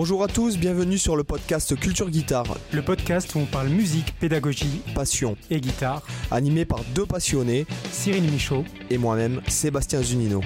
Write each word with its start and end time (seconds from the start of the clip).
Bonjour 0.00 0.22
à 0.22 0.28
tous, 0.28 0.56
bienvenue 0.56 0.96
sur 0.96 1.16
le 1.16 1.24
podcast 1.24 1.74
Culture 1.74 2.08
Guitare. 2.08 2.56
Le 2.72 2.82
podcast 2.82 3.34
où 3.34 3.40
on 3.40 3.46
parle 3.46 3.66
musique, 3.66 4.14
pédagogie, 4.20 4.80
passion 4.94 5.36
et 5.50 5.60
guitare. 5.60 6.06
Animé 6.30 6.64
par 6.64 6.84
deux 6.94 7.04
passionnés, 7.04 7.66
Cyril 7.90 8.22
Michaud 8.30 8.64
et 8.90 8.96
moi-même, 8.96 9.42
Sébastien 9.48 10.00
Zunino. 10.00 10.40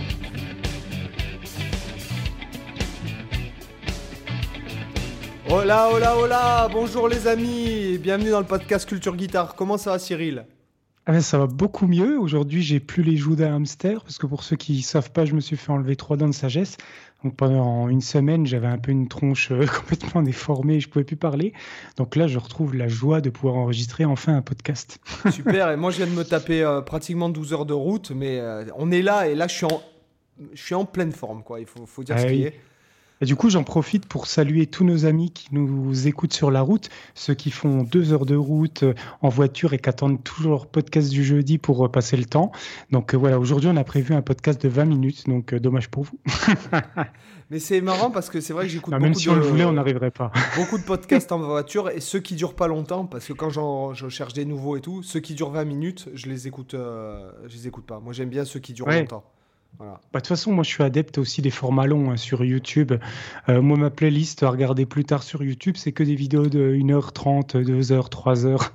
Hola, 5.51 5.91
hola, 5.93 6.17
hola, 6.17 6.69
bonjour 6.73 7.07
les 7.09 7.27
amis, 7.27 7.99
bienvenue 7.99 8.31
dans 8.31 8.41
le 8.41 8.47
podcast 8.47 8.89
Culture 8.89 9.15
Guitare. 9.15 9.55
Comment 9.55 9.77
ça 9.77 9.91
va 9.91 9.99
Cyril? 9.99 10.47
Ah 11.07 11.13
ben, 11.13 11.21
ça 11.21 11.39
va 11.39 11.47
beaucoup 11.47 11.89
mieux. 11.89 12.19
Aujourd'hui, 12.19 12.63
j'ai 12.63 12.79
plus 12.79 13.03
les 13.03 13.17
joues 13.17 13.35
d'un 13.35 13.57
hamster 13.57 14.03
parce 14.03 14.19
que 14.19 14.27
pour 14.27 14.45
ceux 14.45 14.55
qui 14.55 14.77
ne 14.77 14.83
savent 14.83 15.11
pas, 15.11 15.25
je 15.25 15.35
me 15.35 15.41
suis 15.41 15.57
fait 15.57 15.73
enlever 15.73 15.97
trois 15.97 16.17
dents 16.17 16.29
de 16.29 16.35
sagesse. 16.35 16.77
Donc 17.25 17.37
pendant 17.37 17.89
une 17.89 18.01
semaine, 18.01 18.47
j'avais 18.47 18.69
un 18.69 18.79
peu 18.79 18.93
une 18.93 19.09
tronche 19.09 19.51
euh, 19.51 19.67
complètement 19.81 20.23
déformée, 20.23 20.79
je 20.79 20.89
pouvais 20.89 21.05
plus 21.05 21.17
parler. 21.17 21.53
Donc 21.97 22.15
là, 22.15 22.29
je 22.29 22.39
retrouve 22.39 22.77
la 22.77 22.87
joie 22.87 23.21
de 23.21 23.31
pouvoir 23.31 23.57
enregistrer 23.57 24.05
enfin 24.05 24.37
un 24.37 24.43
podcast. 24.43 24.99
Super. 25.31 25.71
Et 25.71 25.77
moi, 25.77 25.91
je 25.91 25.99
viens 25.99 26.07
de 26.07 26.13
me 26.13 26.25
taper 26.25 26.63
euh, 26.63 26.81
pratiquement 26.83 27.29
12 27.29 27.53
heures 27.53 27.67
de 27.67 27.75
route, 27.75 28.13
mais 28.13 28.39
euh, 28.39 28.65
on 28.77 28.93
est 28.93 29.03
là 29.03 29.29
et 29.29 29.35
là, 29.35 29.49
je 29.49 29.55
suis 29.55 29.67
en, 29.67 29.83
je 30.53 30.63
suis 30.63 30.75
en 30.77 30.85
pleine 30.85 31.13
forme, 31.13 31.43
quoi. 31.43 31.59
Il 31.59 31.67
faut, 31.67 31.85
faut 31.87 32.05
dire 32.05 32.17
ah 32.17 32.23
ce 32.23 32.27
qui 32.27 32.43
est. 32.43 32.55
Et 33.23 33.25
du 33.25 33.37
coup, 33.37 33.51
j'en 33.51 33.63
profite 33.63 34.07
pour 34.07 34.27
saluer 34.27 34.67
tous 34.67 34.83
nos 34.83 35.07
amis 35.07 35.31
qui 35.31 35.47
nous 35.53 36.09
écoutent 36.09 36.33
sur 36.33 36.51
la 36.51 36.61
route, 36.61 36.91
ceux 37.15 37.35
qui 37.35 37.53
font 37.53 37.85
deux 37.85 38.13
heures 38.13 38.27
de 38.27 38.35
route 38.35 38.83
euh, 38.83 38.95
en 39.21 39.29
voiture 39.29 39.73
et 39.75 39.79
qui 39.79 39.89
attendent 39.89 40.25
toujours 40.25 40.51
leur 40.51 40.67
podcast 40.67 41.09
du 41.09 41.23
jeudi 41.23 41.57
pour 41.57 41.87
euh, 41.87 41.89
passer 41.89 42.17
le 42.17 42.25
temps. 42.25 42.51
Donc 42.91 43.15
euh, 43.15 43.17
voilà, 43.17 43.39
aujourd'hui, 43.39 43.71
on 43.73 43.77
a 43.77 43.85
prévu 43.85 44.13
un 44.13 44.23
podcast 44.23 44.61
de 44.61 44.69
20 44.69 44.87
minutes, 44.87 45.29
donc 45.29 45.55
dommage 45.55 45.89
pour 45.89 46.03
vous. 46.03 46.19
Mais 47.51 47.61
c'est 47.61 47.81
marrant 47.81 48.11
parce 48.11 48.29
que 48.29 48.41
c'est 48.41 48.53
vrai 48.53 48.65
que 48.65 48.73
j'écoute 48.73 48.93
beaucoup 48.93 49.05
Même 49.05 49.15
si 49.15 49.29
on 49.29 49.37
le 49.37 49.43
voulait, 49.43 49.65
on 49.65 49.75
n'arriverait 49.75 50.11
pas. 50.11 50.33
beaucoup 50.57 50.79
de 50.79 50.83
podcasts 50.83 51.31
en 51.31 51.39
voiture 51.47 51.91
et 51.91 52.01
ceux 52.01 52.19
qui 52.19 52.35
durent 52.35 52.57
pas 52.57 52.67
longtemps, 52.67 53.07
parce 53.07 53.29
que 53.29 53.35
quand 53.35 53.51
je 53.95 54.09
cherche 54.09 54.33
des 54.33 54.45
nouveaux 54.45 54.77
et 54.77 54.81
tout, 54.81 55.05
ceux 55.05 55.21
qui 55.21 55.35
durent 55.35 55.51
20 55.51 55.65
minutes, 55.65 56.09
je 56.13 56.27
les 56.27 56.49
écoute, 56.49 56.75
je 56.75 57.55
les 57.55 57.69
écoute 57.69 57.87
pas. 57.87 58.01
Moi, 58.01 58.13
j'aime 58.15 58.31
bien 58.31 58.45
ceux 58.45 58.59
qui 58.59 58.73
durent 58.73 58.89
longtemps. 58.89 59.23
Bah, 59.79 60.01
de 60.15 60.19
toute 60.19 60.27
façon, 60.29 60.53
moi 60.53 60.63
je 60.63 60.69
suis 60.71 60.83
adepte 60.83 61.19
aussi 61.19 61.43
des 61.43 61.51
formats 61.51 61.87
longs 61.87 62.11
hein, 62.13 62.17
sur 62.17 62.45
YouTube. 62.45 62.93
Euh, 63.49 63.63
moi, 63.63 63.77
ma 63.77 63.91
playlist 63.91 64.43
à 64.43 64.51
regarder 64.51 64.87
plus 64.87 65.05
tard 65.05 65.23
sur 65.23 65.43
YouTube, 65.43 65.77
c'est 65.77 65.93
que 65.93 66.03
des 66.05 66.15
vidéos 66.15 66.47
de 66.47 66.75
1h30, 66.75 67.57
2h, 67.65 68.09
3h. 68.11 68.71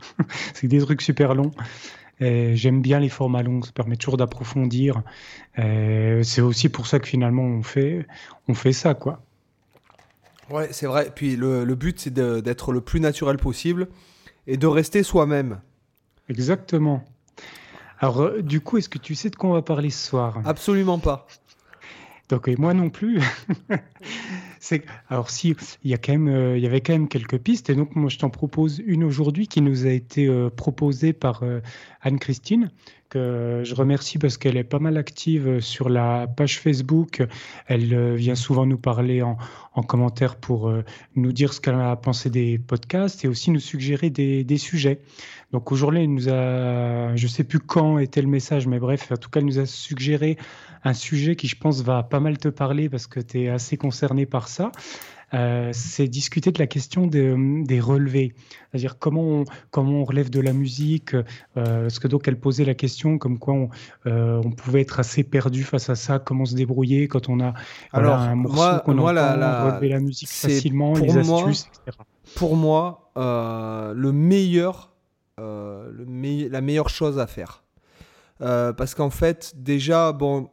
c'est 0.53 0.67
des 0.67 0.79
trucs 0.79 1.01
super 1.01 1.33
longs. 1.35 1.51
J'aime 2.19 2.81
bien 2.81 2.99
les 2.99 3.09
formats 3.09 3.43
longs, 3.43 3.61
ça 3.61 3.71
permet 3.71 3.95
toujours 3.95 4.17
d'approfondir. 4.17 5.03
C'est 5.55 6.41
aussi 6.41 6.67
pour 6.67 6.87
ça 6.87 6.99
que 6.99 7.07
finalement 7.07 7.43
on 7.43 7.61
fait, 7.61 8.07
on 8.47 8.55
fait 8.55 8.73
ça. 8.73 8.95
quoi. 8.95 9.21
Ouais, 10.49 10.69
c'est 10.71 10.87
vrai. 10.87 11.11
Puis 11.13 11.35
le, 11.35 11.63
le 11.63 11.75
but, 11.75 11.99
c'est 11.99 12.13
d'être 12.13 12.71
le 12.71 12.81
plus 12.81 12.99
naturel 12.99 13.37
possible 13.37 13.87
et 14.47 14.57
de 14.57 14.65
rester 14.65 15.03
soi-même. 15.03 15.59
Exactement. 16.29 17.03
Alors, 17.99 18.21
euh, 18.21 18.41
du 18.41 18.61
coup, 18.61 18.77
est-ce 18.77 18.89
que 18.89 18.97
tu 18.97 19.15
sais 19.15 19.29
de 19.29 19.35
quoi 19.35 19.49
on 19.49 19.53
va 19.53 19.61
parler 19.61 19.89
ce 19.89 20.09
soir? 20.09 20.41
Absolument 20.45 20.99
pas. 20.99 21.27
Donc, 22.29 22.47
moi 22.57 22.73
non 22.73 22.89
plus. 22.89 23.21
c'est 24.59 24.83
alors 25.09 25.29
si 25.29 25.55
il 25.83 25.91
y 25.91 25.93
a 25.93 25.97
quand 25.97 26.11
même, 26.11 26.27
euh, 26.27 26.57
il 26.57 26.63
y 26.63 26.67
avait 26.67 26.81
quand 26.81 26.93
même 26.93 27.07
quelques 27.07 27.37
pistes, 27.37 27.69
et 27.69 27.75
donc 27.75 27.95
moi 27.95 28.09
je 28.09 28.17
t'en 28.17 28.29
propose 28.29 28.81
une 28.85 29.03
aujourd'hui 29.05 29.47
qui 29.47 29.61
nous 29.61 29.85
a 29.85 29.91
été 29.91 30.27
euh, 30.27 30.49
proposée 30.49 31.13
par 31.13 31.43
Anne-Christine 32.01 32.71
je 33.15 33.75
remercie 33.75 34.17
parce 34.17 34.37
qu'elle 34.37 34.57
est 34.57 34.63
pas 34.63 34.79
mal 34.79 34.97
active 34.97 35.59
sur 35.59 35.89
la 35.89 36.27
page 36.27 36.59
Facebook. 36.59 37.25
Elle 37.67 38.15
vient 38.15 38.35
souvent 38.35 38.65
nous 38.65 38.77
parler 38.77 39.21
en, 39.21 39.37
commentaire 39.83 40.37
pour 40.37 40.73
nous 41.15 41.31
dire 41.31 41.53
ce 41.53 41.61
qu'elle 41.61 41.75
a 41.75 41.95
pensé 41.95 42.31
des 42.31 42.57
podcasts 42.57 43.23
et 43.23 43.27
aussi 43.27 43.51
nous 43.51 43.59
suggérer 43.59 44.09
des, 44.09 44.43
des 44.43 44.57
sujets. 44.57 44.99
Donc 45.51 45.71
aujourd'hui, 45.71 46.01
elle 46.01 46.13
nous 46.13 46.29
a, 46.29 47.15
je 47.15 47.27
sais 47.27 47.43
plus 47.43 47.59
quand 47.59 47.99
était 47.99 48.21
le 48.21 48.27
message, 48.27 48.67
mais 48.67 48.79
bref, 48.79 49.11
en 49.11 49.15
tout 49.15 49.29
cas, 49.29 49.39
elle 49.39 49.45
nous 49.45 49.59
a 49.59 49.65
suggéré 49.65 50.37
un 50.83 50.93
sujet 50.93 51.35
qui, 51.35 51.47
je 51.47 51.55
pense, 51.57 51.81
va 51.81 52.03
pas 52.03 52.19
mal 52.19 52.37
te 52.37 52.49
parler 52.49 52.89
parce 52.89 53.07
que 53.07 53.19
tu 53.19 53.43
es 53.43 53.49
assez 53.49 53.77
concerné 53.77 54.25
par 54.25 54.47
ça. 54.49 54.71
Euh, 55.33 55.71
c'est 55.73 56.07
discuter 56.07 56.51
de 56.51 56.59
la 56.59 56.67
question 56.67 57.05
des 57.05 57.79
relevés, 57.79 58.33
c'est-à-dire 58.71 58.97
comment 58.97 59.23
on, 59.23 59.43
comment 59.71 60.01
on 60.01 60.03
relève 60.05 60.29
de 60.29 60.39
la 60.39 60.53
musique, 60.53 61.15
euh, 61.15 61.23
parce 61.55 61.99
que 61.99 62.07
donc 62.07 62.27
elle 62.29 62.39
posait 62.39 62.63
la 62.63 62.75
question 62.75 63.17
comme 63.17 63.37
quoi 63.37 63.53
on, 63.53 63.69
euh, 64.05 64.41
on, 64.45 64.51
pouvait 64.51 64.81
être 64.81 65.01
assez 65.01 65.23
perdu 65.23 65.63
face 65.63 65.89
à 65.89 65.95
ça, 65.95 66.19
comment 66.19 66.45
se 66.45 66.55
débrouiller 66.55 67.09
quand 67.09 67.27
on 67.27 67.41
a 67.41 67.53
Alors, 67.91 68.19
un 68.19 68.35
morceau 68.35 68.79
qu'on 68.85 68.97
entend, 68.97 69.11
la, 69.11 69.65
relever 69.65 69.89
la 69.89 69.99
musique 69.99 70.29
facilement, 70.29 70.93
les 70.93 71.17
astuces, 71.17 71.69
etc. 71.83 71.97
Pour 72.35 72.55
moi, 72.55 73.11
le 73.15 74.11
meilleur 74.11 74.93
euh, 75.39 75.91
le 75.91 76.49
la 76.49 76.61
meilleure 76.61 76.89
chose 76.89 77.19
à 77.19 77.27
faire. 77.27 77.63
Euh, 78.41 78.73
parce 78.73 78.95
qu'en 78.95 79.11
fait, 79.11 79.53
déjà, 79.55 80.11
bon, 80.11 80.49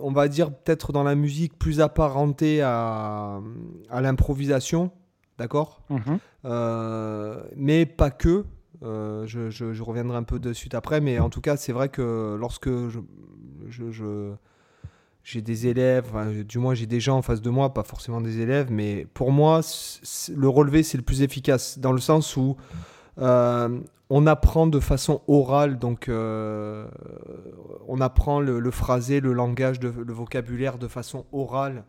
on 0.00 0.12
va 0.12 0.28
dire 0.28 0.50
peut-être 0.50 0.92
dans 0.92 1.02
la 1.02 1.14
musique 1.14 1.58
plus 1.58 1.80
apparentée 1.80 2.62
à, 2.62 3.40
à 3.90 4.00
l'improvisation, 4.00 4.90
d'accord? 5.38 5.82
Mhm. 5.90 6.18
euh, 6.44 7.42
Mais 7.56 7.86
pas 7.86 8.10
que. 8.10 8.44
je, 8.82 9.50
je, 9.50 9.82
reviendrai 9.82 10.16
un 10.16 10.22
peu 10.22 10.38
de 10.38 10.52
suite 10.52 10.74
après, 10.74 11.00
mais 11.00 11.18
en 11.18 11.30
tout 11.30 11.40
cas, 11.40 11.56
c'est 11.56 11.72
vrai 11.72 11.88
que 11.88 12.36
lorsque 12.38 12.68
je, 12.68 13.00
je 13.68 14.32
j'ai 15.28 15.42
des 15.42 15.66
élèves, 15.66 16.06
du 16.46 16.58
moins 16.58 16.72
j'ai 16.72 16.86
des 16.86 17.00
gens 17.00 17.18
en 17.18 17.22
face 17.22 17.42
de 17.42 17.50
moi, 17.50 17.74
pas 17.74 17.82
forcément 17.82 18.22
des 18.22 18.40
élèves, 18.40 18.68
mais 18.70 19.06
pour 19.12 19.30
moi, 19.30 19.60
le 20.34 20.48
relevé, 20.48 20.82
c'est 20.82 20.96
le 20.96 21.04
plus 21.04 21.20
efficace, 21.20 21.78
dans 21.78 21.92
le 21.92 22.00
sens 22.00 22.34
où 22.38 22.56
euh, 23.20 23.80
on 24.10 24.26
apprend 24.26 24.66
de 24.66 24.80
façon 24.80 25.20
orale, 25.28 25.78
donc 25.78 26.08
euh, 26.08 26.88
on 27.88 28.00
apprend 28.00 28.40
le, 28.40 28.70
phrasé, 28.70 29.20
le 29.20 29.32
langage, 29.32 29.80
le 29.80 30.12
vocabulaire 30.12 30.78
de 30.78 30.88
façon 30.88 31.26
orale, 31.32 31.84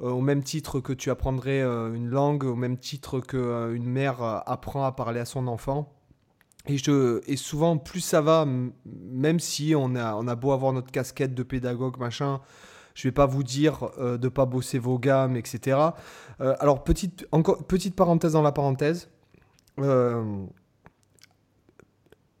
euh, 0.00 0.08
au 0.08 0.20
même 0.20 0.42
titre 0.42 0.80
que 0.80 0.92
tu 0.92 1.10
apprendrais 1.10 1.60
une 1.60 2.08
langue, 2.08 2.44
au 2.44 2.54
même 2.54 2.78
titre 2.78 3.20
qu'une 3.20 3.84
mère 3.84 4.22
apprend 4.46 4.84
à 4.84 4.92
parler 4.92 5.20
à 5.20 5.24
son 5.24 5.46
enfant. 5.46 5.92
Et, 6.66 6.78
je, 6.78 7.20
souvent, 7.36 7.76
plus 7.76 8.00
ça 8.00 8.20
va, 8.20 8.46
même 8.86 9.40
si 9.40 9.74
on 9.76 9.94
a, 9.94 10.34
beau 10.36 10.52
avoir 10.52 10.72
notre 10.72 10.90
casquette 10.90 11.34
de 11.34 11.42
pédagogue, 11.42 11.98
machin, 11.98 12.40
je 12.94 13.06
vais 13.06 13.12
pas 13.12 13.26
vous 13.26 13.42
dire 13.42 13.90
de 13.98 14.16
de 14.16 14.28
pas 14.28 14.46
bosser 14.46 14.78
vos 14.78 14.98
gammes, 14.98 15.36
etc. 15.36 15.78
alors, 16.38 16.82
petite, 16.82 17.26
encore, 17.30 17.64
petite 17.64 17.94
parenthèse 17.94 18.32
dans 18.32 18.42
la 18.42 18.52
parenthèse 18.52 19.10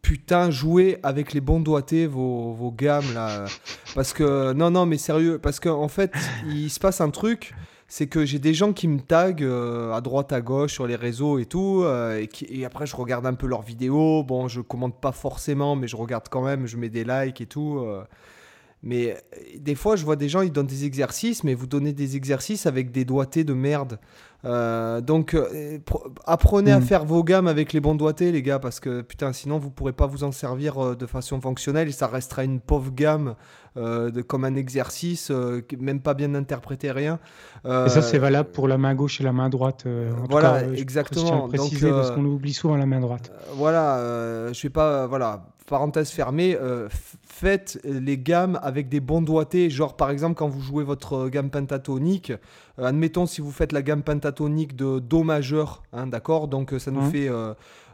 putain, 0.02 0.50
jouez 0.50 0.98
avec 1.02 1.32
les 1.32 1.40
bons 1.40 1.60
doigtés 1.60 2.06
vos, 2.06 2.74
gammes 2.76 3.12
là. 3.14 3.46
Parce 3.94 4.12
que, 4.12 4.52
non, 4.52 4.70
non, 4.70 4.86
mais 4.86 4.98
sérieux, 4.98 5.38
parce 5.38 5.60
qu'en 5.60 5.82
en 5.82 5.88
fait, 5.88 6.12
il 6.46 6.70
se 6.70 6.80
passe 6.80 7.00
un 7.00 7.10
truc 7.10 7.54
c'est 7.88 8.06
que 8.06 8.26
j'ai 8.26 8.38
des 8.38 8.52
gens 8.52 8.74
qui 8.74 8.86
me 8.86 9.00
taguent 9.00 9.42
euh, 9.42 9.92
à 9.94 10.02
droite, 10.02 10.32
à 10.32 10.42
gauche 10.42 10.74
sur 10.74 10.86
les 10.86 10.94
réseaux 10.94 11.38
et 11.38 11.46
tout, 11.46 11.82
euh, 11.84 12.24
et, 12.50 12.64
après 12.66 12.86
je 12.86 12.94
regarde 12.94 13.26
un 13.26 13.32
peu 13.32 13.46
leurs 13.46 13.62
vidéos. 13.62 14.22
Bon, 14.22 14.46
je 14.46 14.60
commente 14.60 15.00
pas 15.00 15.12
forcément, 15.12 15.74
mais 15.74 15.88
je 15.88 15.96
regarde 15.96 16.28
quand 16.28 16.42
même, 16.42 16.66
je 16.66 16.76
mets 16.76 16.90
des 16.90 17.04
likes 17.04 17.40
et 17.40 17.46
tout. 17.46 17.78
Euh. 17.78 18.04
mais 18.82 19.16
des 19.58 19.74
fois, 19.74 19.96
je 19.96 20.04
vois 20.04 20.16
des 20.16 20.28
gens, 20.28 20.42
ils 20.42 20.52
donnent 20.52 20.66
des 20.66 20.84
exercices, 20.84 21.44
mais 21.44 21.54
vous 21.54 21.66
donnez 21.66 21.94
des 21.94 22.14
exercices 22.16 22.66
avec 22.66 22.90
des 22.92 23.06
doigtés 23.06 23.44
de 23.44 23.54
merde. 23.54 23.98
Euh, 24.44 25.00
donc, 25.00 25.34
euh, 25.34 25.78
apprenez 26.24 26.70
à 26.70 26.78
mm. 26.78 26.82
faire 26.82 27.04
vos 27.04 27.24
gammes 27.24 27.48
avec 27.48 27.72
les 27.72 27.80
bons 27.80 27.96
doigtés, 27.96 28.30
les 28.30 28.42
gars, 28.42 28.58
parce 28.58 28.78
que 28.78 29.02
putain, 29.02 29.32
sinon 29.32 29.58
vous 29.58 29.70
pourrez 29.70 29.92
pas 29.92 30.06
vous 30.06 30.22
en 30.22 30.30
servir 30.30 30.78
euh, 30.78 30.94
de 30.94 31.06
façon 31.06 31.40
fonctionnelle 31.40 31.88
et 31.88 31.92
ça 31.92 32.06
restera 32.06 32.44
une 32.44 32.60
pauvre 32.60 32.92
gamme 32.92 33.34
de, 33.76 34.22
comme 34.22 34.44
un 34.44 34.56
exercice, 34.56 35.30
même 35.78 36.00
pas 36.00 36.14
bien 36.14 36.34
interprété, 36.34 36.90
rien. 36.90 37.20
et 37.64 37.88
ça, 37.88 38.02
c'est 38.02 38.18
valable 38.18 38.50
pour 38.50 38.66
la 38.66 38.76
main 38.76 38.92
gauche 38.96 39.20
et 39.20 39.24
la 39.24 39.32
main 39.32 39.48
droite. 39.48 39.86
voilà, 40.28 40.64
exactement. 40.72 41.44
Je 41.46 41.56
préciser 41.56 41.90
parce 41.90 42.10
qu'on 42.10 42.24
oublie 42.24 42.52
souvent 42.52 42.76
la 42.76 42.86
main 42.86 42.98
droite. 42.98 43.30
voilà, 43.54 44.52
je 44.52 44.62
vais 44.62 44.70
pas, 44.70 45.06
voilà, 45.06 45.44
parenthèse 45.68 46.10
fermée, 46.10 46.56
euh, 46.60 46.88
faites 47.26 47.80
les 47.84 48.18
gammes 48.18 48.58
avec 48.62 48.88
des 48.88 49.00
bons 49.00 49.22
doigtés. 49.22 49.70
Genre, 49.70 49.96
par 49.96 50.10
exemple, 50.10 50.34
quand 50.34 50.48
vous 50.48 50.60
jouez 50.60 50.84
votre 50.84 51.28
gamme 51.28 51.50
pentatonique, 51.50 52.32
euh, 52.78 52.84
admettons 52.84 53.26
si 53.26 53.40
vous 53.40 53.52
faites 53.52 53.72
la 53.72 53.82
gamme 53.82 54.02
pentatonique 54.02 54.76
de 54.76 54.98
Do 54.98 55.22
majeur, 55.22 55.82
hein, 55.92 56.06
d'accord? 56.06 56.48
Donc, 56.48 56.74
ça 56.78 56.90
nous 56.90 57.02
hein. 57.02 57.10
fait 57.10 57.28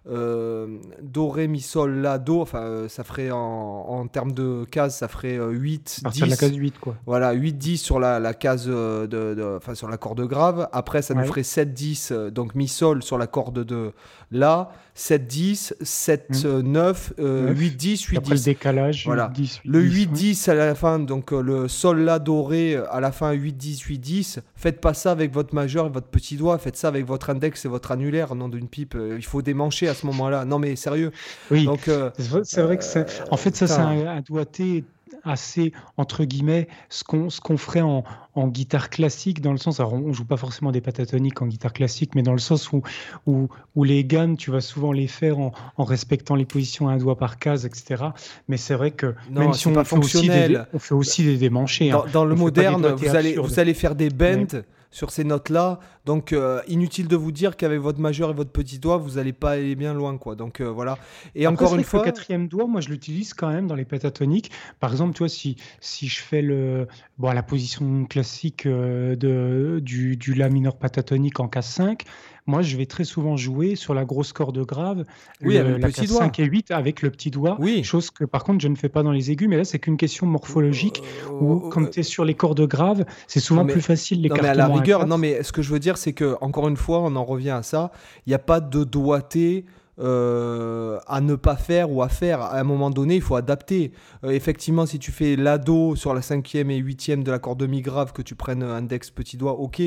euh, 0.06 0.66
Do, 1.02 1.28
Ré, 1.28 1.48
Mi, 1.48 1.60
Sol, 1.60 1.96
La, 1.96 2.18
Do. 2.18 2.40
Enfin, 2.40 2.62
euh, 2.62 2.88
ça 2.88 3.04
ferait 3.04 3.30
en, 3.30 3.38
en 3.38 4.06
termes 4.06 4.32
de 4.32 4.64
cases, 4.70 4.98
ça 4.98 5.08
ferait 5.08 5.38
8, 5.38 6.00
À 6.04 6.10
10. 6.10 6.20
partir 6.20 6.26
de 6.26 6.30
la 6.30 6.36
case 6.36 6.54
8, 6.54 6.78
quoi. 6.78 6.96
Voilà, 7.06 7.32
8, 7.32 7.54
10 7.54 7.78
sur 7.78 7.98
la, 7.98 8.20
la 8.20 8.34
case 8.34 8.66
euh, 8.68 9.06
de, 9.06 9.58
sur 9.74 9.88
la 9.88 9.96
corde 9.96 10.26
grave. 10.26 10.68
Après, 10.72 11.02
ça 11.02 11.14
nous 11.14 11.24
ferait 11.24 11.42
7, 11.42 11.72
10, 11.72 12.12
euh, 12.12 12.30
donc 12.30 12.54
mi 12.54 12.68
sol 12.68 13.02
sur 13.02 13.18
la 13.18 13.26
corde 13.26 13.64
de 13.64 13.92
la, 14.30 14.70
7, 14.96 15.26
10, 15.26 15.74
7, 15.82 16.26
Mm. 16.30 16.46
euh, 16.46 16.62
9, 16.62 17.12
euh, 17.18 17.48
Neuf. 17.48 17.58
8, 17.58 17.70
10, 17.76 18.04
Et 18.04 18.10
8, 18.12 18.16
après 18.18 18.34
10. 18.36 18.40
le 18.40 18.44
décalage, 18.52 19.02
Voilà. 19.06 19.26
8, 19.28 19.32
10, 19.34 19.56
8, 19.64 19.70
Le 19.70 19.82
10, 19.82 19.88
8, 19.94 20.06
ouais. 20.06 20.12
10 20.12 20.48
à 20.48 20.54
la 20.54 20.74
fin, 20.76 20.98
donc 21.00 21.32
euh, 21.32 21.40
le 21.42 21.66
sol 21.68 22.00
la 22.00 22.18
doré 22.20 22.74
euh, 22.76 22.84
à 22.92 23.00
la 23.00 23.10
fin 23.10 23.32
8, 23.32 23.52
10, 23.56 23.80
8, 23.80 23.98
10. 23.98 24.38
Faites 24.54 24.80
pas 24.80 24.94
ça 24.94 25.10
avec 25.10 25.32
votre 25.32 25.54
majeur 25.54 25.86
et 25.86 25.90
votre 25.90 26.06
petit 26.06 26.36
doigt, 26.36 26.58
faites 26.58 26.76
ça 26.76 26.88
avec 26.88 27.04
votre 27.06 27.30
index 27.30 27.64
et 27.64 27.68
votre 27.68 27.90
annulaire, 27.90 28.34
nom 28.36 28.48
d'une 28.48 28.68
pipe. 28.68 28.94
Euh, 28.94 29.16
Il 29.18 29.24
faut 29.24 29.42
démancher 29.42 29.88
à 29.88 29.94
ce 29.94 30.06
moment-là. 30.06 30.44
Non 30.44 30.58
mais 30.60 30.76
sérieux. 30.76 31.10
Oui, 31.50 31.64
Donc 31.64 31.88
euh, 31.88 32.10
c'est 32.44 32.62
vrai, 32.62 32.76
que 32.76 32.84
c'est. 32.84 33.06
En 33.30 33.36
fait, 33.36 33.54
ça, 33.56 33.66
c'est 33.66 33.74
putain. 33.74 33.88
un, 33.88 34.16
un 34.18 34.20
doigté 34.20 34.84
assez, 35.22 35.72
entre 35.96 36.24
guillemets, 36.24 36.68
ce 36.88 37.04
qu'on 37.04 37.56
ferait 37.56 37.80
en, 37.80 38.04
en 38.34 38.48
guitare 38.48 38.90
classique, 38.90 39.40
dans 39.40 39.52
le 39.52 39.58
sens, 39.58 39.80
alors 39.80 39.94
on 39.94 40.12
joue 40.12 40.24
pas 40.24 40.36
forcément 40.36 40.72
des 40.72 40.80
pentatoniques 40.80 41.40
en 41.42 41.46
guitare 41.46 41.72
classique, 41.72 42.14
mais 42.14 42.22
dans 42.22 42.32
le 42.32 42.38
sens 42.38 42.72
où, 42.72 42.82
où, 43.26 43.48
où 43.76 43.84
les 43.84 44.04
gammes, 44.04 44.36
tu 44.36 44.50
vas 44.50 44.60
souvent 44.60 44.92
les 44.92 45.06
faire 45.06 45.38
en, 45.38 45.52
en 45.76 45.84
respectant 45.84 46.34
les 46.34 46.44
positions 46.44 46.88
un 46.88 46.96
doigt 46.96 47.16
par 47.16 47.38
case, 47.38 47.66
etc. 47.66 48.04
Mais 48.48 48.56
c'est 48.56 48.74
vrai 48.74 48.90
que 48.90 49.14
Non, 49.30 49.40
même 49.42 49.52
si 49.52 49.66
on 49.68 49.72
pas 49.72 49.84
fait, 49.84 49.96
aussi 49.96 50.28
des, 50.28 50.58
on 50.72 50.78
fait 50.78 50.94
aussi 50.94 51.24
des 51.24 51.36
démanchés. 51.36 51.90
hein. 51.90 52.04
Dans, 52.12 52.24
le 52.24 52.34
On 52.34 52.38
moderne, 52.38 52.86
vous 52.94 53.14
allez, 53.14 53.36
vous 53.36 53.58
allez 53.60 53.74
faire 53.74 53.94
des 53.94 54.10
bends 54.10 54.46
sur 54.94 55.10
ces 55.10 55.24
notes-là. 55.24 55.80
Donc, 56.04 56.32
euh, 56.32 56.62
inutile 56.68 57.08
de 57.08 57.16
vous 57.16 57.32
dire 57.32 57.56
qu'avec 57.56 57.80
votre 57.80 57.98
majeur 57.98 58.30
et 58.30 58.32
votre 58.32 58.52
petit 58.52 58.78
doigt, 58.78 58.96
vous 58.96 59.16
n'allez 59.16 59.32
pas 59.32 59.50
aller 59.50 59.74
bien 59.74 59.92
loin. 59.92 60.16
quoi. 60.18 60.36
Donc, 60.36 60.60
euh, 60.60 60.70
voilà. 60.70 60.98
Et 61.34 61.46
Après, 61.46 61.64
encore 61.64 61.76
une 61.76 61.82
fois. 61.82 61.98
Le 61.98 62.04
quatrième 62.04 62.46
doigt, 62.46 62.68
moi, 62.68 62.80
je 62.80 62.90
l'utilise 62.90 63.34
quand 63.34 63.48
même 63.48 63.66
dans 63.66 63.74
les 63.74 63.84
pentatoniques. 63.84 64.52
Par 64.78 64.92
exemple, 64.92 65.14
tu 65.14 65.18
vois, 65.18 65.28
si, 65.28 65.56
si 65.80 66.06
je 66.06 66.20
fais 66.20 66.42
le, 66.42 66.86
bon, 67.18 67.32
la 67.32 67.42
position 67.42 68.04
classique 68.04 68.66
euh, 68.66 69.16
de, 69.16 69.80
du, 69.80 70.16
du 70.16 70.32
La 70.32 70.48
mineur 70.48 70.76
pentatonique 70.76 71.40
en 71.40 71.48
case 71.48 71.66
5, 71.66 72.04
moi, 72.46 72.60
je 72.62 72.76
vais 72.76 72.86
très 72.86 73.04
souvent 73.04 73.36
jouer 73.36 73.74
sur 73.74 73.94
la 73.94 74.04
grosse 74.04 74.32
corde 74.32 74.58
grave, 74.66 75.04
Oui, 75.42 75.56
avec 75.56 75.72
le 75.72 75.78
la 75.78 75.88
petit 75.88 76.02
case 76.02 76.10
doigt. 76.10 76.18
5 76.20 76.40
et 76.40 76.44
8 76.44 76.70
avec 76.70 77.00
le 77.02 77.10
petit 77.10 77.30
doigt. 77.30 77.56
Oui. 77.58 77.82
Chose 77.84 78.10
que, 78.10 78.24
par 78.24 78.44
contre, 78.44 78.60
je 78.62 78.68
ne 78.68 78.74
fais 78.76 78.88
pas 78.90 79.02
dans 79.02 79.12
les 79.12 79.30
aigus, 79.30 79.48
mais 79.48 79.56
là, 79.56 79.64
c'est 79.64 79.78
qu'une 79.78 79.96
question 79.96 80.26
morphologique. 80.26 81.02
Euh, 81.26 81.30
Où, 81.40 81.66
euh, 81.66 81.70
quand 81.70 81.90
tu 81.90 82.00
es 82.00 82.02
sur 82.02 82.24
les 82.24 82.34
cordes 82.34 82.66
graves, 82.66 83.04
c'est 83.26 83.40
souvent 83.40 83.64
mais- 83.64 83.72
plus 83.72 83.80
facile 83.82 84.20
Non, 84.28 84.36
mais 84.42 84.48
à 84.48 84.54
la 84.54 84.66
rigueur, 84.68 85.06
non, 85.06 85.16
mais 85.18 85.42
ce 85.42 85.52
que 85.52 85.62
je 85.62 85.70
veux 85.72 85.78
dire, 85.80 85.96
c'est 85.96 86.12
que, 86.12 86.36
encore 86.40 86.68
une 86.68 86.76
fois, 86.76 87.00
on 87.00 87.16
en 87.16 87.24
revient 87.24 87.50
à 87.50 87.62
ça. 87.62 87.92
Il 88.26 88.30
n'y 88.30 88.34
a 88.34 88.38
pas 88.38 88.60
de 88.60 88.84
doigté 88.84 89.64
euh, 90.00 90.98
à 91.06 91.20
ne 91.20 91.34
pas 91.36 91.56
faire 91.56 91.90
ou 91.90 92.02
à 92.02 92.08
faire. 92.08 92.40
À 92.40 92.58
un 92.58 92.64
moment 92.64 92.90
donné, 92.90 93.16
il 93.16 93.22
faut 93.22 93.36
adapter. 93.36 93.92
Euh, 94.24 94.30
effectivement, 94.30 94.86
si 94.86 94.98
tu 94.98 95.12
fais 95.12 95.36
l'ado 95.36 95.94
sur 95.96 96.14
la 96.14 96.22
cinquième 96.22 96.70
et 96.70 96.76
huitième 96.76 97.22
de 97.22 97.30
la 97.30 97.38
corde 97.38 97.62
mi 97.68 97.80
grave, 97.82 98.12
que 98.12 98.22
tu 98.22 98.34
prennes 98.34 98.62
index 98.62 99.10
petit 99.10 99.36
doigt, 99.36 99.52
ok. 99.52 99.82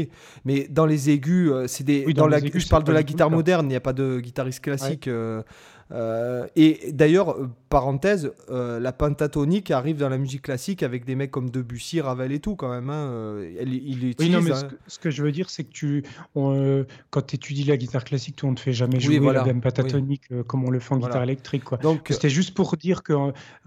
Mais 0.46 0.68
dans 0.70 0.86
les 0.86 1.10
aigus, 1.10 1.52
euh, 1.52 1.68
c'est 1.68 1.84
des. 1.84 2.04
Oui, 2.06 2.14
dans 2.14 2.24
dans 2.24 2.28
la, 2.30 2.38
aigus, 2.38 2.64
je 2.64 2.70
parle 2.70 2.84
de 2.84 2.92
la 2.92 3.04
guitare 3.04 3.30
moderne. 3.30 3.66
Il 3.66 3.70
n'y 3.70 3.76
a 3.76 3.82
pas 3.82 3.94
de 3.94 4.20
guitariste 4.20 4.62
classique. 4.62 5.08
euh, 5.08 5.44
euh, 5.92 6.48
et 6.56 6.92
d'ailleurs, 6.92 7.32
euh, 7.32 7.50
parenthèse, 7.70 8.34
euh, 8.50 8.80
la 8.80 8.92
pentatonique 8.92 9.72
arrive 9.72 9.98
dans 9.98 10.10
la 10.10 10.18
musique 10.18 10.42
classique 10.44 10.84
avec 10.84 11.06
des 11.06 11.16
mecs 11.16 11.32
comme 11.32 11.50
Debussy, 11.50 12.02
Ravel 12.02 12.32
et 12.32 12.40
tout 12.40 12.56
quand 12.56 12.70
même. 12.70 12.90
hein, 12.90 13.38
il 13.62 14.00
Oui, 14.04 14.10
utilise, 14.12 14.32
non, 14.34 14.42
mais 14.42 14.52
hein. 14.52 14.56
ce 14.56 14.66
que, 14.66 14.76
ce 14.88 15.00
que 15.00 15.10
je 15.10 15.24
veux 15.24 15.32
dire, 15.32 15.50
c'est 15.50 15.64
que 15.64 15.72
tu, 15.72 16.04
on, 16.36 16.54
euh, 16.56 16.84
quand 17.10 17.22
tu 17.28 17.36
étudies 17.36 17.64
la 17.64 17.78
guitare 17.78 18.04
classique, 18.04 18.38
on 18.44 18.52
ne 18.52 18.56
te 18.56 18.62
fait 18.62 18.74
jamais 18.74 18.96
Oui, 18.98 19.02
jouer 19.02 19.20
voilà, 19.20 19.40
la 19.42 19.48
gamme 19.48 19.62
pentatonique 19.62 20.24
comme 20.48 20.66
on 20.66 20.70
le 20.72 20.80
fait 20.80 20.94
en 20.94 20.98
Voilà. 21.00 21.12
guitare 21.14 21.24
électrique. 21.24 21.64
Quoi. 21.64 21.78
Donc, 21.78 22.08
C'était 22.10 22.30
juste 22.30 22.54
pour 22.54 22.76
dire 22.78 23.04
que 23.04 23.14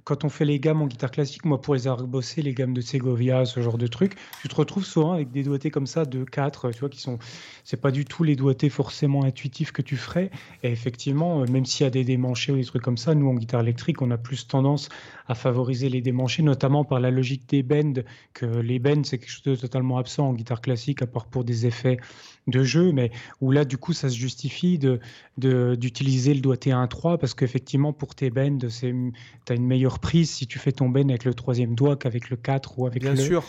quand 0.04 0.24
on 0.24 0.28
fait 0.30 0.44
les 0.46 0.58
gammes 0.60 0.80
en 0.82 0.86
guitare 0.86 1.10
classique, 1.10 1.44
moi, 1.44 1.60
pour 1.60 1.74
les 1.74 1.86
avoir 1.86 2.06
bossé, 2.06 2.42
les 2.42 2.54
gammes 2.54 2.72
de 2.74 2.80
Segovia, 2.80 3.44
ce 3.44 3.60
genre 3.60 3.76
de 3.78 3.86
trucs, 3.86 4.16
tu 4.42 4.48
te 4.48 4.54
retrouves 4.54 4.84
souvent 4.84 5.12
avec 5.12 5.30
des 5.30 5.42
doigtés 5.42 5.70
comme 5.70 5.86
ça, 5.86 6.04
de 6.06 6.24
4, 6.24 6.70
tu 6.70 6.80
vois, 6.80 6.88
qui 6.88 7.00
sont. 7.00 7.18
C'est 7.64 7.80
pas 7.80 7.90
du 7.90 8.04
tout 8.06 8.24
les 8.24 8.34
doigtés 8.36 8.70
forcément 8.70 9.24
intuitifs 9.24 9.72
que 9.72 9.82
tu 9.82 9.96
ferais. 9.96 10.30
Et 10.62 10.70
effectivement, 10.70 11.44
même 11.46 11.64
s'il 11.66 11.84
y 11.84 11.86
a 11.86 11.90
des 11.90 12.04
démanchés 12.10 12.52
ou 12.52 12.56
des 12.56 12.64
trucs 12.64 12.82
comme 12.82 12.96
ça, 12.96 13.14
nous, 13.14 13.28
en 13.28 13.34
guitare 13.34 13.60
électrique, 13.62 14.02
on 14.02 14.10
a 14.10 14.18
plus 14.18 14.46
tendance 14.46 14.88
à 15.26 15.34
favoriser 15.34 15.88
les 15.88 16.00
démanchés, 16.02 16.42
notamment 16.42 16.84
par 16.84 17.00
la 17.00 17.10
logique 17.10 17.48
des 17.48 17.62
bends, 17.62 18.02
que 18.34 18.46
les 18.46 18.78
bends, 18.78 19.04
c'est 19.04 19.18
quelque 19.18 19.30
chose 19.30 19.42
de 19.44 19.56
totalement 19.56 19.98
absent 19.98 20.28
en 20.28 20.32
guitare 20.34 20.60
classique, 20.60 21.02
à 21.02 21.06
part 21.06 21.26
pour 21.26 21.44
des 21.44 21.66
effets 21.66 21.98
de 22.46 22.62
jeu, 22.62 22.92
mais 22.92 23.10
où 23.40 23.50
là, 23.52 23.64
du 23.64 23.76
coup, 23.78 23.92
ça 23.92 24.08
se 24.08 24.16
justifie 24.16 24.78
de, 24.78 24.98
de- 25.38 25.76
d'utiliser 25.76 26.34
le 26.34 26.40
doigté 26.40 26.70
1-3, 26.70 27.18
parce 27.18 27.34
qu'effectivement, 27.34 27.92
pour 27.92 28.14
tes 28.14 28.30
bends, 28.30 28.58
tu 28.58 29.12
as 29.48 29.54
une 29.54 29.66
meilleure 29.66 29.98
prise 30.00 30.30
si 30.30 30.46
tu 30.46 30.58
fais 30.58 30.72
ton 30.72 30.88
bend 30.88 31.08
avec 31.10 31.24
le 31.24 31.34
troisième 31.34 31.74
doigt 31.74 31.96
qu'avec 31.96 32.30
le 32.30 32.36
4 32.36 32.78
ou 32.78 32.86
avec 32.86 33.02
bien 33.02 33.12
le... 33.14 33.16
sûr. 33.18 33.44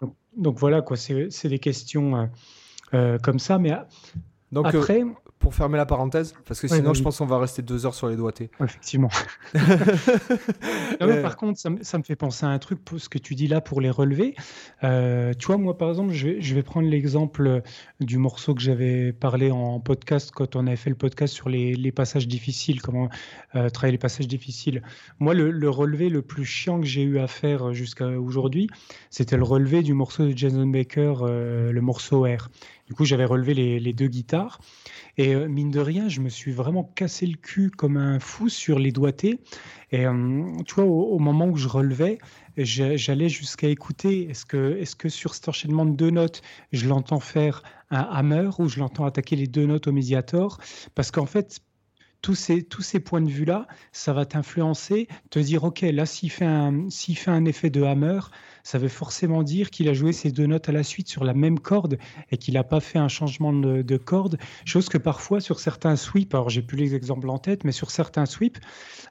Donc, 0.00 0.14
donc 0.36 0.58
voilà, 0.58 0.82
quoi, 0.82 0.96
c'est, 0.96 1.48
des 1.48 1.58
questions 1.58 2.16
euh, 2.16 2.26
euh, 2.94 3.18
comme 3.18 3.38
ça, 3.38 3.58
mais 3.58 3.70
a- 3.70 3.88
Donc, 4.52 4.66
euh, 4.66 4.78
après, 4.78 5.02
pour 5.38 5.54
fermer 5.54 5.76
la 5.76 5.86
parenthèse, 5.86 6.34
parce 6.46 6.60
que 6.60 6.66
Ouais, 6.66 6.76
sinon, 6.76 6.90
vas-y. 6.90 6.98
je 6.98 7.02
pense 7.02 7.18
qu'on 7.18 7.26
va 7.26 7.38
rester 7.38 7.62
deux 7.62 7.84
heures 7.86 7.94
sur 7.94 8.08
les 8.08 8.16
doigtés. 8.16 8.50
effectivement. 8.62 9.10
Non, 11.00 11.06
mais 11.06 11.18
Euh, 11.18 11.22
par 11.22 11.36
contre, 11.36 11.58
ça, 11.58 11.70
me- 11.70 11.82
ça 11.82 11.98
me 11.98 12.02
fait 12.02 12.16
penser 12.16 12.46
à 12.46 12.48
un 12.48 12.58
truc 12.58 12.82
pour 12.84 12.98
ce 13.00 13.08
que 13.08 13.18
tu 13.18 13.34
dis 13.34 13.46
là 13.48 13.60
pour 13.60 13.80
les 13.80 13.90
relever. 13.90 14.34
Euh, 14.84 15.32
tu 15.38 15.46
vois, 15.46 15.56
moi, 15.58 15.76
par 15.76 15.90
exemple, 15.90 16.12
je 16.12 16.28
vais, 16.28 16.40
je 16.40 16.54
vais 16.54 16.62
prendre 16.62 16.88
l'exemple 16.88 17.62
du 18.00 18.18
morceau 18.18 18.54
que 18.54 18.60
j'avais 18.62 19.12
parlé 19.12 19.50
en 19.50 19.80
podcast 19.80 20.30
quand 20.34 20.56
on 20.56 20.66
avait 20.66 20.76
fait 20.76 20.90
le 20.90 20.96
podcast 20.96 21.34
sur 21.34 21.48
les, 21.48 21.74
les 21.74 21.92
passages 21.92 22.26
difficiles, 22.28 22.80
comment 22.80 23.08
euh, 23.54 23.68
travailler 23.68 23.92
les 23.92 23.98
passages 23.98 24.28
difficiles. 24.28 24.82
Moi, 25.18 25.34
le, 25.34 25.50
le 25.50 25.70
relevé 25.70 26.08
le 26.08 26.22
plus 26.22 26.44
chiant 26.44 26.80
que 26.80 26.86
j'ai 26.86 27.02
eu 27.02 27.18
à 27.18 27.26
faire 27.26 27.72
jusqu'à 27.74 28.08
aujourd'hui, 28.08 28.68
c'était 29.10 29.36
le 29.36 29.44
relevé 29.44 29.82
du 29.82 29.92
morceau 29.94 30.24
de 30.26 30.36
Jason 30.36 30.66
Baker, 30.66 31.14
euh, 31.22 31.72
le 31.72 31.80
morceau 31.80 32.22
R. 32.24 32.48
Du 32.86 32.94
coup, 32.94 33.04
j'avais 33.04 33.24
relevé 33.24 33.54
les, 33.54 33.92
deux 33.92 34.06
guitares. 34.06 34.60
Et 35.16 35.34
euh, 35.34 35.48
mine 35.48 35.70
de 35.70 35.80
rien, 35.80 36.08
je 36.08 36.20
me 36.20 36.28
suis 36.28 36.52
vraiment 36.52 36.84
cassé 36.84 37.26
le 37.26 37.36
cul 37.36 37.70
comme 37.70 37.96
un 37.96 38.20
fou 38.20 38.48
sur 38.48 38.78
les 38.78 38.92
doigtés. 38.92 39.40
Et 39.90 40.06
euh, 40.06 40.44
tu 40.66 40.74
vois, 40.74 40.84
au, 40.84 41.18
moment 41.18 41.46
où 41.46 41.56
je 41.56 41.68
relevais, 41.68 42.18
j'allais 42.56 43.28
jusqu'à 43.28 43.68
écouter 43.68 44.28
est-ce 44.30 44.44
que, 44.44 44.78
est 44.78 44.96
que 44.96 45.08
sur 45.08 45.34
cet 45.34 45.48
enchaînement 45.48 45.84
de 45.84 45.96
deux 45.96 46.10
notes, 46.10 46.42
je 46.72 46.88
l'entends 46.88 47.20
faire 47.20 47.62
un 47.90 48.00
hammer 48.00 48.50
ou 48.58 48.68
je 48.68 48.78
l'entends 48.78 49.04
attaquer 49.04 49.36
les 49.36 49.46
deux 49.46 49.66
notes 49.66 49.88
au 49.88 49.92
médiator 49.92 50.60
Parce 50.94 51.10
qu'en 51.10 51.26
fait, 51.26 51.60
tous 52.22 52.34
ces, 52.34 53.00
points 53.00 53.20
de 53.20 53.30
vue-là, 53.30 53.66
ça 53.92 54.12
va 54.12 54.26
t'influencer, 54.26 55.06
te 55.30 55.38
dire, 55.38 55.64
OK, 55.64 55.82
là, 55.82 56.06
s'il 56.06 56.30
fait, 56.30 56.46
fait 56.90 57.30
un 57.30 57.44
effet 57.44 57.70
de 57.70 57.82
hammer, 57.82 58.18
ça 58.66 58.78
veut 58.78 58.88
forcément 58.88 59.44
dire 59.44 59.70
qu'il 59.70 59.88
a 59.88 59.94
joué 59.94 60.12
ces 60.12 60.32
deux 60.32 60.46
notes 60.46 60.68
à 60.68 60.72
la 60.72 60.82
suite 60.82 61.06
sur 61.06 61.22
la 61.22 61.34
même 61.34 61.60
corde 61.60 61.98
et 62.32 62.36
qu'il 62.36 62.54
n'a 62.54 62.64
pas 62.64 62.80
fait 62.80 62.98
un 62.98 63.06
changement 63.06 63.52
de, 63.52 63.82
de 63.82 63.96
corde. 63.96 64.38
Chose 64.64 64.88
que 64.88 64.98
parfois, 64.98 65.40
sur 65.40 65.60
certains 65.60 65.94
sweeps, 65.94 66.34
alors 66.34 66.50
j'ai 66.50 66.62
plus 66.62 66.76
les 66.76 66.96
exemples 66.96 67.30
en 67.30 67.38
tête, 67.38 67.62
mais 67.62 67.70
sur 67.70 67.92
certains 67.92 68.26
sweeps, 68.26 68.58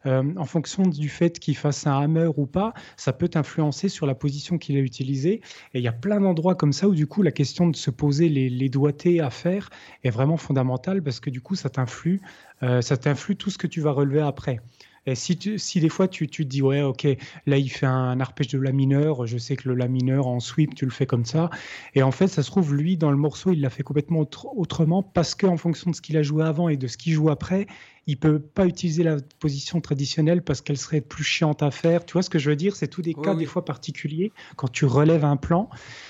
euh, 0.06 0.24
en 0.36 0.44
fonction 0.44 0.84
du 0.84 1.08
fait 1.08 1.40
qu'il 1.40 1.56
fasse 1.56 1.88
un 1.88 1.98
hammer 1.98 2.32
ou 2.36 2.48
pas, 2.48 2.74
ça 2.98 3.14
peut 3.14 3.30
t'influencer 3.30 3.88
sur 3.88 4.06
la 4.06 4.14
position 4.14 4.58
qu'il 4.58 4.76
a 4.76 4.82
utilisée. 4.82 5.40
Et 5.74 5.80
il 5.80 5.84
y 5.84 5.88
a 5.88 5.94
plein 5.94 6.20
d'endroits 6.20 6.56
comme 6.56 6.74
ça 6.74 6.90
où, 6.90 6.94
du 6.94 7.08
coup, 7.08 7.22
la 7.22 7.32
question 7.32 7.70
de 7.70 7.78
se 7.78 7.92
poser 7.92 8.28
les, 8.28 8.50
les 8.50 8.68
doigtés 8.68 9.22
à 9.22 9.30
faire 9.30 9.70
est 10.04 10.10
vraiment 10.10 10.36
fondamentale 10.36 11.02
parce 11.02 11.22
que, 11.22 11.30
du 11.30 11.40
coup, 11.40 11.56
ça 11.56 11.70
t'influe, 11.70 12.20
euh, 12.62 12.82
ça 12.82 12.98
t'influe 12.98 13.38
tout 13.38 13.52
ce 13.52 13.58
que 13.58 13.68
tu 13.68 13.80
vas 13.80 13.92
relever 13.92 14.20
après. 14.20 14.60
Et 15.08 15.14
si, 15.14 15.38
tu- 15.38 15.60
si 15.60 15.80
des 15.80 15.90
fois 15.90 16.08
tu, 16.08 16.28
tu 16.28 16.46
te 16.46 16.50
dis, 16.50 16.64
ouais, 16.64 16.82
ok, 16.82 17.08
là 17.46 17.58
il 17.60 17.70
fait 17.70 17.86
un 17.86 18.20
arpège 18.20 18.48
de 18.48 18.58
La 18.60 18.72
mineur, 18.72 19.28
je 19.28 19.38
sais 19.38 19.56
que 19.56 19.70
le 19.70 19.76
La 19.76 19.88
mineur 19.88 20.26
en 20.26 20.40
sweep, 20.40 20.74
tu 20.74 20.84
le 20.86 20.90
fais 20.92 21.06
comme 21.06 21.26
ça. 21.26 21.52
Et 21.94 22.02
en 22.02 22.10
fait, 22.12 22.28
ça 22.28 22.42
se 22.42 22.50
trouve, 22.50 22.74
lui, 22.74 22.98
dans 22.98 23.12
le 23.12 23.18
morceau, 23.18 23.52
il 23.52 23.62
l'a 23.62 23.70
fait 23.70 23.84
complètement 23.84 24.22
autre- 24.22 24.48
autrement 24.58 25.04
parce 25.04 25.36
qu'en 25.36 25.58
fonction 25.58 25.92
de 25.92 25.96
ce 25.96 26.02
qu'il 26.02 26.18
a 26.18 26.24
joué 26.24 26.44
avant 26.44 26.70
et 26.70 26.78
de 26.78 26.88
ce 26.88 26.98
qu'il 26.98 27.14
joue 27.14 27.30
après, 27.30 27.68
il 28.08 28.18
peut 28.20 28.40
pas 28.40 28.66
utiliser 28.66 29.04
la 29.04 29.18
position 29.40 29.80
traditionnelle 29.80 30.42
parce 30.44 30.62
qu'elle 30.62 30.78
serait 30.78 31.02
plus 31.02 31.24
chiante 31.24 31.62
à 31.62 31.70
faire. 31.70 32.04
Tu 32.06 32.14
vois 32.14 32.24
ce 32.24 32.30
que 32.32 32.40
je 32.40 32.50
veux 32.50 32.56
dire? 32.56 32.76
C'est 32.76 32.88
tous 32.88 33.02
des 33.04 33.14
Oui, 33.16 33.22
cas 33.22 33.34
oui. 33.34 33.38
des 33.38 33.46
fois 33.46 33.64
particuliers. 33.64 34.34
Quand 34.56 34.68
tu 34.72 34.86
relèves 34.86 35.26
un 35.26 35.38
plan, 35.38 35.70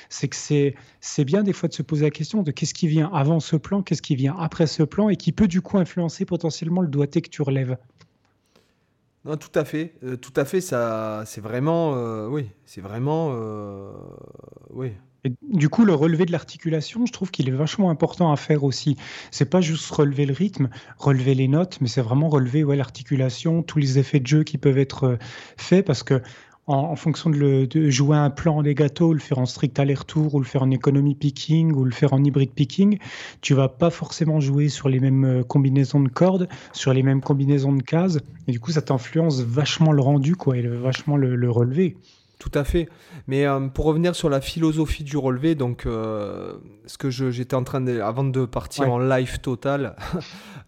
c'est 0.10 0.30
que 0.30 0.36
c'est 0.38 0.76
c'est 1.02 1.26
bien 1.26 1.44
des 1.44 1.54
fois 1.54 1.68
de 1.70 1.74
se 1.74 1.82
poser 1.84 2.06
la 2.06 2.12
question 2.12 2.44
de 2.44 2.52
qu'est-ce 2.52 2.74
qui 2.74 2.88
vient 2.88 3.10
avant 3.14 3.40
ce 3.42 3.58
plan, 3.58 3.82
qu'est-ce 3.84 4.02
qui 4.02 4.16
vient 4.16 4.36
après 4.38 4.68
ce 4.68 4.84
plan 4.84 5.10
et 5.10 5.18
qui 5.18 5.32
peut 5.34 5.48
du 5.50 5.62
coup 5.62 5.78
influencer 5.78 6.26
potentiellement 6.26 6.82
le 6.82 6.88
doigté 6.90 7.22
que 7.22 7.30
tu 7.30 7.42
relèves. 7.42 7.78
Non, 9.26 9.38
tout 9.38 9.58
à 9.58 9.66
fait. 9.66 9.94
Euh, 10.04 10.18
tout 10.18 10.34
à 10.36 10.46
fait, 10.46 10.62
ça, 10.62 11.24
c'est 11.26 11.42
vraiment, 11.42 11.96
euh, 11.96 12.28
oui, 12.28 12.48
c'est 12.66 12.82
vraiment, 12.82 13.30
euh, 13.32 13.92
oui. 14.70 14.92
Et 15.24 15.34
du 15.42 15.70
coup, 15.70 15.86
le 15.86 15.96
relevé 15.96 16.28
de 16.28 16.32
l'articulation, 16.32 17.08
je 17.08 17.12
trouve 17.12 17.32
qu'il 17.32 17.50
est 17.50 17.52
vachement 17.52 17.90
important 17.90 18.32
à 18.32 18.36
faire 18.36 18.64
aussi. 18.64 18.96
C'est 19.32 19.50
pas 19.50 19.60
juste 19.62 19.90
relever 19.90 20.28
le 20.28 20.34
rythme, 20.34 20.70
relever 21.00 21.34
les 21.34 21.48
notes, 21.48 21.80
mais 21.82 21.88
c'est 21.88 22.02
vraiment 22.02 22.30
relever 22.30 22.64
ouais, 22.64 22.76
l'articulation, 22.76 23.64
tous 23.64 23.80
les 23.80 23.98
effets 23.98 24.20
de 24.20 24.28
jeu 24.28 24.44
qui 24.44 24.60
peuvent 24.60 24.78
être 24.78 25.18
faits 25.58 25.84
parce 25.84 26.04
que 26.04 26.22
en, 26.68 26.96
fonction 26.96 27.30
de, 27.30 27.66
de, 27.66 27.90
jouer 27.90 28.18
un 28.18 28.30
plan 28.30 28.62
legato, 28.62 29.14
le 29.14 29.20
faire 29.20 29.38
en 29.38 29.46
strict 29.46 29.80
aller-retour, 29.80 30.34
ou 30.34 30.40
le 30.40 30.46
faire 30.46 30.64
en 30.64 30.72
économie 30.72 31.16
picking, 31.16 31.72
ou 31.74 31.84
le 31.84 31.92
faire 31.92 32.14
en 32.14 32.24
hybride 32.24 32.52
picking, 32.52 32.98
tu 33.42 33.54
vas 33.54 33.70
pas 33.70 33.90
forcément 33.90 34.40
jouer 34.40 34.70
sur 34.70 34.90
les 34.90 35.00
mêmes 35.00 35.26
euh, 35.26 35.44
combinaisons 35.44 36.00
de 36.00 36.10
cordes, 36.10 36.48
sur 36.74 36.94
les 36.94 37.04
mêmes 37.04 37.22
combinaisons 37.22 37.74
de 37.74 37.84
cases, 37.84 38.20
et 38.48 38.52
du 38.52 38.60
coup, 38.60 38.72
ça 38.72 38.82
t'influence 38.82 39.42
vachement 39.42 39.92
le 39.92 40.02
rendu, 40.02 40.36
quoi, 40.36 40.58
et 40.58 40.66
vachement 40.68 41.18
le, 41.18 41.50
relevé. 41.50 41.98
Tout 42.40 42.52
à 42.54 42.64
fait. 42.64 42.90
Mais 43.28 43.46
euh, 43.46 43.68
pour 43.68 43.86
revenir 43.86 44.16
sur 44.16 44.30
la 44.30 44.42
philosophie 44.42 45.04
du 45.04 45.18
relevé, 45.18 45.56
donc 45.56 45.84
ce 45.86 46.98
que 46.98 47.10
j'étais 47.10 47.56
en 47.56 47.64
train 47.64 47.82
de, 47.82 48.00
avant 48.00 48.24
de 48.24 48.46
partir 48.46 48.92
en 48.92 49.00
live 49.00 49.40
total, 49.40 49.96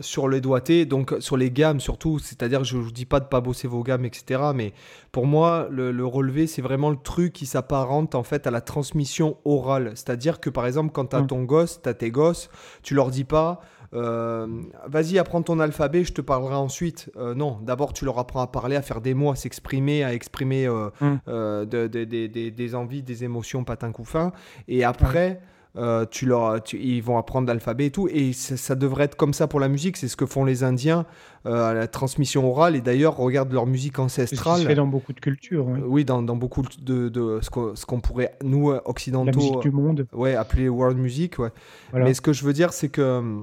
sur 0.00 0.28
les 0.28 0.40
doigtés, 0.40 0.84
donc 0.86 1.14
sur 1.20 1.36
les 1.36 1.50
gammes 1.50 1.80
surtout, 1.80 2.18
c'est-à-dire 2.18 2.64
je 2.64 2.76
ne 2.76 2.82
vous 2.82 2.92
dis 2.92 3.06
pas 3.06 3.20
de 3.20 3.26
pas 3.26 3.40
bosser 3.40 3.68
vos 3.68 3.82
gammes, 3.82 4.04
etc. 4.04 4.40
Mais 4.54 4.72
pour 5.12 5.26
moi, 5.26 5.68
le, 5.70 6.04
relevé, 6.04 6.46
c'est 6.46 6.62
vraiment 6.62 6.90
le 6.90 6.96
truc 6.96 7.32
qui 7.32 7.46
s'apparente 7.46 8.14
en 8.14 8.22
fait 8.22 8.46
à 8.46 8.50
la 8.50 8.60
transmission 8.60 9.36
orale. 9.44 9.92
C'est-à-dire 9.94 10.40
que 10.40 10.50
par 10.50 10.66
exemple, 10.66 10.90
quand 10.92 11.06
tu 11.06 11.16
as 11.16 11.22
mm. 11.22 11.26
ton 11.26 11.42
gosse, 11.44 11.80
tu 11.82 11.88
as 11.88 11.94
tes 11.94 12.10
gosses, 12.10 12.50
tu 12.82 12.94
leur 12.94 13.10
dis 13.10 13.24
pas 13.24 13.60
euh, 13.92 14.46
vas-y, 14.86 15.18
apprends 15.18 15.42
ton 15.42 15.58
alphabet, 15.58 16.04
je 16.04 16.12
te 16.12 16.20
parlerai 16.20 16.54
ensuite. 16.54 17.10
Euh, 17.16 17.34
non, 17.34 17.58
d'abord, 17.62 17.92
tu 17.92 18.04
leur 18.04 18.18
apprends 18.18 18.40
à 18.40 18.46
parler, 18.46 18.76
à 18.76 18.82
faire 18.82 19.00
des 19.00 19.14
mots, 19.14 19.30
à 19.30 19.36
s'exprimer, 19.36 20.04
à 20.04 20.14
exprimer 20.14 20.66
euh, 20.66 20.90
mm. 21.00 21.66
des 21.66 22.74
envies, 22.74 23.02
des 23.02 23.24
émotions, 23.24 23.64
patin 23.64 23.92
couffin. 23.92 24.32
Et 24.68 24.84
après. 24.84 25.40
Euh, 25.76 26.04
tu 26.10 26.26
leur, 26.26 26.60
ils 26.72 27.00
vont 27.00 27.16
apprendre 27.16 27.46
l'alphabet 27.46 27.86
et 27.86 27.90
tout. 27.90 28.08
Et 28.08 28.32
ça, 28.32 28.74
devrait 28.74 29.04
être 29.04 29.16
comme 29.16 29.32
ça 29.32 29.46
pour 29.46 29.60
la 29.60 29.68
musique. 29.68 29.96
C'est 29.96 30.08
ce 30.08 30.16
que 30.16 30.26
font 30.26 30.44
les 30.44 30.64
Indiens 30.64 31.06
euh, 31.46 31.70
à 31.70 31.74
la 31.74 31.86
transmission 31.86 32.48
orale. 32.48 32.74
Et 32.74 32.80
d'ailleurs, 32.80 33.16
regarde 33.16 33.52
leur 33.52 33.66
musique 33.66 33.98
ancestrale. 33.98 34.60
C'est 34.60 34.66
fait 34.66 34.74
dans 34.74 34.86
beaucoup 34.86 35.12
de 35.12 35.20
cultures. 35.20 35.66
Oui, 35.86 36.04
dans, 36.04 36.22
dans, 36.22 36.36
beaucoup 36.36 36.62
de, 36.62 37.08
de 37.08 37.40
ce 37.40 37.86
qu'on 37.86 38.00
pourrait, 38.00 38.36
nous, 38.42 38.70
occidentaux, 38.84 39.30
la 39.30 39.36
musique 39.36 39.60
du 39.60 39.70
monde. 39.70 40.06
Ouais, 40.12 40.34
appeler 40.34 40.68
world 40.68 40.98
music. 40.98 41.38
Ouais. 41.38 41.50
Mais 41.92 42.14
ce 42.14 42.20
que 42.20 42.32
je 42.32 42.44
veux 42.44 42.52
dire, 42.52 42.72
c'est 42.72 42.88
que 42.88 43.42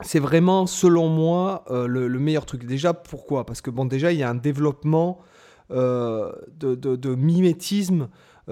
c'est 0.00 0.18
vraiment, 0.18 0.66
selon 0.66 1.08
moi, 1.08 1.64
euh, 1.70 1.86
le, 1.86 2.08
meilleur 2.18 2.46
truc. 2.46 2.64
Déjà, 2.64 2.94
pourquoi? 2.94 3.44
Parce 3.44 3.60
que, 3.60 3.70
bon, 3.70 3.84
déjà, 3.84 4.12
il 4.12 4.18
y 4.18 4.22
a 4.22 4.30
un 4.30 4.34
développement 4.34 5.20
de, 5.70 6.74
de, 6.74 7.14
mimétisme 7.14 8.02
euh, 8.02 8.06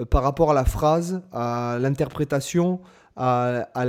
par 0.09 0.23
rapport 0.23 0.51
à 0.51 0.53
la 0.53 0.65
phrase, 0.65 1.21
à 1.31 1.77
l'interprétation, 1.79 2.79
à, 3.17 3.85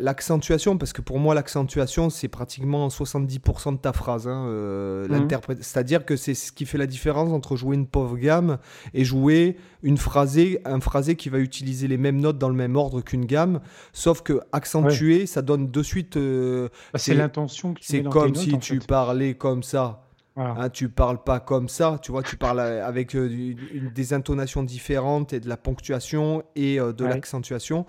l'accentuation, 0.00 0.78
parce 0.78 0.92
que 0.92 1.02
pour 1.02 1.18
moi, 1.18 1.34
l'accentuation, 1.34 2.10
c'est 2.10 2.28
pratiquement 2.28 2.88
70% 2.88 3.74
de 3.74 3.76
ta 3.78 3.92
phrase. 3.92 4.26
Hein, 4.26 4.46
euh, 4.48 5.08
mhm. 5.08 5.28
C'est-à-dire 5.60 6.04
que 6.04 6.16
c'est 6.16 6.34
ce 6.34 6.52
qui 6.52 6.64
fait 6.64 6.78
la 6.78 6.86
différence 6.86 7.30
entre 7.30 7.56
jouer 7.56 7.76
une 7.76 7.86
pauvre 7.86 8.16
gamme 8.16 8.58
et 8.94 9.04
jouer 9.04 9.56
une 9.82 9.98
phrasée, 9.98 10.60
un 10.64 10.80
phrasé 10.80 11.16
qui 11.16 11.28
va 11.28 11.38
utiliser 11.38 11.86
les 11.86 11.98
mêmes 11.98 12.20
notes 12.20 12.38
dans 12.38 12.48
le 12.48 12.54
même 12.54 12.76
ordre 12.76 13.02
qu'une 13.02 13.26
gamme, 13.26 13.60
sauf 13.92 14.22
que 14.22 14.40
accentuer, 14.52 15.26
ça 15.26 15.42
donne 15.42 15.70
de 15.70 15.82
suite. 15.82 16.16
Euh, 16.16 16.68
bah, 16.92 16.98
c'est 16.98 17.14
l'intention. 17.14 17.74
C'est 17.80 18.02
comme 18.02 18.34
si 18.34 18.58
tu 18.58 18.78
parlais 18.78 19.34
comme 19.34 19.62
ça. 19.62 20.01
Hein, 20.36 20.70
tu 20.70 20.88
parles 20.88 21.22
pas 21.22 21.40
comme 21.40 21.68
ça, 21.68 21.98
tu 22.00 22.10
vois, 22.10 22.22
tu 22.22 22.36
parles 22.36 22.60
avec 22.60 23.14
euh, 23.14 23.54
des 23.94 24.14
intonations 24.14 24.62
différentes 24.62 25.34
et 25.34 25.40
de 25.40 25.48
la 25.48 25.58
ponctuation 25.58 26.42
et 26.56 26.80
euh, 26.80 26.92
de 26.92 27.04
l'accentuation. 27.04 27.84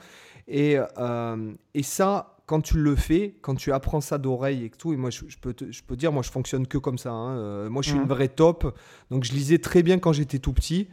Et, 0.50 0.78
euh, 0.98 1.54
et 1.74 1.84
ça, 1.84 2.36
quand 2.46 2.60
tu 2.60 2.78
le 2.78 2.98
fais, 2.98 3.36
quand 3.42 3.56
tu 3.56 3.72
apprends 3.72 4.02
ça 4.02 4.18
d'oreille 4.18 4.66
et 4.66 4.70
tout, 4.70 4.92
et 4.92 4.98
moi 4.98 5.10
je, 5.10 5.22
peux, 5.40 5.56
je 5.70 5.82
peux 5.84 5.96
dire, 5.96 6.12
moi 6.12 6.22
je 6.22 6.32
fonctionne 6.32 6.68
que 6.68 6.78
comme 6.78 6.98
ça. 6.98 7.12
Hein, 7.12 7.70
moi 7.70 7.82
je 7.82 7.90
suis 7.90 7.98
une 7.98 8.04
mmh. 8.04 8.10
vraie 8.10 8.28
top, 8.28 8.78
donc 9.10 9.24
je 9.24 9.32
lisais 9.32 9.60
très 9.60 9.82
bien 9.82 9.98
quand 10.00 10.12
j'étais 10.12 10.40
tout 10.40 10.54
petit. 10.54 10.90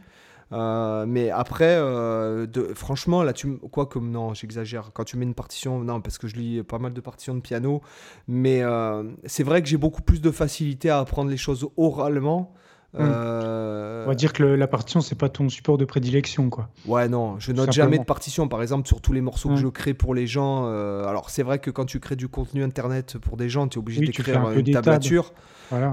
Euh, 0.53 1.05
mais 1.07 1.29
après, 1.29 1.75
euh, 1.77 2.45
de, 2.45 2.73
franchement, 2.73 3.23
là, 3.23 3.33
tu, 3.33 3.57
quoi 3.57 3.85
comme 3.85 4.11
non, 4.11 4.33
j'exagère. 4.33 4.91
Quand 4.93 5.03
tu 5.03 5.17
mets 5.17 5.25
une 5.25 5.33
partition, 5.33 5.79
non, 5.79 6.01
parce 6.01 6.17
que 6.17 6.27
je 6.27 6.35
lis 6.35 6.63
pas 6.63 6.79
mal 6.79 6.93
de 6.93 7.01
partitions 7.01 7.35
de 7.35 7.39
piano, 7.39 7.81
mais 8.27 8.61
euh, 8.61 9.03
c'est 9.25 9.43
vrai 9.43 9.61
que 9.61 9.67
j'ai 9.67 9.77
beaucoup 9.77 10.01
plus 10.01 10.21
de 10.21 10.31
facilité 10.31 10.89
à 10.89 10.99
apprendre 10.99 11.29
les 11.29 11.37
choses 11.37 11.67
oralement. 11.77 12.53
Euh, 12.99 14.03
On 14.05 14.09
va 14.09 14.15
dire 14.15 14.33
que 14.33 14.43
la 14.43 14.67
partition, 14.67 15.01
c'est 15.01 15.15
pas 15.15 15.29
ton 15.29 15.47
support 15.49 15.77
de 15.77 15.85
prédilection, 15.85 16.49
quoi. 16.49 16.69
Ouais, 16.85 17.07
non, 17.07 17.39
je 17.39 17.51
note 17.51 17.71
jamais 17.71 17.97
de 17.97 18.03
partition. 18.03 18.47
Par 18.47 18.61
exemple, 18.61 18.87
sur 18.87 19.01
tous 19.01 19.13
les 19.13 19.21
morceaux 19.21 19.49
que 19.49 19.53
hmm. 19.53 19.57
je 19.57 19.67
crée 19.67 19.93
pour 19.93 20.13
les 20.13 20.27
gens. 20.27 20.65
Euh, 20.65 21.05
alors, 21.05 21.29
c'est 21.29 21.43
vrai 21.43 21.59
que 21.59 21.71
quand 21.71 21.85
tu 21.85 21.99
crées 21.99 22.15
du 22.15 22.27
contenu 22.27 22.63
internet 22.63 23.17
pour 23.17 23.37
des 23.37 23.49
gens, 23.49 23.67
tu 23.67 23.77
es 23.77 23.79
obligé 23.79 24.01
d'écrire 24.01 24.51
une 24.51 24.71
tablature. 24.71 25.33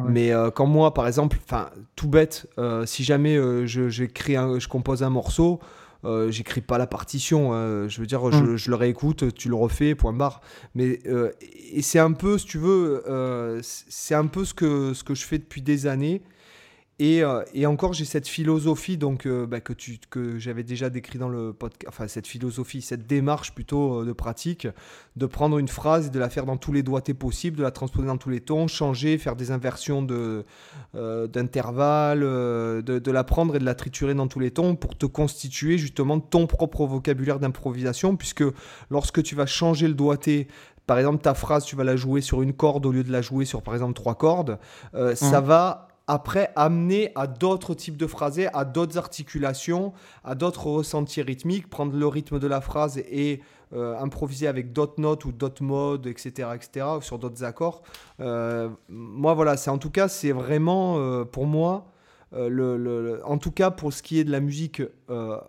Mais 0.09 0.33
euh, 0.33 0.51
quand 0.51 0.67
moi, 0.67 0.93
par 0.93 1.07
exemple, 1.07 1.39
enfin, 1.45 1.71
tout 1.95 2.09
bête, 2.09 2.49
si 2.85 3.05
jamais 3.05 3.37
je, 3.67 3.89
je 3.89 4.69
compose 4.69 5.03
un 5.03 5.11
morceau. 5.11 5.61
j'écris 6.31 6.63
pas 6.63 6.79
la 6.79 6.89
partition, 6.89 7.53
je 7.89 8.01
veux 8.01 8.07
dire, 8.07 8.29
je, 8.33 8.39
hmm. 8.39 8.57
je, 8.57 8.71
le 8.71 8.77
réécoute, 8.77 9.35
tu 9.35 9.49
le 9.49 9.55
refais, 9.55 9.95
point 9.95 10.13
barre. 10.13 10.41
Mais 10.75 10.99
et 11.73 11.83
c'est 11.83 12.01
un 12.01 12.13
peu, 12.13 12.39
si 12.39 12.47
tu 12.47 12.59
veux, 12.59 13.05
c'est 13.63 14.17
un 14.17 14.27
peu 14.27 14.45
ce 14.45 14.55
que 14.55 14.95
ce 14.95 15.05
que 15.05 15.15
je 15.15 15.25
fais 15.25 15.39
depuis 15.39 15.63
des 15.63 15.87
années. 15.87 16.23
Euh, 17.01 17.45
et, 17.55 17.65
encore, 17.67 17.93
j'ai 17.93 18.05
cette 18.05 18.27
philosophie 18.27 18.97
donc 18.97 19.25
euh, 19.27 19.47
bah, 19.47 19.61
que, 19.61 19.73
tu, 19.73 19.99
que 20.11 20.37
j'avais 20.39 20.65
déjà 20.65 20.91
décrit 20.91 21.19
dans 21.19 21.29
le 21.29 21.53
podcast, 21.53 21.87
enfin 21.89 22.09
cette 22.09 22.27
philosophie, 22.27 22.83
cette 22.83 23.07
démarche 23.07 23.55
plutôt 23.55 24.01
euh, 24.01 24.05
de 24.05 24.13
pratique, 24.13 24.67
de 25.15 25.27
prendre 25.27 25.59
une 25.59 25.69
phrase 25.69 26.09
et 26.09 26.11
de 26.11 26.19
la 26.19 26.29
faire 26.29 26.45
dans 26.45 26.57
tous 26.57 26.73
les 26.73 26.83
doigtés 26.83 27.15
possibles, 27.15 27.57
de 27.57 27.63
la 27.63 27.71
transposer 27.71 28.09
dans 28.09 28.17
tous 28.17 28.31
les 28.31 28.41
tons, 28.41 28.67
changer, 28.67 29.17
faire 29.19 29.37
des 29.37 29.53
inversions 29.53 30.03
de, 30.03 30.45
d'intervalles, 30.95 32.21
de, 32.21 32.81
de, 32.83 33.11
la 33.11 33.25
prendre 33.25 33.55
et 33.55 33.59
de 33.61 33.65
la 33.65 33.75
triturer 33.75 34.15
dans 34.15 34.27
tous 34.27 34.41
les 34.41 34.51
tons 34.51 34.75
pour 34.75 34.97
te 34.97 35.07
constituer 35.07 35.79
justement 35.79 36.19
ton 36.19 36.47
propre 36.49 36.85
vocabulaire 36.87 37.39
d'improvisation, 37.39 38.17
puisque 38.17 38.45
lorsque 38.91 39.23
tu 39.23 39.37
vas 39.37 39.47
changer 39.47 39.87
le 39.87 39.95
doigté 39.95 40.49
par 40.87 40.99
exemple, 40.99 41.21
ta 41.21 41.35
phrase, 41.35 41.67
tu 41.67 41.77
vas 41.77 41.85
la 41.85 41.97
jouer 41.97 42.23
sur 42.23 42.41
une 42.41 42.55
corde 42.55 42.87
au 42.87 42.93
lieu 42.93 43.05
de 43.05 43.13
la 43.13 43.21
jouer 43.21 43.45
sur, 43.45 43.61
par 43.61 43.75
exemple, 43.75 43.93
trois 43.93 44.15
cordes. 44.15 44.59
Ça 45.15 45.43
mmh. 45.43 45.45
va 45.45 45.88
après 46.09 46.51
amener 46.57 47.13
à 47.15 47.27
d'autres 47.27 47.75
types 47.75 47.99
de 47.99 48.07
phrasés, 48.07 48.49
à 48.55 48.65
d'autres 48.65 48.97
articulations, 48.97 49.93
à 50.25 50.35
d'autres 50.35 50.67
ressentis 50.67 51.23
rythmiques, 51.23 51.69
prendre 51.69 51.95
le 51.95 52.07
rythme 52.07 52.39
de 52.39 52.47
la 52.47 52.63
phrase 52.63 52.99
et 52.99 53.43
euh, 53.75 53.95
improviser 53.99 54.49
avec 54.49 54.73
d'autres 54.73 54.99
notes 54.99 55.27
ou 55.27 55.33
d'autres 55.33 55.63
modes, 55.63 56.07
etc., 56.07 56.49
etc., 56.55 56.87
sur 57.03 57.19
d'autres 57.19 57.45
accords. 57.45 57.83
Euh, 58.21 58.71
moi, 58.89 59.35
voilà, 59.35 59.59
c'est 59.59 59.69
en 59.69 59.77
tout 59.77 59.91
cas, 59.91 60.09
c'est 60.09 60.33
vraiment 60.33 60.97
euh, 60.97 61.25
pour 61.25 61.47
moi, 61.47 61.93
le, 62.33 63.21
en 63.25 63.39
tout 63.39 63.53
cas 63.53 63.71
pour 63.71 63.93
ce 63.93 64.03
qui 64.03 64.19
est 64.19 64.25
de 64.25 64.31
la 64.31 64.41
musique 64.41 64.83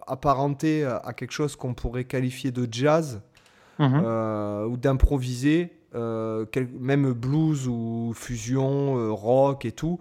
apparentée 0.08 0.86
à 0.86 1.12
quelque 1.12 1.34
chose 1.34 1.58
qu'on 1.58 1.74
pourrait 1.74 2.06
qualifier 2.06 2.52
de 2.52 2.66
jazz 2.72 3.22
mhm. 3.80 4.66
ou 4.66 4.78
d'improviser, 4.78 5.74
même 5.94 7.12
blues 7.12 7.68
ou 7.68 8.14
fusion, 8.16 9.14
rock 9.14 9.66
et 9.66 9.74
tout. 9.74 10.00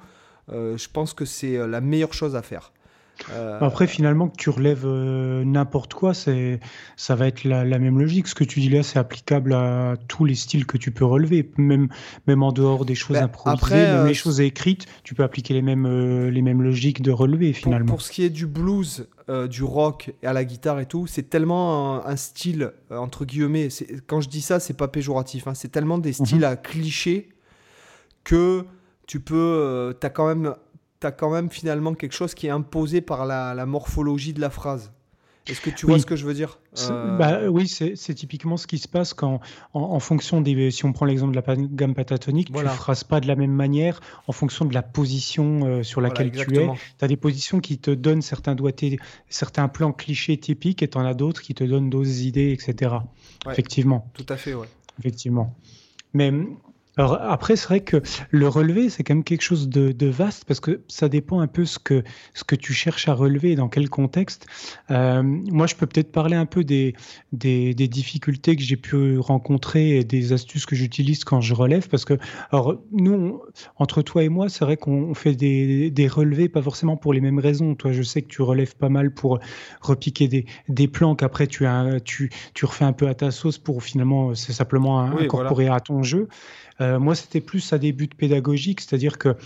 Euh, 0.52 0.76
je 0.76 0.88
pense 0.88 1.14
que 1.14 1.24
c'est 1.24 1.56
euh, 1.56 1.66
la 1.66 1.80
meilleure 1.80 2.14
chose 2.14 2.36
à 2.36 2.42
faire. 2.42 2.72
Euh, 3.32 3.58
Après, 3.60 3.88
finalement, 3.88 4.28
que 4.28 4.36
tu 4.36 4.48
relèves 4.48 4.86
n'importe 4.86 5.92
quoi, 5.92 6.14
c'est, 6.14 6.60
ça 6.96 7.16
va 7.16 7.26
être 7.26 7.42
la, 7.42 7.64
même 7.64 7.98
logique. 7.98 8.28
Ce 8.28 8.34
que 8.36 8.44
tu 8.44 8.60
dis 8.60 8.68
là, 8.68 8.84
c'est 8.84 9.00
applicable 9.00 9.54
à 9.54 9.96
tous 10.06 10.24
les 10.24 10.36
styles 10.36 10.66
que 10.66 10.78
tu 10.78 10.92
peux 10.92 11.04
relever, 11.04 11.50
même, 11.56 11.88
même 12.28 12.44
en 12.44 12.52
dehors 12.52 12.84
des 12.84 12.94
choses 12.94 13.16
ben, 13.16 13.24
improvisées, 13.24 13.74
même 13.74 14.06
les 14.06 14.14
choses 14.14 14.40
écrites, 14.40 14.86
tu 15.02 15.16
peux 15.16 15.24
appliquer 15.24 15.52
les 15.52 15.62
mêmes, 15.62 16.28
les 16.28 16.42
mêmes 16.42 16.62
logiques 16.62 17.02
de 17.02 17.10
relevé 17.10 17.52
finalement. 17.52 17.86
Pour, 17.86 18.02
ce 18.02 18.12
qui 18.12 18.22
est 18.22 18.30
du 18.30 18.46
blues, 18.46 19.08
du 19.50 19.64
rock 19.64 20.12
et 20.22 20.26
à 20.28 20.32
la 20.32 20.44
guitare 20.44 20.78
et 20.78 20.86
tout, 20.86 21.08
c'est 21.08 21.28
tellement 21.28 22.06
un, 22.06 22.16
style 22.16 22.70
entre 22.88 23.24
guillemets. 23.24 23.66
Quand 24.06 24.20
je 24.20 24.28
dis 24.28 24.42
ça, 24.42 24.60
c'est 24.60 24.76
pas 24.76 24.86
péjoratif. 24.86 25.48
Hein, 25.48 25.54
c'est 25.54 25.72
tellement 25.72 25.98
des 25.98 26.14
mhm. 26.20 26.24
styles 26.24 26.44
à 26.44 26.54
clichés 26.54 27.30
que 28.22 28.64
tu 29.08 29.20
peux, 29.20 29.34
euh, 29.36 29.92
as 30.00 30.10
quand 30.10 30.28
même, 30.28 30.54
as 31.02 31.10
quand 31.10 31.30
même 31.30 31.50
finalement 31.50 31.94
quelque 31.94 32.12
chose 32.12 32.34
qui 32.34 32.46
est 32.46 32.50
imposé 32.50 33.00
par 33.00 33.26
la, 33.26 33.66
morphologie 33.66 34.32
de 34.32 34.40
la 34.40 34.50
phrase. 34.50 34.92
Est-ce 35.48 35.62
que 35.62 35.70
tu 35.70 35.86
vois 35.86 35.98
ce 35.98 36.04
que 36.04 36.14
je 36.14 36.26
veux 36.26 36.34
dire? 36.34 36.58
Euh, 36.90 37.16
bah, 37.16 37.48
Oui, 37.48 37.66
c'est 37.66 38.14
typiquement 38.14 38.58
ce 38.58 38.66
qui 38.66 38.76
se 38.76 38.86
passe 38.86 39.14
quand, 39.14 39.40
en, 39.72 39.98
fonction 39.98 40.42
des. 40.42 40.70
Si 40.70 40.84
on 40.84 40.92
prend 40.92 41.06
l'exemple 41.06 41.34
de 41.34 41.40
la 41.40 41.56
gamme 41.56 41.94
pentatonique, 41.94 42.52
tu 42.52 42.58
ne 42.62 42.68
phrases 42.68 43.02
pas 43.02 43.18
de 43.20 43.26
la 43.26 43.34
même 43.34 43.52
manière 43.52 44.00
en 44.26 44.32
fonction 44.32 44.66
de 44.66 44.74
la 44.74 44.82
position 44.82 45.64
euh, 45.64 45.82
sur 45.82 46.02
laquelle 46.02 46.30
tu 46.30 46.58
es. 46.58 46.68
Tu 46.98 47.04
as 47.04 47.08
des 47.08 47.16
positions 47.16 47.60
qui 47.60 47.78
te 47.78 47.90
donnent 47.90 48.20
certains 48.20 48.54
doigtés, 48.54 48.98
certains 49.30 49.68
plans 49.68 49.92
clichés 49.92 50.36
typiques 50.36 50.82
et 50.82 50.88
tu 50.88 50.98
en 50.98 51.06
as 51.06 51.14
d'autres 51.14 51.40
qui 51.40 51.54
te 51.54 51.64
donnent 51.64 51.88
d'autres 51.88 52.20
idées, 52.20 52.52
etc. 52.52 52.96
Effectivement. 53.50 54.10
Tout 54.12 54.26
à 54.28 54.36
fait, 54.36 54.52
ouais. 54.52 54.68
Effectivement. 54.98 55.56
Mais 56.12 56.30
Alors 56.98 57.16
après, 57.22 57.54
c'est 57.54 57.68
vrai 57.68 57.80
que 57.80 58.02
le 58.30 58.48
relevé, 58.48 58.90
c'est 58.90 59.04
quand 59.04 59.14
même 59.14 59.22
quelque 59.22 59.42
chose 59.42 59.68
de, 59.68 60.06
vaste 60.08 60.44
parce 60.46 60.58
que 60.58 60.80
ça 60.88 61.08
dépend 61.08 61.38
un 61.40 61.46
peu 61.46 61.64
ce 61.64 61.78
que, 61.78 62.02
ce 62.34 62.42
que 62.42 62.56
tu 62.56 62.72
cherches 62.72 63.08
à 63.08 63.14
relever 63.14 63.52
et 63.52 63.54
dans 63.54 63.68
quel 63.68 63.88
contexte. 63.88 64.46
Euh, 64.90 65.22
moi, 65.22 65.68
je 65.68 65.76
peux 65.76 65.86
peut-être 65.86 66.10
parler 66.10 66.34
un 66.34 66.46
peu 66.46 66.64
des, 66.64 66.94
des, 67.32 67.74
difficultés 67.74 68.56
que 68.56 68.62
j'ai 68.62 68.76
pu 68.76 69.18
rencontrer 69.18 69.98
et 69.98 70.04
des 70.04 70.32
astuces 70.32 70.66
que 70.66 70.74
j'utilise 70.74 71.24
quand 71.24 71.40
je 71.40 71.54
relève 71.54 71.88
parce 71.88 72.04
que, 72.04 72.14
alors, 72.50 72.80
nous, 72.90 73.42
entre 73.76 74.02
toi 74.02 74.24
et 74.24 74.28
moi, 74.28 74.48
c'est 74.48 74.64
vrai 74.64 74.76
qu'on 74.76 75.14
fait 75.14 75.34
des, 75.34 75.90
des, 75.90 76.08
relevés, 76.08 76.48
pas 76.48 76.62
forcément 76.62 76.96
pour 76.96 77.12
les 77.12 77.20
mêmes 77.20 77.38
raisons. 77.38 77.76
Toi, 77.76 77.92
je 77.92 78.02
sais 78.02 78.22
que 78.22 78.28
tu 78.28 78.42
relèves 78.42 78.74
pas 78.74 78.88
mal 78.88 79.14
pour 79.14 79.38
repiquer 79.82 80.26
des, 80.26 80.46
des 80.68 80.88
plans 80.88 81.14
qu'après 81.14 81.46
tu, 81.46 81.64
as, 81.64 82.00
tu, 82.00 82.30
tu 82.54 82.64
refais 82.64 82.84
un 82.84 82.92
peu 82.92 83.06
à 83.06 83.14
ta 83.14 83.30
sauce 83.30 83.58
pour 83.58 83.84
finalement, 83.84 84.34
c'est 84.34 84.52
simplement 84.52 85.00
incorporer 85.00 85.68
à 85.68 85.78
ton 85.78 86.02
jeu. 86.02 86.28
Euh, 86.80 86.98
moi, 86.98 87.14
c'était 87.14 87.40
plus 87.40 87.72
à 87.72 87.78
des 87.78 87.92
buts 87.92 88.08
pédagogiques, 88.08 88.80
c'est-à-dire 88.80 89.18
que 89.18 89.36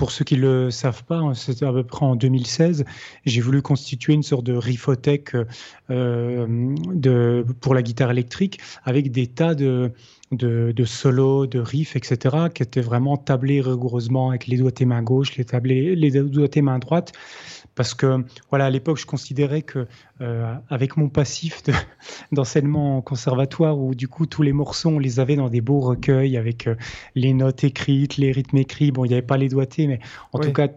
pour 0.00 0.12
ceux 0.12 0.24
qui 0.24 0.36
ne 0.36 0.40
le 0.40 0.70
savent 0.70 1.04
pas, 1.04 1.18
hein, 1.18 1.34
c'était 1.34 1.66
à 1.66 1.72
peu 1.72 1.84
près 1.84 2.06
en 2.06 2.16
2016, 2.16 2.86
j'ai 3.26 3.40
voulu 3.42 3.60
constituer 3.60 4.14
une 4.14 4.22
sorte 4.22 4.44
de 4.44 4.54
riffothèque 4.54 5.36
euh, 5.90 6.46
de, 6.94 7.44
pour 7.60 7.74
la 7.74 7.82
guitare 7.82 8.10
électrique 8.10 8.60
avec 8.84 9.12
des 9.12 9.26
tas 9.26 9.54
de, 9.54 9.92
de, 10.32 10.72
de 10.74 10.84
solos, 10.84 11.46
de 11.46 11.58
riffs, 11.58 11.96
etc., 11.96 12.46
qui 12.54 12.62
étaient 12.62 12.80
vraiment 12.80 13.18
tablés 13.18 13.60
rigoureusement 13.60 14.30
avec 14.30 14.46
les 14.46 14.56
doigts 14.56 14.70
main 14.86 15.02
gauche, 15.02 15.36
les, 15.36 15.44
tablés, 15.44 15.94
les 15.94 16.10
doigts 16.10 16.48
main 16.62 16.78
droite 16.78 17.12
parce 17.80 17.94
que 17.94 18.26
voilà 18.50 18.66
à 18.66 18.70
l'époque 18.70 18.98
je 18.98 19.06
considérais 19.06 19.62
que 19.62 19.86
euh, 20.20 20.54
avec 20.68 20.98
mon 20.98 21.08
passif 21.08 21.62
d'enseignement 22.30 22.98
en 22.98 23.00
conservatoire 23.00 23.78
où 23.78 23.94
du 23.94 24.06
coup 24.06 24.26
tous 24.26 24.42
les 24.42 24.52
morceaux 24.52 24.90
on 24.90 24.98
les 24.98 25.18
avait 25.18 25.36
dans 25.36 25.48
des 25.48 25.62
beaux 25.62 25.80
recueils 25.80 26.36
avec 26.36 26.66
euh, 26.66 26.74
les 27.14 27.32
notes 27.32 27.64
écrites 27.64 28.18
les 28.18 28.32
rythmes 28.32 28.58
écrits. 28.58 28.92
Bon 28.92 29.06
il 29.06 29.08
n'y 29.08 29.14
avait 29.14 29.22
pas 29.22 29.38
les 29.38 29.48
doigtés 29.48 29.86
mais 29.86 29.98
en 30.34 30.40
tout 30.40 30.52
cas 30.52 30.68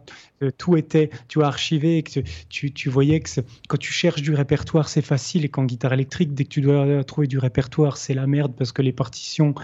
euh, 0.43 0.51
tout 0.57 0.77
était 0.77 1.09
tu 1.27 1.43
as 1.43 1.47
archivé 1.47 1.97
et 1.97 2.03
que 2.03 2.21
tu, 2.47 2.71
tu 2.71 2.87
voyais 2.87 3.19
que 3.19 3.41
quand 3.67 3.77
tu 3.77 3.91
cherches 3.91 4.21
du 4.21 4.33
répertoire 4.33 4.87
c'est 4.87 5.01
facile. 5.01 5.43
Et 5.43 5.49
qu'en 5.49 5.65
guitare 5.65 5.91
électrique 5.91 6.33
dès 6.33 6.45
que 6.45 6.49
tu 6.49 6.61
dois 6.61 7.03
trouver 7.03 7.27
du 7.27 7.37
répertoire 7.37 7.97
c'est 7.97 8.13
la 8.13 8.27
merde 8.27 8.53
parce 8.57 8.71
que 8.71 8.81
les 8.81 8.93
partitions 8.93 9.55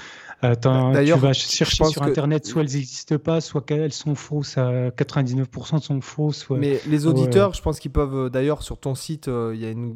tu 0.41 1.13
vas 1.13 1.33
chercher 1.33 1.85
sur 1.85 2.03
Internet, 2.03 2.45
soit 2.45 2.61
elles 2.61 2.73
n'existent 2.73 3.17
pas, 3.17 3.41
soit 3.41 3.69
elles 3.71 3.93
sont 3.93 4.15
fausses, 4.15 4.57
à 4.57 4.89
99% 4.89 5.81
sont 5.81 6.01
fausses. 6.01 6.49
Mais 6.49 6.79
les 6.87 7.07
auditeurs, 7.07 7.53
je 7.53 7.61
pense 7.61 7.79
qu'ils 7.79 7.91
peuvent, 7.91 8.15
euh, 8.15 8.29
d'ailleurs, 8.29 8.63
sur 8.63 8.77
ton 8.77 8.95
site, 8.95 9.27
euh, 9.27 9.51
il 9.53 9.61
y 9.61 9.65
a 9.65 9.71
une... 9.71 9.95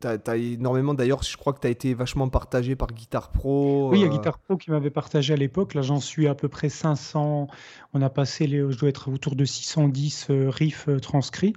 tu 0.00 0.06
as, 0.06 0.36
énormément, 0.36 0.94
d'ailleurs, 0.94 1.22
je 1.22 1.36
crois 1.36 1.52
que 1.52 1.60
tu 1.60 1.66
as 1.66 1.70
été 1.70 1.94
vachement 1.94 2.28
partagé 2.28 2.76
par 2.76 2.88
Guitar 2.88 3.30
Pro. 3.30 3.90
Oui, 3.90 4.00
il 4.00 4.02
y 4.02 4.06
a 4.06 4.08
Guitar 4.08 4.38
Pro 4.38 4.56
qui 4.56 4.70
m'avait 4.70 4.90
partagé 4.90 5.34
à 5.34 5.36
l'époque. 5.36 5.74
Là, 5.74 5.82
j'en 5.82 6.00
suis 6.00 6.26
à 6.26 6.34
peu 6.34 6.48
près 6.48 6.68
500. 6.68 7.48
On 7.92 8.02
a 8.02 8.10
passé, 8.10 8.46
les... 8.46 8.58
je 8.70 8.78
dois 8.78 8.88
être 8.88 9.10
autour 9.10 9.36
de 9.36 9.44
610 9.44 10.26
riffs 10.30 10.88
transcrits. 11.02 11.54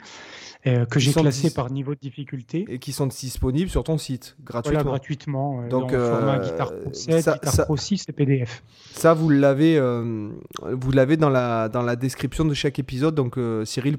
Euh, 0.65 0.86
que 0.86 0.98
j'ai 0.98 1.12
classé 1.12 1.53
par 1.53 1.69
niveau 1.69 1.93
de 1.93 2.00
difficulté. 2.00 2.65
Et 2.69 2.79
qui 2.79 2.93
sont 2.93 3.07
disponibles 3.07 3.69
sur 3.69 3.83
ton 3.83 3.98
site, 3.98 4.38
gratuitement. 4.41 4.81
Voilà, 4.81 4.89
gratuitement. 4.89 5.62
Euh, 5.62 5.67
Donc, 5.67 5.91
dans 5.91 5.98
le 5.98 6.05
format 6.05 6.36
euh, 6.38 6.43
Guitar 6.43 6.74
Pro 6.74 6.93
7, 6.93 7.22
ça, 7.22 7.33
Guitar 7.33 7.65
Pro 7.65 7.75
6 7.75 7.92
et 7.93 8.13
PDF. 8.13 8.63
Ça, 8.91 9.13
vous 9.13 9.29
l'avez, 9.29 9.79
vous 9.79 10.91
l'avez 10.91 11.17
dans 11.17 11.29
la, 11.29 11.69
dans 11.69 11.81
la 11.81 11.95
description 11.95 12.45
de 12.45 12.53
chaque 12.53 12.79
épisode, 12.79 13.15
donc 13.15 13.39
Cyril. 13.65 13.97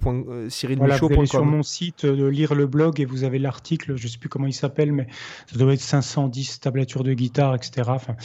Cyril 0.48 0.78
voilà, 0.78 0.96
vous 0.96 1.06
allez 1.06 1.26
sur 1.26 1.44
mon 1.44 1.62
site 1.62 2.06
de 2.06 2.26
lire 2.26 2.54
le 2.54 2.66
blog 2.66 3.00
et 3.00 3.04
vous 3.04 3.24
avez 3.24 3.38
l'article, 3.38 3.96
je 3.96 4.04
ne 4.04 4.08
sais 4.08 4.18
plus 4.18 4.28
comment 4.28 4.46
il 4.46 4.52
s'appelle, 4.52 4.92
mais 4.92 5.06
ça 5.50 5.58
doit 5.58 5.72
être 5.72 5.80
510 5.80 6.60
tablatures 6.60 7.04
de 7.04 7.12
guitare, 7.12 7.54
etc. 7.54 7.82
Enfin, 7.88 8.16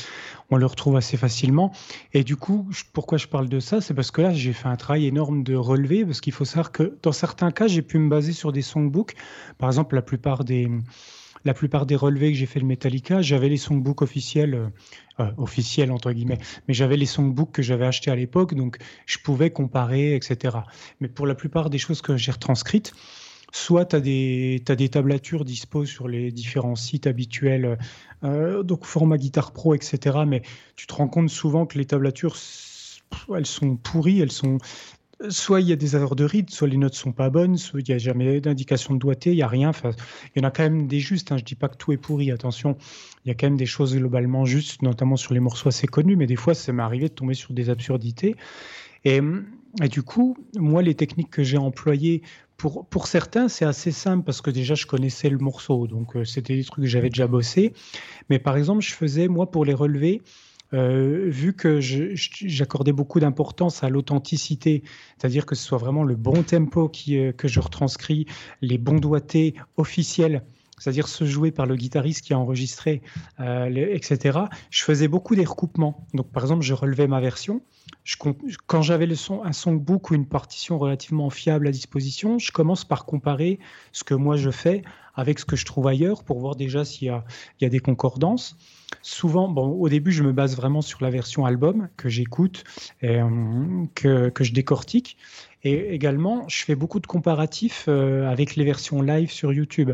on 0.49 0.57
le 0.57 0.65
retrouve 0.65 0.95
assez 0.95 1.17
facilement. 1.17 1.71
Et 2.13 2.23
du 2.23 2.35
coup, 2.35 2.67
pourquoi 2.93 3.17
je 3.17 3.27
parle 3.27 3.49
de 3.49 3.59
ça? 3.59 3.81
C'est 3.81 3.93
parce 3.93 4.11
que 4.11 4.21
là, 4.21 4.33
j'ai 4.33 4.53
fait 4.53 4.67
un 4.67 4.75
travail 4.75 5.05
énorme 5.07 5.43
de 5.43 5.55
relevé, 5.55 6.05
parce 6.05 6.21
qu'il 6.21 6.33
faut 6.33 6.45
savoir 6.45 6.71
que 6.71 6.97
dans 7.01 7.11
certains 7.11 7.51
cas, 7.51 7.67
j'ai 7.67 7.81
pu 7.81 7.97
me 7.97 8.09
baser 8.09 8.33
sur 8.33 8.51
des 8.51 8.61
songbooks. 8.61 9.15
Par 9.57 9.69
exemple, 9.69 9.95
la 9.95 10.01
plupart 10.01 10.43
des, 10.43 10.69
la 11.45 11.53
plupart 11.53 11.85
des 11.85 11.95
relevés 11.95 12.31
que 12.31 12.37
j'ai 12.37 12.45
fait 12.45 12.59
le 12.59 12.65
Metallica, 12.65 13.21
j'avais 13.21 13.49
les 13.49 13.57
songbooks 13.57 14.01
officiels, 14.01 14.53
euh, 14.53 14.67
euh, 15.19 15.31
officiels 15.37 15.91
entre 15.91 16.11
guillemets, 16.11 16.39
mais 16.67 16.73
j'avais 16.73 16.97
les 16.97 17.05
songbooks 17.05 17.51
que 17.51 17.61
j'avais 17.61 17.85
achetés 17.85 18.11
à 18.11 18.15
l'époque, 18.15 18.53
donc 18.53 18.77
je 19.05 19.17
pouvais 19.19 19.51
comparer, 19.51 20.15
etc. 20.15 20.57
Mais 20.99 21.07
pour 21.07 21.27
la 21.27 21.35
plupart 21.35 21.69
des 21.69 21.77
choses 21.77 22.01
que 22.01 22.17
j'ai 22.17 22.31
retranscrites, 22.31 22.93
soit 23.51 23.85
tu 23.85 23.95
as 23.95 23.99
des, 23.99 24.59
des 24.65 24.89
tablatures 24.89 25.45
dispo 25.45 25.85
sur 25.85 26.07
les 26.07 26.31
différents 26.31 26.75
sites 26.75 27.07
habituels, 27.07 27.77
euh, 28.23 28.63
donc 28.63 28.85
format 28.85 29.17
Guitar 29.17 29.51
Pro, 29.51 29.73
etc. 29.75 30.19
Mais 30.27 30.41
tu 30.75 30.87
te 30.87 30.93
rends 30.93 31.07
compte 31.07 31.29
souvent 31.29 31.65
que 31.65 31.77
les 31.77 31.85
tablatures, 31.85 32.35
elles 33.35 33.45
sont 33.45 33.75
pourries, 33.75 34.19
elles 34.19 34.31
sont 34.31 34.57
soit 35.27 35.59
il 35.59 35.67
y 35.67 35.73
a 35.73 35.75
des 35.75 35.95
erreurs 35.95 36.15
de 36.15 36.23
rythme, 36.23 36.49
soit 36.49 36.67
les 36.67 36.77
notes 36.77 36.93
sont 36.93 37.11
pas 37.11 37.29
bonnes, 37.29 37.57
soit 37.57 37.81
il 37.81 37.89
n'y 37.89 37.95
a 37.95 37.97
jamais 37.97 38.39
d'indication 38.39 38.93
de 38.93 38.99
doigté, 38.99 39.31
il 39.31 39.35
n'y 39.35 39.41
a 39.41 39.47
rien. 39.47 39.69
Enfin, 39.69 39.91
il 40.35 40.41
y 40.41 40.45
en 40.45 40.47
a 40.47 40.51
quand 40.51 40.63
même 40.63 40.87
des 40.87 40.99
justes. 40.99 41.31
Hein. 41.31 41.37
Je 41.37 41.43
dis 41.43 41.55
pas 41.55 41.67
que 41.67 41.75
tout 41.75 41.91
est 41.91 41.97
pourri, 41.97 42.31
attention. 42.31 42.77
Il 43.25 43.29
y 43.29 43.31
a 43.31 43.35
quand 43.35 43.47
même 43.47 43.57
des 43.57 43.65
choses 43.65 43.95
globalement 43.95 44.45
justes, 44.45 44.81
notamment 44.81 45.17
sur 45.17 45.33
les 45.33 45.39
morceaux 45.39 45.69
assez 45.69 45.87
connus, 45.87 46.15
mais 46.15 46.27
des 46.27 46.37
fois, 46.37 46.53
ça 46.53 46.71
m'est 46.71 46.83
arrivé 46.83 47.09
de 47.09 47.13
tomber 47.13 47.33
sur 47.33 47.53
des 47.53 47.69
absurdités. 47.69 48.35
Et, 49.05 49.21
du 49.89 50.03
coup, 50.03 50.37
moi, 50.57 50.81
les 50.81 50.95
techniques 50.95 51.29
que 51.29 51.43
j'ai 51.43 51.57
employées, 51.57 52.21
pour, 52.57 52.85
pour 52.87 53.07
certains, 53.07 53.47
c'est 53.47 53.65
assez 53.65 53.91
simple 53.91 54.25
parce 54.25 54.41
que 54.41 54.51
déjà, 54.51 54.75
je 54.75 54.85
connaissais 54.85 55.29
le 55.29 55.37
morceau. 55.37 55.87
Donc, 55.87 56.15
euh, 56.15 56.25
c'était 56.25 56.55
des 56.55 56.65
trucs 56.65 56.83
que 56.83 56.89
j'avais 56.89 57.09
déjà 57.09 57.27
bossé. 57.27 57.73
Mais 58.29 58.37
par 58.37 58.57
exemple, 58.57 58.81
je 58.81 58.93
faisais, 58.93 59.29
moi, 59.29 59.49
pour 59.49 59.63
les 59.63 59.73
relever, 59.73 60.21
euh, 60.73 61.25
vu 61.27 61.53
que 61.53 61.79
j'accordais 61.81 62.91
beaucoup 62.91 63.19
d'importance 63.19 63.83
à 63.83 63.89
l'authenticité, 63.89 64.83
c'est-à-dire 65.17 65.45
que 65.45 65.55
ce 65.55 65.63
soit 65.63 65.77
vraiment 65.77 66.03
le 66.03 66.15
bon 66.15 66.43
tempo 66.43 66.89
qui, 66.89 67.17
euh, 67.17 67.31
que 67.31 67.47
je 67.47 67.59
retranscris, 67.59 68.27
les 68.61 68.77
bons 68.77 68.99
doigtés 68.99 69.55
officiels, 69.77 70.43
c'est-à-dire 70.79 71.07
ce 71.07 71.25
joué 71.25 71.51
par 71.51 71.65
le 71.65 71.75
guitariste 71.75 72.25
qui 72.25 72.33
a 72.33 72.39
enregistré, 72.39 73.01
euh, 73.39 73.67
etc. 73.93 74.39
Je 74.69 74.83
faisais 74.83 75.07
beaucoup 75.07 75.35
des 75.35 75.45
recoupements. 75.45 76.07
Donc, 76.13 76.31
par 76.31 76.43
exemple, 76.43 76.63
je 76.63 76.73
relevais 76.73 77.07
ma 77.07 77.19
version. 77.19 77.61
Quand 78.67 78.81
j'avais 78.81 79.05
le 79.05 79.15
son, 79.15 79.43
un 79.43 79.51
songbook 79.51 80.11
ou 80.11 80.15
une 80.15 80.27
partition 80.27 80.77
relativement 80.77 81.29
fiable 81.29 81.67
à 81.67 81.71
disposition, 81.71 82.39
je 82.39 82.51
commence 82.51 82.85
par 82.85 83.05
comparer 83.05 83.59
ce 83.91 84.03
que 84.03 84.13
moi 84.13 84.37
je 84.37 84.51
fais 84.51 84.83
avec 85.15 85.39
ce 85.39 85.45
que 85.45 85.55
je 85.55 85.65
trouve 85.65 85.87
ailleurs 85.87 86.23
pour 86.23 86.39
voir 86.39 86.55
déjà 86.55 86.85
s'il 86.85 87.07
y 87.07 87.65
a, 87.65 87.69
des 87.69 87.79
concordances 87.79 88.57
souvent, 89.01 89.47
bon, 89.49 89.67
au 89.67 89.89
début, 89.89 90.11
je 90.11 90.23
me 90.23 90.31
base 90.31 90.55
vraiment 90.55 90.81
sur 90.81 91.03
la 91.03 91.09
version 91.09 91.45
album 91.45 91.89
que 91.97 92.09
j'écoute, 92.09 92.63
et 93.01 93.19
euh, 93.21 93.85
que, 93.95 94.43
je 94.43 94.53
décortique. 94.53 95.17
Et 95.63 95.93
également, 95.93 96.47
je 96.47 96.63
fais 96.63 96.75
beaucoup 96.75 96.99
de 96.99 97.07
comparatifs 97.07 97.85
euh, 97.89 98.29
avec 98.29 98.55
les 98.55 98.63
versions 98.63 99.01
live 99.01 99.29
sur 99.29 99.51
YouTube. 99.51 99.91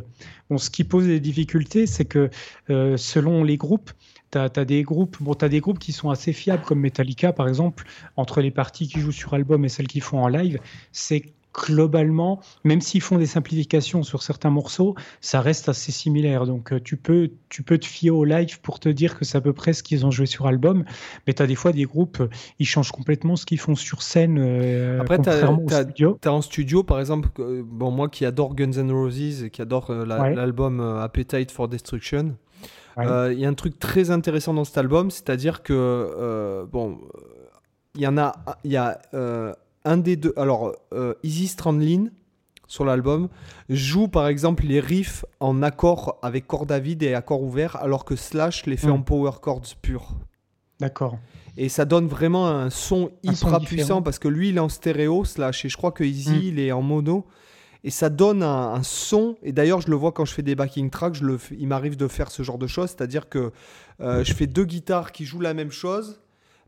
Ce 0.55 0.69
qui 0.69 0.83
pose 0.83 1.07
des 1.07 1.19
difficultés, 1.19 1.87
c'est 1.87 2.05
que 2.05 2.29
euh, 2.69 2.97
selon 2.97 3.43
les 3.43 3.57
groupes, 3.57 3.91
tu 4.31 4.37
as, 4.37 4.49
des 4.65 4.83
groupes, 4.83 5.17
bon, 5.21 5.33
des 5.33 5.59
groupes 5.61 5.79
qui 5.79 5.91
sont 5.91 6.09
assez 6.09 6.33
fiables, 6.33 6.63
comme 6.63 6.79
Metallica 6.81 7.33
par 7.33 7.47
exemple, 7.47 7.85
entre 8.15 8.41
les 8.41 8.51
parties 8.51 8.87
qui 8.87 8.99
jouent 8.99 9.11
sur 9.11 9.33
album 9.33 9.65
et 9.65 9.69
celles 9.69 9.87
qui 9.87 10.01
font 10.01 10.21
en 10.21 10.27
live, 10.27 10.59
c'est 10.91 11.23
globalement, 11.55 12.39
même 12.63 12.81
s'ils 12.81 13.01
font 13.01 13.17
des 13.17 13.25
simplifications 13.25 14.03
sur 14.03 14.21
certains 14.21 14.49
morceaux, 14.49 14.95
ça 15.21 15.41
reste 15.41 15.69
assez 15.69 15.91
similaire. 15.91 16.45
Donc 16.45 16.73
euh, 16.73 16.79
tu 16.83 16.97
peux, 16.97 17.31
tu 17.49 17.63
peux 17.63 17.77
te 17.77 17.85
fier 17.85 18.11
au 18.11 18.25
live 18.25 18.59
pour 18.61 18.79
te 18.79 18.89
dire 18.89 19.17
que 19.17 19.25
c'est 19.25 19.37
à 19.37 19.41
peu 19.41 19.53
près 19.53 19.73
ce 19.73 19.83
qu'ils 19.83 20.05
ont 20.05 20.11
joué 20.11 20.25
sur 20.25 20.47
album, 20.47 20.83
mais 21.25 21.33
tu 21.33 21.41
as 21.41 21.47
des 21.47 21.55
fois 21.55 21.71
des 21.71 21.85
groupes, 21.85 22.19
euh, 22.21 22.29
ils 22.59 22.65
changent 22.65 22.91
complètement 22.91 23.35
ce 23.35 23.45
qu'ils 23.45 23.59
font 23.59 23.75
sur 23.75 24.01
scène. 24.01 24.37
Euh, 24.39 25.01
Après, 25.01 25.21
tu 25.21 25.29
as, 25.29 26.33
en 26.33 26.41
studio, 26.41 26.83
par 26.83 26.99
exemple, 26.99 27.29
bon, 27.63 27.91
moi 27.91 28.09
qui 28.09 28.25
adore 28.25 28.55
Guns 28.55 28.77
N' 28.77 28.91
Roses 28.91 29.43
et 29.43 29.49
qui 29.49 29.61
adore 29.61 29.91
l'album 29.91 30.79
Appetite 30.79 31.51
for 31.51 31.67
Destruction, 31.67 32.35
il 32.97 33.39
y 33.39 33.45
a 33.45 33.49
un 33.49 33.53
truc 33.53 33.79
très 33.79 34.11
intéressant 34.11 34.53
dans 34.53 34.65
cet 34.65 34.77
album, 34.77 35.11
c'est-à-dire 35.11 35.63
que, 35.63 36.65
bon, 36.71 36.99
il 37.95 38.01
y 38.01 38.07
en 38.07 38.17
a, 38.17 38.33
il 38.63 38.71
y 38.71 38.77
a 38.77 38.99
un 39.85 39.97
des 39.97 40.17
deux. 40.17 40.33
Alors, 40.35 40.73
euh, 40.93 41.13
Easy 41.23 41.47
Strandlin, 41.47 42.07
sur 42.67 42.85
l'album, 42.85 43.29
joue 43.69 44.07
par 44.07 44.27
exemple 44.27 44.65
les 44.65 44.79
riffs 44.79 45.25
en 45.39 45.61
accord 45.61 46.19
avec 46.21 46.47
cordes 46.47 46.71
à 46.71 46.79
vide 46.79 47.03
et 47.03 47.13
accord 47.13 47.41
ouvert, 47.41 47.75
alors 47.77 48.05
que 48.05 48.15
Slash 48.15 48.65
les 48.65 48.77
fait 48.77 48.89
en 48.89 48.97
hmm. 48.97 49.05
power 49.05 49.31
chords 49.41 49.75
pur. 49.81 50.15
D'accord. 50.79 51.17
Et 51.57 51.69
ça 51.69 51.85
donne 51.85 52.07
vraiment 52.07 52.47
un 52.49 52.69
son 52.69 53.11
hyper 53.23 53.59
puissant 53.61 54.01
parce 54.01 54.19
que 54.19 54.27
lui 54.27 54.49
il 54.49 54.57
est 54.57 54.59
en 54.59 54.67
stéréo, 54.67 55.23
Slash, 55.23 55.63
et 55.63 55.69
je 55.69 55.77
crois 55.77 55.91
que 55.91 56.03
Easy 56.03 56.31
hmm. 56.31 56.43
il 56.43 56.59
est 56.59 56.71
en 56.71 56.81
mono. 56.81 57.25
Et 57.83 57.91
ça 57.91 58.09
donne 58.09 58.41
un, 58.41 58.81
son, 58.81 59.37
et 59.43 59.51
d'ailleurs 59.51 59.79
je 59.79 59.91
le 59.91 59.95
vois 59.95 60.11
quand 60.11 60.25
je 60.25 60.33
fais 60.33 60.41
des 60.41 60.55
backing 60.55 60.89
tracks, 60.89 61.13
je 61.13 61.23
le, 61.23 61.39
il 61.51 61.67
m'arrive 61.67 61.95
de 61.95 62.07
faire 62.07 62.31
ce 62.31 62.41
genre 62.41 62.57
de 62.57 62.65
choses, 62.65 62.89
c'est-à-dire 62.89 63.29
que 63.29 63.51
euh, 64.01 64.23
je 64.23 64.33
fais 64.33 64.47
deux 64.47 64.65
guitares 64.65 65.11
qui 65.11 65.23
jouent 65.23 65.39
la 65.39 65.53
même 65.53 65.69
chose, 65.69 66.19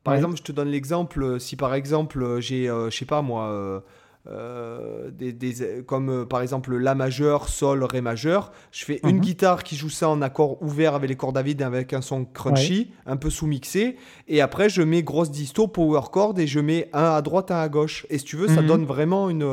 par 0.07 0.15
exemple, 0.15 0.37
je 0.37 0.43
te 0.43 0.51
donne 0.53 0.69
l'exemple, 0.69 1.21
euh, 1.21 1.37
si 1.37 1.57
par 1.57 1.73
exemple 1.73 2.23
euh, 2.23 2.39
j'ai, 2.39 2.69
euh, 2.69 2.89
je 2.89 2.97
sais 2.97 3.03
pas 3.03 3.21
moi, 3.21 3.83
euh, 4.29 5.11
des, 5.11 5.83
comme 5.85 6.25
par 6.25 6.41
exemple 6.41 6.77
La 6.77 6.95
majeur, 6.95 7.49
Sol, 7.49 7.83
Ré 7.83 7.99
majeur. 7.99 8.53
Je 8.71 8.85
fais 8.85 9.01
une 9.03 9.17
mhm. 9.17 9.21
guitare 9.21 9.63
qui 9.63 9.75
joue 9.75 9.89
ça 9.89 10.07
en 10.07 10.21
accord 10.21 10.61
ouvert 10.63 10.95
avec 10.95 11.09
les 11.09 11.17
cordes 11.17 11.37
à 11.37 11.41
vide 11.41 11.61
avec 11.61 11.91
un 11.91 11.99
son 11.99 12.23
crunchy, 12.23 12.91
un 13.05 13.17
peu 13.17 13.29
sous-mixé. 13.29 13.97
Et 14.29 14.39
après, 14.39 14.69
je 14.69 14.81
mets 14.81 15.03
grosse 15.03 15.29
disto, 15.29 15.67
power 15.67 16.03
chord 16.09 16.39
et 16.39 16.47
je 16.47 16.61
mets 16.61 16.89
un 16.93 17.15
à 17.15 17.21
droite, 17.21 17.51
un 17.51 17.59
à 17.59 17.67
gauche. 17.67 18.05
Et 18.09 18.17
si 18.17 18.23
tu 18.23 18.37
veux, 18.37 18.47
ça 18.47 18.61
mhm. 18.61 18.67
donne 18.67 18.85
vraiment 18.85 19.29
une. 19.29 19.43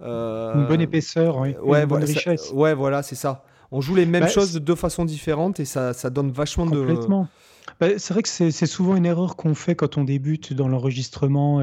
une 0.00 0.66
bonne 0.68 0.80
épaisseur, 0.80 1.38
ouais, 1.38 1.56
une 1.82 1.86
bonne 1.86 2.04
richesse. 2.04 2.52
ouais, 2.52 2.74
voilà, 2.74 3.02
c'est 3.02 3.16
ça. 3.16 3.42
On 3.72 3.80
joue 3.80 3.96
les 3.96 4.06
mêmes 4.06 4.22
bah, 4.22 4.28
choses 4.28 4.52
de 4.52 4.60
deux 4.60 4.76
façons 4.76 5.04
différentes 5.04 5.58
et 5.58 5.64
ça, 5.64 5.92
ça 5.92 6.08
donne 6.08 6.30
vachement 6.30 6.66
de. 6.66 6.86
Bah, 7.80 7.98
c'est 7.98 8.14
vrai 8.14 8.22
que 8.22 8.28
c'est 8.28 8.66
souvent 8.66 8.96
une 8.96 9.06
erreur 9.06 9.36
qu'on 9.36 9.54
fait 9.54 9.74
quand 9.74 9.98
on 9.98 10.04
débute 10.04 10.52
dans 10.54 10.68
l'enregistrement, 10.68 11.60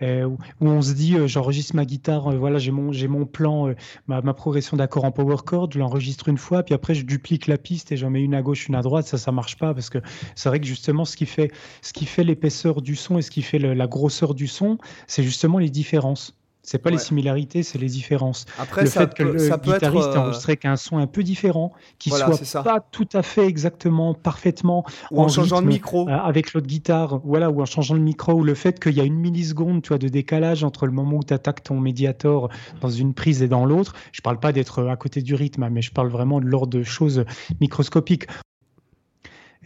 où, 0.00 0.36
on 0.60 0.82
se 0.82 0.92
dit 0.92 1.16
euh, 1.16 1.26
j'enregistre 1.26 1.76
ma 1.76 1.84
guitare, 1.84 2.28
euh, 2.28 2.36
voilà 2.36 2.58
j'ai 2.58 2.70
mon, 2.70 2.92
mon 3.08 3.26
plan, 3.26 3.68
euh, 3.68 3.74
ma, 4.06 4.22
progression 4.34 4.76
d'accord 4.76 5.04
en 5.04 5.12
power 5.12 5.36
chord, 5.44 5.70
je 5.72 5.78
l'enregistre 5.78 6.28
une 6.28 6.38
fois, 6.38 6.62
puis 6.62 6.74
après 6.74 6.94
je 6.94 7.04
duplique 7.04 7.46
la 7.46 7.58
piste 7.58 7.92
et 7.92 7.96
j'en 7.96 8.10
mets 8.10 8.22
une 8.22 8.34
à 8.34 8.42
gauche, 8.42 8.68
une 8.68 8.74
à 8.74 8.82
droite, 8.82 9.06
ça 9.06 9.18
ça 9.18 9.32
marche 9.32 9.58
pas 9.58 9.74
parce 9.74 9.90
que 9.90 9.98
c'est 10.34 10.48
vrai 10.48 10.60
que 10.60 10.66
justement 10.66 11.04
ce 11.04 11.16
qui 11.16 11.26
fait, 11.26 11.50
ce 11.82 11.92
qui 11.92 12.06
fait 12.06 12.24
l'épaisseur 12.24 12.82
du 12.82 12.96
son 12.96 13.18
et 13.18 13.22
ce 13.22 13.30
qui 13.30 13.42
fait 13.42 13.58
la 13.58 13.86
grosseur 13.86 14.34
du 14.34 14.46
son, 14.46 14.78
c'est 15.06 15.22
justement 15.22 15.58
les 15.58 15.70
différences. 15.70 16.39
C'est 16.70 16.78
pas 16.78 16.90
les 16.90 16.98
similarités, 16.98 17.64
c'est 17.64 17.78
les 17.78 17.88
différences. 17.88 18.46
Après, 18.56 18.84
le 18.84 18.90
fait 18.90 19.12
que 19.12 19.24
le 19.24 19.56
guitariste 19.56 20.10
ait 20.10 20.16
euh, 20.16 20.20
enregistré 20.20 20.56
qu'un 20.56 20.76
son 20.76 20.98
un 20.98 21.08
peu 21.08 21.24
différent, 21.24 21.72
qui 21.98 22.10
soit 22.10 22.62
pas 22.62 22.78
tout 22.78 23.08
à 23.12 23.22
fait 23.22 23.44
exactement, 23.44 24.14
parfaitement 24.14 24.84
ou 25.10 25.20
en, 25.20 25.26
changeant 25.26 25.62
de 25.62 25.66
micro 25.66 26.08
euh, 26.08 26.12
avec 26.12 26.52
l'autre 26.52 26.68
guitare, 26.68 27.18
voilà, 27.24 27.50
ou 27.50 27.60
en 27.60 27.64
changeant 27.64 27.96
de 27.96 28.00
micro, 28.00 28.34
ou 28.34 28.44
le 28.44 28.54
fait 28.54 28.78
qu'il 28.78 28.92
y 28.92 29.00
a 29.00 29.04
une 29.04 29.18
milliseconde, 29.18 29.82
tu 29.82 29.88
vois, 29.88 29.98
de 29.98 30.06
décalage 30.06 30.62
entre 30.62 30.86
le 30.86 30.92
moment 30.92 31.16
où 31.16 31.24
tu 31.24 31.34
attaques 31.34 31.64
ton 31.64 31.80
médiator 31.80 32.50
dans 32.80 32.90
une 32.90 33.14
prise 33.14 33.42
et 33.42 33.48
dans 33.48 33.64
l'autre. 33.64 33.94
Je 34.12 34.20
parle 34.20 34.38
pas 34.38 34.52
d'être 34.52 34.86
à 34.86 34.94
côté 34.94 35.22
du 35.22 35.34
rythme, 35.34 35.64
hein, 35.64 35.70
mais 35.72 35.82
je 35.82 35.90
parle 35.90 36.08
vraiment 36.08 36.38
de 36.38 36.46
l'ordre 36.46 36.78
de 36.78 36.84
choses 36.84 37.24
microscopiques. 37.60 38.28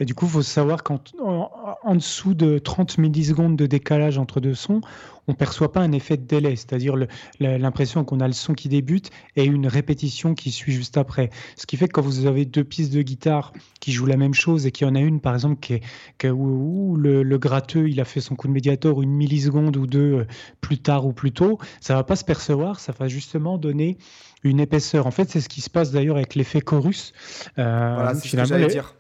Et 0.01 0.05
du 0.05 0.15
coup, 0.15 0.25
il 0.27 0.31
faut 0.31 0.43
savoir 0.43 0.83
qu'en 0.83 0.99
en, 1.21 1.95
dessous 1.95 2.35
de 2.35 2.59
30 2.59 2.99
millisecondes 2.99 3.57
de 3.57 3.67
décalage 3.67 4.19
entre 4.19 4.41
deux 4.41 4.55
sons, 4.55 4.81
on 5.29 5.33
ne 5.33 5.37
perçoit 5.37 5.73
pas 5.73 5.81
un 5.81 5.93
effet 5.93 6.17
de 6.17 6.25
délai, 6.25 6.57
c'est-à-dire 6.57 6.95
l'impression 7.41 8.05
qu'on 8.05 8.21
a 8.21 8.27
le 8.27 8.33
son 8.33 8.55
qui 8.55 8.69
débute 8.69 9.11
et 9.37 9.45
une 9.45 9.67
répétition 9.67 10.35
qui 10.35 10.51
suit 10.51 10.73
juste 10.73 10.97
après. 10.97 11.31
Ce 11.57 11.67
qui 11.67 11.77
fait 11.77 11.89
que 11.89 11.93
quand 11.93 12.03
vous 12.03 12.27
avez 12.27 12.45
deux 12.45 12.65
pistes 12.65 12.93
de 12.93 13.03
guitare 13.03 13.53
qui 13.81 13.93
jouent 13.93 14.07
la 14.07 14.17
même 14.17 14.35
chose 14.35 14.67
et 14.67 14.73
qu'il 14.73 14.87
y 14.87 14.91
en 14.91 14.95
a 14.95 15.01
une, 15.01 15.21
par 15.21 15.35
exemple, 15.35 15.61
qui 15.61 15.75
est, 15.75 16.31
où, 16.31 16.97
le, 16.97 17.39
gratteux 17.39 17.89
il 17.89 18.01
a 18.01 18.05
fait 18.05 18.21
son 18.21 18.37
coup 18.37 18.49
de 18.49 18.53
médiator 18.53 19.03
une 19.03 19.11
milliseconde 19.11 19.77
ou 19.77 19.87
deux 19.87 20.15
euh, 20.15 20.27
plus 20.61 20.79
tard 20.79 21.07
ou 21.07 21.13
plus 21.13 21.33
tôt, 21.33 21.59
ça 21.81 21.95
va 21.95 22.05
pas 22.05 22.17
se 22.17 22.25
percevoir, 22.25 22.81
ça 22.81 22.93
va 22.99 23.09
justement 23.09 23.59
donner 23.59 23.99
une 24.45 24.61
épaisseur. 24.61 25.07
En 25.07 25.11
fait, 25.11 25.31
c'est 25.31 25.41
ce 25.41 25.49
qui 25.49 25.61
se 25.61 25.71
passe 25.71 25.91
d'ailleurs 25.91 26.17
avec 26.17 26.35
l'effet 26.35 26.61
chorus. 26.61 27.13
Euh, 27.59 27.93
voilà, 27.95 28.15
c'est 28.15 28.29
ce 28.29 28.37
que 28.37 28.45
j'allais 28.45 28.69
dire. 28.69 28.95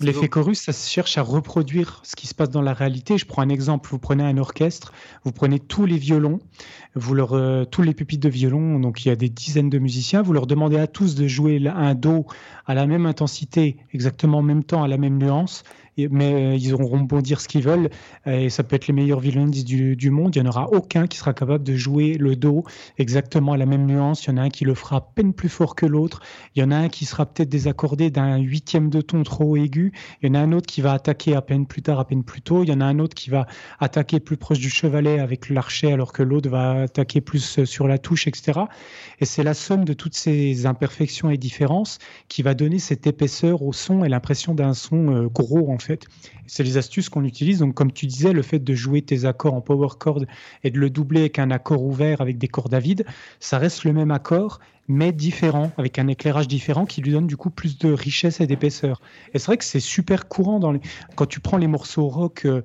L'effet 0.00 0.28
chorus, 0.28 0.60
ça 0.60 0.72
cherche 0.72 1.18
à 1.18 1.22
reproduire 1.22 2.00
ce 2.04 2.14
qui 2.14 2.26
se 2.26 2.34
passe 2.34 2.50
dans 2.50 2.62
la 2.62 2.72
réalité. 2.72 3.18
Je 3.18 3.26
prends 3.26 3.42
un 3.42 3.48
exemple. 3.48 3.88
Vous 3.90 3.98
prenez 3.98 4.22
un 4.22 4.38
orchestre, 4.38 4.92
vous 5.24 5.32
prenez 5.32 5.58
tous 5.58 5.86
les 5.86 5.98
violons, 5.98 6.38
vous 6.94 7.14
leur, 7.14 7.32
euh, 7.32 7.64
tous 7.64 7.82
les 7.82 7.94
pupitres 7.94 8.24
de 8.24 8.28
violon, 8.28 8.78
donc 8.78 9.04
il 9.04 9.08
y 9.08 9.10
a 9.10 9.16
des 9.16 9.28
dizaines 9.28 9.70
de 9.70 9.78
musiciens, 9.78 10.22
vous 10.22 10.32
leur 10.32 10.46
demandez 10.46 10.78
à 10.78 10.86
tous 10.86 11.14
de 11.14 11.26
jouer 11.26 11.60
un 11.66 11.94
do 11.94 12.26
à 12.66 12.74
la 12.74 12.86
même 12.86 13.06
intensité, 13.06 13.76
exactement 13.92 14.38
en 14.38 14.42
même 14.42 14.64
temps, 14.64 14.82
à 14.82 14.88
la 14.88 14.98
même 14.98 15.18
nuance, 15.18 15.64
mais 16.10 16.32
euh, 16.32 16.54
ils 16.54 16.74
auront 16.74 17.00
beau 17.00 17.20
dire 17.20 17.40
ce 17.40 17.48
qu'ils 17.48 17.62
veulent, 17.62 17.90
euh, 18.26 18.38
et 18.38 18.50
ça 18.50 18.62
peut 18.62 18.76
être 18.76 18.86
les 18.86 18.94
meilleurs 18.94 19.20
violonistes 19.20 19.66
du, 19.66 20.10
monde, 20.10 20.36
il 20.36 20.42
n'y 20.42 20.48
en 20.48 20.50
aura 20.50 20.70
aucun 20.70 21.06
qui 21.06 21.18
sera 21.18 21.34
capable 21.34 21.64
de 21.64 21.74
jouer 21.74 22.14
le 22.14 22.36
do 22.36 22.64
exactement 22.98 23.52
à 23.52 23.56
la 23.56 23.66
même 23.66 23.86
nuance. 23.86 24.24
Il 24.24 24.30
y 24.30 24.32
en 24.34 24.36
a 24.36 24.42
un 24.42 24.48
qui 24.48 24.64
le 24.64 24.74
fera 24.74 24.96
à 24.96 25.00
peine 25.00 25.32
plus 25.32 25.48
fort 25.48 25.74
que 25.74 25.86
l'autre. 25.86 26.20
Il 26.54 26.60
y 26.60 26.62
en 26.64 26.70
a 26.70 26.76
un 26.76 26.88
qui 26.88 27.04
sera 27.04 27.26
peut-être 27.26 27.48
désaccordé 27.48 28.10
d'un 28.10 28.38
huitième 28.38 28.90
de 28.90 29.00
ton 29.00 29.22
trop 29.22 29.56
aigu. 29.56 29.92
Il 30.22 30.28
y 30.28 30.30
en 30.30 30.34
a 30.34 30.40
un 30.40 30.52
autre 30.52 30.66
qui 30.66 30.80
va 30.80 30.92
attaquer 30.92 31.34
à 31.34 31.42
peine 31.42 31.66
plus 31.66 31.82
tard, 31.82 31.98
à 31.98 32.06
peine 32.06 32.22
plus 32.22 32.42
tôt. 32.42 32.62
Il 32.62 32.68
y 32.68 32.72
en 32.72 32.80
a 32.80 32.84
un 32.84 32.98
autre 32.98 33.14
qui 33.14 33.30
va 33.30 33.46
attaquer 33.80 34.20
plus 34.20 34.36
proche 34.36 34.60
du 34.60 34.70
chevalet 34.70 35.18
avec 35.18 35.50
l'archet, 35.50 35.92
alors 35.92 36.12
que 36.12 36.22
l'autre 36.22 36.48
va 36.48 36.82
attaquer 36.82 37.20
plus 37.20 37.64
sur 37.64 37.88
la 37.88 37.98
touche, 37.98 38.26
etc. 38.26 38.60
Et 39.20 39.24
c'est 39.24 39.42
la 39.42 39.54
somme 39.54 39.84
de 39.84 39.92
toutes 39.92 40.14
ces 40.14 40.66
imperfections 40.66 41.30
et 41.30 41.36
différences 41.36 41.98
qui 42.28 42.42
va 42.42 42.54
donner 42.54 42.78
cette 42.78 43.06
épaisseur 43.06 43.62
au 43.62 43.72
son 43.72 44.04
et 44.04 44.08
l'impression 44.08 44.54
d'un 44.54 44.74
son 44.74 45.14
euh, 45.14 45.28
gros 45.28 45.70
en 45.72 45.78
fait 45.78 45.87
c'est 46.46 46.62
les 46.62 46.76
astuces 46.76 47.08
qu'on 47.08 47.24
utilise. 47.24 47.58
Donc, 47.58 47.74
comme 47.74 47.92
tu 47.92 48.06
disais, 48.06 48.32
le 48.32 48.42
fait 48.42 48.58
de 48.58 48.74
jouer 48.74 49.02
tes 49.02 49.24
accords 49.24 49.54
en 49.54 49.60
power 49.60 49.88
chord 49.98 50.24
et 50.64 50.70
de 50.70 50.78
le 50.78 50.90
doubler 50.90 51.20
avec 51.20 51.38
un 51.38 51.50
accord 51.50 51.82
ouvert 51.82 52.20
avec 52.20 52.38
des 52.38 52.48
cordes 52.48 52.74
à 52.74 52.80
vide, 52.80 53.04
ça 53.40 53.58
reste 53.58 53.84
le 53.84 53.92
même 53.92 54.10
accord, 54.10 54.60
mais 54.88 55.12
différent, 55.12 55.70
avec 55.76 55.98
un 55.98 56.08
éclairage 56.08 56.48
différent 56.48 56.86
qui 56.86 57.02
lui 57.02 57.12
donne 57.12 57.26
du 57.26 57.36
coup 57.36 57.50
plus 57.50 57.78
de 57.78 57.92
richesse 57.92 58.40
et 58.40 58.46
d'épaisseur. 58.46 59.00
Et 59.34 59.38
c'est 59.38 59.46
vrai 59.46 59.58
que 59.58 59.64
c'est 59.64 59.80
super 59.80 60.28
courant 60.28 60.58
dans 60.58 60.72
les... 60.72 60.80
quand 61.14 61.26
tu 61.26 61.40
prends 61.40 61.58
les 61.58 61.66
morceaux 61.66 62.08
rock 62.08 62.46
euh, 62.46 62.62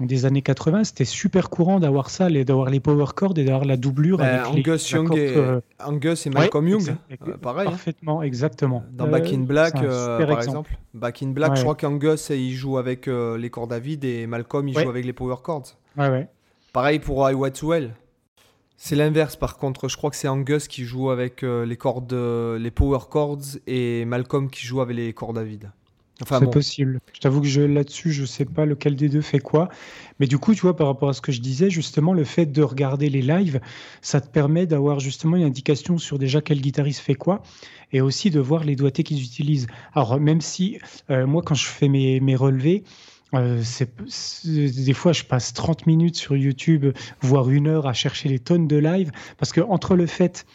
des 0.00 0.24
années 0.24 0.40
80, 0.40 0.84
c'était 0.84 1.04
super 1.04 1.50
courant 1.50 1.78
d'avoir 1.78 2.08
ça, 2.08 2.30
d'avoir 2.30 2.70
les 2.70 2.80
power 2.80 3.06
chords 3.14 3.38
et 3.38 3.44
d'avoir 3.44 3.66
la 3.66 3.76
doublure. 3.76 4.18
Ben, 4.18 4.44
Angus, 4.46 4.90
Young 4.90 5.14
et... 5.14 5.36
Euh, 5.36 5.60
Angus 5.84 6.26
et 6.26 6.30
Malcolm 6.30 6.66
Young, 6.66 6.96
euh, 7.28 7.36
pareil. 7.36 7.66
Hein. 7.66 7.72
Parfaitement, 7.72 8.22
exactement. 8.22 8.82
Dans 8.92 9.06
Back 9.06 9.30
in 9.32 9.40
Black, 9.40 9.74
par 9.74 10.30
exemple. 10.40 10.76
Back 10.94 11.22
in 11.22 11.28
Black, 11.28 11.56
je 11.56 11.62
crois 11.62 11.74
qu'Angus 11.74 12.30
il 12.30 12.54
joue 12.54 12.78
avec 12.78 13.06
les 13.06 13.50
cordes 13.50 13.72
à 13.72 13.78
vide 13.78 14.04
et 14.04 14.26
Malcolm 14.26 14.66
il 14.68 14.78
joue 14.78 14.88
avec 14.88 15.04
les 15.04 15.12
power 15.12 15.36
chords. 15.42 15.76
Ouais, 15.98 16.08
ouais. 16.08 16.28
Pareil 16.72 16.98
pour 16.98 17.28
I 17.28 17.34
What 17.34 17.50
to 17.50 17.68
Well. 17.68 17.92
C'est 18.76 18.96
l'inverse 18.96 19.36
par 19.36 19.56
contre. 19.56 19.88
Je 19.88 19.96
crois 19.96 20.10
que 20.10 20.16
c'est 20.16 20.28
Angus 20.28 20.68
qui 20.68 20.84
joue 20.84 21.10
avec 21.10 21.42
euh, 21.42 21.64
les 21.64 21.76
cordes, 21.76 22.12
euh, 22.12 22.58
les 22.58 22.70
power 22.70 23.00
chords 23.10 23.58
et 23.66 24.04
Malcolm 24.04 24.50
qui 24.50 24.66
joue 24.66 24.80
avec 24.80 24.96
les 24.96 25.12
cordes 25.12 25.38
à 25.38 25.44
vide. 25.44 25.70
Enfin, 26.22 26.40
c'est 26.40 26.50
possible. 26.50 27.00
Je 27.12 27.20
t'avoue 27.20 27.42
que 27.42 27.46
je, 27.46 27.60
là-dessus, 27.60 28.10
je 28.10 28.24
sais 28.24 28.46
pas 28.46 28.64
lequel 28.64 28.96
des 28.96 29.10
deux 29.10 29.20
fait 29.20 29.38
quoi. 29.38 29.68
Mais 30.18 30.26
du 30.26 30.38
coup, 30.38 30.54
tu 30.54 30.62
vois, 30.62 30.74
par 30.74 30.86
rapport 30.86 31.10
à 31.10 31.12
ce 31.12 31.20
que 31.20 31.30
je 31.30 31.42
disais, 31.42 31.68
justement, 31.68 32.14
le 32.14 32.24
fait 32.24 32.46
de 32.46 32.62
regarder 32.62 33.10
les 33.10 33.20
lives, 33.20 33.60
ça 34.00 34.22
te 34.22 34.28
permet 34.28 34.66
d'avoir 34.66 34.98
justement 34.98 35.36
une 35.36 35.44
indication 35.44 35.98
sur 35.98 36.18
déjà 36.18 36.40
quel 36.40 36.60
guitariste 36.60 37.00
fait 37.00 37.14
quoi 37.14 37.42
et 37.92 38.00
aussi 38.00 38.30
de 38.30 38.40
voir 38.40 38.64
les 38.64 38.76
doigtés 38.76 39.02
qu'ils 39.02 39.22
utilisent. 39.22 39.66
Alors, 39.92 40.18
même 40.18 40.40
si 40.40 40.78
euh, 41.10 41.26
moi, 41.26 41.42
quand 41.44 41.54
je 41.54 41.66
fais 41.66 41.88
mes, 41.88 42.20
mes 42.20 42.34
relevés, 42.34 42.82
euh, 43.34 43.62
des 44.44 44.92
fois, 44.92 45.12
je 45.12 45.24
passe 45.24 45.52
30 45.52 45.86
minutes 45.86 46.16
sur 46.16 46.36
YouTube, 46.36 46.86
voire 47.20 47.50
une 47.50 47.66
heure 47.66 47.86
à 47.86 47.92
chercher 47.92 48.28
les 48.28 48.38
tonnes 48.38 48.68
de 48.68 48.76
live, 48.76 49.10
parce 49.38 49.52
que 49.52 49.60
entre 49.60 49.96
le 49.96 50.06
fait 50.06 50.46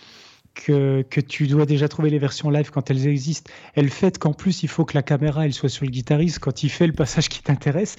que, 0.53 1.03
tu 1.21 1.47
dois 1.47 1.65
déjà 1.65 1.87
trouver 1.87 2.09
les 2.09 2.19
versions 2.19 2.49
live 2.49 2.71
quand 2.71 2.89
elles 2.91 3.07
existent, 3.07 3.51
et 3.75 3.81
le 3.81 3.89
fait 3.89 4.17
qu'en 4.17 4.33
plus 4.33 4.63
il 4.63 4.69
faut 4.69 4.85
que 4.85 4.95
la 4.95 5.03
caméra 5.03 5.45
elle 5.45 5.53
soit 5.53 5.69
sur 5.69 5.85
le 5.85 5.91
guitariste 5.91 6.39
quand 6.39 6.63
il 6.63 6.69
fait 6.69 6.87
le 6.87 6.93
passage 6.93 7.29
qui 7.29 7.41
t'intéresse, 7.41 7.95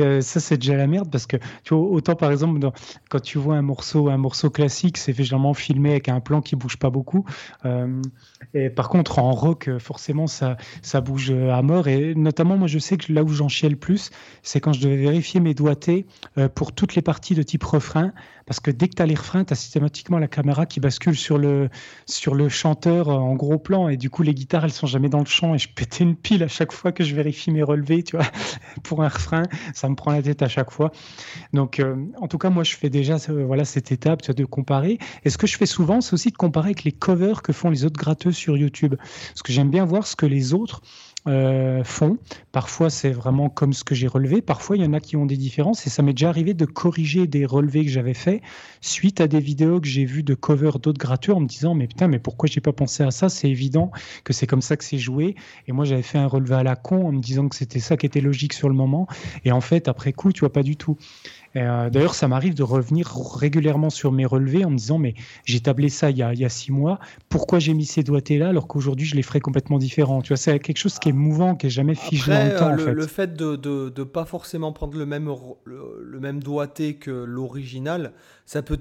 euh, 0.00 0.20
ça 0.20 0.40
c'est 0.40 0.56
déjà 0.56 0.76
la 0.76 0.86
merde 0.86 1.10
parce 1.10 1.26
que 1.26 1.36
tu 1.64 1.74
vois, 1.74 1.84
autant 1.84 2.14
par 2.14 2.30
exemple 2.30 2.70
quand 3.08 3.20
tu 3.20 3.38
vois 3.38 3.56
un 3.56 3.62
morceau 3.62 4.08
un 4.08 4.16
morceau 4.16 4.50
classique 4.50 4.98
c'est 4.98 5.12
généralement 5.12 5.54
filmé 5.54 5.90
avec 5.90 6.08
un 6.08 6.20
plan 6.20 6.40
qui 6.40 6.56
bouge 6.56 6.76
pas 6.76 6.90
beaucoup, 6.90 7.24
euh, 7.64 8.00
et 8.54 8.70
par 8.70 8.88
contre 8.88 9.18
en 9.18 9.32
rock 9.32 9.70
forcément 9.78 10.26
ça 10.26 10.56
ça 10.82 11.00
bouge 11.00 11.30
à 11.30 11.62
mort. 11.62 11.88
Et 11.88 12.14
notamment 12.14 12.56
moi 12.56 12.68
je 12.68 12.78
sais 12.78 12.96
que 12.96 13.12
là 13.12 13.22
où 13.22 13.28
j'en 13.28 13.48
chiais 13.48 13.68
le 13.68 13.76
plus 13.76 14.10
c'est 14.42 14.60
quand 14.60 14.72
je 14.72 14.80
devais 14.80 14.96
vérifier 14.96 15.40
mes 15.40 15.54
doigtés 15.54 16.06
euh, 16.38 16.48
pour 16.48 16.72
toutes 16.72 16.94
les 16.94 17.02
parties 17.02 17.34
de 17.34 17.42
type 17.42 17.64
refrain. 17.64 18.12
Parce 18.46 18.60
que 18.60 18.70
dès 18.70 18.88
que 18.88 18.94
tu 18.94 19.02
as 19.02 19.06
les 19.06 19.14
refrains, 19.14 19.44
tu 19.44 19.52
as 19.52 19.56
systématiquement 19.56 20.18
la 20.18 20.26
caméra 20.26 20.64
qui 20.64 20.80
bascule 20.80 21.14
sur 21.14 21.36
le, 21.36 21.47
sur 22.06 22.34
le 22.34 22.48
chanteur 22.48 23.08
en 23.08 23.34
gros 23.34 23.58
plan. 23.58 23.88
Et 23.88 23.96
du 23.96 24.10
coup, 24.10 24.22
les 24.22 24.34
guitares, 24.34 24.64
elles 24.64 24.72
sont 24.72 24.86
jamais 24.86 25.08
dans 25.08 25.20
le 25.20 25.26
champ. 25.26 25.54
Et 25.54 25.58
je 25.58 25.68
pétais 25.68 26.04
une 26.04 26.16
pile 26.16 26.42
à 26.42 26.48
chaque 26.48 26.72
fois 26.72 26.92
que 26.92 27.04
je 27.04 27.14
vérifie 27.14 27.50
mes 27.50 27.62
relevés, 27.62 28.02
tu 28.02 28.16
vois, 28.16 28.26
pour 28.82 29.02
un 29.02 29.08
refrain. 29.08 29.42
Ça 29.74 29.88
me 29.88 29.94
prend 29.94 30.12
la 30.12 30.22
tête 30.22 30.42
à 30.42 30.48
chaque 30.48 30.70
fois. 30.70 30.90
Donc, 31.52 31.80
euh, 31.80 31.96
en 32.20 32.28
tout 32.28 32.38
cas, 32.38 32.50
moi, 32.50 32.64
je 32.64 32.76
fais 32.76 32.90
déjà 32.90 33.16
euh, 33.28 33.44
voilà, 33.44 33.64
cette 33.64 33.92
étape 33.92 34.28
de 34.30 34.44
comparer. 34.44 34.98
Et 35.24 35.30
ce 35.30 35.38
que 35.38 35.46
je 35.46 35.56
fais 35.56 35.66
souvent, 35.66 36.00
c'est 36.00 36.14
aussi 36.14 36.30
de 36.30 36.36
comparer 36.36 36.68
avec 36.68 36.84
les 36.84 36.92
covers 36.92 37.42
que 37.42 37.52
font 37.52 37.70
les 37.70 37.84
autres 37.84 37.98
gratteux 37.98 38.32
sur 38.32 38.56
YouTube. 38.56 38.94
Parce 38.98 39.42
que 39.42 39.52
j'aime 39.52 39.70
bien 39.70 39.84
voir 39.84 40.06
ce 40.06 40.16
que 40.16 40.26
les 40.26 40.54
autres 40.54 40.82
euh, 41.26 41.82
font. 41.84 42.16
Parfois, 42.52 42.90
c'est 42.90 43.10
vraiment 43.10 43.48
comme 43.48 43.72
ce 43.72 43.84
que 43.84 43.94
j'ai 43.94 44.06
relevé. 44.06 44.40
Parfois, 44.40 44.76
il 44.76 44.82
y 44.82 44.86
en 44.86 44.92
a 44.92 45.00
qui 45.00 45.16
ont 45.16 45.26
des 45.26 45.36
différences. 45.36 45.86
Et 45.86 45.90
ça 45.90 46.02
m'est 46.02 46.12
déjà 46.12 46.28
arrivé 46.28 46.54
de 46.54 46.64
corriger 46.64 47.26
des 47.26 47.44
relevés 47.44 47.84
que 47.84 47.90
j'avais 47.90 48.14
faits 48.14 48.40
suite 48.80 49.20
à 49.20 49.26
des 49.26 49.40
vidéos 49.40 49.80
que 49.80 49.88
j'ai 49.88 50.04
vues 50.04 50.22
de 50.22 50.34
cover 50.34 50.70
d'autres 50.80 50.98
gratteurs 50.98 51.36
en 51.36 51.40
me 51.40 51.46
disant 51.46 51.74
Mais 51.74 51.88
putain, 51.88 52.08
mais 52.08 52.18
pourquoi 52.18 52.48
j'ai 52.48 52.60
pas 52.60 52.72
pensé 52.72 53.02
à 53.02 53.10
ça? 53.10 53.28
C'est 53.28 53.50
évident 53.50 53.90
que 54.24 54.32
c'est 54.32 54.46
comme 54.46 54.62
ça 54.62 54.76
que 54.76 54.84
c'est 54.84 54.98
joué. 54.98 55.34
Et 55.66 55.72
moi, 55.72 55.84
j'avais 55.84 56.02
fait 56.02 56.18
un 56.18 56.26
relevé 56.28 56.54
à 56.54 56.62
la 56.62 56.76
con 56.76 57.06
en 57.06 57.12
me 57.12 57.20
disant 57.20 57.48
que 57.48 57.56
c'était 57.56 57.80
ça 57.80 57.96
qui 57.96 58.06
était 58.06 58.20
logique 58.20 58.52
sur 58.52 58.68
le 58.68 58.74
moment. 58.74 59.06
Et 59.44 59.52
en 59.52 59.60
fait, 59.60 59.88
après 59.88 60.12
coup, 60.12 60.32
tu 60.32 60.40
vois, 60.40 60.52
pas 60.52 60.62
du 60.62 60.76
tout. 60.76 60.96
Euh, 61.56 61.90
d'ailleurs, 61.90 62.14
ça 62.14 62.28
m'arrive 62.28 62.54
de 62.54 62.62
revenir 62.62 63.14
régulièrement 63.34 63.90
sur 63.90 64.12
mes 64.12 64.26
relevés 64.26 64.64
en 64.64 64.70
me 64.70 64.76
disant 64.76 64.98
mais 64.98 65.14
j'ai 65.44 65.60
tablé 65.60 65.88
ça 65.88 66.10
il 66.10 66.18
y 66.18 66.22
a, 66.22 66.48
six 66.48 66.72
mois, 66.72 66.98
pourquoi 67.28 67.58
j'ai 67.58 67.74
mis 67.74 67.86
ces 67.86 68.02
doigtés 68.02 68.38
là 68.38 68.48
alors 68.48 68.68
qu'aujourd'hui 68.68 69.06
je 69.06 69.16
les 69.16 69.22
ferai 69.22 69.40
complètement 69.40 69.78
différents? 69.78 70.22
Tu 70.22 70.28
vois, 70.28 70.36
c'est 70.36 70.58
quelque 70.58 70.78
chose 70.78 70.98
qui 70.98 71.08
est 71.08 71.12
mouvant, 71.12 71.54
qui 71.54 71.66
est 71.66 71.70
jamais 71.70 71.94
figé 71.94 72.30
dans 72.32 72.44
le 72.44 72.54
temps. 72.56 72.72
Le, 72.72 72.84
fait. 72.84 72.94
le 72.94 73.06
fait 73.06 73.34
de, 73.34 73.56
de, 73.56 74.04
pas 74.04 74.24
forcément 74.24 74.72
prendre 74.72 74.96
le 74.98 75.06
même 75.06 75.30
le, 75.64 76.20
même 76.20 76.42
doigté 76.42 76.94
que 76.94 77.10
l'original, 77.10 78.12
ça 78.46 78.62
peut 78.62 78.78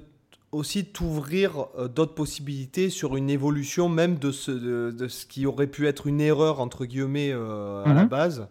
aussi 0.51 0.85
t'ouvrir 0.85 1.67
euh, 1.77 1.87
d'autres 1.87 2.13
possibilités 2.15 2.89
sur 2.89 3.17
une 3.17 3.29
évolution 3.29 3.89
même 3.89 4.15
de 4.17 4.31
ce, 4.31 4.51
de, 4.51 5.07
ce 5.07 5.25
qui 5.25 5.45
aurait 5.45 5.67
pu 5.67 5.87
être 5.87 6.07
une 6.07 6.21
erreur 6.21 6.59
entre 6.61 6.85
guillemets 6.85 7.31
euh, 7.31 7.83
à 7.85 7.93
la 7.93 8.03
Mhm. 8.03 8.09
base. 8.09 8.47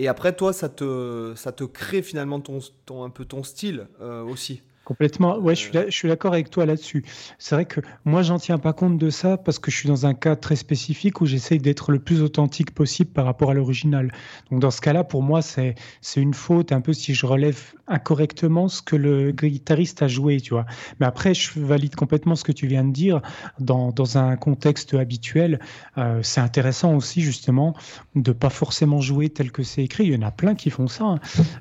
Et 0.00 0.06
après 0.06 0.32
toi, 0.34 0.52
ça 0.52 0.68
te, 0.68 1.32
ça 1.34 1.50
te 1.50 1.64
crée 1.64 2.02
finalement 2.02 2.38
ton, 2.40 2.60
ton- 2.86 3.02
un 3.02 3.10
peu 3.10 3.24
ton 3.24 3.42
style 3.42 3.88
euh, 4.00 4.22
aussi. 4.22 4.62
Complètement. 4.84 5.36
Ouais, 5.38 5.54
je 5.54 5.60
suis, 5.60 5.76
Euh. 5.76 5.84
je 5.88 5.94
suis 5.94 6.08
d'accord 6.08 6.32
avec 6.32 6.48
toi 6.50 6.64
là-dessus. 6.64 7.04
C'est 7.38 7.54
vrai 7.56 7.66
que 7.66 7.80
moi, 8.06 8.22
j'en 8.22 8.38
tiens 8.38 8.56
pas 8.58 8.72
compte 8.72 8.96
de 8.96 9.10
ça 9.10 9.36
parce 9.36 9.58
que 9.58 9.70
je 9.70 9.76
suis 9.76 9.88
dans 9.88 10.06
un 10.06 10.14
cas 10.14 10.34
très 10.36 10.56
spécifique 10.56 11.20
où 11.20 11.26
j'essaye 11.26 11.58
d'être 11.58 11.90
le 11.92 11.98
plus 11.98 12.22
authentique 12.22 12.70
possible 12.74 13.10
par 13.10 13.24
rapport 13.26 13.50
à 13.50 13.54
l'original. 13.54 14.12
Donc, 14.50 14.60
dans 14.60 14.70
ce 14.70 14.80
cas-là, 14.80 15.02
pour 15.04 15.22
moi, 15.22 15.42
c'est 15.42 15.74
une 16.16 16.32
faute 16.32 16.70
un 16.72 16.80
peu 16.80 16.92
si 16.94 17.12
je 17.12 17.26
relève 17.26 17.74
incorrectement 17.88 18.68
ce 18.68 18.82
que 18.82 18.96
le 18.96 19.32
guitariste 19.32 20.02
a 20.02 20.08
joué, 20.08 20.40
tu 20.40 20.54
vois. 20.54 20.66
Mais 21.00 21.06
après, 21.06 21.34
je 21.34 21.58
valide 21.60 21.94
complètement 21.94 22.36
ce 22.36 22.44
que 22.44 22.52
tu 22.52 22.66
viens 22.66 22.84
de 22.84 22.92
dire. 22.92 23.20
Dans, 23.60 23.92
dans 23.92 24.18
un 24.18 24.36
contexte 24.36 24.94
habituel, 24.94 25.58
euh, 25.96 26.20
c'est 26.22 26.40
intéressant 26.40 26.94
aussi, 26.94 27.22
justement, 27.22 27.74
de 28.14 28.32
pas 28.32 28.50
forcément 28.50 29.00
jouer 29.00 29.28
tel 29.30 29.52
que 29.52 29.62
c'est 29.62 29.82
écrit. 29.82 30.06
Il 30.06 30.14
y 30.14 30.16
en 30.16 30.26
a 30.26 30.30
plein 30.30 30.54
qui 30.54 30.70
font 30.70 30.88
ça. 30.88 31.04
hein. 31.04 31.20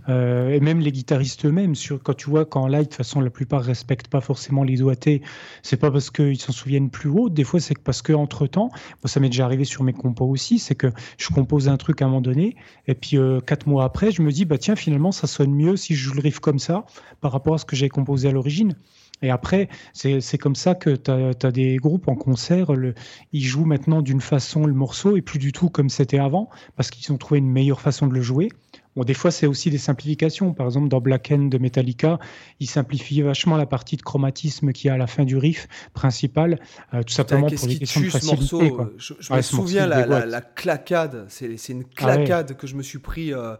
Euh, 0.09 0.49
et 0.49 0.59
même 0.59 0.79
les 0.79 0.91
guitaristes 0.91 1.45
eux-mêmes, 1.45 1.75
sur, 1.75 2.01
quand 2.01 2.15
tu 2.15 2.29
vois 2.29 2.45
qu'en 2.45 2.67
live, 2.67 2.81
de 2.81 2.85
toute 2.85 2.95
façon, 2.95 3.21
la 3.21 3.29
plupart 3.29 3.61
respectent 3.61 4.07
pas 4.07 4.21
forcément 4.21 4.63
les 4.63 4.77
doigtés, 4.77 5.21
c'est 5.63 5.77
pas 5.77 5.91
parce 5.91 6.09
qu'ils 6.09 6.39
s'en 6.39 6.51
souviennent 6.51 6.89
plus 6.89 7.09
haut, 7.09 7.29
des 7.29 7.43
fois 7.43 7.59
c'est 7.59 7.75
que 7.75 7.81
parce 7.81 8.01
qu'entre 8.01 8.47
temps, 8.47 8.69
moi 8.71 9.05
ça 9.05 9.19
m'est 9.19 9.29
déjà 9.29 9.45
arrivé 9.45 9.63
sur 9.65 9.83
mes 9.83 9.93
compos 9.93 10.25
aussi, 10.27 10.59
c'est 10.59 10.75
que 10.75 10.91
je 11.17 11.27
compose 11.29 11.69
un 11.69 11.77
truc 11.77 12.01
à 12.01 12.05
un 12.05 12.07
moment 12.09 12.21
donné, 12.21 12.55
et 12.87 12.95
puis 12.95 13.17
euh, 13.17 13.39
quatre 13.39 13.67
mois 13.67 13.83
après, 13.83 14.11
je 14.11 14.21
me 14.21 14.31
dis, 14.31 14.45
bah 14.45 14.57
tiens, 14.57 14.75
finalement, 14.75 15.11
ça 15.11 15.27
sonne 15.27 15.53
mieux 15.53 15.75
si 15.75 15.95
je 15.95 16.03
joue 16.03 16.13
le 16.17 16.21
riff 16.21 16.39
comme 16.39 16.59
ça 16.59 16.85
par 17.21 17.31
rapport 17.31 17.53
à 17.55 17.57
ce 17.57 17.65
que 17.65 17.75
j'ai 17.75 17.89
composé 17.89 18.27
à 18.27 18.31
l'origine. 18.31 18.75
Et 19.23 19.31
après, 19.31 19.67
c'est 19.93 20.37
comme 20.37 20.55
ça 20.55 20.75
que 20.75 20.91
tu 20.95 21.09
as, 21.09 21.51
des 21.51 21.77
groupes 21.77 22.07
en 22.07 22.15
concert, 22.15 22.73
le, 22.73 22.93
ils 23.33 23.43
jouent 23.43 23.65
maintenant 23.65 24.03
d'une 24.03 24.21
façon 24.21 24.65
le 24.67 24.73
morceau 24.73 25.17
et 25.17 25.21
plus 25.23 25.39
du 25.39 25.51
tout 25.51 25.69
comme 25.71 25.89
c'était 25.89 26.19
avant, 26.19 26.49
parce 26.75 26.91
qu'ils 26.91 27.11
ont 27.11 27.17
trouvé 27.17 27.39
une 27.39 27.49
meilleure 27.49 27.81
façon 27.81 28.05
de 28.05 28.13
le 28.13 28.21
jouer. 28.21 28.49
Bon, 28.95 29.03
des 29.03 29.15
fois, 29.15 29.31
c'est 29.31 29.47
aussi 29.47 29.71
des 29.71 29.77
simplifications. 29.79 30.53
Par 30.53 30.67
exemple, 30.67 30.87
dans 30.87 31.01
Black 31.01 31.31
End 31.31 31.45
de 31.45 31.57
Metallica, 31.57 32.19
ils 32.59 32.69
simplifient 32.69 33.21
vachement 33.23 33.57
la 33.57 33.65
partie 33.65 33.95
de 33.97 34.03
chromatisme 34.03 34.71
qu'il 34.71 34.87
y 34.87 34.91
a 34.91 34.93
à 34.93 34.97
la 34.97 35.07
fin 35.07 35.23
du 35.23 35.37
riff 35.37 35.67
principal, 35.93 36.59
euh, 36.93 37.01
tout 37.03 37.13
simplement 37.13 37.49
pour 37.49 37.67
qui 37.67 37.79
questions 37.79 38.01
de 38.01 38.09
facilité. 38.09 38.55
morceau? 38.55 38.75
quoi. 38.75 38.91
Je, 38.97 39.13
je 39.19 39.31
Ouais, 39.31 39.37
me 39.37 39.41
souviens 39.41 39.87
la, 39.87 40.05
la, 40.05 40.25
la 40.27 40.41
claquade, 40.41 41.25
c'est 41.29 41.47
une 41.69 41.83
Ah 41.97 42.07
ouais. 42.17 42.25
claquade 42.25 42.55
que 42.57 42.67
je 42.67 42.75
me 42.75 42.83
suis 42.83 42.99
pris 42.99 43.33
euh, 43.33 43.55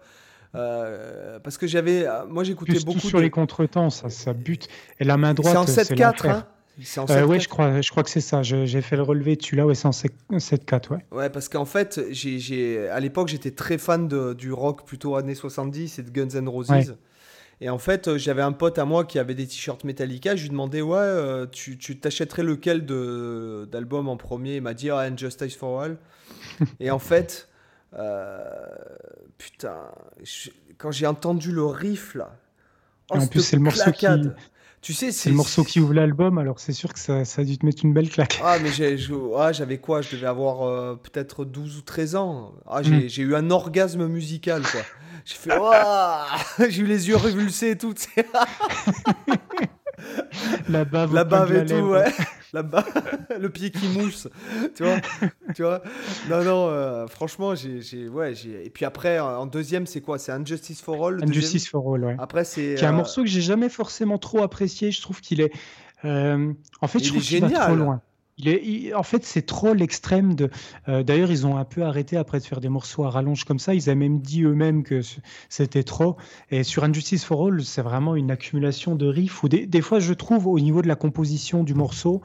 euh, 0.56 1.40
parce 1.40 1.58
que 1.58 1.68
j'avais, 1.68 2.08
euh, 2.08 2.26
moi 2.28 2.44
j'écoutais 2.44 2.80
beaucoup. 2.86 3.00
sur 3.00 3.18
de- 3.20 3.24
les 3.24 3.30
contretemps, 3.30 3.90
ça, 3.90 4.10
ça 4.10 4.34
bute. 4.34 4.68
Et 5.00 5.04
la 5.04 5.18
main 5.18 5.30
C'est 5.30 5.34
droite, 5.36 5.58
en 5.58 5.66
c'est 5.68 5.84
7-4, 5.84 6.24
l'enfer. 6.26 6.36
hein 6.36 6.48
en 6.98 7.04
Euh, 7.04 7.06
7-4. 7.08 7.26
ouais, 7.28 7.40
je 7.40 7.50
crois, 7.50 7.82
je 7.82 7.90
crois 7.90 8.04
que 8.04 8.10
c'est 8.10 8.22
ça. 8.22 8.44
J'ai 8.44 8.82
fait 8.82 8.96
le 8.96 9.02
relevé 9.02 9.36
dessus 9.36 9.56
là, 9.56 9.66
ouais, 9.66 9.74
c'est 9.76 9.88
en 9.88 9.92
7-4, 9.92 10.92
ouais. 10.92 11.06
Ouais, 11.12 11.30
parce 11.30 11.50
qu'en 11.50 11.66
fait, 11.66 12.00
j'ai, 12.12 12.88
à 12.90 13.00
l'époque, 13.00 13.30
j'étais 13.30 13.52
très 13.52 13.78
fan 13.78 14.08
de- 14.08 14.34
du 14.34 14.52
rock 14.54 14.86
plutôt 14.86 15.16
années 15.16 15.34
70 15.36 15.98
et 16.00 16.04
de 16.04 16.12
Guns 16.12 16.40
N' 16.40 16.48
Roses. 16.48 16.70
Ouais. 16.70 16.86
Et 17.60 17.70
en 17.72 17.80
fait, 17.80 18.08
euh, 18.08 18.20
j'avais 18.20 18.44
un 18.44 18.52
pote 18.52 18.78
à 18.78 18.86
moi 18.86 19.04
qui 19.06 19.18
avait 19.18 19.34
des 19.34 19.48
t-shirts 19.48 19.84
Metallica. 19.84 20.36
Je 20.36 20.44
lui 20.44 20.50
demandais, 20.52 20.82
ouais, 20.84 20.98
euh, 21.00 21.48
tu, 21.48 21.76
t'achèterais 22.00 22.44
lequel 22.44 22.86
de, 22.86 23.68
d'album 23.72 24.08
en 24.08 24.16
premier? 24.16 24.58
Il 24.58 24.62
m'a 24.62 24.76
dit, 24.76 24.92
ah, 24.92 25.00
Injustice 25.00 25.56
for 25.56 25.82
All. 25.82 25.98
et 26.80 26.92
en 26.92 27.00
fait, 27.00 27.50
euh, 27.98 28.46
putain, 29.38 29.78
je- 30.24 30.50
quand 30.78 30.92
j'ai 30.92 31.08
entendu 31.08 31.52
le 31.52 31.66
riff 31.66 32.16
là, 32.16 32.36
oh, 33.12 33.16
Et 33.16 33.18
en 33.18 33.22
cette 33.22 33.32
plus, 33.32 33.42
c'est 33.42 33.56
le 33.58 33.62
morceau 33.64 33.92
qui-. 33.92 34.06
Tu 34.80 34.94
sais, 34.94 35.12
C'est 35.12 35.32
le 35.32 35.36
morceau 35.36 35.64
qui 35.64 35.80
ouvre 35.80 35.94
l'album, 35.96 36.38
alors 36.38 36.60
c'est 36.60 36.72
sûr 36.72 36.94
que 36.94 37.00
ça, 37.00 37.26
ça 37.26 37.42
a 37.42 37.44
dû 37.44 37.58
te 37.58 37.66
mettre 37.66 37.84
une 37.84 37.94
belle 37.94 38.10
claque. 38.10 38.40
Ah, 38.44 38.58
mais 38.62 38.70
ah, 39.36 39.52
j'avais 39.52 39.80
quoi? 39.80 40.02
Je 40.02 40.16
devais 40.16 40.28
avoir 40.28 40.62
euh, 40.64 40.96
peut-être 40.96 41.46
12 41.46 41.78
ou 41.78 41.82
13 41.82 42.16
ans. 42.16 42.54
Ah, 42.68 42.84
j'ai 42.84 43.06
Mm. 43.06 43.10
j'ai 43.10 43.22
eu 43.24 43.36
un 43.36 43.50
orgasme 43.50 44.06
musical, 44.08 44.62
quoi. 44.62 44.82
J'ai 45.26 45.36
fait 45.36 45.58
Ouah 45.58 46.28
J'ai 46.70 46.84
eu 46.84 46.86
les 46.86 47.08
yeux 47.10 47.18
révulsés 47.18 47.72
et 47.72 47.78
tout, 47.78 47.94
tu 47.96 48.04
sais. 48.04 48.26
La 50.70 50.86
bave, 50.86 51.14
la 51.14 51.24
bave 51.24 51.54
et 51.56 51.66
tout, 51.66 51.74
ouais. 51.74 52.06
La 52.54 52.64
bave, 52.64 52.86
le 53.40 53.50
pied 53.50 53.72
qui 53.72 53.88
mousse, 53.90 54.28
tu 54.76 54.84
vois. 54.84 54.98
tu 55.54 55.64
vois 55.64 55.82
non, 56.30 56.44
non, 56.44 56.68
euh, 56.70 57.08
franchement, 57.08 57.56
j'ai. 57.56 57.82
j'ai- 57.82 58.08
Ouais, 58.08 58.34
j'ai- 58.34 58.66
et 58.66 58.70
puis 58.70 58.86
après, 58.86 59.20
en 59.20 59.46
deuxième, 59.46 59.86
c'est 59.86 60.02
quoi? 60.02 60.18
C'est 60.18 60.32
Injustice 60.32 60.82
for 60.82 61.06
All 61.08 61.24
Injustice 61.24 61.68
for 61.68 61.94
All, 61.96 62.06
ouais. 62.06 62.16
Après, 62.20 62.44
c'est. 62.46 62.76
Qui 62.76 62.84
est 62.84 62.88
un 62.88 62.94
euh, 62.94 62.98
morceau 62.98 63.22
que 63.24 63.28
j'ai 63.28 63.42
jamais 63.42 63.70
forcément 63.70 64.18
trop 64.18 64.42
apprécié. 64.44 64.92
Je 64.92 65.02
trouve 65.02 65.20
qu'il 65.22 65.42
est. 65.42 65.52
euh, 66.06 66.54
en 66.82 66.88
fait, 66.88 67.00
Il 67.00 67.06
je 67.06 67.10
trouve 67.12 67.22
qu'il 67.24 67.42
va 67.42 67.50
trop 67.66 67.76
loin. 67.76 68.02
En 68.96 69.02
fait, 69.04 69.24
c'est 69.26 69.46
trop 69.48 69.74
l'extrême 69.74 70.36
de. 70.36 70.50
euh, 70.90 71.02
D'ailleurs, 71.02 71.32
ils 71.32 71.48
ont 71.48 71.58
un 71.58 71.66
peu 71.66 71.84
arrêté 71.84 72.18
après 72.18 72.40
de 72.40 72.44
faire 72.46 72.62
des 72.62 72.70
morceaux 72.70 73.04
à 73.04 73.10
rallonge 73.10 73.46
comme 73.46 73.58
ça. 73.58 73.74
Ils 73.74 73.90
avaient 73.90 73.96
même 73.96 74.20
dit 74.20 74.44
eux-mêmes 74.44 74.84
que 74.84 75.02
c'était 75.50 75.84
trop. 75.84 76.18
Et 76.52 76.64
sur 76.64 76.84
Injustice 76.84 77.26
for 77.26 77.48
All, 77.48 77.64
c'est 77.64 77.82
vraiment 77.82 78.16
une 78.16 78.30
accumulation 78.30 78.96
de 78.96 79.08
riffs. 79.08 79.44
Ou 79.44 79.50
des 79.50 79.82
fois, 79.82 80.00
je 80.00 80.14
trouve 80.14 80.46
au 80.48 80.60
niveau 80.60 80.84
de 80.84 80.88
la 80.88 80.96
composition 80.96 81.64
du 81.64 81.74
morceau 81.74 82.22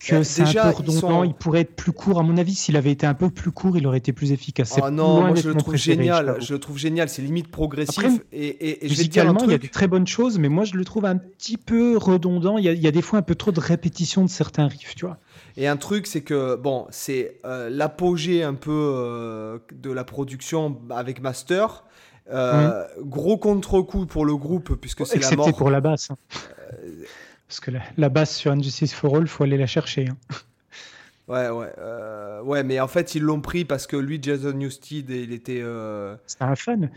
que 0.00 0.16
Euh, 0.16 0.22
c'est 0.24 0.42
un 0.42 0.52
peu 0.52 0.76
redondant. 0.76 1.00
sont- 1.00 1.24
Il 1.24 1.34
pourrait 1.34 1.60
être 1.62 1.74
plus 1.74 1.92
court. 1.92 2.18
À 2.18 2.22
mon 2.22 2.36
avis, 2.36 2.54
s'il 2.54 2.76
avait 2.76 2.92
été 2.92 3.06
un 3.06 3.14
peu 3.14 3.30
plus 3.30 3.50
court, 3.50 3.76
il 3.76 3.86
aurait 3.86 3.98
été 3.98 4.12
plus 4.12 4.32
efficace. 4.32 4.78
Oh 4.82 4.90
non, 4.90 5.20
moi 5.26 5.34
je 5.34 5.48
le 5.48 5.54
trouve 5.54 5.76
génial. 5.76 6.36
Je 6.40 6.52
le 6.54 6.60
trouve 6.60 6.78
génial. 6.78 7.08
C'est 7.08 7.22
limite 7.22 7.50
progressif. 7.50 7.98
Après, 7.98 8.12
et, 8.32 8.84
et, 8.84 8.88
Musicalement, 8.88 9.40
il 9.44 9.50
y 9.50 9.54
a 9.54 9.58
des 9.58 9.68
très 9.68 9.88
bonnes 9.88 10.06
choses, 10.06 10.38
mais 10.38 10.48
moi 10.48 10.64
je 10.64 10.74
le 10.74 10.84
trouve 10.84 11.04
un 11.04 11.16
petit 11.16 11.56
peu 11.56 11.96
redondant. 11.96 12.58
Il 12.58 12.64
y 12.64 12.68
a, 12.68 12.72
il 12.72 12.80
y 12.82 12.86
a 12.86 12.92
des 12.92 13.02
fois 13.02 13.18
un 13.18 13.22
peu 13.22 13.34
trop 13.34 13.50
de 13.52 13.60
répétition 13.60 14.24
de 14.24 14.30
certains 14.30 14.68
riffs, 14.68 14.94
tu 14.94 15.04
vois. 15.06 15.18
Et 15.56 15.66
un 15.66 15.76
truc, 15.76 16.06
c'est 16.06 16.20
que, 16.20 16.54
bon, 16.54 16.86
c'est 16.90 17.40
euh, 17.44 17.68
l'apogée 17.68 18.44
un 18.44 18.54
peu 18.54 18.70
euh, 18.72 19.58
de 19.74 19.90
la 19.90 20.04
production 20.04 20.78
avec 20.90 21.20
Master. 21.20 21.84
Euh, 22.30 22.84
Gros 23.00 23.38
contre-coup 23.38 24.04
pour 24.06 24.26
le 24.26 24.36
groupe, 24.36 24.74
puisque 24.80 25.06
c'est 25.06 25.18
la 25.18 25.30
mort. 25.36 25.52
pour 25.56 25.70
la 25.70 25.80
basse. 25.80 26.10
Parce 27.48 27.60
que 27.60 27.70
la, 27.70 27.80
la 27.96 28.08
basse 28.10 28.36
sur 28.36 28.52
Injustice 28.52 28.92
for 28.94 29.16
All, 29.16 29.26
faut 29.26 29.44
aller 29.44 29.56
la 29.56 29.66
chercher. 29.66 30.08
hein. 30.10 30.16
Ouais, 31.28 31.50
ouais. 31.50 31.70
euh, 31.76 32.40
ouais, 32.42 32.62
mais 32.62 32.80
en 32.80 32.88
fait, 32.88 33.14
ils 33.14 33.20
l'ont 33.22 33.42
pris 33.42 33.66
parce 33.66 33.86
que 33.86 33.98
lui, 33.98 34.18
Jason 34.22 34.52
Newsted, 34.54 35.10
il 35.10 35.34
était. 35.34 35.60
euh, 35.60 36.16
C'est 36.26 36.40
un 36.40 36.56
fan. 36.56 36.90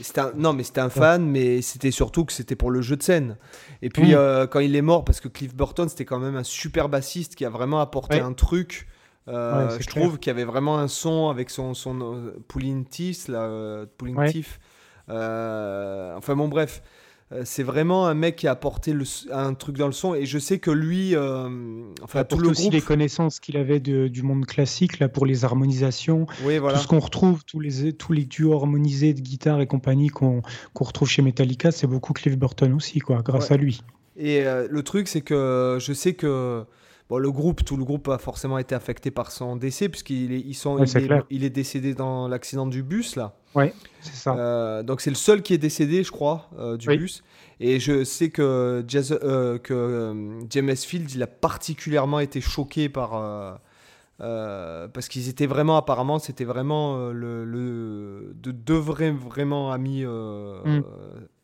c'était 0.00 0.20
un- 0.20 0.32
non, 0.36 0.52
mais 0.52 0.62
c'était 0.62 0.82
un 0.82 0.88
fan, 0.88 1.26
mais 1.28 1.62
c'était 1.62 1.90
surtout 1.90 2.24
que 2.24 2.32
c'était 2.32 2.54
pour 2.54 2.70
le 2.70 2.80
jeu 2.80 2.94
de 2.94 3.02
scène. 3.02 3.36
Et 3.82 3.88
puis, 3.88 4.04
Oui. 4.04 4.14
euh, 4.14 4.46
quand 4.46 4.60
il 4.60 4.76
est 4.76 4.82
mort, 4.82 5.04
parce 5.04 5.18
que 5.20 5.26
Cliff 5.26 5.52
Burton, 5.52 5.88
c'était 5.88 6.04
quand 6.04 6.20
même 6.20 6.36
un 6.36 6.44
super 6.44 6.88
bassiste 6.88 7.34
qui 7.34 7.44
a 7.44 7.50
vraiment 7.50 7.80
apporté 7.80 8.18
Ouais. 8.18 8.22
un 8.22 8.34
truc. 8.34 8.86
euh, 9.26 9.66
Ouais, 9.70 9.80
je 9.80 9.88
clair. 9.88 10.04
trouve 10.04 10.18
qu'il 10.20 10.30
y 10.30 10.34
avait 10.34 10.44
vraiment 10.44 10.78
un 10.78 10.86
son 10.86 11.28
avec 11.28 11.50
son, 11.50 11.74
son 11.74 12.32
Pulling 12.46 12.84
Teeth, 12.84 13.26
là, 13.26 13.48
enfin, 15.08 16.36
bon, 16.36 16.46
bref. 16.46 16.82
Euh, 17.32 17.42
C'est 17.44 17.62
vraiment 17.62 18.06
un 18.06 18.14
mec 18.14 18.36
qui 18.36 18.46
a 18.46 18.50
apporté 18.52 18.92
le 18.92 19.04
un 19.32 19.54
truc 19.54 19.78
dans 19.78 19.86
le 19.86 19.92
son 19.92 20.14
et 20.14 20.26
je 20.26 20.38
sais 20.38 20.58
que 20.58 20.70
lui, 20.70 21.14
euh, 21.16 21.48
enfin 22.02 22.24
tout 22.24 22.38
le 22.38 22.48
aussi 22.50 22.62
groupe, 22.62 22.74
les 22.74 22.80
connaissances 22.80 23.40
qu'il 23.40 23.56
avait 23.56 23.80
de- 23.80 24.08
du 24.08 24.22
monde 24.22 24.44
classique 24.46 24.98
là 24.98 25.08
pour 25.08 25.24
les 25.24 25.44
harmonisations, 25.44 26.26
oui 26.44 26.58
voilà, 26.58 26.76
tout 26.76 26.82
ce 26.84 26.88
qu'on 26.88 26.98
retrouve, 27.00 27.44
tous 27.44 27.60
les 27.60 27.92
tous 27.94 28.12
les 28.12 28.24
duos 28.24 28.52
harmonisés 28.54 29.14
de 29.14 29.20
guitare 29.20 29.60
et 29.60 29.66
compagnie 29.66 30.08
qu'on 30.08 30.42
qu'on 30.74 30.84
retrouve 30.84 31.08
chez 31.08 31.22
Metallica, 31.22 31.70
c'est 31.70 31.86
beaucoup 31.86 32.12
Cliff 32.12 32.36
Burton 32.36 32.72
aussi, 32.74 32.98
quoi, 32.98 33.22
grâce 33.22 33.48
Ouais. 33.48 33.54
à 33.54 33.56
lui. 33.58 33.82
Et 34.18 34.44
euh, 34.46 34.66
le 34.70 34.82
truc, 34.82 35.08
c'est 35.08 35.22
que 35.22 35.78
je 35.80 35.92
sais 35.94 36.12
que 36.12 36.64
bon, 37.12 37.18
le 37.18 37.30
groupe, 37.30 37.62
tout 37.64 37.76
le 37.76 37.84
groupe 37.84 38.08
a 38.08 38.16
forcément 38.18 38.56
été 38.58 38.74
affecté 38.74 39.10
par 39.10 39.30
son 39.30 39.56
décès, 39.56 39.88
puisqu'il 39.90 40.32
est, 40.32 40.40
ils 40.40 40.54
sont, 40.54 40.76
Ouais, 40.78 40.86
il, 40.88 40.96
est, 40.96 41.06
clair. 41.06 41.24
il 41.30 41.44
est 41.44 41.50
décédé 41.50 41.92
dans 41.94 42.26
l'accident 42.26 42.66
du 42.66 42.82
bus, 42.82 43.16
là. 43.16 43.34
C'est 44.00 44.14
ça. 44.14 44.34
Euh, 44.34 44.82
donc 44.82 45.02
c'est 45.02 45.10
le 45.10 45.16
seul 45.16 45.42
qui 45.42 45.52
est 45.52 45.58
décédé, 45.58 46.02
je 46.04 46.10
crois, 46.10 46.48
euh, 46.58 46.78
du 46.78 46.88
Oui. 46.88 46.96
bus. 46.96 47.22
Et 47.60 47.78
je 47.80 48.02
sais 48.02 48.30
que, 48.30 48.82
Jazz- 48.88 49.18
euh, 49.22 49.58
que 49.58 50.38
James 50.48 50.74
Field, 50.74 51.10
il 51.12 51.22
a 51.22 51.26
particulièrement 51.26 52.18
été 52.20 52.40
choqué 52.40 52.88
par... 52.88 53.10
parce 54.18 55.08
qu'ils 55.08 55.28
étaient 55.28 55.46
vraiment, 55.46 55.76
apparemment, 55.76 56.18
c'était 56.18 56.44
vraiment 56.44 57.08
le, 57.10 57.44
le- 57.44 58.32
de 58.34 58.50
deux 58.52 58.78
vrais, 58.78 59.10
vraiment 59.10 59.70
amis 59.72 60.02
Mm. 60.04 60.82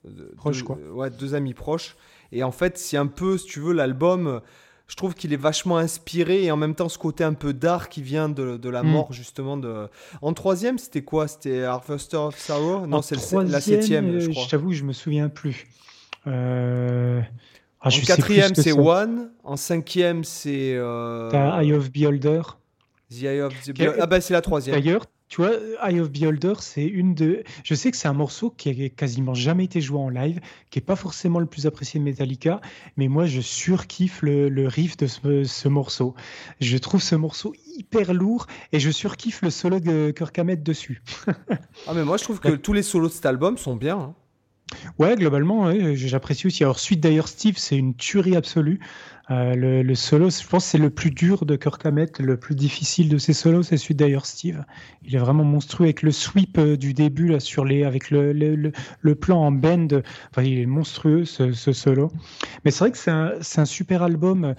de- 0.04 0.32
Proches, 0.36 0.62
quoi. 0.62 0.78
Ouais, 0.94 1.10
deux 1.10 1.34
amis 1.34 1.52
proches. 1.54 1.96
Et 2.32 2.42
en 2.42 2.52
fait, 2.52 2.78
c'est 2.78 2.96
un 2.96 3.06
peu, 3.06 3.36
si 3.36 3.46
tu 3.46 3.60
veux, 3.60 3.72
l'album, 3.74 4.40
je 4.88 4.96
trouve 4.96 5.14
qu'il 5.14 5.32
est 5.32 5.36
vachement 5.36 5.76
inspiré 5.76 6.44
et 6.44 6.50
en 6.50 6.56
même 6.56 6.74
temps 6.74 6.88
ce 6.88 6.98
côté 6.98 7.22
un 7.22 7.34
peu 7.34 7.52
dark 7.52 7.92
qui 7.92 8.02
vient 8.02 8.28
de, 8.28 8.56
de 8.56 8.68
la 8.70 8.82
Mm. 8.82 8.88
mort, 8.88 9.12
justement. 9.12 9.56
De... 9.56 9.88
En 10.22 10.32
troisième, 10.32 10.78
c'était 10.78 11.02
quoi? 11.02 11.28
C'était 11.28 11.62
Harvester 11.64 12.16
of 12.16 12.38
Sorrow? 12.38 12.86
Non, 12.86 13.02
c'est 13.02 13.14
la 13.44 13.60
septième, 13.60 14.08
euh, 14.08 14.20
je 14.20 14.30
crois. 14.30 14.44
Je 14.44 14.48
t'avoue, 14.50 14.72
je 14.72 14.84
me 14.84 14.92
souviens 14.92 15.28
plus. 15.28 15.66
Euh, 16.26 17.20
ah, 17.80 17.86
en 17.86 17.90
je 17.90 18.04
quatrième, 18.04 18.54
c'est 18.54 18.72
One. 18.72 19.30
En 19.44 19.56
cinquième, 19.56 20.24
c'est. 20.24 20.74
euh, 20.74 21.30
Eye 21.60 21.72
of 21.72 21.90
Beholder. 21.92 22.40
The 23.10 23.22
Eye 23.22 23.40
of 23.40 23.54
the 23.62 23.72
Quel- 23.72 23.94
Ah, 24.00 24.06
bah, 24.06 24.20
c'est 24.20 24.34
la 24.34 24.40
troisième. 24.42 24.74
D'ailleurs, 24.76 25.04
tu 25.28 25.42
vois, 25.42 25.52
Eye 25.82 26.00
of 26.00 26.10
Beholder, 26.10 26.54
c'est 26.60 26.86
une 26.86 27.14
de. 27.14 27.42
Je 27.62 27.74
sais 27.74 27.90
que 27.90 27.96
c'est 27.96 28.08
un 28.08 28.14
morceau 28.14 28.50
qui 28.50 28.70
a 28.70 28.88
quasiment 28.88 29.34
jamais 29.34 29.64
été 29.64 29.80
joué 29.80 29.98
en 29.98 30.08
live, 30.08 30.40
qui 30.70 30.78
est 30.78 30.82
pas 30.82 30.96
forcément 30.96 31.38
le 31.38 31.46
plus 31.46 31.66
apprécié 31.66 32.00
de 32.00 32.04
Metallica, 32.04 32.60
mais 32.96 33.08
moi 33.08 33.26
je 33.26 33.40
surkiffe 33.40 34.22
le, 34.22 34.48
le 34.48 34.66
riff 34.66 34.96
de 34.96 35.06
ce, 35.06 35.68
morceau. 35.68 36.14
Je 36.60 36.78
trouve 36.78 37.02
ce 37.02 37.14
morceau 37.14 37.54
hyper 37.76 38.14
lourd 38.14 38.46
et 38.72 38.80
je 38.80 38.90
surkiffe 38.90 39.42
le 39.42 39.50
solo 39.50 39.80
de 39.80 40.12
Kirk 40.16 40.38
Hammett 40.38 40.62
dessus. 40.62 41.02
ah 41.86 41.94
mais 41.94 42.04
moi 42.04 42.16
je 42.16 42.24
trouve 42.24 42.40
que 42.40 42.56
tous 42.56 42.72
les 42.72 42.82
solos 42.82 43.08
de 43.08 43.12
cet 43.12 43.26
album 43.26 43.58
sont 43.58 43.76
bien. 43.76 43.98
Hein. 43.98 44.14
Ouais, 44.98 45.16
globalement, 45.16 45.72
j'apprécie 45.94 46.46
aussi. 46.46 46.62
Alors, 46.62 46.78
suite 46.78 47.00
d'ailleurs, 47.00 47.28
Steve, 47.28 47.56
c'est 47.56 47.76
une 47.76 47.94
tuerie 47.94 48.36
absolue. 48.36 48.80
Euh, 49.30 49.82
le, 49.82 49.94
solo, 49.94 50.30
je 50.30 50.46
pense 50.46 50.64
c'est 50.64 50.78
le 50.78 50.88
plus 50.88 51.10
dur 51.10 51.44
de 51.44 51.56
Kirk 51.56 51.84
Hammett, 51.84 52.18
le 52.18 52.38
plus 52.38 52.54
difficile 52.54 53.10
de 53.10 53.18
ses 53.18 53.34
solos, 53.34 53.62
c'est 53.62 53.76
celui 53.76 53.94
d'ailleurs 53.94 54.24
Steve. 54.24 54.64
Il 55.04 55.14
est 55.14 55.18
vraiment 55.18 55.44
monstrueux 55.44 55.84
avec 55.84 56.02
le 56.02 56.12
sweep 56.12 56.56
euh, 56.56 56.76
du 56.76 56.94
début 56.94 57.28
là 57.28 57.40
sur 57.40 57.64
les, 57.64 57.84
avec 57.84 58.10
le, 58.10 58.32
le, 58.32 59.14
plan 59.14 59.42
en 59.42 59.52
bend. 59.52 59.88
Enfin, 60.30 60.42
il 60.42 60.58
est 60.58 60.66
monstrueux 60.66 61.26
ce, 61.26 61.52
solo. 61.52 62.10
Mais 62.64 62.70
c'est 62.70 62.80
vrai 62.80 62.90
que 62.90 62.98
c'est 62.98 63.10
un, 63.10 63.32
un, 63.56 63.64
super 63.66 64.02
album. 64.02 64.54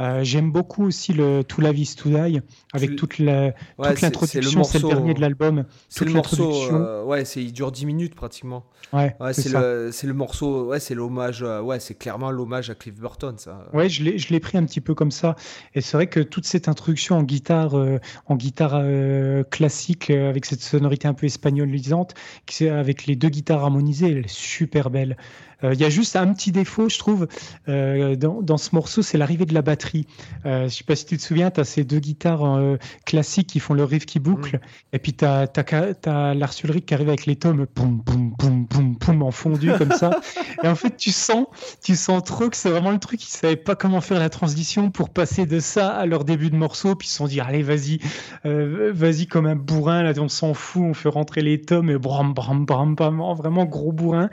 Euh, 0.00 0.24
j'aime 0.24 0.50
beaucoup 0.50 0.86
aussi 0.86 1.12
le 1.12 1.44
To 1.44 1.60
La 1.60 1.70
Is 1.70 1.94
To 1.96 2.08
Die 2.08 2.40
avec 2.72 2.96
toute 2.96 3.18
l'introduction, 3.18 4.64
c'est 4.64 4.82
le, 4.82 4.88
dernier 4.88 5.14
de 5.14 5.20
l'album. 5.20 5.64
C'est 5.88 6.04
le 6.04 6.12
morceau, 6.12 7.04
ouais, 7.04 7.22
il 7.22 7.52
dure 7.52 7.70
10 7.70 7.86
minutes 7.86 8.14
pratiquement. 8.14 8.64
Ouais, 8.92 9.14
c'est 9.32 9.50
le, 9.50 9.90
le, 10.02 10.14
morceau, 10.14 10.66
ouais, 10.66 10.80
c'est 10.80 10.94
l'hommage, 10.94 11.42
ouais, 11.42 11.78
c'est 11.78 11.94
clairement 11.94 12.30
l'hommage 12.30 12.70
à 12.70 12.74
Cliff 12.74 12.94
Burton, 12.94 13.36
ça. 13.38 13.66
Ouais, 13.72 13.88
je 13.88 14.02
l'ai 14.02 14.13
je 14.18 14.28
l'ai 14.30 14.40
pris 14.40 14.58
un 14.58 14.64
petit 14.64 14.80
peu 14.80 14.94
comme 14.94 15.10
ça. 15.10 15.36
Et 15.74 15.80
c'est 15.80 15.96
vrai 15.96 16.06
que 16.06 16.20
toute 16.20 16.46
cette 16.46 16.68
introduction 16.68 17.16
en 17.16 17.22
guitare, 17.22 17.76
euh, 17.78 17.98
en 18.26 18.36
guitare 18.36 18.72
euh, 18.74 19.42
classique, 19.44 20.10
euh, 20.10 20.28
avec 20.28 20.44
cette 20.44 20.62
sonorité 20.62 21.08
un 21.08 21.14
peu 21.14 21.26
espagnolisante, 21.26 22.14
avec 22.60 23.06
les 23.06 23.16
deux 23.16 23.28
guitares 23.28 23.62
harmonisées, 23.62 24.10
elle 24.10 24.24
est 24.24 24.28
super 24.28 24.90
belle. 24.90 25.16
Il 25.62 25.80
y 25.80 25.84
a 25.84 25.88
juste 25.88 26.14
un 26.14 26.30
petit 26.34 26.52
défaut, 26.52 26.90
je 26.90 26.98
trouve, 26.98 27.26
dans, 27.66 28.42
dans, 28.42 28.58
ce 28.58 28.74
morceau, 28.74 29.00
c'est 29.00 29.16
l'arrivée 29.16 29.46
de 29.46 29.54
la 29.54 29.62
batterie. 29.62 30.06
je 30.44 30.68
sais 30.68 30.84
pas 30.84 30.94
si 30.94 31.06
tu 31.06 31.16
te 31.16 31.22
souviens, 31.22 31.50
tu 31.50 31.58
as 31.58 31.64
ces 31.64 31.84
deux 31.84 32.00
guitares 32.00 32.76
classiques 33.06 33.46
qui 33.46 33.60
font 33.60 33.72
le 33.72 33.82
riff 33.82 34.04
qui 34.04 34.18
boucle, 34.18 34.56
mm. 34.56 34.60
et 34.92 34.98
puis 34.98 35.14
tu 35.14 35.24
as, 35.24 35.50
as, 35.54 36.34
Lars 36.34 36.52
Ulrich 36.62 36.84
qui 36.84 36.92
arrive 36.92 37.08
avec 37.08 37.24
les 37.24 37.36
tomes, 37.36 37.66
poum, 37.66 38.04
poum, 38.04 38.36
poum, 38.36 38.66
poum, 38.66 38.98
poum, 38.98 39.22
en 39.22 39.30
fondu 39.30 39.72
comme 39.78 39.92
ça. 39.92 40.20
et 40.62 40.68
en 40.68 40.74
fait, 40.74 40.98
tu 40.98 41.12
sens, 41.12 41.46
tu 41.82 41.96
sens 41.96 42.22
trop 42.24 42.50
que 42.50 42.56
c'est 42.56 42.70
vraiment 42.70 42.90
le 42.90 42.98
truc, 42.98 43.24
ils 43.24 43.30
savaient 43.30 43.56
pas 43.56 43.74
comment 43.74 44.02
faire 44.04 44.18
la 44.18 44.30
transition 44.30 44.90
pour 44.90 45.10
passer 45.10 45.46
de 45.46 45.58
ça 45.60 45.88
à 45.88 46.06
leur 46.06 46.24
début 46.24 46.50
de 46.50 46.56
morceau, 46.56 46.94
puis 46.94 47.08
ils 47.08 47.10
se 47.10 47.16
sont 47.16 47.26
dit 47.26 47.40
allez 47.40 47.62
vas-y, 47.62 47.98
euh, 48.46 48.92
vas-y 48.94 49.26
comme 49.26 49.46
un 49.46 49.56
bourrin, 49.56 50.02
là 50.02 50.12
on 50.18 50.28
s'en 50.28 50.54
fout, 50.54 50.82
on 50.82 50.94
fait 50.94 51.08
rentrer 51.08 51.40
les 51.40 51.60
tomes 51.60 51.90
et 51.90 51.98
bram 51.98 52.34
bram 52.34 52.64
bram 52.64 52.94
bram, 52.94 53.22
vraiment 53.36 53.64
gros 53.64 53.92
bourrin, 53.92 54.30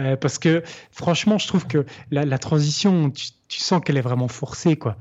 euh, 0.00 0.16
parce 0.16 0.38
que 0.38 0.62
franchement 0.90 1.38
je 1.38 1.46
trouve 1.46 1.66
que 1.66 1.84
la, 2.10 2.38
transition, 2.38 3.10
tu, 3.10 3.28
tu 3.48 3.60
sens 3.60 3.80
qu'elle 3.84 3.96
est 3.96 4.02
vraiment 4.02 4.28
forcée 4.28 4.76
quoi. 4.76 4.96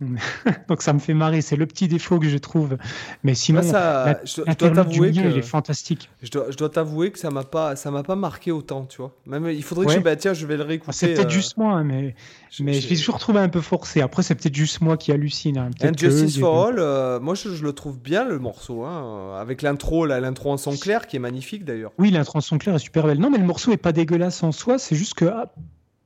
Donc 0.68 0.82
ça 0.82 0.92
me 0.92 0.98
fait 0.98 1.14
marrer, 1.14 1.42
c'est 1.42 1.56
le 1.56 1.66
petit 1.66 1.88
défaut 1.88 2.18
que 2.18 2.28
je 2.28 2.38
trouve. 2.38 2.76
Mais 3.22 3.34
sinon, 3.34 3.62
ça, 3.62 4.20
je, 4.24 4.42
dois 4.42 4.70
t'avouer 4.70 5.12
que 5.12 5.18
il 5.18 5.36
est 5.36 5.42
fantastique. 5.42 6.08
Je 6.22 6.30
dois, 6.30 6.46
je 6.50 6.56
dois 6.56 6.70
t'avouer 6.70 7.10
que 7.10 7.18
ça 7.18 7.30
m'a 7.30 7.44
pas, 7.44 7.76
ça 7.76 7.90
m'a 7.90 8.02
pas 8.02 8.16
marqué 8.16 8.50
autant, 8.50 8.86
tu 8.86 8.98
vois. 8.98 9.14
Même 9.26 9.48
il 9.50 9.62
faudrait 9.62 9.86
que 9.86 9.92
je, 9.92 9.98
bah, 9.98 10.16
tiens, 10.16 10.32
je 10.32 10.46
vais 10.46 10.56
le 10.56 10.62
réécouter. 10.62 10.92
C'est 10.92 11.14
peut-être 11.14 11.26
euh, 11.26 11.30
juste 11.30 11.56
moi, 11.58 11.74
hein, 11.74 11.84
mais 11.84 12.14
je, 12.50 12.62
mais 12.62 12.74
je 12.74 12.88
l'ai 12.88 12.96
toujours 12.96 13.18
trouvé 13.18 13.40
un 13.40 13.48
peu 13.48 13.60
forcé. 13.60 14.00
Après, 14.00 14.22
c'est 14.22 14.34
peut-être 14.34 14.54
juste 14.54 14.80
moi 14.80 14.96
qui 14.96 15.12
hallucine. 15.12 15.58
Hein. 15.58 15.70
Justice 15.96 16.38
for 16.38 16.68
All, 16.68 16.76
euh, 16.78 17.20
moi 17.20 17.34
je, 17.34 17.62
le 17.62 17.72
trouve 17.72 17.98
bien 17.98 18.24
le 18.24 18.38
morceau, 18.38 18.84
hein, 18.84 19.36
avec 19.38 19.60
l'intro, 19.60 20.06
l'intro 20.06 20.52
en 20.52 20.56
son 20.56 20.76
clair 20.76 21.06
qui 21.06 21.16
est 21.16 21.20
magnifique 21.20 21.64
d'ailleurs. 21.64 21.92
Oui, 21.98 22.10
l'intro 22.10 22.38
en 22.38 22.40
son 22.42 22.58
clair 22.58 22.74
est 22.74 22.80
super 22.80 23.06
belle. 23.06 23.18
Non, 23.18 23.30
mais 23.30 23.38
le 23.38 23.44
morceau 23.44 23.72
est 23.72 23.76
pas 23.76 23.92
dégueulasse 23.92 24.42
en 24.42 24.52
soi, 24.52 24.78
c'est 24.78 24.96
juste 24.96 25.14
que 25.14 25.26
ah, 25.26 25.52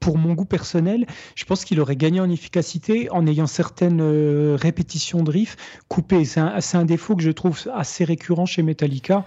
pour 0.05 0.19
mon 0.19 0.35
goût 0.35 0.45
personnel, 0.45 1.07
je 1.35 1.47
pense 1.47 1.65
qu'il 1.65 1.81
aurait 1.81 1.97
gagné 1.97 2.21
en 2.21 2.29
efficacité 2.29 3.11
en 3.11 3.27
ayant 3.27 3.47
certaines 3.47 4.03
euh, 4.03 4.55
répétitions 4.55 5.23
de 5.23 5.31
riffs 5.31 5.57
coupées. 5.89 6.27
C'est 6.27 6.41
un, 6.41 6.59
un, 6.75 6.85
défaut 6.85 7.17
que 7.17 7.23
je 7.23 7.31
trouve 7.31 7.59
assez 7.73 8.05
récurrent 8.05 8.45
chez 8.45 8.63
Metallica, 8.63 9.25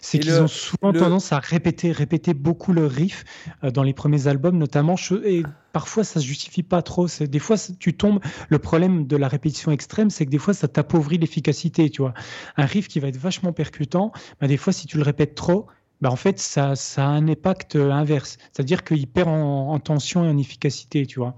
c'est 0.00 0.18
qu'ils 0.18 0.40
ont 0.40 0.48
souvent 0.48 0.92
tendance 0.92 1.32
à 1.32 1.38
répéter, 1.38 1.92
répéter 1.92 2.34
beaucoup 2.34 2.72
le 2.72 2.86
riff 2.86 3.22
euh, 3.62 3.70
dans 3.70 3.84
les 3.84 3.92
premiers 3.92 4.26
albums, 4.26 4.58
notamment. 4.58 4.96
Et 5.24 5.44
parfois, 5.72 6.02
ça 6.02 6.18
se 6.18 6.26
justifie 6.26 6.64
pas 6.64 6.82
trop. 6.82 7.06
Des 7.20 7.38
fois, 7.38 7.56
tu 7.78 7.96
tombes. 7.96 8.18
Le 8.48 8.58
problème 8.58 9.06
de 9.06 9.16
la 9.16 9.28
répétition 9.28 9.70
extrême, 9.70 10.10
c'est 10.10 10.26
que 10.26 10.30
des 10.30 10.38
fois, 10.38 10.54
ça 10.54 10.66
t'appauvrit 10.66 11.18
l'efficacité. 11.18 11.88
Tu 11.88 12.02
vois, 12.02 12.14
un 12.56 12.64
riff 12.64 12.88
qui 12.88 12.98
va 12.98 13.06
être 13.06 13.16
vachement 13.16 13.52
percutant, 13.52 14.10
bah, 14.40 14.48
des 14.48 14.56
fois, 14.56 14.72
si 14.72 14.88
tu 14.88 14.96
le 14.96 15.04
répètes 15.04 15.36
trop, 15.36 15.68
bah, 16.00 16.10
en 16.10 16.16
fait, 16.16 16.38
ça, 16.38 16.76
ça, 16.76 17.04
a 17.04 17.08
un 17.08 17.28
impact 17.28 17.76
inverse. 17.76 18.38
C'est-à-dire 18.52 18.84
qu'il 18.84 19.06
perd 19.06 19.28
en, 19.28 19.78
tension 19.78 20.24
et 20.24 20.28
en 20.28 20.38
efficacité, 20.38 21.06
tu 21.06 21.20
vois. 21.20 21.36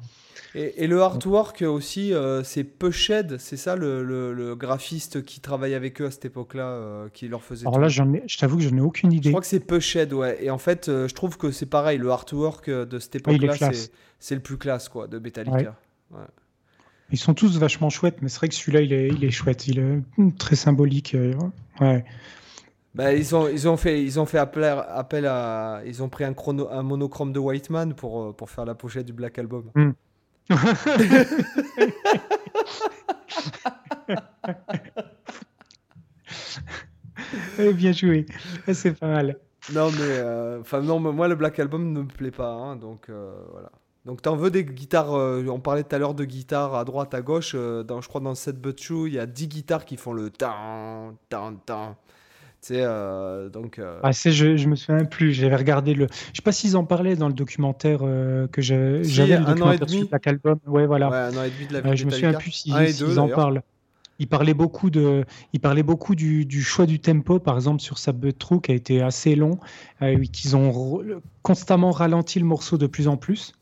Et, 0.54 0.86
le 0.86 1.02
artwork 1.02 1.62
aussi, 1.62 2.12
euh, 2.12 2.42
c'est 2.42 2.64
Pushed, 2.64 3.38
c'est 3.38 3.56
ça 3.56 3.76
le, 3.76 4.02
le, 4.02 4.56
graphiste 4.56 5.24
qui 5.24 5.40
travaille 5.40 5.74
avec 5.74 6.00
eux 6.00 6.06
à 6.06 6.10
cette 6.10 6.24
époque-là, 6.24 6.64
euh, 6.64 7.08
qui 7.12 7.28
leur 7.28 7.42
faisait. 7.42 7.66
Alors 7.66 7.78
là, 7.78 7.88
ai, 7.88 8.22
je 8.26 8.38
t'avoue 8.38 8.56
que 8.56 8.62
je 8.62 8.70
n'ai 8.70 8.80
aucune 8.80 9.12
idée. 9.12 9.28
Je 9.28 9.30
crois 9.30 9.42
que 9.42 9.46
c'est 9.46 9.60
Pushed, 9.60 10.12
ouais. 10.12 10.38
Et 10.42 10.50
en 10.50 10.58
fait, 10.58 10.88
euh, 10.88 11.06
je 11.06 11.14
trouve 11.14 11.36
que 11.36 11.50
c'est 11.50 11.66
pareil, 11.66 11.98
le 11.98 12.10
artwork 12.10 12.70
de 12.70 12.98
cette 12.98 13.16
époque-là, 13.16 13.70
c'est 14.18 14.34
le 14.34 14.40
plus 14.40 14.56
classe, 14.56 14.88
quoi, 14.88 15.06
de 15.06 15.18
Metallica. 15.18 15.76
Ils 17.10 17.18
sont 17.18 17.34
tous 17.34 17.58
vachement 17.58 17.88
chouettes, 17.88 18.20
mais 18.20 18.28
c'est 18.28 18.38
vrai 18.38 18.48
que 18.48 18.54
celui-là, 18.54 18.80
il 18.80 18.92
est, 18.92 19.08
il 19.08 19.24
est 19.24 19.30
chouette. 19.30 19.66
Il 19.68 19.78
est 19.78 20.38
très 20.38 20.56
symbolique. 20.56 21.16
Ouais. 21.80 22.04
Bah, 22.98 23.14
ils, 23.14 23.34
ont, 23.37 23.48
ils, 23.48 23.68
ont 23.68 23.76
fait, 23.76 24.02
ils 24.02 24.18
ont 24.18 24.26
fait 24.26 24.38
appel, 24.38 24.64
appel 24.64 25.24
à. 25.24 25.82
Ils 25.87 26.02
ont 26.02 26.08
pris 26.08 26.24
un, 26.24 26.34
chrono, 26.34 26.68
un 26.68 26.82
monochrome 26.82 27.32
de 27.32 27.38
Whiteman 27.38 27.94
pour, 27.94 28.20
euh, 28.20 28.32
pour 28.32 28.50
faire 28.50 28.64
la 28.64 28.74
pochette 28.74 29.06
du 29.06 29.12
Black 29.12 29.38
Album. 29.38 29.70
Mm. 29.76 29.90
Bien 37.74 37.92
joué, 37.92 38.26
eh, 38.66 38.74
c'est 38.74 38.94
pas 38.94 39.06
mal. 39.06 39.38
Non 39.72 39.92
mais, 39.92 39.98
euh, 40.00 40.61
enfin 40.61 40.80
non, 40.80 40.98
moi 40.98 41.28
le 41.28 41.37
Black 41.37 41.61
Album 41.61 41.92
ne 41.92 42.00
me 42.00 42.08
plaît 42.08 42.32
pas, 42.32 42.50
hein, 42.50 42.74
donc 42.74 43.11
euh, 43.11 43.32
voilà. 43.52 43.70
Donc 44.06 44.22
t'en 44.22 44.34
veux 44.34 44.50
des 44.50 44.64
guitares, 44.64 45.12
on 45.12 45.61
parlait 45.61 45.84
tout 45.84 45.94
à 45.94 45.98
l'heure 45.98 46.14
de 46.14 46.24
guitares 46.24 46.74
à 46.74 46.84
droite, 46.84 47.14
à 47.14 47.20
gauche, 47.20 47.54
dans, 47.54 48.00
je 48.00 48.08
crois 48.08 48.22
dans 48.22 48.34
cette 48.34 48.61
Butchou, 48.61 49.06
il 49.06 49.12
y 49.12 49.20
a 49.20 49.26
10 49.26 49.48
guitares 49.48 49.84
qui 49.84 49.98
font 49.98 50.14
le 50.14 50.30
tan, 50.30 51.14
tan, 51.28 51.54
tan. 51.66 51.96
Euh, 52.70 53.48
donc. 53.48 53.78
Euh, 53.78 54.00
ah, 54.02 54.10
je, 54.12 54.56
je 54.56 54.68
me 54.68 54.76
souviens 54.76 55.04
plus. 55.04 55.32
J'avais 55.32 55.56
regardé 55.56 55.94
le. 55.94 56.06
Je 56.32 56.36
sais 56.36 56.42
pas 56.42 56.52
s'ils 56.52 56.76
en 56.76 56.84
parlaient 56.84 57.16
dans 57.16 57.28
le 57.28 57.34
documentaire 57.34 58.00
euh, 58.02 58.46
que 58.48 58.60
j'avais. 58.62 59.02
le 59.02 59.46
un 59.46 59.60
an 59.60 59.72
et 59.72 59.78
Black 59.78 60.26
Album. 60.26 60.58
Ouais, 60.66 60.86
voilà. 60.86 61.10
Ouais, 61.10 61.16
un 61.16 61.36
an 61.36 61.44
et 61.44 61.50
demi 61.50 61.66
de 61.66 61.78
la 61.78 61.94
Je 61.94 62.04
me 62.04 62.10
souviens 62.10 62.34
plus 62.34 62.52
s'ils 62.52 63.18
en 63.18 63.28
parlent. 63.28 63.62
Il 64.20 64.26
parlait 64.26 64.54
beaucoup 64.54 64.90
de, 64.90 65.24
il 65.52 65.60
parlait 65.60 65.84
beaucoup 65.84 66.16
du, 66.16 66.44
du, 66.44 66.60
choix 66.60 66.86
du 66.86 66.98
tempo, 66.98 67.38
par 67.38 67.54
exemple 67.54 67.80
sur 67.80 67.98
sa 67.98 68.12
True 68.36 68.60
qui 68.60 68.72
a 68.72 68.74
été 68.74 69.00
assez 69.00 69.36
long, 69.36 69.60
euh, 70.02 70.24
qu'ils 70.32 70.56
ont 70.56 71.00
constamment 71.42 71.92
ralenti 71.92 72.40
le 72.40 72.44
morceau 72.44 72.78
de 72.78 72.88
plus 72.88 73.06
en 73.06 73.16
plus. 73.16 73.52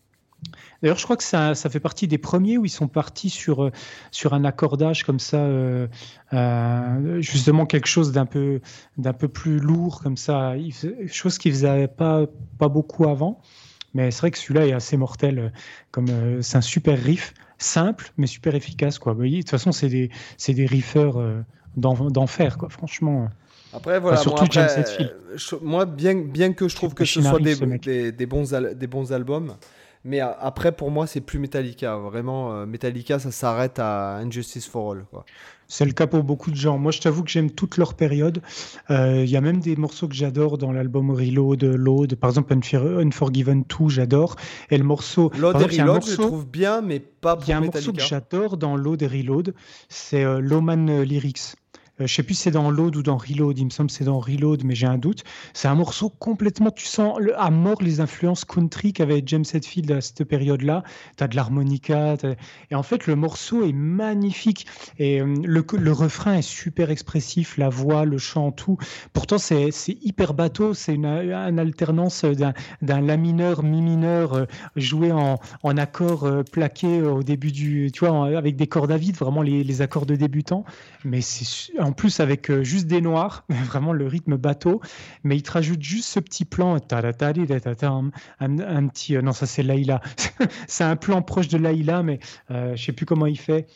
D'ailleurs, 0.83 0.99
je 0.99 1.05
crois 1.05 1.17
que 1.17 1.23
ça, 1.23 1.55
ça, 1.55 1.71
fait 1.71 1.81
partie 1.81 2.09
des 2.09 2.19
premiers 2.19 2.59
où 2.59 2.65
ils 2.65 2.71
sont 2.71 2.89
partis 2.89 3.31
sur, 3.31 3.65
euh, 3.65 3.73
sur 4.11 4.35
un 4.35 4.45
accordage 4.45 5.05
comme 5.05 5.21
ça, 5.21 5.39
euh, 5.39 5.87
euh, 6.33 7.21
justement 7.21 7.67
quelque 7.67 7.89
chose 7.89 8.13
d'un 8.13 8.27
peu, 8.27 8.61
d'un 8.99 9.13
peu 9.13 9.29
plus 9.29 9.59
lourd 9.59 10.01
comme 10.03 10.17
ça, 10.17 10.55
chose 11.07 11.39
qu'ils 11.39 11.53
faisaient 11.53 11.89
pas, 11.89 12.27
pas 12.59 12.69
beaucoup 12.69 13.09
avant. 13.09 13.41
Mais 13.95 14.11
c'est 14.11 14.21
vrai 14.21 14.31
que 14.31 14.39
celui-là 14.39 14.67
est 14.67 14.73
assez 14.73 14.99
mortel, 14.99 15.53
comme 15.91 16.43
c'est 16.43 16.59
un 16.59 16.63
super 16.63 17.03
riff, 17.03 17.33
simple 17.57 18.13
mais 18.19 18.27
super 18.27 18.55
efficace 18.55 18.99
quoi. 18.99 19.15
de 19.15 19.37
toute 19.39 19.49
façon, 19.49 19.73
c'est 19.73 19.89
des, 19.89 20.11
c'est 20.37 20.53
des 20.53 20.67
riffeurs 20.67 21.23
d'enfer 21.77 22.59
quoi, 22.59 22.69
franchement. 22.69 23.31
Après, 23.73 23.99
voilà, 23.99 24.17
surtout 24.19 24.47
moi, 25.63 25.85
bien, 25.85 26.15
bien 26.15 26.53
que 26.53 26.69
je 26.69 26.77
trouve 26.77 26.95
que 26.95 27.05
ce 27.05 27.21
soit 27.21 27.41
des, 27.41 27.57
des, 27.57 28.13
des, 28.13 28.27
bons, 28.27 28.53
des 28.75 28.87
bons 28.87 29.13
albums, 29.13 29.57
mais 30.07 30.21
après, 30.21 30.71
pour 30.71 30.93
moi, 30.93 31.09
c'est 31.09 31.21
plus 31.21 31.41
Metallica. 31.41 31.97
Vraiment, 31.97 32.53
euh, 32.53 32.67
Metallica, 32.67 33.19
ça 33.19 33.33
s'arrête 33.33 33.81
à 33.81 34.19
Injustice 34.19 34.67
for 34.67 34.93
All. 34.93 35.05
C'est 35.67 35.85
le 35.85 35.91
cas 35.91 36.07
pour 36.07 36.23
beaucoup 36.23 36.53
de 36.53 36.57
gens. 36.57 36.79
Moi, 36.79 36.93
je 36.93 37.01
t'avoue 37.01 37.25
que 37.25 37.31
j'aime 37.31 37.51
toute 37.51 37.77
leur 37.77 37.95
période. 37.95 38.41
Euh, 38.91 39.25
il 39.25 39.31
y 39.31 39.37
a 39.37 39.41
même 39.41 39.59
des 39.59 39.75
morceaux 39.75 40.07
que 40.07 40.15
j'adore 40.15 40.59
dans 40.59 40.71
l'album 40.71 41.11
Reload, 41.11 41.65
Load. 41.65 42.15
Par 42.15 42.31
exemple, 42.31 42.55
Unforgiven 42.55 43.65
2, 43.65 43.89
j'adore. 43.89 44.37
Et 44.71 44.79
le 44.79 44.85
morceau. 44.85 45.33
Load 45.37 45.61
et 45.61 45.81
Reload, 45.83 46.05
je 46.07 46.15
trouve 46.15 46.47
bien, 46.47 46.83
mais 46.83 47.01
pas 47.01 47.35
pour 47.35 47.45
Il 47.45 47.51
y 47.51 47.53
a 47.53 47.59
un 47.59 47.63
morceau 47.63 47.93
que 47.93 48.01
j'adore 48.01 48.59
dans 48.59 48.77
Load 48.77 49.03
et 49.03 49.09
Reload. 49.09 49.55
C'est 49.89 50.23
euh, 50.23 50.39
Loman 50.39 51.03
Lyrics. 51.03 51.57
Je 51.99 52.07
sais 52.13 52.23
plus 52.23 52.35
si 52.35 52.43
c'est 52.43 52.51
dans 52.51 52.71
Load 52.71 52.97
ou 52.97 53.03
dans 53.03 53.17
Reload. 53.17 53.59
Il 53.59 53.65
me 53.65 53.71
semble 53.71 53.91
c'est 53.91 54.05
dans 54.05 54.19
Reload, 54.19 54.65
mais 54.65 54.75
j'ai 54.75 54.87
un 54.87 54.99
doute. 54.99 55.25
C'est 55.55 55.69
un 55.69 55.75
morceau 55.75 56.11
complètement. 56.11 56.71
Tu 56.71 56.87
sens 56.87 57.19
à 57.37 57.51
mort 57.51 57.83
les 57.83 58.01
influences 58.01 58.45
country 58.45 58.93
qu'avait 58.93 59.23
James 59.25 59.45
Hetfield 59.53 59.91
à 59.91 60.01
cette 60.01 60.25
période-là. 60.25 60.83
Tu 61.17 61.25
as 61.25 61.29
de 61.29 61.37
l'harmonica. 61.37 62.17
Et 62.71 62.75
en 62.75 62.83
fait, 62.83 63.07
le 63.07 63.17
morceau 63.17 63.67
est 63.67 63.73
magnifique. 63.73 64.67
Et 64.99 65.21
le, 65.21 65.65
le 65.73 65.93
refrain 65.93 66.35
est 66.35 66.43
super 66.43 66.91
expressif, 66.91 67.57
la 67.57 67.71
voix, 67.71 68.05
le 68.05 68.19
chant, 68.19 68.53
tout. 68.53 68.77
Pourtant, 69.15 69.39
c'est 69.39 69.71
hyper 70.03 70.35
bateau. 70.35 70.75
C'est 70.75 70.95
une, 70.95 71.07
alternance 71.07 72.25
d'un 72.25 73.01
la 73.01 73.17
mineur, 73.17 73.63
mi 73.63 73.81
mineur, 73.81 74.47
joué 74.75 75.13
en, 75.13 75.39
en 75.63 75.77
accord 75.77 76.29
plaqué 76.53 77.01
au 77.01 77.23
début 77.23 77.53
du. 77.53 77.91
Tu 77.93 78.05
vois, 78.05 78.37
avec 78.37 78.57
des 78.57 78.67
cordes 78.67 78.93
à 78.93 78.99
vide, 78.99 79.17
vraiment 79.17 79.43
les, 79.43 79.65
les 79.65 79.83
accords 79.83 80.07
de 80.07 80.17
débutants. 80.17 80.65
Mais 81.05 81.21
c'est 81.21 81.47
en 81.87 81.93
plus 81.93 82.21
avec 82.21 82.51
euh, 82.51 82.63
juste 82.63 82.87
des 82.87 83.01
noirs, 83.01 83.45
vraiment 83.49 83.93
le 83.93 84.07
rythme 84.07 84.37
bateau. 84.37 84.81
Mais 85.25 85.37
il 85.37 85.43
te 85.43 85.53
rajoute 85.53 85.83
juste 85.83 86.09
ce 86.09 86.21
petit 86.21 86.45
plan, 86.45 86.77
un, 88.41 88.59
un 88.59 88.89
petit. 88.89 89.17
Euh, 89.17 89.23
non, 89.23 89.33
ça 89.33 89.47
c'est 89.47 89.63
Laïla. 89.63 90.01
c'est 90.67 90.85
un 90.85 90.97
plan 90.97 91.23
proche 91.23 91.49
de 91.49 91.59
Laïla, 91.59 92.03
mais 92.03 92.19
euh, 92.51 92.75
je 92.77 92.85
sais 92.85 92.93
plus 92.93 93.07
comment 93.07 93.27
il 93.27 93.39
fait. 93.39 93.67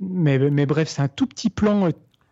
mais, 0.00 0.38
mais 0.38 0.66
bref, 0.66 0.88
c'est 0.88 1.02
un 1.02 1.08
tout 1.08 1.26
petit 1.26 1.50
plan 1.50 1.88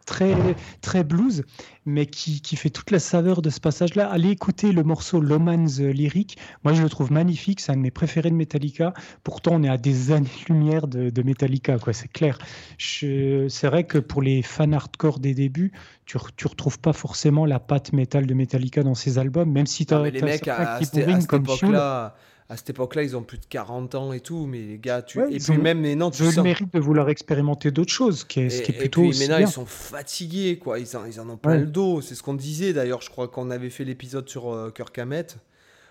très, 0.08 0.34
très 0.80 1.04
blues, 1.04 1.44
mais 1.84 2.06
qui, 2.06 2.40
qui, 2.40 2.56
fait 2.56 2.70
toute 2.70 2.90
la 2.90 2.98
saveur 2.98 3.42
de 3.42 3.50
ce 3.50 3.60
passage-là. 3.60 4.08
Allez 4.10 4.30
écouter 4.30 4.72
le 4.72 4.82
morceau 4.82 5.20
Loman's 5.20 5.80
Lyric. 5.80 6.38
Moi, 6.64 6.72
je 6.72 6.82
le 6.82 6.88
trouve 6.88 7.12
magnifique. 7.12 7.60
C'est 7.60 7.72
un 7.72 7.76
de 7.76 7.82
mes 7.82 7.90
préférés 7.90 8.30
de 8.30 8.34
Metallica. 8.34 8.94
Pourtant, 9.22 9.52
on 9.56 9.62
est 9.62 9.68
à 9.68 9.76
des 9.76 10.10
années-lumière 10.10 10.88
de, 10.88 11.10
de, 11.10 11.22
Metallica, 11.22 11.78
quoi. 11.78 11.92
C'est 11.92 12.08
clair. 12.08 12.38
C'est 12.78 13.66
vrai 13.66 13.84
que 13.84 13.98
pour 13.98 14.22
les 14.22 14.40
fans 14.42 14.72
hardcore 14.72 15.18
des 15.18 15.34
débuts, 15.34 15.72
tu, 16.06 16.16
tu 16.36 16.46
retrouves 16.46 16.78
pas 16.78 16.94
forcément 16.94 17.44
la 17.44 17.60
patte 17.60 17.92
métal 17.92 18.26
de 18.26 18.32
Metallica 18.32 18.82
dans 18.82 18.94
ces 18.94 19.18
albums, 19.18 19.52
même 19.52 19.66
si 19.66 19.84
tu 19.84 19.92
as, 19.92 20.08
les 20.08 20.22
mecs 20.22 20.48
à, 20.48 20.76
à, 20.76 20.82
cette, 20.82 21.26
comme 21.26 21.42
époque-là 21.42 22.14
à 22.50 22.56
cette 22.56 22.70
époque-là, 22.70 23.02
ils 23.02 23.14
ont 23.14 23.22
plus 23.22 23.38
de 23.38 23.44
40 23.44 23.94
ans 23.94 24.12
et 24.14 24.20
tout, 24.20 24.46
mais 24.46 24.60
les 24.60 24.78
gars, 24.78 25.02
tu... 25.02 25.20
et 25.20 25.38
puis 25.38 25.58
même 25.58 25.82
maintenant, 25.82 26.10
tu 26.10 26.22
le 26.22 26.42
mérite 26.42 26.72
de 26.72 26.80
vouloir 26.80 27.10
expérimenter 27.10 27.70
d'autres 27.70 27.92
choses, 27.92 28.24
qui 28.24 28.40
est, 28.40 28.48
ce 28.48 28.62
qui 28.62 28.72
est 28.72 28.78
plutôt. 28.78 29.04
Et 29.04 29.10
puis 29.10 29.18
maintenant, 29.20 29.38
ils 29.38 29.48
sont 29.48 29.66
fatigués, 29.66 30.56
quoi. 30.56 30.78
Ils 30.78 30.96
en, 30.96 31.04
ils 31.04 31.20
en 31.20 31.28
ont 31.28 31.36
plein 31.36 31.58
le 31.58 31.66
dos. 31.66 32.00
C'est 32.00 32.14
ce 32.14 32.22
qu'on 32.22 32.34
disait 32.34 32.72
d'ailleurs. 32.72 33.02
Je 33.02 33.10
crois 33.10 33.28
qu'on 33.28 33.50
avait 33.50 33.68
fait 33.68 33.84
l'épisode 33.84 34.28
sur 34.28 34.50
euh, 34.50 34.70
Kirk 34.70 34.98
Hammett. 34.98 35.36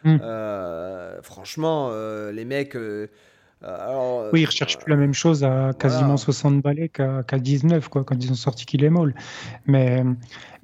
Hmm. 0.03 0.17
Euh, 0.21 1.21
franchement, 1.21 1.89
euh, 1.91 2.31
les 2.31 2.45
mecs. 2.45 2.75
Euh, 2.75 3.07
alors, 3.63 4.27
oui, 4.33 4.41
ils 4.41 4.45
recherchent 4.45 4.77
plus 4.77 4.91
la 4.91 4.97
même 4.97 5.15
chose 5.15 5.43
à 5.43 5.71
quasiment 5.77 6.15
60 6.15 6.61
balais 6.61 6.89
qu'à 6.89 7.23
19, 7.39 7.89
quoi, 7.89 8.03
quand 8.03 8.23
ils 8.23 8.31
ont 8.31 8.35
sorti 8.35 8.67
Kill 8.67 8.85
Em 8.85 8.97
All. 8.97 9.15
Mais 9.65 10.03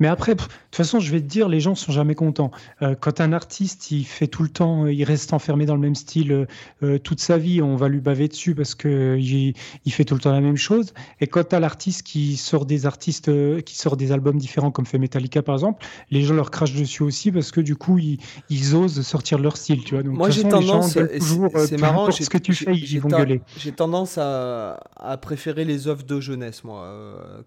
mais 0.03 0.09
après, 0.09 0.35
de 0.35 0.41
toute 0.41 0.51
façon, 0.71 0.99
je 0.99 1.09
vais 1.13 1.21
te 1.21 1.27
dire, 1.27 1.47
les 1.47 1.61
gens 1.61 1.75
sont 1.75 1.93
jamais 1.93 2.13
contents. 2.13 2.51
Euh, 2.81 2.93
quand 2.93 3.21
un 3.21 3.31
artiste, 3.31 3.89
il 3.91 4.03
fait 4.03 4.27
tout 4.27 4.43
le 4.43 4.49
temps, 4.49 4.85
il 4.85 5.01
reste 5.05 5.31
enfermé 5.31 5.65
dans 5.65 5.75
le 5.75 5.79
même 5.79 5.95
style 5.95 6.33
euh, 6.33 6.45
euh, 6.83 6.99
toute 6.99 7.21
sa 7.21 7.37
vie, 7.37 7.61
on 7.61 7.77
va 7.77 7.87
lui 7.87 8.01
baver 8.01 8.27
dessus 8.27 8.53
parce 8.53 8.75
que 8.75 9.17
il, 9.17 9.53
fait 9.93 10.03
tout 10.03 10.13
le 10.13 10.19
temps 10.19 10.33
la 10.33 10.41
même 10.41 10.57
chose. 10.57 10.93
Et 11.21 11.27
quand 11.27 11.47
tu 11.47 11.55
as 11.55 11.61
l'artiste 11.61 12.03
qui 12.03 12.35
sort 12.35 12.65
des 12.65 12.85
artistes, 12.85 13.31
qui 13.63 13.77
sort 13.77 13.95
des 13.95 14.11
albums 14.11 14.37
différents, 14.37 14.71
comme 14.71 14.85
fait 14.85 14.97
Metallica 14.97 15.41
par 15.41 15.55
exemple, 15.55 15.85
les 16.11 16.23
gens 16.23 16.33
leur 16.33 16.51
crachent 16.51 16.75
dessus 16.75 17.03
aussi 17.03 17.31
parce 17.31 17.51
que 17.51 17.61
du 17.61 17.77
coup, 17.77 17.97
ils, 17.97 18.75
osent 18.75 19.03
sortir 19.03 19.39
leur 19.39 19.55
style, 19.55 19.85
tu 19.85 19.93
vois. 19.93 20.03
Donc, 20.03 20.17
Moi, 20.17 20.31
j'ai 20.31 20.43
tendance, 20.43 20.97
c'est 20.97 21.79
marrant, 21.79 22.11
ce 22.11 22.29
que 22.29 22.37
tu 22.37 22.53
fais, 22.53 22.75
ils 22.75 22.99
vont 22.99 23.07
gueuler. 23.07 23.41
J'ai 23.55 23.71
tendance 23.71 24.17
à, 24.17 24.81
à, 24.97 25.15
préférer 25.15 25.63
les 25.63 25.87
œuvres 25.87 26.03
de 26.03 26.19
jeunesse, 26.19 26.65
moi, 26.65 26.93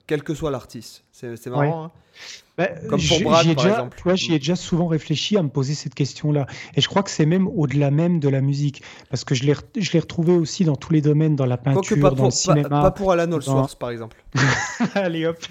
quel 0.07 0.23
que 0.23 0.33
soit 0.33 0.51
l'artiste. 0.51 1.05
C'est 1.13 1.49
marrant. 1.49 1.85
Hein 1.85 1.91
bah, 2.57 2.69
Comme 2.89 3.01
pour 3.01 3.21
Brad, 3.23 3.55
par 3.55 3.67
exemple. 3.67 4.15
J'y 4.15 4.35
ai 4.35 4.39
déjà 4.39 4.57
souvent 4.57 4.87
réfléchi 4.87 5.37
à 5.37 5.43
me 5.43 5.49
poser 5.49 5.75
cette 5.75 5.95
question-là. 5.95 6.47
Et 6.75 6.81
je 6.81 6.89
crois 6.89 7.03
que 7.03 7.11
c'est 7.11 7.27
même 7.27 7.49
au-delà 7.49 7.91
même 7.91 8.21
de 8.21 8.29
la 8.29 8.41
musique. 8.41 8.83
Parce 9.11 9.25
que 9.25 9.35
je 9.35 9.45
l'ai 9.45 9.99
retrouvé 9.99 10.33
aussi 10.33 10.65
dans 10.65 10.77
tous 10.77 10.93
les 10.93 11.01
domaines, 11.01 11.37
dans 11.37 11.47
la 11.47 11.57
peinture, 11.57 12.15
dans 12.15 12.27
le 12.27 12.31
cinéma. 12.31 12.69
Pas, 12.69 12.91
pour 12.91 13.13
Alan 13.13 13.33
Allsworth, 13.33 13.79
par 13.79 13.91
exemple. 13.91 14.17
Allez 14.95 15.27
hop 15.27 15.39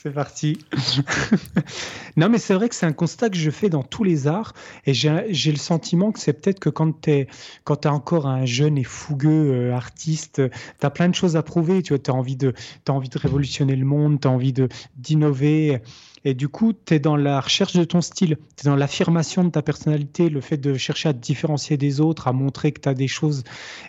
C'est 0.00 0.12
parti. 0.12 0.58
non, 2.16 2.28
mais 2.28 2.38
c'est 2.38 2.54
vrai 2.54 2.68
que 2.68 2.76
c'est 2.76 2.86
un 2.86 2.92
constat 2.92 3.30
que 3.30 3.36
je 3.36 3.50
fais 3.50 3.68
dans 3.68 3.82
tous 3.82 4.04
les 4.04 4.28
arts. 4.28 4.54
Et 4.86 4.94
j'ai 4.94 5.50
le 5.50 5.58
sentiment 5.58 6.12
que 6.12 6.20
c'est 6.20 6.34
peut-être 6.34 6.60
que 6.60 6.68
quand 6.68 7.00
tu 7.00 7.10
es, 7.10 7.26
encore 7.86 8.28
un 8.28 8.44
jeune 8.44 8.78
et 8.78 8.84
fougueux 8.84 9.50
euh, 9.52 9.74
artiste, 9.74 10.40
tu 10.78 10.86
as 10.86 10.90
plein 10.90 11.08
de 11.08 11.16
choses 11.16 11.34
à 11.34 11.42
prouver. 11.42 11.82
Tu 11.82 11.94
as, 11.94 12.14
envie 12.14 12.36
de, 12.36 12.54
as 12.86 12.92
envie 12.92 13.08
de 13.08 13.18
révolutionner 13.18 13.74
le 13.74 13.84
monde, 13.84 14.20
tu 14.20 14.28
as 14.28 14.30
envie 14.30 14.54
d'innover. 14.96 15.82
Et 16.24 16.34
du 16.34 16.48
coup, 16.48 16.72
tu 16.72 16.94
es 16.94 17.00
dans 17.00 17.16
la 17.16 17.40
recherche 17.40 17.72
de 17.72 17.82
ton 17.82 18.00
style, 18.00 18.36
tu 18.56 18.66
es 18.66 18.70
dans 18.70 18.76
l'affirmation 18.76 19.42
de 19.42 19.50
ta 19.50 19.62
personnalité, 19.62 20.28
le 20.28 20.40
fait 20.40 20.58
de 20.58 20.74
chercher 20.74 21.08
à 21.08 21.12
te 21.12 21.18
différencier 21.18 21.76
des 21.76 22.00
autres, 22.00 22.28
à 22.28 22.32
montrer 22.32 22.70
que 22.70 22.80
tu 22.80 22.88
as 22.88 22.94
des 22.94 23.08
choses. 23.08 23.42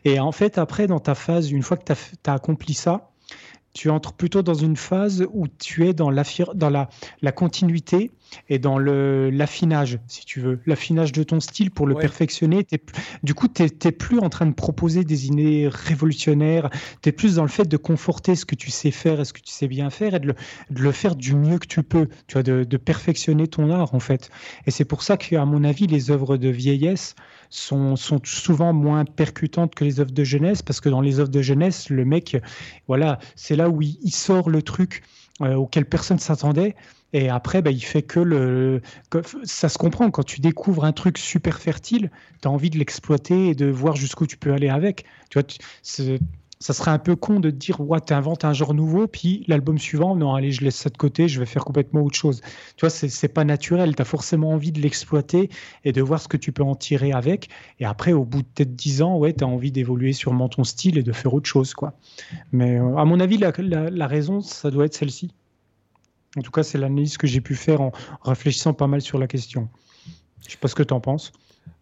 Et 0.05 0.19
en 0.19 0.31
fait, 0.31 0.57
après, 0.57 0.87
dans 0.87 0.99
ta 0.99 1.13
phase, 1.13 1.51
une 1.51 1.61
fois 1.61 1.77
que 1.77 1.93
tu 1.93 2.29
as 2.29 2.33
accompli 2.33 2.73
ça, 2.73 3.08
tu 3.73 3.89
entres 3.89 4.13
plutôt 4.13 4.41
dans 4.41 4.53
une 4.53 4.75
phase 4.75 5.25
où 5.31 5.47
tu 5.47 5.87
es 5.87 5.93
dans, 5.93 6.11
dans 6.55 6.69
la, 6.69 6.89
la, 7.21 7.31
continuité 7.31 8.11
et 8.49 8.59
dans 8.59 8.77
l'affinage, 8.79 9.99
si 10.07 10.25
tu 10.25 10.39
veux, 10.39 10.59
l'affinage 10.65 11.11
de 11.11 11.23
ton 11.23 11.39
style 11.39 11.71
pour 11.71 11.87
le 11.87 11.95
perfectionner. 11.95 12.65
du 13.23 13.33
coup, 13.33 13.47
tu 13.47 13.63
n'es 13.63 13.91
plus 13.91 14.19
en 14.19 14.29
train 14.29 14.45
de 14.45 14.53
proposer 14.53 15.03
des 15.03 15.27
idées 15.27 15.69
révolutionnaires, 15.71 16.69
tu 17.01 17.09
es 17.09 17.11
plus 17.11 17.35
dans 17.35 17.43
le 17.43 17.49
fait 17.49 17.65
de 17.65 17.77
conforter 17.77 18.35
ce 18.35 18.45
que 18.45 18.55
tu 18.55 18.71
sais 18.71 18.91
faire 18.91 19.19
et 19.19 19.25
ce 19.25 19.33
que 19.33 19.41
tu 19.41 19.51
sais 19.51 19.67
bien 19.67 19.89
faire 19.89 20.15
et 20.15 20.19
de 20.19 20.27
le, 20.27 20.35
de 20.69 20.81
le 20.81 20.91
faire 20.91 21.15
du 21.15 21.35
mieux 21.35 21.59
que 21.59 21.67
tu 21.67 21.83
peux, 21.83 22.07
tu 22.27 22.33
vois, 22.33 22.43
de, 22.43 22.63
de 22.63 22.77
perfectionner 22.77 23.47
ton 23.47 23.71
art 23.71 23.93
en 23.93 23.99
fait. 23.99 24.29
Et 24.65 24.71
c'est 24.71 24.85
pour 24.85 25.03
ça 25.03 25.17
qu'à 25.17 25.45
mon 25.45 25.63
avis, 25.63 25.87
les 25.87 26.11
œuvres 26.11 26.37
de 26.37 26.49
vieillesse, 26.49 27.15
sont, 27.49 27.95
souvent 28.23 28.73
moins 28.73 29.05
percutantes 29.05 29.75
que 29.75 29.83
les 29.83 29.99
œuvres 29.99 30.11
de 30.11 30.23
jeunesse, 30.23 30.61
parce 30.61 30.81
que 30.81 30.89
dans 30.89 31.01
les 31.01 31.19
œuvres 31.19 31.29
de 31.29 31.41
jeunesse, 31.41 31.89
le 31.89 32.05
mec, 32.05 32.37
voilà, 32.87 33.19
c'est 33.35 33.55
là 33.55 33.69
où 33.69 33.81
il, 33.81 34.11
sort 34.11 34.49
le 34.49 34.61
truc 34.61 35.03
euh, 35.41 35.55
auquel 35.55 35.85
personne 35.85 36.19
s'attendait. 36.19 36.75
Et 37.11 37.29
après, 37.29 37.61
bah, 37.61 37.71
il 37.71 37.83
fait 37.83 38.03
que 38.03 38.19
le. 38.19 38.81
ça 39.43 39.67
se 39.67 39.77
comprend. 39.79 40.11
Quand 40.11 40.23
tu 40.23 40.41
découvres 40.41 40.85
un 40.85 40.91
truc 40.91 41.17
super 41.17 41.59
fertile, 41.59 42.11
tu 42.41 42.47
as 42.47 42.51
envie 42.51 42.69
de 42.69 42.77
l'exploiter 42.77 43.49
et 43.49 43.55
de 43.55 43.65
voir 43.65 43.95
jusqu'où 43.95 44.27
tu 44.27 44.37
peux 44.37 44.53
aller 44.53 44.69
avec. 44.69 45.05
Tu 45.31 45.39
vois, 45.39 45.47
ça 46.61 46.73
serait 46.73 46.91
un 46.91 46.99
peu 46.99 47.15
con 47.15 47.39
de 47.39 47.51
dire 47.51 47.79
ouais 47.79 48.01
tu 48.01 48.11
inventes 48.11 48.43
un 48.43 48.51
genre 48.51 48.73
nouveau 48.73 49.07
puis 49.07 49.45
l'album 49.47 49.77
suivant 49.77 50.17
non 50.17 50.33
allez 50.35 50.51
je 50.51 50.61
laisse 50.61 50.75
ça 50.75 50.89
de 50.89 50.97
côté 50.97 51.29
je 51.29 51.39
vais 51.39 51.45
faire 51.45 51.63
complètement 51.63 52.01
autre 52.01 52.17
chose. 52.17 52.41
Tu 52.75 52.85
vois 52.85 52.89
c'est 52.89 53.27
pas 53.29 53.45
naturel. 53.45 53.95
Tu 53.95 54.01
as 54.01 54.05
forcément 54.05 54.51
envie 54.51 54.73
de 54.73 54.81
l'exploiter 54.81 55.49
et 55.85 55.93
de 55.93 56.01
voir 56.01 56.19
ce 56.19 56.27
que 56.27 56.35
tu 56.35 56.51
peux 56.51 56.63
en 56.63 56.75
tirer 56.75 57.13
avec. 57.13 57.49
Et 57.79 57.85
après 57.85 58.11
au 58.11 58.25
bout 58.25 58.41
de 58.41 58.47
peut-être 58.47 58.75
10 58.75 59.01
ans 59.01 59.17
ouais 59.17 59.33
tu 59.33 59.45
as 59.45 59.47
envie 59.47 59.71
d'évoluer 59.71 60.11
sûrement 60.11 60.49
ton 60.49 60.65
style 60.65 60.97
et 60.97 61.03
de 61.03 61.13
faire 61.13 61.33
autre 61.33 61.47
chose 61.47 61.73
quoi. 61.73 61.93
Mais 62.51 62.77
euh, 62.77 62.97
à 62.97 63.05
mon 63.05 63.21
avis 63.21 63.37
la, 63.37 63.51
la, 63.57 64.07
raison 64.07 64.41
ça 64.41 64.69
doit 64.69 64.85
être 64.85 64.95
celle-ci. 64.95 65.31
En 66.35 66.41
tout 66.41 66.51
cas 66.51 66.63
c'est 66.63 66.77
l'analyse 66.77 67.17
que 67.17 67.25
j'ai 67.25 67.39
pu 67.39 67.55
faire 67.55 67.79
en 67.79 67.93
réfléchissant 68.21 68.73
pas 68.73 68.87
mal 68.87 69.01
sur 69.01 69.17
la 69.17 69.27
question. 69.27 69.69
Je 70.45 70.51
sais 70.51 70.57
pas 70.57 70.67
ce 70.67 70.75
que 70.75 70.83
tu 70.83 70.93
en 70.93 70.99
penses 70.99 71.31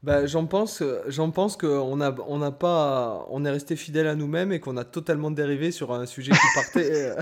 bah, 0.04 0.26
j'en 0.26 0.46
pense, 0.46 0.84
j'en 1.08 1.32
pense 1.32 1.58
qu'on 1.58 2.02
a, 2.02 2.16
on 2.28 2.42
a 2.42 2.52
pas, 2.52 3.26
on 3.30 3.44
est 3.46 3.50
resté 3.50 3.76
fidèle 3.76 4.08
à 4.08 4.16
nous-mêmes 4.16 4.52
et 4.52 4.60
qu'on 4.60 4.78
a 4.78 4.84
totalement 4.84 5.32
dérivé 5.32 5.72
sur 5.72 5.92
un 5.92 6.06
sujet 6.06 6.32
qui 6.32 6.48
partait, 6.56 6.92
euh, 6.92 7.16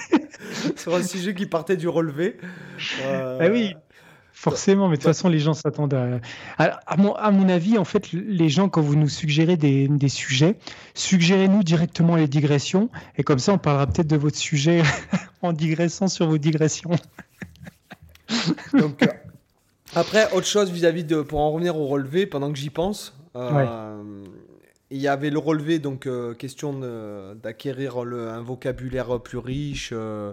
sur 0.76 0.94
un 0.94 1.02
sujet 1.02 1.34
qui 1.34 1.46
partait 1.46 1.76
du 1.76 1.88
relevé. 1.88 2.36
Euh... 3.02 3.38
Ah 3.40 3.48
oui, 3.50 3.74
forcément, 4.32 4.88
mais 4.88 4.96
de 4.96 5.02
toute 5.02 5.06
façon, 5.06 5.28
les 5.28 5.38
gens 5.38 5.54
s'attendent 5.54 5.94
à... 5.94 6.20
à, 6.58 6.96
mon, 6.96 7.14
à 7.14 7.30
mon 7.30 7.48
avis, 7.48 7.78
en 7.78 7.84
fait, 7.84 8.12
les 8.12 8.48
gens, 8.48 8.68
quand 8.68 8.82
vous 8.82 8.96
nous 8.96 9.08
suggérez 9.08 9.56
des, 9.56 9.88
des 9.88 10.08
sujets, 10.08 10.58
suggérez-nous 10.94 11.62
directement 11.62 12.16
les 12.16 12.28
digressions 12.28 12.90
et 13.16 13.22
comme 13.22 13.38
ça, 13.38 13.52
on 13.52 13.58
parlera 13.58 13.86
peut-être 13.86 14.08
de 14.08 14.16
votre 14.16 14.36
sujet 14.36 14.82
en 15.42 15.52
digressant 15.52 16.08
sur 16.08 16.28
vos 16.28 16.38
digressions. 16.38 16.92
Donc, 18.74 19.08
après, 19.94 20.32
autre 20.32 20.46
chose 20.46 20.70
vis-à-vis 20.70 21.04
de. 21.04 21.22
Pour 21.22 21.40
en 21.40 21.50
revenir 21.50 21.76
au 21.76 21.86
relevé, 21.86 22.26
pendant 22.26 22.52
que 22.52 22.58
j'y 22.58 22.70
pense, 22.70 23.14
euh, 23.36 24.02
il 24.90 24.98
y 24.98 25.08
avait 25.08 25.30
le 25.30 25.38
relevé, 25.38 25.78
donc 25.78 26.06
euh, 26.06 26.34
question 26.34 26.80
d'acquérir 27.42 27.98
un 27.98 28.42
vocabulaire 28.42 29.20
plus 29.20 29.38
riche, 29.38 29.92
euh, 29.92 30.32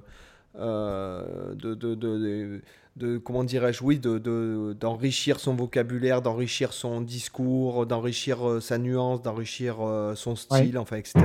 de, 0.55 1.73
de, 1.75 1.95
de, 1.95 2.61
de, 2.95 3.17
comment 3.17 3.43
dirais-je, 3.43 3.83
oui, 3.83 3.99
d'enrichir 3.99 5.39
son 5.39 5.53
vocabulaire, 5.53 6.21
d'enrichir 6.21 6.73
son 6.73 7.01
discours, 7.01 7.85
d'enrichir 7.85 8.61
sa 8.61 8.77
nuance, 8.77 9.21
d'enrichir 9.21 9.77
son 10.15 10.35
style, 10.35 10.77
enfin, 10.77 10.97
etc. 10.97 11.19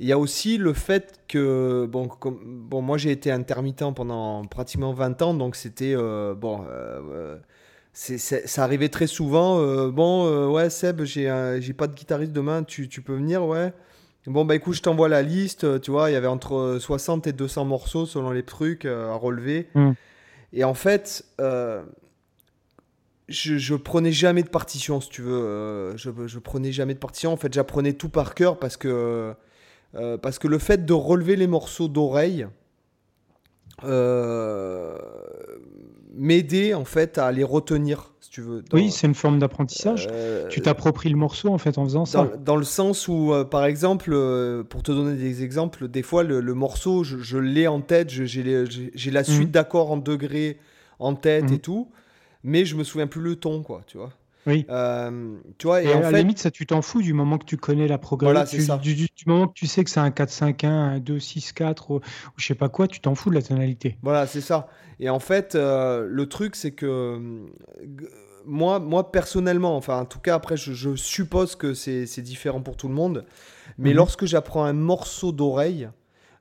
Il 0.00 0.08
y 0.08 0.12
a 0.12 0.18
aussi 0.18 0.56
le 0.56 0.72
fait 0.72 1.20
que, 1.28 1.84
bon, 1.84 2.08
bon 2.24 2.80
moi 2.80 2.96
j'ai 2.96 3.10
été 3.10 3.30
intermittent 3.30 3.84
pendant 3.94 4.46
pratiquement 4.46 4.94
20 4.94 5.20
ans, 5.20 5.34
donc 5.34 5.56
c'était, 5.56 5.92
euh, 5.94 6.34
bon, 6.34 6.64
euh, 6.70 7.36
c'est, 7.92 8.16
ça 8.16 8.64
arrivait 8.64 8.88
très 8.88 9.06
souvent. 9.06 9.60
Euh, 9.60 9.90
bon, 9.90 10.48
ouais, 10.50 10.70
Seb, 10.70 11.02
j'ai, 11.04 11.58
j'ai 11.60 11.74
pas 11.74 11.86
de 11.86 11.94
guitariste 11.94 12.32
demain, 12.32 12.62
tu, 12.62 12.88
tu 12.88 13.02
peux 13.02 13.14
venir, 13.14 13.44
ouais. 13.44 13.74
Bon, 14.26 14.46
bah 14.46 14.54
écoute, 14.54 14.74
je 14.74 14.80
t'envoie 14.80 15.10
la 15.10 15.20
liste. 15.20 15.80
Tu 15.82 15.90
vois, 15.90 16.08
il 16.10 16.14
y 16.14 16.16
avait 16.16 16.26
entre 16.26 16.78
60 16.80 17.26
et 17.26 17.32
200 17.34 17.66
morceaux 17.66 18.06
selon 18.06 18.30
les 18.30 18.42
trucs 18.42 18.86
à 18.86 19.14
relever. 19.14 19.68
Mm. 19.74 19.90
Et 20.54 20.64
en 20.64 20.74
fait, 20.74 21.26
je, 21.38 21.82
je, 23.28 23.74
prenais 23.74 24.12
jamais 24.12 24.42
de 24.42 24.48
partition, 24.48 25.00
si 25.02 25.10
tu 25.10 25.20
veux. 25.20 25.94
je, 25.96 26.10
je 26.26 26.38
prenais 26.38 26.72
jamais 26.72 26.94
de 26.94 26.98
partition. 26.98 27.32
En 27.32 27.36
fait, 27.36 27.52
j'apprenais 27.52 27.92
tout 27.92 28.08
par 28.08 28.34
cœur 28.34 28.58
parce 28.58 28.76
que, 28.76 29.34
parce 29.92 30.38
que 30.38 30.48
le 30.48 30.58
fait 30.58 30.84
de 30.86 30.92
relever 30.92 31.36
les 31.36 31.46
morceaux 31.46 31.88
d'oreille, 31.88 32.46
euh, 33.84 34.96
m'aider 36.14 36.74
en 36.74 36.84
fait 36.84 37.18
à 37.18 37.32
les 37.32 37.44
retenir, 37.44 38.12
si 38.20 38.30
tu 38.30 38.42
veux. 38.42 38.62
oui, 38.72 38.90
c'est 38.90 39.06
une 39.06 39.14
forme 39.14 39.38
d'apprentissage. 39.38 40.08
Euh, 40.10 40.48
tu 40.48 40.60
t'appropries 40.60 41.08
le 41.08 41.16
morceau 41.16 41.48
en 41.48 41.58
fait 41.58 41.78
en 41.78 41.84
faisant 41.84 42.04
ça. 42.04 42.30
Dans, 42.44 42.56
le 42.56 42.64
sens 42.64 43.08
où, 43.08 43.32
euh, 43.32 43.44
par 43.44 43.64
exemple, 43.64 44.10
pour 44.68 44.82
te 44.82 44.92
donner 44.92 45.16
des 45.16 45.42
exemples, 45.42 45.88
des 45.88 46.02
fois 46.02 46.22
le, 46.24 46.42
morceau, 46.54 47.04
je, 47.04 47.38
l'ai 47.38 47.68
en 47.68 47.80
tête, 47.80 48.10
j'ai 48.10 49.10
la 49.10 49.24
suite 49.24 49.40
mhm. 49.40 49.50
d'accords 49.50 49.92
en 49.92 49.96
degrés 49.96 50.58
en 50.98 51.14
tête 51.14 51.50
et 51.50 51.54
mhm. 51.54 51.60
tout, 51.60 51.90
mais 52.44 52.64
je 52.64 52.76
me 52.76 52.84
souviens 52.84 53.06
plus 53.06 53.22
le 53.22 53.36
ton, 53.36 53.62
quoi, 53.62 53.82
tu 53.86 53.96
vois. 53.96 54.10
Oui. 54.46 54.66
Euh, 54.70 55.36
tu 55.58 55.66
vois, 55.66 55.82
et, 55.82 55.92
à 55.92 56.10
la 56.10 56.18
limite, 56.18 56.38
ça, 56.38 56.50
tu 56.50 56.66
t'en 56.66 56.82
fous 56.82 57.02
du 57.02 57.12
moment 57.12 57.38
que 57.38 57.44
tu 57.44 57.56
connais 57.56 57.86
la 57.86 57.98
programmation. 57.98 58.76
Du, 58.78 58.94
du, 58.94 59.08
moment 59.26 59.48
que 59.48 59.54
tu 59.54 59.66
sais 59.66 59.84
que 59.84 59.90
c'est 59.90 60.00
un 60.00 60.10
4-5-1, 60.10 60.66
un 60.66 60.98
2-6-4 60.98 61.92
ou, 61.92 62.00
je 62.36 62.46
sais 62.46 62.54
pas 62.54 62.68
quoi, 62.68 62.88
tu 62.88 63.00
t'en 63.00 63.14
fous 63.14 63.30
de 63.30 63.34
la 63.34 63.42
tonalité. 63.42 63.98
Voilà, 64.02 64.26
c'est 64.26 64.40
ça. 64.40 64.68
Et 64.98 65.10
en 65.10 65.18
fait, 65.18 65.54
euh, 65.54 66.06
le 66.08 66.26
truc, 66.26 66.56
c'est 66.56 66.72
que 66.72 67.46
moi, 68.46 68.78
moi, 68.78 69.12
personnellement, 69.12 69.76
enfin, 69.76 70.00
en 70.00 70.04
tout 70.04 70.20
cas, 70.20 70.34
après, 70.34 70.56
je, 70.56 70.96
suppose 70.96 71.54
que 71.54 71.74
c'est 71.74 72.22
différent 72.22 72.62
pour 72.62 72.76
tout 72.76 72.88
le 72.88 72.94
monde, 72.94 73.26
mais 73.78 73.90
mhm. 73.90 73.96
lorsque 73.96 74.24
j'apprends 74.24 74.64
un 74.64 74.72
morceau 74.72 75.32
d'oreille, 75.32 75.88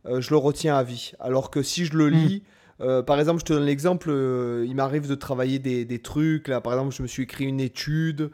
euh, 0.06 0.22
je 0.22 0.30
le 0.32 0.38
retiens 0.38 0.76
à 0.76 0.84
vie. 0.84 1.12
Alors 1.20 1.52
que 1.52 1.62
si 1.62 1.86
je 1.86 1.98
le 1.98 2.10
mhm. 2.10 2.14
lis, 2.14 2.44
euh, 2.82 3.04
par 3.04 3.20
exemple, 3.20 3.40
je 3.40 3.46
te 3.46 3.54
donne 3.54 3.66
l'exemple, 3.66 4.10
euh, 4.10 4.66
il 4.68 4.76
m'arrive 4.76 5.08
de 5.08 5.16
travailler 5.16 5.60
des, 5.60 6.00
trucs. 6.00 6.48
Là, 6.48 6.62
par 6.62 6.74
exemple, 6.74 6.96
je 6.96 7.02
me 7.02 7.08
suis 7.08 7.24
écrit 7.24 7.46
une 7.46 7.60
étude 7.60 8.32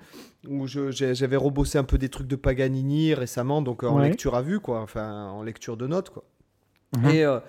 où 0.47 0.67
j'avais 0.67 1.35
rebossé 1.35 1.77
un 1.77 1.83
peu 1.83 1.97
des 1.97 2.09
trucs 2.09 2.27
de 2.27 2.35
Paganini 2.35 3.13
récemment, 3.15 3.61
donc 3.61 3.83
en 3.83 3.97
lecture 3.97 4.35
à 4.35 4.41
vue, 4.41 4.59
quoi, 4.59 4.81
enfin 4.81 5.29
en 5.29 5.41
lecture 5.41 5.77
de 5.77 5.87
notes, 5.87 6.11
quoi. 6.11 6.23
Mhm. 6.97 7.09
Et 7.09 7.25
euh, 7.25 7.39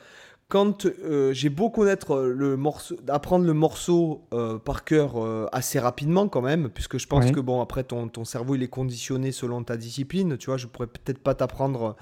quand 0.48 0.86
j'ai 1.32 1.50
beau 1.50 1.68
connaître 1.68 2.20
le 2.20 2.56
morceau, 2.56 2.96
apprendre 3.08 3.44
le 3.44 3.52
morceau 3.52 4.26
par 4.64 4.84
cœur 4.84 5.16
assez 5.52 5.78
rapidement 5.78 6.28
quand 6.28 6.40
même, 6.40 6.70
puisque 6.70 6.98
je 6.98 7.06
pense 7.06 7.30
que 7.32 7.40
bon 7.40 7.60
après 7.60 7.82
ton, 7.82 8.08
ton 8.08 8.24
cerveau 8.24 8.54
il 8.54 8.62
est 8.62 8.68
conditionné 8.68 9.32
selon 9.32 9.64
ta 9.64 9.76
discipline, 9.76 10.38
tu 10.38 10.46
vois, 10.46 10.56
je 10.56 10.68
pourrais 10.68 10.86
peut-être 10.86 11.18
pas 11.18 11.34
t'apprendre 11.34 11.96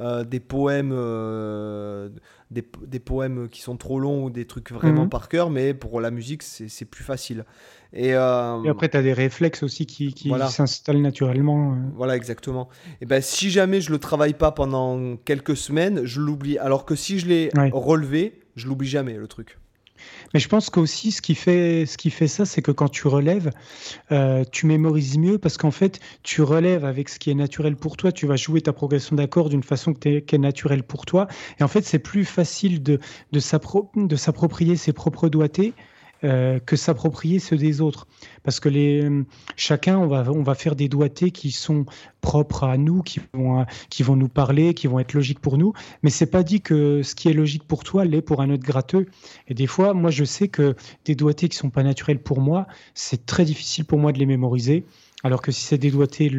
euh, 0.00 0.24
des 0.24 0.40
poèmes 0.40 0.92
euh, 0.94 2.08
des, 2.50 2.64
des, 2.86 2.98
poèmes 2.98 3.48
qui 3.48 3.60
sont 3.60 3.76
trop 3.76 4.00
longs 4.00 4.24
ou 4.24 4.30
des 4.30 4.44
trucs 4.44 4.72
vraiment 4.72 5.04
mhm. 5.04 5.08
par 5.08 5.28
cœur 5.28 5.50
mais 5.50 5.72
pour 5.72 6.00
la 6.00 6.10
musique 6.10 6.42
c'est 6.42 6.84
plus 6.84 7.04
facile. 7.04 7.44
Et, 7.92 8.14
euh, 8.14 8.62
et 8.64 8.68
après 8.68 8.88
tu 8.88 8.96
as 8.96 9.02
des 9.02 9.12
réflexes 9.12 9.62
aussi 9.62 9.86
qui, 9.86 10.14
qui 10.14 10.32
s'installent 10.48 11.02
naturellement 11.02 11.76
voilà 11.94 12.16
exactement. 12.16 12.68
Et 13.00 13.06
ben 13.06 13.22
si 13.22 13.50
jamais 13.50 13.80
je 13.80 13.90
le 13.90 13.98
travaille 13.98 14.34
pas 14.34 14.52
pendant 14.52 15.16
quelques 15.16 15.56
semaines 15.56 16.04
je 16.04 16.20
l'oublie. 16.20 16.58
Alors 16.58 16.84
que 16.84 16.94
si 16.94 17.18
je 17.18 17.26
l'ai 17.26 17.50
relevé 17.72 18.40
je 18.56 18.68
l'oublie 18.68 18.88
jamais 18.88 19.14
le 19.14 19.28
truc 19.28 19.58
mais 20.32 20.40
je 20.40 20.48
pense 20.48 20.70
qu'aussi, 20.70 21.10
ce 21.10 21.22
qui 21.22 21.34
fait, 21.34 21.86
ce 21.86 21.96
qui 21.96 22.10
fait 22.10 22.28
ça, 22.28 22.44
c'est 22.44 22.62
que 22.62 22.70
quand 22.70 22.88
tu 22.88 23.08
relèves, 23.08 23.50
euh, 24.12 24.44
tu 24.50 24.66
mémorises 24.66 25.18
mieux 25.18 25.38
parce 25.38 25.56
qu'en 25.56 25.70
fait, 25.70 26.00
tu 26.22 26.42
relèves 26.42 26.84
avec 26.84 27.08
ce 27.08 27.18
qui 27.18 27.30
est 27.30 27.34
naturel 27.34 27.76
pour 27.76 27.96
toi. 27.96 28.12
Tu 28.12 28.26
vas 28.26 28.36
jouer 28.36 28.60
ta 28.60 28.72
progression 28.72 29.16
d'accord 29.16 29.48
d'une 29.48 29.62
façon 29.62 29.92
qui 29.92 30.08
est, 30.08 30.38
naturelle 30.38 30.82
pour 30.82 31.04
toi. 31.04 31.26
Et 31.58 31.62
en 31.62 31.68
fait, 31.68 31.84
c'est 31.84 31.98
plus 31.98 32.24
facile 32.24 32.82
de, 32.82 33.00
de 33.32 33.40
s'approprier 33.40 34.76
ses 34.76 34.92
propres 34.92 35.28
doigtés 35.28 35.74
euh, 36.24 36.58
que 36.58 36.76
s'approprier 36.76 37.38
ceux 37.38 37.56
des 37.56 37.80
autres. 37.80 38.06
Parce 38.42 38.60
que 38.60 38.68
les, 38.68 39.08
chacun, 39.56 39.98
on 39.98 40.06
va, 40.06 40.30
on 40.30 40.42
va 40.42 40.54
faire 40.54 40.76
des 40.76 40.88
doigtés 40.88 41.30
qui 41.30 41.50
sont 41.50 41.86
propres 42.20 42.64
à 42.64 42.76
nous, 42.76 43.02
qui 43.02 43.20
vont, 43.32 43.64
qui 43.88 44.02
vont 44.02 44.16
nous 44.16 44.28
parler, 44.28 44.74
qui 44.74 44.86
vont 44.86 44.98
être 44.98 45.14
logiques 45.14 45.40
pour 45.40 45.58
nous. 45.58 45.72
Mais 46.02 46.10
c'est 46.10 46.26
pas 46.26 46.42
dit 46.42 46.60
que 46.60 47.02
ce 47.02 47.14
qui 47.14 47.28
est 47.28 47.32
logique 47.32 47.64
pour 47.64 47.84
toi 47.84 48.04
l'est 48.04 48.22
pour 48.22 48.40
un 48.40 48.50
autre 48.50 48.62
gratteux. 48.62 49.06
Et 49.48 49.54
des 49.54 49.66
fois, 49.66 49.94
moi, 49.94 50.10
je 50.10 50.24
sais 50.24 50.48
que 50.48 50.74
des 51.04 51.14
doigtés 51.14 51.48
qui 51.48 51.56
sont 51.56 51.70
pas 51.70 51.82
naturels 51.82 52.20
pour 52.20 52.40
moi, 52.40 52.66
c'est 52.94 53.26
très 53.26 53.44
difficile 53.44 53.84
pour 53.84 53.98
moi 53.98 54.12
de 54.12 54.18
les 54.18 54.26
mémoriser. 54.26 54.84
Alors 55.22 55.42
que 55.42 55.52
si 55.52 55.64
c'est 55.64 55.78
des 55.78 55.90
doigtés 55.90 56.30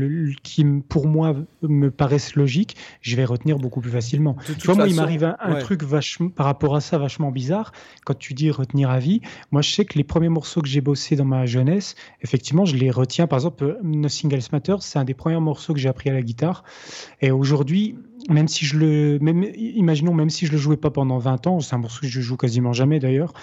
qui, 0.44 0.66
pour 0.88 1.08
moi, 1.08 1.36
me 1.62 1.92
paraissent 1.92 2.36
logiques, 2.36 2.76
je 3.02 3.16
vais 3.16 3.26
retenir 3.26 3.58
beaucoup 3.58 3.82
plus 3.82 3.92
facilement. 3.92 4.36
Tu 4.58 4.66
vois, 4.66 4.76
moi, 4.76 4.88
il 4.88 4.96
m'arrive 4.96 5.36
un, 5.40 5.56
truc 5.60 5.84
vachement, 5.84 6.30
par 6.30 6.46
rapport 6.46 6.76
à 6.76 6.82
ça 6.82 6.98
vachement 6.98 7.32
bizarre. 7.32 7.72
Quand 8.06 8.18
tu 8.18 8.34
dis 8.34 8.50
retenir 8.50 8.90
à 8.90 9.00
vie, 9.00 9.22
moi, 9.52 9.62
je 9.62 9.72
sais 9.72 9.86
que 9.86 9.98
les 9.98 10.04
premiers 10.04 10.30
morceaux 10.30 10.62
que 10.62 10.68
j'ai 10.68 10.82
bossés 10.82 11.16
dans 11.16 11.26
ma 11.26 11.46
jeunesse, 11.46 11.96
effectivement, 12.22 12.66
je 12.66 12.76
les 12.76 12.92
retiens. 12.92 13.28
Par 13.28 13.38
exemple, 13.38 13.78
Nothing 13.84 14.34
Else 14.34 14.52
Matters, 14.52 14.82
c'est 14.82 15.00
un 15.00 15.06
des 15.06 15.14
premiers 15.14 15.40
morceaux 15.40 15.74
que 15.74 15.80
j'ai 15.80 15.90
appris 15.90 16.10
à 16.10 16.14
la 16.14 16.22
guitare. 16.22 16.64
Et 17.22 17.32
aujourd'hui, 17.32 17.96
même 18.30 18.48
si 18.48 18.66
je 18.66 18.78
le, 18.78 19.20
même, 19.20 19.46
imaginons 19.56 20.14
même 20.14 20.30
si 20.30 20.46
je 20.46 20.52
le 20.52 20.58
jouais 20.58 20.78
pas 20.78 20.92
pendant 20.92 21.18
20 21.18 21.48
ans, 21.48 21.60
c'est 21.60 21.76
un 21.76 21.80
morceau 21.80 22.02
que 22.02 22.08
je 22.08 22.22
joue 22.22 22.38
quasiment 22.38 22.74
jamais 22.74 23.00
d'ailleurs. 23.00 23.34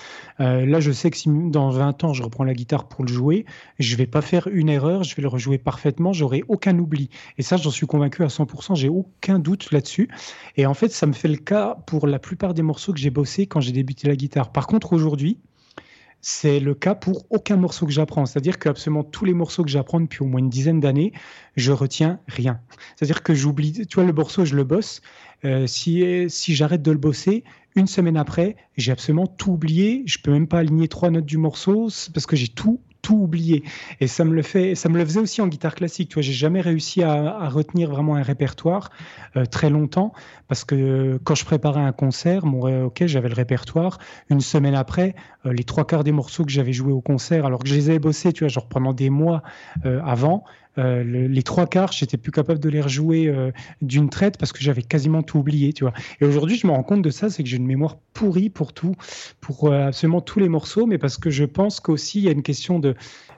Euh, 0.41 0.67
là, 0.67 0.81
je 0.81 0.93
sais 0.93 1.11
que 1.11 1.17
si 1.17 1.29
dans 1.29 1.71
20 1.71 2.05
ans 2.05 2.13
je 2.13 2.23
reprends 2.23 2.45
la 2.45 2.55
guitare 2.55 2.89
pour 2.89 3.05
le 3.05 3.13
jouer, 3.13 3.45
je 3.79 3.97
vais 3.97 4.07
pas 4.07 4.23
faire 4.23 4.49
une 4.49 4.69
erreur, 4.69 5.05
je 5.05 5.15
vais 5.15 5.23
le 5.23 5.29
rejouer 5.29 5.59
parfaitement, 5.59 6.13
j'aurai 6.13 6.43
aucun 6.49 6.79
oubli. 6.79 7.11
Et 7.39 7.43
ça, 7.43 7.57
j'en 7.57 7.71
suis 7.71 7.87
convaincu 7.87 8.23
à 8.23 8.29
100%, 8.29 8.75
j'ai 8.75 8.89
aucun 8.89 9.39
doute 9.39 9.71
là-dessus. 9.73 10.09
Et 10.57 10.67
en 10.67 10.75
fait, 10.75 10.91
ça 10.91 11.07
me 11.07 11.13
fait 11.13 11.29
le 11.29 11.37
cas 11.37 11.77
pour 11.87 12.07
la 12.07 12.19
plupart 12.19 12.55
des 12.55 12.63
morceaux 12.63 12.93
que 12.93 13.01
j'ai 13.01 13.11
bossé 13.11 13.47
quand 13.47 13.61
j'ai 13.61 13.73
débuté 13.73 14.09
la 14.09 14.17
guitare. 14.17 14.53
Par 14.53 14.67
contre, 14.67 14.93
aujourd'hui, 14.93 15.39
c'est 16.21 16.61
le 16.61 16.75
cas 16.75 16.95
pour 16.95 17.27
aucun 17.31 17.57
morceau 17.57 17.87
que 17.87 17.93
j'apprends. 17.93 18.27
C'est-à-dire 18.27 18.59
que 18.59 18.69
absolument 18.69 19.05
tous 19.05 19.25
les 19.25 19.35
morceaux 19.35 19.63
que 19.63 19.71
j'apprends 19.71 20.01
depuis 20.01 20.23
au 20.23 20.27
moins 20.27 20.41
une 20.41 20.51
dizaine 20.51 20.81
d'années, 20.81 21.13
je 21.57 21.73
retiens 21.73 22.21
rien. 22.27 22.61
C'est-à-dire 22.97 23.23
que 23.23 23.35
j'oublie, 23.35 23.87
tu 23.87 23.95
vois, 23.95 24.05
le 24.05 24.13
morceau, 24.13 24.45
je 24.45 24.57
le 24.57 24.65
bosse. 24.65 25.01
Euh, 25.45 25.67
si 25.67 26.05
si 26.29 26.55
j'arrête 26.55 26.83
de 26.83 26.91
le 26.91 26.99
bosser, 26.99 27.45
une 27.77 27.87
semaine 27.87 28.17
après, 28.17 28.57
j'ai 28.77 28.93
absolument 28.93 29.27
tout 29.27 29.53
oublié. 29.53 30.03
Je 30.07 30.19
peux 30.19 30.33
même 30.33 30.49
pas 30.49 30.59
aligner 30.59 30.89
trois 30.89 31.11
notes 31.11 31.27
du 31.27 31.39
morceau 31.39 31.89
parce 32.13 32.27
que 32.27 32.37
j'ai 32.37 32.49
tout 32.49 32.81
tout 33.09 33.15
oublié. 33.15 33.65
Et 34.01 34.07
ça 34.07 34.23
me 34.27 34.35
le 34.35 34.43
fait, 34.43 34.75
ça 34.75 34.91
me 34.91 34.99
le 34.99 35.05
faisait 35.07 35.21
aussi 35.21 35.41
en 35.41 35.47
guitare 35.49 35.75
classique. 35.75 36.11
Tu 36.11 36.15
vois, 36.15 36.23
j'ai 36.23 36.35
jamais 36.35 36.61
réussi 36.61 37.03
à, 37.03 37.49
retenir 37.49 37.91
vraiment 37.91 38.17
un 38.17 38.23
répertoire 38.23 38.91
euh, 39.35 39.47
très 39.47 39.71
longtemps 39.71 40.13
parce 40.47 40.65
que 40.65 41.19
quand 41.25 41.35
je 41.35 41.47
préparais 41.47 41.81
un 41.81 41.93
concert, 41.93 42.45
mon 42.45 42.85
ok, 42.85 43.07
j'avais 43.07 43.31
le 43.31 43.35
répertoire. 43.35 43.99
Une 44.29 44.43
semaine 44.43 44.75
après, 44.75 45.15
euh, 45.47 45.55
les 45.55 45.65
trois 45.65 45.87
quarts 45.87 46.05
des 46.05 46.13
morceaux 46.13 46.45
que 46.45 46.51
j'avais 46.51 46.75
joués 46.75 46.93
au 46.93 47.01
concert, 47.01 47.47
alors 47.47 47.61
que 47.61 47.69
je 47.69 47.75
les 47.75 47.89
avais 47.89 47.99
bossés, 47.99 48.35
tu 48.35 48.45
vois, 48.45 48.49
genre 48.49 48.69
pendant 48.69 48.93
des 48.93 49.09
mois 49.09 49.43
euh, 49.87 50.03
avant, 50.05 50.45
euh, 50.79 51.03
les 51.03 51.43
trois 51.43 51.67
quarts, 51.67 51.93
j'étais 51.93 52.17
plus 52.17 52.33
capable 52.33 52.61
de 52.61 52.69
les 52.69 52.81
rejouer 52.81 53.29
euh, 53.29 53.51
d'une 53.83 54.09
traite 54.09 54.39
parce 54.39 54.53
que 54.53 54.61
j'avais 54.61 54.83
quasiment 54.83 55.23
tout 55.23 55.39
oublié, 55.39 55.73
tu 55.73 55.85
vois. 55.85 55.93
Et 56.21 56.25
aujourd'hui, 56.25 56.57
je 56.57 56.67
me 56.67 56.73
rends 56.73 56.83
compte 56.83 57.03
de 57.03 57.11
ça, 57.11 57.31
c'est 57.31 57.43
que 57.43 57.49
j'ai 57.49 57.57
une 57.57 57.67
mémoire 57.67 57.99
pourrie 58.13 58.49
pour 58.49 58.73
tout, 58.73 58.95
pour 59.41 59.69
euh, 59.69 59.89
absolument 59.89 60.21
tous 60.21 60.39
les 60.39 60.49
morceaux, 60.49 60.87
mais 60.87 60.99
parce 60.99 61.17
que 61.17 61.31
je 61.31 61.45
pense 61.45 61.81
qu'aussi 61.81 62.19
il 62.19 62.25
y 62.25 62.29
a 62.29 62.33
une 62.33 62.43
question 62.43 62.79
de, 62.79 62.95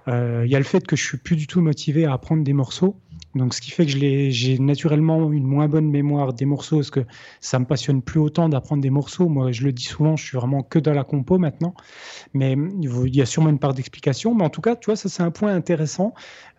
il 0.07 0.51
y 0.51 0.57
a 0.57 0.59
le 0.59 0.65
fait 0.65 0.87
que 0.87 0.97
je 0.97 1.05
suis 1.05 1.19
plus 1.19 1.37
du 1.37 1.47
tout 1.47 1.61
motivé 1.61 2.05
à 2.05 2.13
apprendre 2.13 2.43
des 2.43 2.53
morceaux. 2.53 2.97
Donc, 3.35 3.55
ce 3.55 3.61
qui 3.61 3.71
fait 3.71 3.87
que 3.87 3.93
j'ai 3.93 4.59
naturellement 4.59 5.31
une 5.31 5.45
moins 5.45 5.69
bonne 5.69 5.89
mémoire 5.89 6.33
des 6.33 6.45
morceaux, 6.45 6.77
parce 6.77 6.91
que 6.91 7.05
ça 7.41 7.59
me 7.59 7.65
passionne 7.65 8.03
plus 8.03 8.19
autant 8.19 8.49
d'apprendre 8.49 8.83
des 8.83 8.91
morceaux. 8.91 9.29
Moi, 9.29 9.53
je 9.53 9.63
le 9.63 9.73
dis 9.73 9.85
souvent, 9.85 10.17
je 10.17 10.25
suis 10.25 10.37
vraiment 10.37 10.63
que 10.63 10.81
dans 10.81 10.93
la 10.93 11.05
compo 11.05 11.39
maintenant. 11.39 11.75
Mais 12.35 12.57
il 12.83 13.15
y 13.15 13.23
a 13.23 13.27
sûrement 13.27 13.51
une 13.51 13.61
part 13.61 13.75
d'explication. 13.75 14.35
Mais 14.35 14.45
en 14.45 14.51
tout 14.51 14.61
cas, 14.61 14.75
tu 14.75 14.87
vois, 14.87 14.97
ça, 14.97 15.09
c'est 15.09 15.23
un 15.23 15.31
point 15.31 15.55
intéressant. 15.55 16.13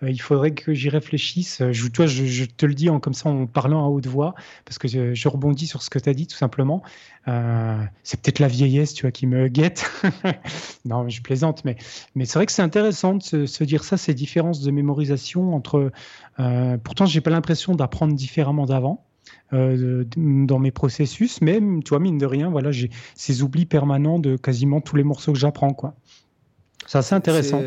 Euh, 0.03 0.09
il 0.09 0.21
faudrait 0.21 0.51
que 0.51 0.73
j'y 0.73 0.89
réfléchisse. 0.89 1.61
Je, 1.71 1.87
toi, 1.89 2.05
je, 2.05 2.45
te 2.45 2.65
le 2.65 2.73
dis 2.73 2.89
en, 2.89 2.99
comme 2.99 3.13
ça 3.13 3.29
en 3.29 3.47
parlant 3.47 3.85
à 3.85 3.89
haute 3.89 4.07
voix, 4.07 4.33
parce 4.65 4.77
que 4.77 4.87
je, 4.87 5.27
rebondis 5.27 5.67
sur 5.67 5.81
ce 5.81 5.89
que 5.89 5.99
tu 5.99 6.09
as 6.09 6.13
dit, 6.13 6.27
tout 6.27 6.37
simplement. 6.37 6.83
Euh, 7.27 7.83
c'est 8.03 8.21
peut-être 8.21 8.39
la 8.39 8.47
vieillesse, 8.47 8.93
tu 8.93 9.03
vois, 9.03 9.11
qui 9.11 9.27
me 9.27 9.47
guette. 9.47 9.89
non, 10.85 11.07
je 11.09 11.21
plaisante, 11.21 11.63
mais 11.65 11.75
c'est 12.25 12.33
vrai 12.35 12.45
que 12.45 12.51
c'est 12.51 12.61
intéressant 12.61 13.15
de 13.15 13.45
se, 13.45 13.63
dire 13.63 13.83
ça, 13.83 13.97
ces 13.97 14.13
différences 14.13 14.61
de 14.61 14.71
mémorisation 14.71 15.53
entre. 15.53 15.91
Euh, 16.41 16.77
pourtant, 16.77 17.05
j'ai 17.05 17.21
pas 17.21 17.29
l'impression 17.29 17.75
d'apprendre 17.75 18.13
différemment 18.13 18.65
d'avant. 18.65 19.05
Euh, 19.53 20.05
dans 20.15 20.59
mes 20.59 20.71
processus, 20.71 21.41
mais 21.41 21.59
tu 21.85 21.89
vois, 21.89 21.99
mine 21.99 22.17
de 22.17 22.25
rien, 22.25 22.49
voilà, 22.49 22.71
j'ai 22.71 22.89
ces 23.15 23.43
oublis 23.43 23.65
permanents 23.65 24.17
de 24.17 24.35
quasiment 24.35 24.81
tous 24.81 24.95
les 24.95 25.03
morceaux 25.03 25.31
que 25.33 25.37
j'apprends, 25.37 25.73
quoi. 25.73 25.93
C'est 26.87 26.97
assez 26.97 27.15
intéressant. 27.15 27.61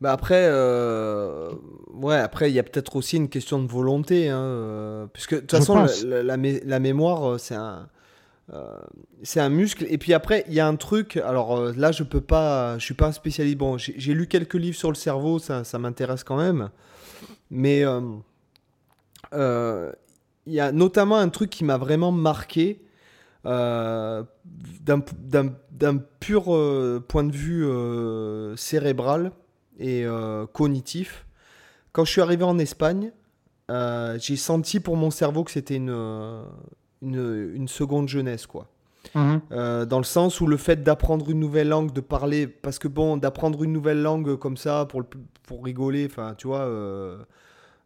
Bah 0.00 0.12
après, 0.12 0.46
euh, 0.48 1.52
ouais, 1.94 2.16
après, 2.16 2.50
il 2.50 2.54
y 2.54 2.58
a 2.58 2.62
peut-être 2.64 2.96
aussi 2.96 3.16
une 3.16 3.28
question 3.28 3.62
de 3.62 3.68
volonté, 3.68 4.28
hein, 4.28 5.08
puisque 5.12 5.34
de 5.34 5.40
toute 5.40 5.52
façon, 5.52 5.86
la, 6.04 6.36
la, 6.36 6.78
mémoire, 6.80 7.38
c'est 7.38 7.54
un, 7.54 7.88
euh, 8.52 8.78
c'est 9.22 9.40
un 9.40 9.48
muscle. 9.48 9.86
Et 9.88 9.98
puis 9.98 10.12
après, 10.12 10.44
il 10.48 10.54
y 10.54 10.60
a 10.60 10.66
un 10.66 10.76
truc. 10.76 11.16
Alors 11.16 11.56
euh, 11.56 11.72
là, 11.76 11.92
je 11.92 12.02
peux 12.02 12.20
pas. 12.20 12.78
Je 12.78 12.84
suis 12.84 12.94
pas 12.94 13.06
un 13.06 13.12
spécialiste. 13.12 13.58
Bon, 13.58 13.78
j'ai 13.78 14.14
lu 14.14 14.26
quelques 14.26 14.54
livres 14.54 14.76
sur 14.76 14.90
le 14.90 14.96
cerveau, 14.96 15.38
ça, 15.38 15.64
ça 15.64 15.78
m'intéresse 15.78 16.24
quand 16.24 16.36
même. 16.36 16.70
Mais 17.52 17.84
euh, 19.34 19.92
il 20.46 20.52
y 20.54 20.60
a 20.60 20.72
notamment 20.72 21.18
un 21.18 21.28
truc 21.28 21.50
qui 21.50 21.64
m'a 21.64 21.76
vraiment 21.76 22.10
marqué 22.10 22.80
euh, 23.44 24.24
d'un 24.80 25.98
pur 26.18 26.44
point 27.08 27.24
de 27.24 27.32
vue 27.32 27.66
cérébral 28.56 29.32
et 29.78 30.04
cognitif. 30.54 31.26
Quand 31.92 32.06
je 32.06 32.10
suis 32.10 32.22
arrivé 32.22 32.42
en 32.42 32.58
Espagne, 32.58 33.12
j'ai 33.68 34.36
senti 34.36 34.80
pour 34.80 34.96
mon 34.96 35.10
cerveau 35.10 35.44
que 35.44 35.50
c'était 35.50 35.76
une, 35.76 36.44
une, 37.02 37.52
une, 37.54 37.68
seconde 37.68 38.08
jeunesse, 38.08 38.46
quoi. 38.46 38.66
Mhm. 39.14 39.40
Euh, 39.52 39.84
dans 39.84 39.98
le 39.98 40.04
sens 40.04 40.40
où 40.40 40.46
le 40.46 40.56
fait 40.56 40.82
d'apprendre 40.82 41.28
une 41.30 41.40
nouvelle 41.40 41.68
langue, 41.68 41.92
de 41.92 42.00
parler, 42.00 42.46
parce 42.46 42.78
que 42.78 42.88
bon, 42.88 43.16
d'apprendre 43.16 43.62
une 43.62 43.72
nouvelle 43.72 44.00
langue 44.00 44.36
comme 44.36 44.56
ça 44.56 44.86
pour, 44.86 45.02
pour 45.42 45.64
rigoler, 45.64 46.06
enfin, 46.06 46.34
tu 46.36 46.46
vois, 46.46 46.66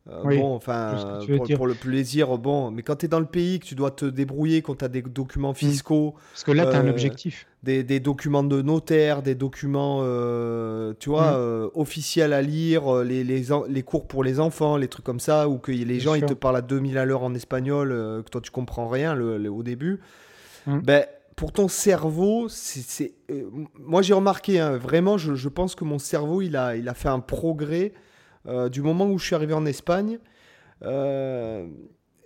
euh, 0.08 0.22
euh, 0.24 0.36
bon, 0.36 0.54
enfin, 0.54 1.20
pour, 1.56 1.66
le 1.66 1.74
plaisir, 1.74 2.38
bon, 2.38 2.70
mais 2.70 2.82
quand 2.82 2.96
tu 2.96 3.06
es 3.06 3.08
dans 3.08 3.20
le 3.20 3.26
pays, 3.26 3.58
que 3.58 3.66
tu 3.66 3.74
dois 3.74 3.90
te 3.90 4.04
débrouiller, 4.04 4.62
quand 4.62 4.76
tu 4.76 4.84
as 4.84 4.88
des 4.88 5.02
documents 5.02 5.50
mhm. 5.50 5.54
fiscaux. 5.56 6.14
Parce 6.32 6.44
que 6.44 6.52
là, 6.52 6.66
tu 6.66 6.76
as 6.76 6.80
un 6.80 6.88
objectif. 6.88 7.46
Des, 7.62 7.82
des, 7.82 7.98
documents 7.98 8.44
de 8.44 8.62
notaire, 8.62 9.22
des 9.22 9.34
documents, 9.34 10.02
tu 11.00 11.10
vois, 11.10 11.38
mhm. 11.38 11.70
officiels 11.74 12.32
à 12.32 12.42
lire, 12.42 13.02
les, 13.02 13.24
les, 13.24 13.44
les, 13.68 13.82
cours 13.82 14.06
pour 14.06 14.22
les 14.22 14.38
enfants, 14.38 14.76
les 14.76 14.88
trucs 14.88 15.04
comme 15.04 15.20
ça, 15.20 15.48
ou 15.48 15.58
que 15.58 15.72
les 15.72 16.00
gens, 16.00 16.14
ils 16.14 16.24
te 16.24 16.34
parlent 16.34 16.56
à 16.56 16.62
2000 16.62 16.98
à 16.98 17.04
l'heure 17.04 17.22
en 17.22 17.34
espagnol, 17.34 17.88
que 18.24 18.30
toi, 18.30 18.40
tu 18.40 18.50
comprends 18.50 18.88
rien 18.88 19.14
le, 19.14 19.50
au 19.50 19.62
début. 19.62 20.00
Ben, 20.66 21.04
pour 21.36 21.52
ton 21.52 21.68
cerveau, 21.68 22.48
c'est, 22.48 23.12
euh, 23.30 23.50
moi 23.78 24.00
j'ai 24.00 24.14
remarqué, 24.14 24.58
hein, 24.58 24.78
vraiment, 24.78 25.18
je, 25.18 25.48
pense 25.48 25.74
que 25.74 25.84
mon 25.84 25.98
cerveau, 25.98 26.40
il 26.40 26.56
a, 26.56 26.76
il 26.76 26.88
a 26.88 26.94
fait 26.94 27.10
un 27.10 27.20
progrès 27.20 27.92
euh, 28.46 28.68
du 28.68 28.82
moment 28.82 29.06
où 29.06 29.18
je 29.18 29.24
suis 29.24 29.34
arrivé 29.34 29.54
en 29.54 29.66
Espagne. 29.66 30.18
Euh, 30.82 31.68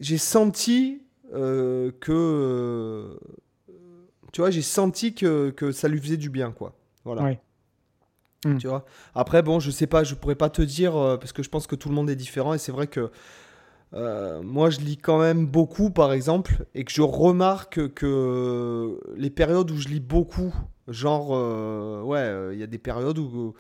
j'ai 0.01 0.19
senti 0.19 1.03
que, 1.33 3.19
tu 4.33 4.41
vois, 4.41 4.51
j'ai 4.51 4.63
senti 4.63 5.15
que, 5.15 5.51
que, 5.51 5.71
ça 5.73 5.89
lui 5.89 6.01
faisait 6.01 6.17
du 6.17 6.31
bien, 6.31 6.51
quoi. 6.51 6.75
Voilà. 7.05 7.37
Tu 8.59 8.67
vois. 8.67 8.85
Après, 9.15 9.43
bon, 9.43 9.61
je 9.61 9.71
sais 9.71 9.87
pas, 9.87 10.03
je 10.03 10.15
pourrais 10.15 10.35
pas 10.35 10.51
te 10.51 10.63
dire 10.63 10.93
parce 11.21 11.33
que 11.33 11.43
je 11.43 11.51
pense 11.51 11.67
que 11.67 11.77
tout 11.77 11.89
le 11.89 11.95
monde 11.95 12.11
est 12.11 12.17
différent 12.17 12.55
et 12.55 12.59
c'est 12.59 12.73
vrai 12.73 12.87
que 12.87 13.11
euh, 13.93 14.43
moi, 14.43 14.71
je 14.71 14.81
lis 14.81 14.97
quand 14.97 15.19
même 15.19 15.47
beaucoup, 15.47 15.91
par 15.91 16.13
exemple, 16.13 16.67
et 16.75 16.85
que 16.85 16.93
je 16.93 17.03
remarque 17.03 17.93
que 17.95 19.01
les 19.17 19.31
périodes 19.31 19.71
où 19.71 19.77
je 19.77 19.89
lis 19.89 20.01
beaucoup, 20.01 20.55
genre, 20.89 21.31
euh, 21.33 22.03
ouais, 22.03 22.19
euh, 22.19 22.55
il 22.55 22.61
y 22.61 22.63
a 22.63 22.69
des 22.69 22.79
périodes 22.79 23.19
où, 23.19 23.55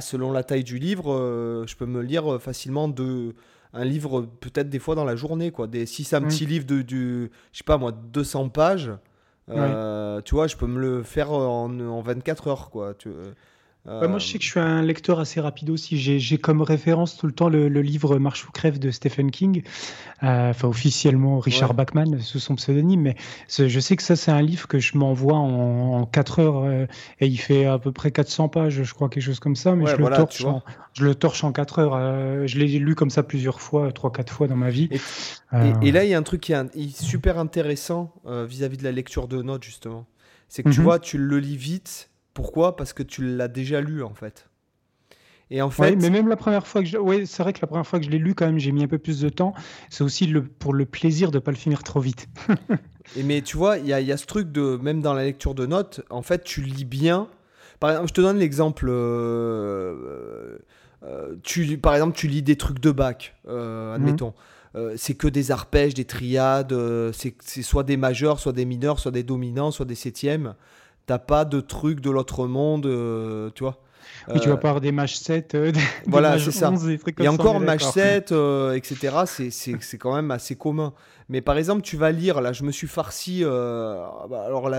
selon 0.00 0.32
la 0.32 0.42
taille 0.42 0.64
du 0.64 0.78
livre, 0.78 1.64
je 1.66 1.76
peux 1.76 1.86
me 1.86 2.02
lire 2.02 2.40
facilement 2.40 2.88
de, 2.88 3.34
un 3.72 3.84
livre, 3.84 4.22
peut-être 4.40 4.68
des 4.68 4.78
fois 4.78 4.94
dans 4.94 5.04
la 5.04 5.16
journée, 5.16 5.50
quoi. 5.50 5.66
Des, 5.66 5.86
si 5.86 6.04
c'est 6.04 6.16
un 6.16 6.22
petit 6.22 6.46
livre 6.46 6.66
de, 6.66 6.82
du, 6.82 7.30
je 7.52 7.58
sais 7.58 7.64
pas 7.64 7.78
moi, 7.78 7.92
200 7.92 8.48
pages, 8.48 8.92
tu 9.48 10.34
vois, 10.34 10.46
je 10.46 10.56
peux 10.56 10.66
me 10.66 10.80
le 10.80 11.02
faire 11.02 11.30
en, 11.32 11.70
en 11.78 12.00
24 12.00 12.48
heures, 12.48 12.70
quoi. 12.70 12.94
Tu, 12.94 13.10
moi, 13.86 14.18
je 14.18 14.26
sais 14.26 14.38
que 14.38 14.44
je 14.44 14.50
suis 14.50 14.60
un 14.60 14.82
lecteur 14.82 15.20
assez 15.20 15.40
rapide 15.40 15.70
aussi. 15.70 15.98
J'ai 15.98 16.38
comme 16.38 16.62
référence 16.62 17.16
tout 17.16 17.26
le 17.26 17.32
temps 17.32 17.48
le, 17.48 17.68
livre 17.80 18.18
Marche 18.18 18.46
ou 18.46 18.52
crève 18.52 18.78
de 18.78 18.90
Stephen 18.90 19.30
King, 19.30 19.62
euh, 20.22 20.50
enfin 20.50 20.68
officiellement 20.68 21.38
Richard 21.38 21.74
Bachman 21.74 22.18
sous 22.20 22.40
son 22.40 22.56
pseudonyme, 22.56 23.02
mais 23.02 23.16
je 23.48 23.80
sais 23.80 23.96
que 23.96 24.02
ça 24.02 24.16
c'est 24.16 24.30
un 24.30 24.42
livre 24.42 24.66
que 24.66 24.78
je 24.78 24.96
m'envoie 24.98 25.36
en, 25.36 26.00
en 26.00 26.06
4 26.06 26.38
heures 26.40 26.64
euh, 26.64 26.86
et 27.20 27.26
il 27.26 27.36
fait 27.36 27.66
à 27.66 27.78
peu 27.78 27.92
près 27.92 28.10
400 28.10 28.48
pages, 28.48 28.82
je 28.82 28.94
crois 28.94 29.08
quelque 29.08 29.22
chose 29.22 29.40
comme 29.40 29.56
ça, 29.56 29.74
mais 29.74 29.86
je, 29.86 29.96
le 29.96 30.08
torche 30.08 30.44
en, 30.44 30.62
je, 30.94 31.04
le 31.04 31.14
torche 31.14 31.44
en, 31.44 31.52
4 31.52 31.78
heures. 31.78 31.94
Euh, 31.94 32.46
je 32.46 32.58
l'ai 32.58 32.66
lu 32.66 32.94
comme 32.94 33.10
ça 33.10 33.22
plusieurs 33.22 33.60
fois, 33.60 33.90
3-4 33.90 34.28
fois 34.30 34.48
dans 34.48 34.56
ma 34.56 34.70
vie. 34.70 34.88
Et, 35.82 35.92
là, 35.92 36.04
il 36.04 36.10
y 36.10 36.14
a 36.14 36.18
un 36.18 36.22
truc 36.22 36.40
qui 36.40 36.52
est, 36.52 37.00
super 37.00 37.38
intéressant 37.38 38.12
vis-à-vis 38.24 38.76
de 38.76 38.84
la 38.84 38.92
lecture 38.92 39.28
de 39.28 39.42
notes 39.42 39.62
justement. 39.62 40.06
C'est 40.48 40.62
que 40.62 40.70
tu 40.70 40.80
mhm. 40.80 40.84
vois, 40.84 40.98
tu 40.98 41.18
le 41.18 41.38
lis 41.38 41.56
vite 41.56 42.10
pourquoi? 42.36 42.76
Parce 42.76 42.92
que 42.92 43.02
tu 43.02 43.24
l'as 43.24 43.48
déjà 43.48 43.80
lu 43.80 44.02
en 44.02 44.12
fait. 44.12 44.50
Et 45.50 45.62
en 45.62 45.70
fait, 45.70 45.96
mais 45.96 46.10
même 46.10 46.28
la 46.28 46.36
première 46.36 46.66
fois 46.66 46.82
que 46.82 46.88
je... 46.88 46.98
ouais, 46.98 47.24
c'est 47.24 47.42
vrai 47.42 47.52
que 47.52 47.60
la 47.62 47.66
première 47.66 47.86
fois 47.86 47.98
que 47.98 48.04
je 48.04 48.10
l'ai 48.10 48.18
lu 48.18 48.34
quand 48.34 48.44
même, 48.44 48.58
j'ai 48.58 48.72
mis 48.72 48.82
un 48.82 48.88
peu 48.88 48.98
plus 48.98 49.20
de 49.20 49.28
temps. 49.30 49.54
C'est 49.88 50.04
aussi 50.04 50.26
le... 50.26 50.44
pour 50.44 50.74
le 50.74 50.84
plaisir 50.84 51.30
de 51.30 51.38
pas 51.38 51.50
le 51.50 51.56
finir 51.56 51.82
trop 51.82 52.00
vite. 52.00 52.28
et 53.16 53.22
mais 53.22 53.40
tu 53.40 53.56
vois, 53.56 53.78
il 53.78 53.86
y 53.86 53.92
a, 53.94 54.00
y 54.00 54.12
a, 54.12 54.16
ce 54.18 54.26
truc 54.26 54.52
de 54.52 54.76
même 54.82 55.00
dans 55.00 55.14
la 55.14 55.24
lecture 55.24 55.54
de 55.54 55.64
notes, 55.64 56.02
en 56.10 56.20
fait, 56.20 56.44
tu 56.44 56.60
lis 56.60 56.84
bien. 56.84 57.28
Par 57.80 57.90
exemple, 57.90 58.08
je 58.08 58.14
te 58.14 58.20
donne 58.20 58.38
l'exemple. 58.38 58.86
Euh, 58.90 60.58
euh, 61.04 61.36
tu, 61.42 61.78
par 61.78 61.94
exemple, 61.94 62.16
tu 62.18 62.26
lis 62.26 62.42
des 62.42 62.56
trucs 62.56 62.80
de 62.80 62.90
bac, 62.90 63.34
euh, 63.48 63.94
admettons. 63.94 64.34
Mhm. 64.74 64.96
c'est 64.96 65.14
que 65.14 65.28
des 65.28 65.52
arpèges, 65.52 65.94
des 65.94 66.04
triades, 66.04 66.74
c'est 67.12 67.62
soit 67.62 67.84
des 67.84 67.96
majeurs, 67.96 68.40
soit 68.40 68.52
des 68.52 68.66
mineurs, 68.66 68.98
soit 68.98 69.12
des 69.12 69.22
dominants, 69.22 69.70
soit 69.70 69.86
des 69.86 69.94
septièmes 69.94 70.54
t'as 71.06 71.18
pas 71.18 71.44
de 71.44 71.60
truc 71.60 72.00
de 72.00 72.10
l'autre 72.10 72.46
monde, 72.46 72.86
euh, 72.86 73.50
tu 73.54 73.62
vois. 73.62 73.80
Oui, 74.28 74.40
tu 74.40 74.48
vas 74.48 74.54
euh, 74.54 74.58
pas 74.58 74.68
avoir 74.68 74.80
des 74.80 74.92
match 74.92 75.14
7, 75.16 75.54
euh, 75.54 75.72
voilà, 76.06 76.38
c'est 76.38 76.52
ça. 76.52 76.72
Et 77.18 77.28
encore 77.28 77.60
match 77.60 77.84
7, 77.84 78.32
etc. 78.74 79.48
C'est 79.50 79.98
quand 79.98 80.14
même 80.14 80.30
assez 80.30 80.56
commun. 80.56 80.92
Mais 81.28 81.40
par 81.40 81.58
exemple, 81.58 81.82
tu 81.82 81.96
vas 81.96 82.12
lire, 82.12 82.40
là, 82.40 82.52
je 82.52 82.62
me 82.62 82.70
suis 82.70 82.86
farci. 82.86 83.42
Bah, 83.44 84.44
alors, 84.46 84.70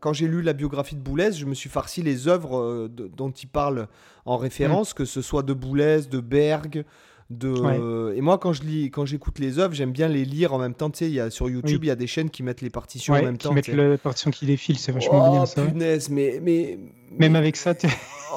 quand 0.00 0.12
j'ai 0.12 0.26
lu 0.26 0.42
la 0.42 0.52
biographie 0.52 0.96
de 0.96 1.00
Boulez, 1.00 1.32
je 1.32 1.46
me 1.46 1.54
suis 1.54 1.68
farci 1.70 2.02
les 2.02 2.28
œuvres 2.28 2.88
dont 2.88 3.30
il 3.30 3.48
parle 3.48 3.88
en 4.24 4.36
référence, 4.36 4.92
mm. 4.92 4.94
que 4.94 5.04
ce 5.04 5.22
soit 5.22 5.42
de 5.42 5.52
Boulez, 5.52 6.02
de 6.10 6.20
Berg, 6.20 6.84
de 7.30 8.14
et 8.14 8.22
moi 8.22 8.38
quand 8.38 8.54
je 8.54 8.62
lis 8.62 8.90
quand 8.90 9.04
j'écoute 9.04 9.38
les 9.38 9.58
œuvres 9.58 9.74
j'aime 9.74 9.92
bien 9.92 10.08
les 10.08 10.24
lire 10.24 10.54
en 10.54 10.58
même 10.58 10.72
temps 10.72 10.88
tu 10.88 11.00
sais 11.00 11.08
il 11.08 11.14
y 11.14 11.20
a 11.20 11.28
sur 11.28 11.50
YouTube 11.50 11.84
il 11.84 11.88
y 11.88 11.90
a 11.90 11.96
des 11.96 12.06
chaînes 12.06 12.30
qui 12.30 12.42
mettent 12.42 12.62
les 12.62 12.70
partitions 12.70 13.12
en 13.12 13.22
même 13.22 13.36
qui 13.36 13.46
temps 13.48 13.52
mettent 13.52 13.68
la 13.68 13.98
partition 13.98 14.30
qui 14.30 14.46
défile 14.46 14.78
c'est 14.78 14.92
vachement 14.92 15.32
bien 15.32 15.44
ça 15.44 15.66
punaise 15.66 16.08
mais 16.08 16.40
mais 16.42 16.78
même 17.18 17.36
avec 17.36 17.56
ça 17.56 17.74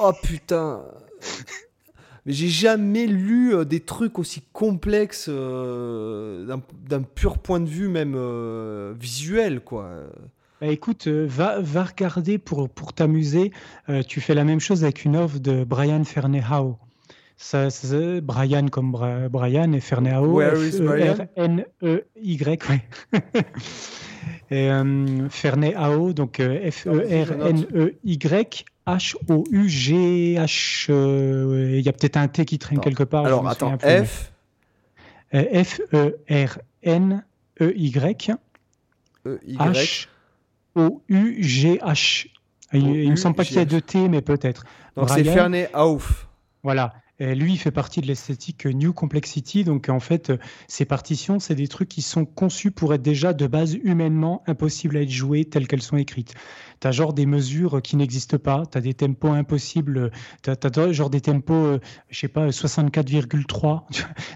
oh 0.04 0.12
putain. 0.24 0.84
Mais 2.26 2.34
j'ai 2.34 2.50
jamais 2.50 3.08
lu 3.08 3.56
euh, 3.56 3.66
des 3.66 3.80
trucs 3.80 4.20
aussi 4.20 4.44
complexes 4.54 5.28
euh, 5.28 6.46
d'un 6.88 7.02
pur 7.02 7.39
point 7.39 7.60
de 7.60 7.68
vue 7.68 7.88
même 7.88 8.14
euh, 8.16 8.94
visuel 9.00 9.62
quoi. 9.62 9.89
Bah 10.60 10.68
écoute, 10.68 11.08
va, 11.08 11.60
va 11.60 11.84
regarder 11.86 12.38
pour, 12.38 12.70
pour 12.70 12.94
t'amuser. 12.94 13.52
tu 14.08 14.22
fais 14.22 14.36
la 14.36 14.44
même 14.44 14.60
chose 14.60 14.84
avec 14.84 15.06
une 15.06 15.16
œuvre 15.16 15.39
de 15.39 15.64
Brian 15.64 16.04
Ferneyhough. 16.04 16.76
Ça, 17.42 17.68
Brian 18.22 18.68
comme 18.68 18.92
Brian 19.32 19.74
et 19.74 19.80
Ferneo. 19.80 20.39
F-E-R-N-E-Y. 20.39 21.70
Ouais. 22.70 22.84
et 24.52 24.70
euh, 24.70 26.14
donc 26.14 26.39
euh, 26.39 26.70
F-E-R-N-E-Y. 26.72 28.66
H-O-U-G-H. 28.86 29.32
Euh, 30.92 31.78
il 31.78 31.82
y 31.82 31.89
a 31.89 31.94
peut-être 31.94 32.18
un 32.18 32.28
T 32.28 32.46
qui 32.46 32.60
traîne 32.60 32.80
quelque 32.80 33.04
part. 33.04 33.26
Alors, 33.26 33.48
attends, 33.48 33.76
F. 33.80 34.32
F-E-R-N-E-Y. 35.34 35.92
H-O-U-G-H. 40.76 42.28
Il, 42.74 43.06
ne 43.06 43.10
me 43.10 43.16
semble 43.16 43.36
pas 43.36 43.46
qu'il 43.46 43.58
y 43.58 43.60
a 43.60 43.66
deux 43.66 43.82
T, 43.82 44.08
mais 44.10 44.22
peut-être. 44.22 44.64
Donc, 44.96 45.10
c'est 45.10 45.24
Ferneo. 45.24 46.00
Voilà 46.64 46.94
lui, 47.22 47.53
il 47.53 47.57
fait 47.57 47.72
partie 47.72 48.01
de 48.01 48.07
l'esthétique 48.07 48.65
New 48.65 48.93
Complexity. 48.93 49.63
Donc, 49.63 49.89
en 49.89 49.99
fait, 49.99 50.32
ces 50.67 50.86
partitions, 50.86 51.39
c'est 51.39 51.55
des 51.55 51.67
trucs 51.67 51.89
qui 51.89 52.01
sont 52.01 52.26
conçus 52.26 52.72
pour 52.72 52.93
être 52.93 53.01
déjà 53.01 53.34
de 53.34 53.47
base 53.47 53.76
humainement 53.76 54.43
impossibles 54.47 54.97
à 54.97 55.01
être 55.01 55.11
jouées 55.11 55.45
telles 55.45 55.67
qu'elles 55.67 55.82
sont 55.82 55.97
écrites. 55.97 56.34
Tu 56.80 56.88
as 56.88 56.91
genre 56.91 57.13
des 57.13 57.28
mesures 57.28 57.82
qui 57.82 57.95
n'existent 57.95 58.39
pas, 58.39 58.63
tu 58.65 58.78
as 58.78 58.82
des 58.82 58.95
tempos 58.95 59.32
impossibles, 59.32 60.11
tu 60.41 60.49
as, 60.49 60.91
genre 60.91 61.11
des 61.11 61.22
tempos, 61.22 61.53
euh, 61.53 61.80
je 62.09 62.19
sais 62.19 62.28
pas, 62.28 62.47
64,3. 62.47 63.84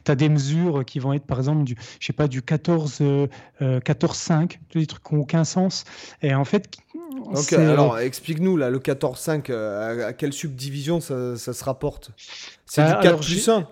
tu 0.06 0.12
as 0.12 0.16
des 0.16 0.30
mesures 0.30 0.86
qui 0.86 1.00
vont 1.00 1.14
être, 1.14 1.26
par 1.26 1.40
exemple, 1.40 1.64
du, 1.64 1.76
je 2.00 2.06
sais 2.06 2.14
pas, 2.14 2.28
du 2.28 2.44
14, 2.44 3.02
14, 3.84 4.18
5, 4.18 4.60
des 4.74 4.86
trucs 4.86 5.04
qui 5.04 5.16
n'ont 5.16 5.22
aucun 5.22 5.44
sens. 5.44 5.86
Et 6.22 6.36
en 6.36 6.46
fait, 6.46 6.70
Ok, 7.28 7.54
alors 7.54 8.00
explique-nous 8.00 8.58
là, 8.58 8.70
le 8.70 8.80
14-5, 8.80 9.50
euh, 9.50 10.08
à, 10.08 10.14
quelle 10.14 10.34
subdivision 10.34 11.00
ça, 11.02 11.36
se 11.38 11.64
rapporte? 11.64 12.12
C'est 12.76 12.82
bah, 12.82 13.00
du 13.02 13.08
4 13.08 13.20
plus 13.22 13.48
1 13.48 13.68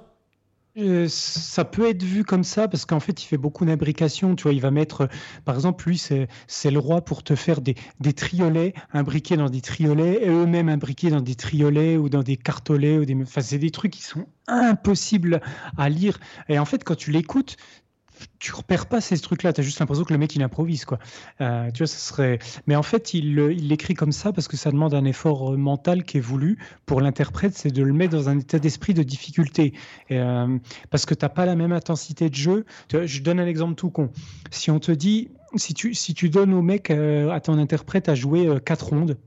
euh, 0.76 1.06
ça 1.08 1.66
peut 1.66 1.88
être 1.88 2.02
vu 2.02 2.24
comme 2.24 2.44
ça 2.44 2.68
parce 2.68 2.86
qu'en 2.86 3.00
fait, 3.00 3.22
il 3.22 3.28
fait 3.28 3.38
beaucoup 3.38 3.64
d'imbrication. 3.64 4.36
Tu 4.36 4.44
vois, 4.44 4.54
il 4.54 4.62
va 4.62 4.72
mettre, 4.72 5.08
par 5.46 5.54
exemple, 5.54 5.88
lui, 5.88 6.00
c'est 6.00 6.72
le 6.72 6.80
roi 6.80 7.02
pour 7.02 7.22
te 7.22 7.36
faire 7.36 7.62
des, 7.62 7.76
des 8.00 8.14
triolets 8.14 8.74
imbriqués 8.92 9.38
dans 9.38 9.50
des 9.52 9.62
triolets 9.62 10.24
et 10.24 10.30
eux-mêmes 10.30 10.70
imbriqués 10.70 11.12
dans 11.12 11.22
des 11.22 11.36
triolets 11.36 11.96
ou 11.96 12.10
dans 12.10 12.24
des 12.24 12.38
cartolets. 12.38 12.98
Ou 12.98 13.06
des... 13.06 13.16
Enfin, 13.22 13.42
c'est 13.42 13.60
des 13.60 13.70
trucs 13.70 13.92
qui 13.92 14.02
sont 14.02 14.26
impossibles 14.48 15.42
à 15.78 15.90
lire. 15.90 16.20
Et 16.50 16.58
en 16.58 16.66
fait, 16.66 16.84
quand 16.84 16.96
tu 16.96 17.12
l'écoutes, 17.12 17.56
tu 18.40 18.54
repères 18.54 18.88
pas 18.88 19.02
ces 19.02 19.18
trucs-là. 19.20 19.54
Tu 19.54 19.62
as 19.62 19.64
juste 19.64 19.80
l'impression 19.80 20.04
que 20.04 20.14
le 20.14 20.20
mec 20.20 20.36
il 20.36 20.44
improvise 20.44 20.86
quoi. 20.86 21.00
Euh, 21.42 21.70
tu 21.72 21.80
vois, 21.80 21.88
serait. 21.88 22.40
Mais 22.68 22.76
en 22.76 22.84
fait, 22.84 23.14
il 23.14 23.36
l'écrit 23.36 23.94
comme 23.94 24.12
ça 24.12 24.32
parce 24.32 24.48
que 24.48 24.58
ça 24.58 24.72
demande 24.72 24.94
un 24.94 25.06
effort 25.06 25.58
mental 25.58 26.04
qui 26.04 26.18
est 26.18 26.22
voulu 26.22 26.58
pour 26.86 27.02
l'interprète, 27.02 27.56
c'est 27.56 27.72
de 27.72 27.84
le 27.84 27.94
mettre 27.94 28.14
dans 28.14 28.30
un 28.30 28.40
état 28.40 28.60
d'esprit 28.60 28.94
de 28.94 29.04
difficulté. 29.04 29.74
parce 30.90 31.06
que 31.06 31.14
t'as 31.14 31.30
pas 31.30 31.46
la 31.46 31.56
même 31.56 31.72
intensité 31.72 32.30
de 32.30 32.36
jeu. 32.36 32.66
je 32.92 33.22
donne 33.22 33.40
un 33.40 33.48
exemple 33.48 33.76
tout 33.76 33.90
con. 33.90 34.10
Si 34.52 34.72
on 34.72 34.80
te 34.80 34.92
dit, 34.92 35.30
si 35.56 35.74
tu 35.74 35.94
si 35.94 36.14
tu 36.14 36.30
donnes 36.30 36.54
au 36.54 36.62
mec 36.62 36.92
à 36.92 37.40
ton 37.40 37.58
interprète 37.58 38.10
à 38.10 38.16
jouer 38.16 38.48
quatre 38.66 38.88
rondes 38.88 39.18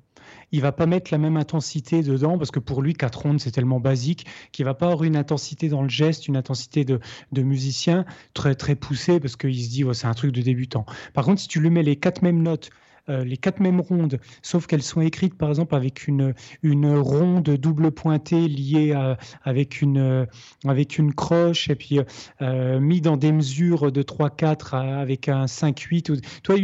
il 0.52 0.60
va 0.60 0.72
pas 0.72 0.86
mettre 0.86 1.12
la 1.12 1.18
même 1.18 1.36
intensité 1.36 2.02
dedans 2.02 2.38
parce 2.38 2.50
que 2.50 2.60
pour 2.60 2.82
lui, 2.82 2.94
quatre 2.94 3.20
rondes, 3.20 3.40
c'est 3.40 3.50
tellement 3.50 3.80
basique 3.80 4.26
qu'il 4.52 4.64
va 4.64 4.74
pas 4.74 4.86
avoir 4.86 5.04
une 5.04 5.16
intensité 5.16 5.68
dans 5.68 5.82
le 5.82 5.88
geste, 5.88 6.28
une 6.28 6.36
intensité 6.36 6.84
de, 6.84 7.00
musicien 7.36 8.04
très, 8.34 8.54
très 8.54 8.74
poussée 8.74 9.20
parce 9.20 9.36
qu'il 9.36 9.62
se 9.62 9.70
dit, 9.70 9.84
c'est 9.92 10.06
un 10.06 10.14
truc 10.14 10.32
de 10.32 10.42
débutant. 10.42 10.86
Par 11.14 11.24
contre, 11.24 11.40
si 11.40 11.48
tu 11.48 11.60
lui 11.60 11.70
mets 11.70 11.82
les 11.82 11.96
quatre 11.96 12.22
mêmes 12.22 12.42
notes, 12.42 12.70
euh, 13.08 13.24
les 13.24 13.36
quatre 13.36 13.60
mêmes 13.60 13.80
rondes, 13.80 14.18
sauf 14.42 14.66
qu'elles 14.66 14.82
sont 14.82 15.00
écrites 15.00 15.34
par 15.34 15.48
exemple 15.48 15.76
avec 15.76 16.08
une, 16.08 16.34
une 16.62 16.96
ronde 16.96 17.48
double 17.48 17.92
pointée 17.92 18.48
liée 18.48 18.96
avec, 19.44 19.80
une, 19.80 20.26
avec 20.66 20.98
une 20.98 21.14
croche 21.14 21.70
et 21.70 21.76
puis 21.76 22.00
euh, 22.42 22.80
mis 22.80 23.00
dans 23.00 23.16
des 23.16 23.30
mesures 23.30 23.92
de 23.92 24.02
3-4 24.02 24.74
avec 24.76 25.28
un 25.28 25.44
5-8. 25.44 26.20
Toi, 26.42 26.56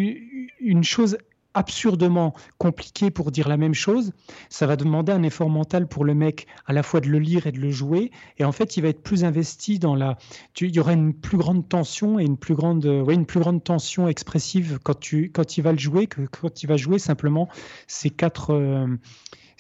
une 0.61 0.83
chose 0.83 1.17
absurdement 1.55 2.35
compliqué 2.59 3.11
pour 3.11 3.31
dire 3.31 3.49
la 3.49 3.57
même 3.57 3.75
chose, 3.75 4.13
ça 4.49 4.67
va 4.67 4.77
demander 4.77 5.13
un 5.13 5.23
effort 5.23 5.51
mental 5.51 5.87
pour 5.87 6.05
le 6.05 6.15
mec 6.15 6.47
à 6.67 6.73
la 6.73 6.83
fois 6.83 7.01
de 7.01 7.09
le 7.09 7.19
lire 7.19 7.47
et 7.47 7.53
de 7.53 7.59
le 7.59 7.71
jouer. 7.71 8.11
Et 8.39 8.45
en 8.45 8.53
fait, 8.53 8.77
il 8.77 8.83
va 8.83 8.89
être 8.89 9.03
plus 9.03 9.25
investi 9.25 9.79
dans 9.79 9.95
la. 9.95 10.19
il 10.61 10.75
y 10.75 10.81
aura 10.81 10.93
une 10.93 11.15
plus 11.15 11.39
grande 11.39 11.69
tension 11.69 12.19
et 12.19 12.25
une 12.25 12.37
plus 12.37 12.55
grande, 12.55 12.85
ouais, 12.85 13.15
une 13.15 13.27
plus 13.27 13.41
grande 13.41 13.63
tension 13.63 14.09
expressive 14.09 14.79
quand 14.83 14.99
tu 14.99 15.31
quand 15.31 15.57
il 15.57 15.63
va 15.63 15.73
le 15.73 15.79
jouer 15.79 16.07
que 16.07 16.23
quand 16.23 16.63
il 16.63 16.67
va 16.67 16.77
jouer 16.77 16.99
simplement 16.99 17.49
ces 17.87 18.11
quatre. 18.11 18.51
Euh, 18.51 18.87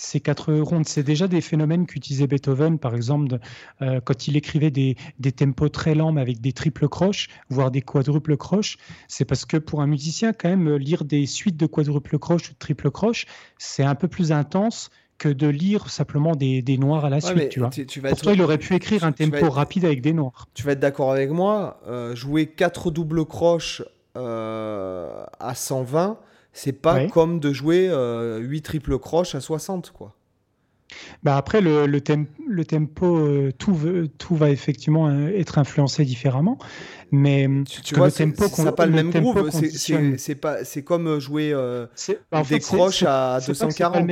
ces 0.02 0.20
quatre 0.20 0.52
rondes. 0.52 0.86
C'est 0.86 1.02
déjà 1.02 1.28
des 1.28 1.40
phénomènes 1.40 1.86
qu'utilisait 1.86 2.26
Beethoven, 2.26 2.78
par 2.78 2.94
exemple, 2.94 3.38
euh, 3.80 4.00
quand 4.04 4.26
il 4.26 4.36
écrivait 4.36 4.70
des, 4.70 4.96
tempos 5.36 5.68
très 5.68 5.94
lents, 5.94 6.12
mais 6.12 6.20
avec 6.20 6.40
des 6.40 6.52
triples 6.52 6.88
croches, 6.88 7.28
voire 7.48 7.70
des 7.70 7.82
quadruples 7.82 8.36
croches. 8.36 8.76
C'est 9.08 9.24
parce 9.24 9.44
que 9.44 9.56
pour 9.56 9.80
un 9.80 9.86
musicien, 9.86 10.32
quand 10.32 10.48
même, 10.48 10.76
lire 10.76 11.04
des 11.04 11.26
suites 11.26 11.56
de 11.56 11.66
quadruples 11.66 12.18
croches 12.18 12.50
ou 12.50 12.52
de 12.52 12.58
triples 12.58 12.90
croches, 12.90 13.26
c'est 13.58 13.84
un 13.84 13.94
peu 13.94 14.08
plus 14.08 14.32
intense 14.32 14.90
que 15.18 15.28
de 15.28 15.46
lire 15.46 15.88
simplement 15.88 16.34
des, 16.34 16.78
noirs 16.78 17.04
à 17.04 17.10
la 17.10 17.20
suite. 17.20 17.50
Tu 17.50 17.60
vois. 17.60 17.70
Pour 18.10 18.20
toi, 18.20 18.32
il 18.32 18.42
aurait 18.42 18.58
pu 18.58 18.74
écrire 18.74 19.04
un 19.04 19.12
tempo 19.12 19.48
rapide 19.50 19.84
avec 19.84 20.02
des 20.02 20.12
noirs. 20.12 20.48
Tu 20.54 20.64
vas 20.64 20.72
être 20.72 20.80
d'accord 20.80 21.12
avec 21.12 21.30
moi, 21.30 21.80
euh, 21.86 22.16
jouer 22.16 22.46
quatre 22.46 22.90
doubles 22.90 23.24
croches 23.24 23.84
euh, 24.16 25.24
à 25.38 25.54
120, 25.54 26.18
c'est 26.52 26.72
pas 26.72 27.06
comme 27.06 27.40
de 27.40 27.52
jouer 27.52 27.86
8 27.86 27.90
euh, 27.92 28.60
triple 28.62 28.98
croches 28.98 29.34
à 29.34 29.40
60, 29.40 29.92
quoi. 29.92 30.14
Bah 31.22 31.38
après, 31.38 31.62
le, 31.62 31.86
le, 31.86 32.02
le 32.46 32.64
tempo, 32.66 33.16
euh, 33.16 33.50
tout, 33.56 33.74
tout 34.18 34.36
va 34.36 34.50
effectivement 34.50 35.08
euh, 35.08 35.28
être 35.28 35.56
influencé 35.56 36.04
différemment. 36.04 36.58
Mais 37.10 37.48
tu, 37.82 37.94
vois, 37.94 38.06
le 38.06 38.12
tempo 38.12 38.46
ça 38.48 38.64
n'a 38.64 38.72
pas 38.72 38.84
le 38.84 38.92
même 38.92 39.10
groove. 39.10 39.50
C'est 39.50 40.82
comme 40.82 41.18
jouer 41.18 41.54
bah, 42.30 42.42
des 42.42 42.60
croches 42.60 43.04
à 43.06 43.38
240. 43.46 44.06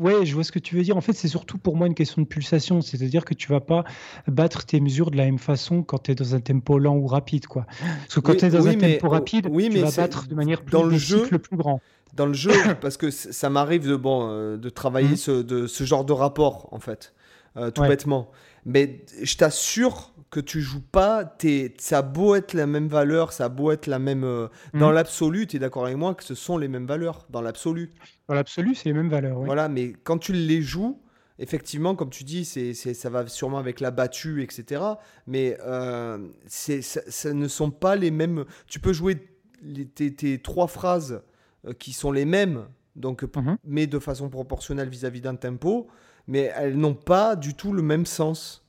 Ouais, 0.00 0.24
je 0.24 0.34
vois 0.34 0.44
ce 0.44 0.50
que 0.50 0.58
tu 0.58 0.76
veux 0.76 0.82
dire. 0.82 0.96
En 0.96 1.02
fait, 1.02 1.12
c'est 1.12 1.28
surtout 1.28 1.58
pour 1.58 1.76
moi 1.76 1.86
une 1.86 1.94
question 1.94 2.22
de 2.22 2.26
pulsation. 2.26 2.80
C'est-à-dire 2.80 3.26
que 3.26 3.34
tu 3.34 3.48
vas 3.48 3.60
pas 3.60 3.84
battre 4.26 4.64
tes 4.64 4.80
mesures 4.80 5.10
de 5.10 5.18
la 5.18 5.26
même 5.26 5.38
façon 5.38 5.82
quand 5.82 6.04
tu 6.04 6.12
es 6.12 6.14
dans 6.14 6.34
un 6.34 6.40
tempo 6.40 6.78
lent 6.78 6.96
ou 6.96 7.06
rapide. 7.06 7.46
Quoi. 7.46 7.66
Parce 7.80 8.14
que 8.14 8.20
quand 8.20 8.34
tu 8.34 8.46
es 8.46 8.48
dans 8.48 8.66
un 8.66 8.74
tempo 8.74 9.10
rapide, 9.10 9.50
tu 9.54 9.78
vas 9.78 9.90
battre 9.90 10.26
de 10.26 10.34
manière 10.34 10.62
plus 10.62 10.72
dans 10.72 10.84
le 10.84 10.96
jeu, 10.96 11.26
plus 11.26 11.56
grand. 11.56 11.82
Dans 12.14 12.24
le 12.24 12.32
jeu, 12.32 12.50
parce 12.80 12.96
que 12.96 13.10
ça 13.10 13.50
m'arrive 13.50 13.86
de, 13.86 13.94
bon, 13.94 14.28
euh, 14.30 14.56
de 14.56 14.70
travailler 14.70 15.10
mmh. 15.10 15.16
ce, 15.16 15.42
de, 15.42 15.66
ce 15.66 15.84
genre 15.84 16.06
de 16.06 16.14
rapport, 16.14 16.68
en 16.72 16.80
fait, 16.80 17.12
euh, 17.58 17.70
tout 17.70 17.82
bêtement. 17.82 18.30
Mais 18.64 19.04
je 19.22 19.36
t'assure 19.36 20.14
que 20.30 20.40
tu 20.40 20.60
joues 20.60 20.82
pas, 20.82 21.36
es, 21.42 21.74
ça 21.78 21.98
a 21.98 22.02
beau 22.02 22.36
être 22.36 22.54
la 22.54 22.66
même 22.66 22.86
valeur, 22.86 23.32
ça 23.32 23.46
a 23.46 23.48
beau 23.48 23.72
être 23.72 23.88
la 23.88 23.98
même. 23.98 24.24
Euh, 24.24 24.48
dans 24.74 24.90
mmh. 24.90 24.94
l'absolu, 24.94 25.46
tu 25.46 25.56
es 25.56 25.58
d'accord 25.58 25.84
avec 25.84 25.96
moi 25.96 26.14
que 26.14 26.22
ce 26.22 26.34
sont 26.34 26.56
les 26.56 26.68
mêmes 26.68 26.86
valeurs, 26.86 27.26
dans 27.30 27.40
l'absolu. 27.40 27.90
Dans 28.28 28.34
l'absolu, 28.34 28.74
c'est 28.74 28.88
les 28.88 28.92
mêmes 28.92 29.08
valeurs. 29.08 29.40
Voilà, 29.40 29.68
mais 29.68 29.92
quand 30.04 30.18
tu 30.18 30.32
les 30.32 30.62
joues, 30.62 31.00
effectivement, 31.40 31.96
comme 31.96 32.10
tu 32.10 32.22
dis, 32.22 32.44
c'est, 32.44 32.74
ça 32.74 33.10
va 33.10 33.26
sûrement 33.26 33.58
avec 33.58 33.80
la 33.80 33.90
battue, 33.90 34.42
etc. 34.42 34.82
Mais 35.26 35.58
euh, 35.66 36.28
c'est, 36.46 36.80
ça, 36.82 37.32
ne 37.32 37.48
sont 37.48 37.72
pas 37.72 37.96
les 37.96 38.12
mêmes. 38.12 38.44
Tu 38.68 38.78
peux 38.78 38.92
jouer 38.92 39.16
tes, 39.94 40.38
trois 40.38 40.68
phrases 40.68 41.22
euh, 41.66 41.72
qui 41.72 41.92
sont 41.92 42.12
les 42.12 42.24
mêmes, 42.24 42.66
donc, 42.94 43.24
mmh 43.24 43.56
mais 43.64 43.86
de 43.86 43.98
façon 43.98 44.28
proportionnelle 44.28 44.88
vis-à-vis 44.88 45.22
d'un 45.22 45.34
tempo, 45.34 45.88
mais 46.28 46.52
elles 46.54 46.76
n'ont 46.76 46.94
pas 46.94 47.34
du 47.34 47.54
tout 47.54 47.72
le 47.72 47.82
même 47.82 48.06
sens. 48.06 48.64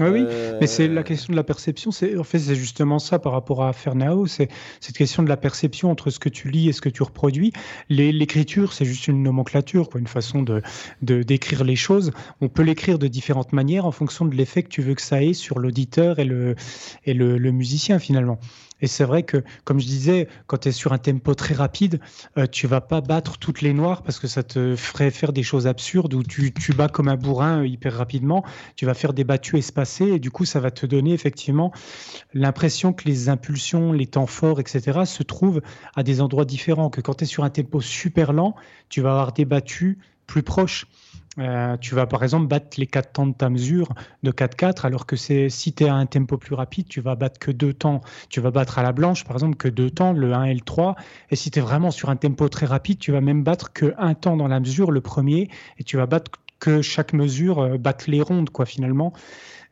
Oui, 0.00 0.08
oui, 0.10 0.26
mais 0.60 0.66
c'est 0.66 0.86
la 0.86 1.00
euh, 1.00 1.04
question 1.04 1.32
de 1.32 1.36
la 1.36 1.42
perception. 1.42 1.90
C'est 1.90 2.16
en 2.16 2.24
fait 2.24 2.38
c'est 2.38 2.54
justement 2.54 2.98
ça 2.98 3.18
par 3.18 3.32
rapport 3.32 3.64
à 3.64 3.72
Fernao, 3.72 4.26
c'est 4.26 4.48
cette 4.80 4.96
question 4.96 5.22
de 5.22 5.28
la 5.28 5.36
perception 5.36 5.90
entre 5.90 6.10
ce 6.10 6.18
que 6.18 6.28
tu 6.28 6.50
lis 6.50 6.68
et 6.68 6.72
ce 6.72 6.80
que 6.80 6.88
tu 6.88 7.02
reproduis. 7.02 7.52
L'écriture, 7.88 8.72
c'est 8.72 8.84
juste 8.84 9.08
une 9.08 9.22
nomenclature, 9.22 9.88
quoi, 9.88 10.00
une 10.00 10.06
façon 10.06 10.42
de 10.42 10.62
d'écrire 11.02 11.64
les 11.64 11.76
choses. 11.76 12.12
On 12.40 12.48
peut 12.48 12.62
l'écrire 12.62 12.98
de 12.98 13.08
différentes 13.08 13.52
manières 13.52 13.86
en 13.86 13.92
fonction 13.92 14.24
de 14.24 14.34
l'effet 14.34 14.62
que 14.62 14.68
tu 14.68 14.82
veux 14.82 14.94
que 14.94 15.02
ça 15.02 15.22
ait 15.22 15.32
sur 15.32 15.58
l'auditeur 15.58 16.18
et 16.18 16.24
le 16.24 16.54
et 17.04 17.14
le 17.14 17.50
musicien 17.50 17.98
finalement. 17.98 18.38
Et 18.80 18.86
c'est 18.86 19.04
vrai 19.04 19.22
que, 19.22 19.42
comme 19.64 19.80
je 19.80 19.86
disais, 19.86 20.28
quand 20.46 20.58
tu 20.58 20.68
es 20.68 20.72
sur 20.72 20.92
un 20.92 20.98
tempo 20.98 21.34
très 21.34 21.54
rapide, 21.54 22.00
euh, 22.36 22.46
tu 22.46 22.66
vas 22.66 22.80
pas 22.80 23.00
battre 23.00 23.38
toutes 23.38 23.62
les 23.62 23.72
noires 23.72 24.02
parce 24.02 24.18
que 24.18 24.26
ça 24.26 24.42
te 24.42 24.76
ferait 24.76 25.10
faire 25.10 25.32
des 25.32 25.42
choses 25.42 25.66
absurdes 25.66 26.14
où 26.14 26.22
tu, 26.22 26.52
tu 26.52 26.72
bats 26.72 26.88
comme 26.88 27.08
un 27.08 27.16
bourrin 27.16 27.60
euh, 27.60 27.66
hyper 27.66 27.94
rapidement. 27.94 28.44
Tu 28.76 28.86
vas 28.86 28.94
faire 28.94 29.12
des 29.12 29.24
battues 29.24 29.58
espacées 29.58 30.08
et 30.08 30.18
du 30.18 30.30
coup, 30.30 30.44
ça 30.44 30.60
va 30.60 30.70
te 30.70 30.86
donner 30.86 31.12
effectivement 31.12 31.72
l'impression 32.34 32.92
que 32.92 33.04
les 33.04 33.28
impulsions, 33.28 33.92
les 33.92 34.06
temps 34.06 34.26
forts, 34.26 34.60
etc., 34.60 35.00
se 35.04 35.22
trouvent 35.22 35.60
à 35.96 36.02
des 36.02 36.20
endroits 36.20 36.44
différents. 36.44 36.90
Que 36.90 37.00
quand 37.00 37.14
tu 37.14 37.24
es 37.24 37.26
sur 37.26 37.44
un 37.44 37.50
tempo 37.50 37.80
super 37.80 38.32
lent, 38.32 38.54
tu 38.88 39.00
vas 39.00 39.10
avoir 39.10 39.32
des 39.32 39.44
battues 39.44 39.98
plus 40.26 40.42
proches. 40.42 40.86
Euh, 41.38 41.76
tu 41.76 41.94
vas 41.94 42.06
par 42.06 42.22
exemple 42.24 42.46
battre 42.48 42.78
les 42.78 42.86
quatre 42.86 43.12
temps 43.12 43.26
de 43.26 43.34
ta 43.34 43.48
mesure 43.48 43.94
de 44.22 44.32
4-4, 44.32 44.84
alors 44.86 45.06
que 45.06 45.16
c'est 45.16 45.48
si 45.48 45.72
tu 45.72 45.84
es 45.84 45.88
à 45.88 45.94
un 45.94 46.06
tempo 46.06 46.36
plus 46.36 46.54
rapide, 46.54 46.88
tu 46.88 47.00
vas 47.00 47.14
battre 47.14 47.38
que 47.38 47.50
deux 47.50 47.72
temps. 47.72 48.00
Tu 48.28 48.40
vas 48.40 48.50
battre 48.50 48.78
à 48.78 48.82
la 48.82 48.92
blanche, 48.92 49.24
par 49.24 49.36
exemple, 49.36 49.56
que 49.56 49.68
deux 49.68 49.90
temps, 49.90 50.12
le 50.12 50.32
1 50.32 50.44
et 50.44 50.54
le 50.54 50.60
3. 50.60 50.96
Et 51.30 51.36
si 51.36 51.50
tu 51.50 51.58
es 51.58 51.62
vraiment 51.62 51.90
sur 51.90 52.10
un 52.10 52.16
tempo 52.16 52.48
très 52.48 52.66
rapide, 52.66 52.98
tu 52.98 53.12
vas 53.12 53.20
même 53.20 53.44
battre 53.44 53.72
que 53.72 53.94
un 53.98 54.14
temps 54.14 54.36
dans 54.36 54.48
la 54.48 54.60
mesure, 54.60 54.90
le 54.90 55.00
premier, 55.00 55.48
et 55.78 55.84
tu 55.84 55.96
vas 55.96 56.06
battre 56.06 56.30
que 56.58 56.82
chaque 56.82 57.12
mesure 57.12 57.60
euh, 57.60 57.78
batte 57.78 58.06
les 58.08 58.20
rondes, 58.20 58.50
quoi, 58.50 58.66
finalement. 58.66 59.12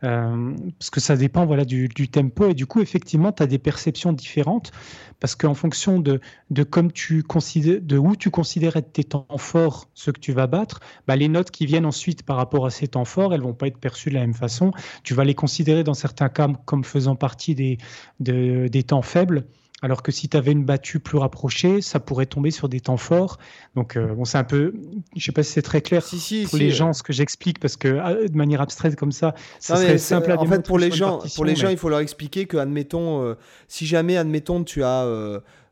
Euh, 0.05 0.55
parce 0.79 0.91
que 0.91 1.01
ça 1.01 1.17
dépend 1.17 1.47
voilà, 1.47 1.65
du, 1.65 1.89
tempo. 1.89 2.49
Et 2.49 2.55
du 2.55 2.67
coup, 2.67 2.81
effectivement, 2.81 3.33
tu 3.33 3.43
as 3.43 3.47
des 3.47 3.59
perceptions 3.59 4.13
différentes. 4.13 4.73
Parce 5.21 5.35
qu'en 5.35 5.55
fonction 5.55 5.99
de, 5.99 6.21
de, 6.51 6.63
comme 6.63 6.93
tu 6.93 7.23
considères, 7.23 7.81
de 7.81 7.97
où 7.97 8.17
tu 8.17 8.31
considères 8.31 8.77
être 8.77 8.93
tes 8.93 9.05
temps 9.05 9.27
forts, 9.39 9.89
ce 9.95 10.11
que 10.11 10.21
tu 10.21 10.33
vas 10.33 10.47
battre, 10.47 10.81
bah, 11.07 11.17
les 11.17 11.29
notes 11.29 11.51
qui 11.51 11.65
viennent 11.65 11.87
ensuite 11.87 12.23
par 12.23 12.37
rapport 12.37 12.67
à 12.67 12.71
ces 12.71 12.89
temps 12.89 13.07
forts, 13.07 13.33
elles 13.33 13.41
vont 13.41 13.55
pas 13.55 13.69
être 13.69 13.79
perçues 13.79 14.11
de 14.11 14.15
la 14.15 14.21
même 14.21 14.35
façon. 14.35 14.73
Tu 15.05 15.15
vas 15.15 15.25
les 15.25 15.35
considérer 15.35 15.85
dans 15.85 15.95
certains 15.95 16.29
cas 16.29 16.49
comme 16.67 16.85
faisant 16.85 17.17
partie 17.17 17.55
des, 17.55 17.79
des 18.21 18.83
temps 18.83 19.03
faibles 19.03 19.47
alors 19.83 20.03
que 20.03 20.11
si 20.11 20.29
tu 20.29 20.37
avais 20.37 20.53
une 20.53 20.65
battue 20.65 21.01
plus 21.01 21.19
rapprochée, 21.19 21.83
ça 21.83 22.01
pourrait 22.01 22.25
tomber 22.27 22.51
sur 22.51 22.69
des 22.69 22.81
temps 22.81 22.97
forts. 22.97 23.39
Donc, 23.75 23.97
euh, 23.97 24.15
bon, 24.15 24.25
c'est 24.25 24.39
un 24.39 24.45
peu. 24.45 24.73
Je 25.15 25.23
sais 25.23 25.33
pas 25.33 25.43
si 25.43 25.53
c'est 25.53 25.63
très 25.63 25.83
clair 25.83 26.03
pour 26.49 26.59
les 26.59 26.71
gens 26.71 26.95
ce 26.95 27.03
que 27.03 27.13
j'explique, 27.13 27.61
parce 27.61 27.77
que 27.77 27.99
ah, 28.03 28.15
de 28.15 28.37
manière 28.37 28.63
abstraite 28.63 28.97
comme 28.97 29.13
ça, 29.13 29.35
ça 29.61 29.77
serait 29.77 29.99
simple 29.99 30.33
à 30.33 30.41
En 30.41 30.47
fait, 30.47 30.65
pour 30.67 30.79
les 30.79 30.91
gens, 30.91 31.21
pour 31.35 31.45
les 31.45 31.57
gens, 31.57 31.69
il 31.69 31.77
faut 31.77 31.91
leur 31.91 32.01
expliquer 32.01 32.47
que, 32.47 32.57
admettons, 32.57 33.23
euh, 33.23 33.35
si 33.69 33.87
jamais, 33.87 34.17
admettons, 34.17 34.65
tu 34.65 34.83
as. 34.83 35.05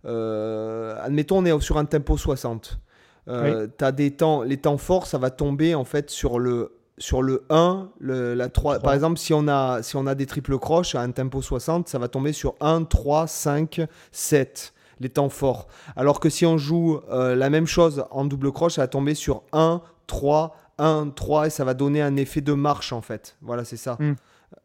Euh, 0.06 0.96
admettons, 1.02 1.38
on 1.38 1.44
est 1.46 1.60
sur 1.62 1.78
un 1.78 1.86
tempo 1.86 2.18
60. 2.18 2.80
Tu 3.26 3.32
as 3.32 3.92
des 3.92 4.10
temps. 4.10 4.42
Les 4.42 4.58
temps 4.58 4.76
forts, 4.76 5.06
ça 5.06 5.16
va 5.16 5.30
tomber, 5.30 5.74
en 5.74 5.84
fait, 5.84 6.10
sur 6.10 6.38
le 6.38 6.72
sur 6.98 7.22
le 7.22 7.44
1, 7.50 7.90
le, 7.98 8.34
la 8.34 8.48
3, 8.48 8.78
par 8.78 8.94
exemple, 8.94 9.18
si 9.18 9.34
on, 9.34 9.48
a, 9.48 9.82
si 9.82 9.96
on 9.96 10.06
a 10.06 10.14
des 10.14 10.26
triples 10.26 10.58
croches 10.58 10.94
à 10.94 11.00
un 11.00 11.10
tempo 11.10 11.42
60, 11.42 11.88
ça 11.88 11.98
va 11.98 12.08
tomber 12.08 12.32
sur 12.32 12.54
1, 12.60 12.84
3, 12.84 13.26
5, 13.26 13.82
7, 14.12 14.72
les 15.00 15.08
temps 15.08 15.28
forts. 15.28 15.66
Alors 15.96 16.20
que 16.20 16.28
si 16.28 16.46
on 16.46 16.56
joue 16.56 17.00
euh, 17.10 17.34
la 17.34 17.50
même 17.50 17.66
chose 17.66 18.04
en 18.10 18.24
double 18.24 18.52
croche, 18.52 18.74
ça 18.74 18.82
va 18.82 18.88
tomber 18.88 19.14
sur 19.14 19.42
1, 19.52 19.82
3, 20.06 20.56
1, 20.78 21.10
3, 21.14 21.46
et 21.48 21.50
ça 21.50 21.64
va 21.64 21.74
donner 21.74 22.00
un 22.00 22.16
effet 22.16 22.40
de 22.40 22.52
marche 22.52 22.92
en 22.92 23.00
fait. 23.00 23.36
Voilà, 23.42 23.64
c'est 23.64 23.76
ça. 23.76 23.98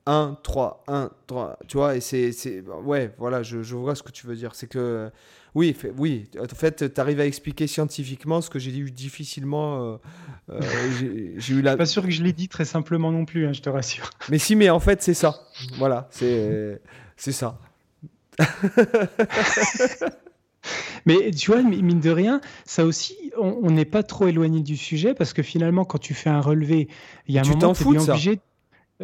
1, 0.05 0.37
3, 0.43 0.83
1, 0.87 1.09
3. 1.27 1.59
Tu 1.67 1.77
vois, 1.77 1.95
et 1.95 2.01
c'est. 2.01 2.63
Ouais, 2.83 3.13
voilà, 3.17 3.43
je, 3.43 3.63
je 3.63 3.75
vois 3.75 3.95
ce 3.95 4.03
que 4.03 4.11
tu 4.11 4.27
veux 4.27 4.35
dire. 4.35 4.53
C'est 4.53 4.67
que 4.67 5.11
oui, 5.55 5.75
oui. 5.97 6.29
En 6.39 6.45
fait, 6.55 6.93
tu 6.93 7.01
arrives 7.01 7.19
à 7.19 7.25
expliquer 7.25 7.67
scientifiquement 7.67 8.41
ce 8.41 8.49
que 8.49 8.59
j'ai 8.59 8.75
eu 8.77 8.91
difficilement. 8.91 9.83
Euh, 9.83 9.97
euh, 10.51 10.61
j'ai 11.37 11.53
eu 11.53 11.61
la. 11.61 11.77
Pas 11.77 11.85
sûr 11.85 12.03
que 12.03 12.11
je 12.11 12.23
l'ai 12.23 12.33
dit 12.33 12.47
très 12.47 12.65
simplement 12.65 13.11
non 13.11 13.25
plus, 13.25 13.47
hein, 13.47 13.53
je 13.53 13.61
te 13.61 13.69
rassure. 13.69 14.09
Mais 14.29 14.37
si, 14.37 14.55
mais 14.55 14.69
en 14.69 14.79
fait, 14.79 15.01
c'est 15.01 15.13
ça. 15.13 15.41
Voilà, 15.77 16.07
c'est 16.11 16.81
c'est 17.17 17.31
ça. 17.31 17.59
Mais 21.05 21.31
tu 21.31 21.51
vois, 21.51 21.63
mine 21.63 22.01
de 22.01 22.09
rien, 22.09 22.41
ça 22.65 22.85
aussi, 22.85 23.15
on 23.37 23.71
n'est 23.71 23.85
pas 23.85 24.03
trop 24.03 24.27
éloigné 24.27 24.61
du 24.61 24.75
sujet 24.77 25.13
parce 25.13 25.31
que 25.33 25.41
finalement, 25.41 25.85
quand 25.85 25.97
tu 25.97 26.13
fais 26.13 26.29
un 26.29 26.41
relevé, 26.41 26.89
il 27.27 27.35
y 27.35 27.37
a 27.37 27.41
un 27.41 27.43
tu 27.43 27.51
moment 27.51 27.71
où 27.71 27.73
tu 27.73 27.95
es 27.95 28.09
obligé. 28.09 28.41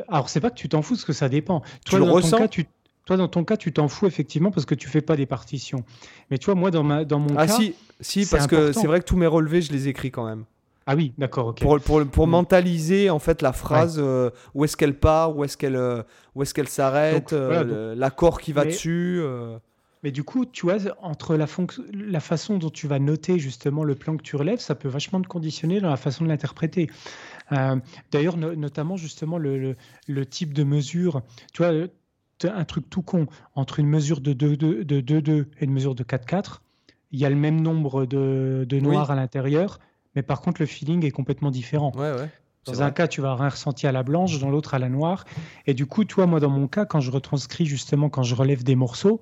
Alors, 0.09 0.29
c'est 0.29 0.41
pas 0.41 0.49
que 0.49 0.55
tu 0.55 0.67
t'en 0.67 0.81
fous, 0.81 0.95
parce 0.95 1.05
que 1.05 1.13
ça 1.13 1.29
dépend. 1.29 1.61
Toi, 1.85 1.99
dans 1.99 2.19
ton 2.19 2.37
cas, 2.37 2.47
tu... 2.49 2.65
Toi, 3.05 3.17
dans 3.17 3.27
ton 3.27 3.43
cas, 3.43 3.55
tu 3.55 3.71
t'en 3.71 3.87
fous 3.87 4.07
effectivement 4.07 4.51
parce 4.51 4.65
que 4.65 4.75
tu 4.75 4.89
fais 4.89 5.01
pas 5.01 5.15
des 5.15 5.27
partitions. 5.27 5.83
Mais 6.31 6.37
tu 6.39 6.45
vois, 6.45 6.55
moi, 6.55 6.71
dans, 6.71 6.83
ma... 6.83 7.05
dans 7.05 7.19
mon 7.19 7.37
ah, 7.37 7.45
cas. 7.45 7.53
Ah, 7.53 7.61
si, 7.61 7.75
si 7.99 8.25
parce 8.25 8.47
que 8.47 8.71
c'est 8.71 8.87
vrai 8.87 8.99
que 8.99 9.05
tous 9.05 9.17
mes 9.17 9.27
relevés, 9.27 9.61
je 9.61 9.71
les 9.71 9.87
écris 9.87 10.11
quand 10.11 10.25
même. 10.25 10.45
Ah 10.87 10.95
oui, 10.95 11.13
d'accord, 11.17 11.47
ok. 11.47 11.61
Pour, 11.61 11.79
pour, 11.79 12.05
pour 12.05 12.27
mm. 12.27 12.31
mentaliser 12.31 13.09
en 13.09 13.19
fait 13.19 13.41
la 13.41 13.53
phrase, 13.53 13.97
euh, 13.99 14.29
où 14.53 14.65
est-ce 14.65 14.77
qu'elle 14.77 14.97
part, 14.97 15.35
où 15.35 15.43
est-ce 15.43 15.57
qu'elle 15.57 15.75
euh, 15.75 16.03
où 16.35 16.43
est-ce 16.43 16.53
qu'elle 16.53 16.67
s'arrête, 16.67 17.33
euh, 17.33 17.95
l'accord 17.95 18.39
qui 18.39 18.53
va 18.53 18.65
dessus. 18.65 19.21
Mais 20.03 20.11
du 20.11 20.23
coup, 20.23 20.45
tu 20.45 20.67
vois, 20.67 20.75
entre 21.01 21.35
la, 21.35 21.47
la 21.91 22.19
façon 22.19 22.59
dont 22.59 22.69
tu 22.69 22.87
vas 22.87 22.99
noter 22.99 23.39
justement 23.39 23.83
le 23.83 23.95
plan 23.95 24.15
que 24.15 24.21
tu 24.21 24.35
relèves, 24.35 24.59
ça 24.59 24.75
peut 24.75 24.87
vachement 24.87 25.19
te 25.19 25.27
conditionner 25.27 25.81
dans 25.81 25.89
la 25.89 25.97
façon 25.97 26.23
de 26.23 26.29
l'interpréter. 26.29 26.91
D'ailleurs, 28.11 28.37
notamment 28.37 28.97
justement 28.97 29.39
le, 29.39 29.75
le, 30.07 30.25
type 30.27 30.53
de 30.53 30.63
mesure. 30.63 31.23
Tu 31.53 31.63
vois, 31.63 31.87
un 32.43 32.65
truc 32.65 32.89
tout 32.89 33.01
con 33.01 33.27
entre 33.55 33.79
une 33.79 33.87
mesure 33.87 34.21
de 34.21 34.33
2-2 34.33 34.83
de 34.83 35.19
2, 35.19 35.47
et 35.59 35.65
une 35.65 35.71
mesure 35.71 35.95
de 35.95 36.03
4-4. 36.03 36.59
Il 37.11 37.19
y 37.19 37.25
a 37.25 37.29
le 37.29 37.35
même 37.35 37.61
nombre 37.61 38.05
de, 38.05 38.65
de 38.67 38.79
noirs 38.79 39.11
à 39.11 39.15
l'intérieur, 39.15 39.79
mais 40.15 40.23
par 40.23 40.41
contre, 40.41 40.61
le 40.61 40.65
feeling 40.65 41.05
est 41.05 41.11
complètement 41.11 41.51
différent. 41.51 41.91
Dans 42.65 42.81
un 42.81 42.91
cas, 42.91 43.07
tu 43.07 43.21
vas 43.21 43.31
avoir 43.31 43.45
un 43.45 43.49
ressenti 43.49 43.85
à 43.85 43.91
la 43.91 44.01
blanche, 44.01 44.39
dans 44.39 44.49
l'autre 44.49 44.73
à 44.73 44.79
la 44.79 44.89
noire. 44.89 45.25
Et 45.67 45.75
du 45.75 45.85
coup, 45.85 46.03
toi, 46.03 46.25
moi, 46.25 46.39
dans 46.39 46.49
mon 46.49 46.67
cas, 46.67 46.85
quand 46.85 46.99
je 46.99 47.11
retranscris 47.11 47.65
justement, 47.65 48.09
quand 48.09 48.23
je 48.23 48.33
relève 48.33 48.63
des 48.63 48.75
morceaux, 48.75 49.21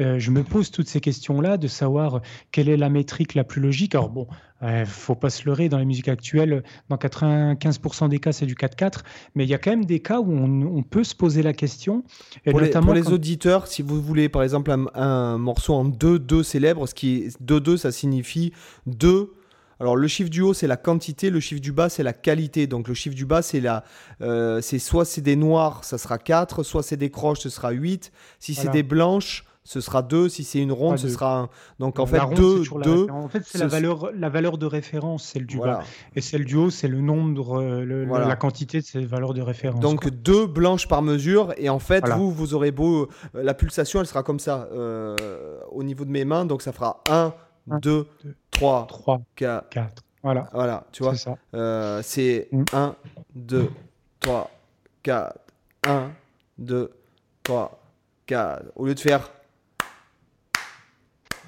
euh, 0.00 0.18
je 0.18 0.30
me 0.30 0.42
pose 0.42 0.70
toutes 0.70 0.88
ces 0.88 1.00
questions-là 1.00 1.56
de 1.56 1.68
savoir 1.68 2.20
quelle 2.52 2.68
est 2.68 2.76
la 2.76 2.88
métrique 2.88 3.34
la 3.34 3.44
plus 3.44 3.60
logique. 3.60 3.94
Alors 3.94 4.08
bon, 4.08 4.26
ne 4.62 4.68
euh, 4.68 4.86
faut 4.86 5.14
pas 5.14 5.30
se 5.30 5.44
leurrer, 5.46 5.68
dans 5.68 5.78
la 5.78 5.84
musique 5.84 6.08
actuelle, 6.08 6.62
dans 6.88 6.96
95% 6.96 8.08
des 8.08 8.18
cas, 8.18 8.32
c'est 8.32 8.46
du 8.46 8.54
4-4, 8.54 9.00
mais 9.34 9.44
il 9.44 9.50
y 9.50 9.54
a 9.54 9.58
quand 9.58 9.70
même 9.70 9.84
des 9.84 10.00
cas 10.00 10.20
où 10.20 10.32
on, 10.32 10.82
peut 10.82 11.04
se 11.04 11.14
poser 11.14 11.42
la 11.42 11.52
question. 11.52 12.04
Et 12.46 12.50
pour, 12.50 12.60
notamment 12.60 12.92
les, 12.92 13.12
auditeurs, 13.12 13.66
si 13.66 13.82
vous 13.82 14.00
voulez 14.00 14.28
par 14.28 14.42
exemple 14.42 14.74
un, 14.94 15.38
morceau 15.38 15.74
en 15.74 15.88
2-2 15.88 16.42
célèbre, 16.42 16.86
ce 16.86 16.94
qui 16.94 17.16
est 17.16 17.42
2-2, 17.42 17.76
ça 17.76 17.92
signifie 17.92 18.52
2 18.86 19.32
alors 19.80 19.96
le 19.96 20.06
chiffre 20.08 20.28
du 20.28 20.42
haut 20.42 20.52
c'est 20.52 20.66
la 20.66 20.76
quantité, 20.76 21.30
le 21.30 21.40
chiffre 21.40 21.60
du 21.62 21.72
bas 21.72 21.88
c'est 21.88 22.02
la 22.02 22.12
qualité. 22.12 22.66
Donc 22.66 22.86
le 22.86 22.92
chiffre 22.92 23.16
du 23.16 23.24
bas 23.24 23.40
c'est 23.40 23.60
la, 23.60 23.82
euh, 24.20 24.60
c'est 24.60 24.78
soit 24.78 25.06
c'est 25.06 25.22
des 25.22 25.36
noirs, 25.36 25.84
ça 25.84 25.96
sera 25.96 26.18
4, 26.18 26.62
soit 26.62 26.82
c'est 26.82 26.98
des 26.98 27.10
croches, 27.10 27.40
ce 27.40 27.48
sera 27.48 27.70
8. 27.70 28.12
Si 28.38 28.54
c'est 28.54 28.68
des 28.68 28.82
blanches, 28.82 29.44
ce 29.64 29.80
sera 29.80 30.02
2. 30.02 30.28
Si 30.28 30.44
c'est 30.44 30.60
une 30.60 30.72
ronde, 30.72 30.98
ce 30.98 31.08
sera 31.08 31.38
1. 31.38 31.48
Donc 31.78 31.98
en 31.98 32.06
fait, 32.06 32.20
2, 32.34 32.62
2. 32.82 33.06
En 33.10 33.28
fait, 33.28 33.42
c'est 33.44 33.58
la 33.58 33.66
valeur, 33.66 34.10
la 34.14 34.28
valeur 34.28 34.58
de 34.58 34.66
référence, 34.66 35.24
celle 35.24 35.46
du 35.46 35.58
bas. 35.58 35.82
Et 36.14 36.20
celle 36.20 36.44
du 36.44 36.56
haut, 36.56 36.70
c'est 36.70 36.88
le 36.88 37.00
nombre, 37.00 37.60
euh, 37.60 38.06
la 38.06 38.36
quantité 38.36 38.80
de 38.80 38.84
ces 38.84 39.04
valeurs 39.04 39.34
de 39.34 39.42
référence. 39.42 39.80
Donc 39.80 40.08
2 40.08 40.46
blanches 40.46 40.88
par 40.88 41.02
mesure. 41.02 41.52
Et 41.56 41.68
en 41.68 41.78
fait, 41.78 42.06
vous, 42.08 42.30
vous 42.30 42.54
aurez 42.54 42.70
beau. 42.70 43.08
Euh, 43.34 43.42
la 43.42 43.54
pulsation, 43.54 44.00
elle 44.00 44.06
sera 44.06 44.22
comme 44.22 44.40
ça 44.40 44.68
euh, 44.72 45.16
au 45.70 45.82
niveau 45.82 46.04
de 46.04 46.10
mes 46.10 46.24
mains. 46.24 46.44
Donc 46.44 46.62
ça 46.62 46.72
fera 46.72 47.02
1, 47.10 47.34
2, 47.80 48.06
3, 48.50 48.86
3 48.86 49.20
4. 49.36 49.68
4. 49.68 50.02
Voilà. 50.22 50.48
Voilà, 50.52 50.86
tu 50.92 51.02
vois. 51.02 51.14
C'est 52.02 52.48
1, 52.72 52.96
2, 53.34 53.70
3, 54.20 54.50
4. 55.02 55.38
1, 55.86 56.10
2, 56.58 56.90
3, 57.42 57.80
4. 58.26 58.64
Au 58.76 58.86
lieu 58.86 58.94
de 58.94 59.00
faire 59.00 59.30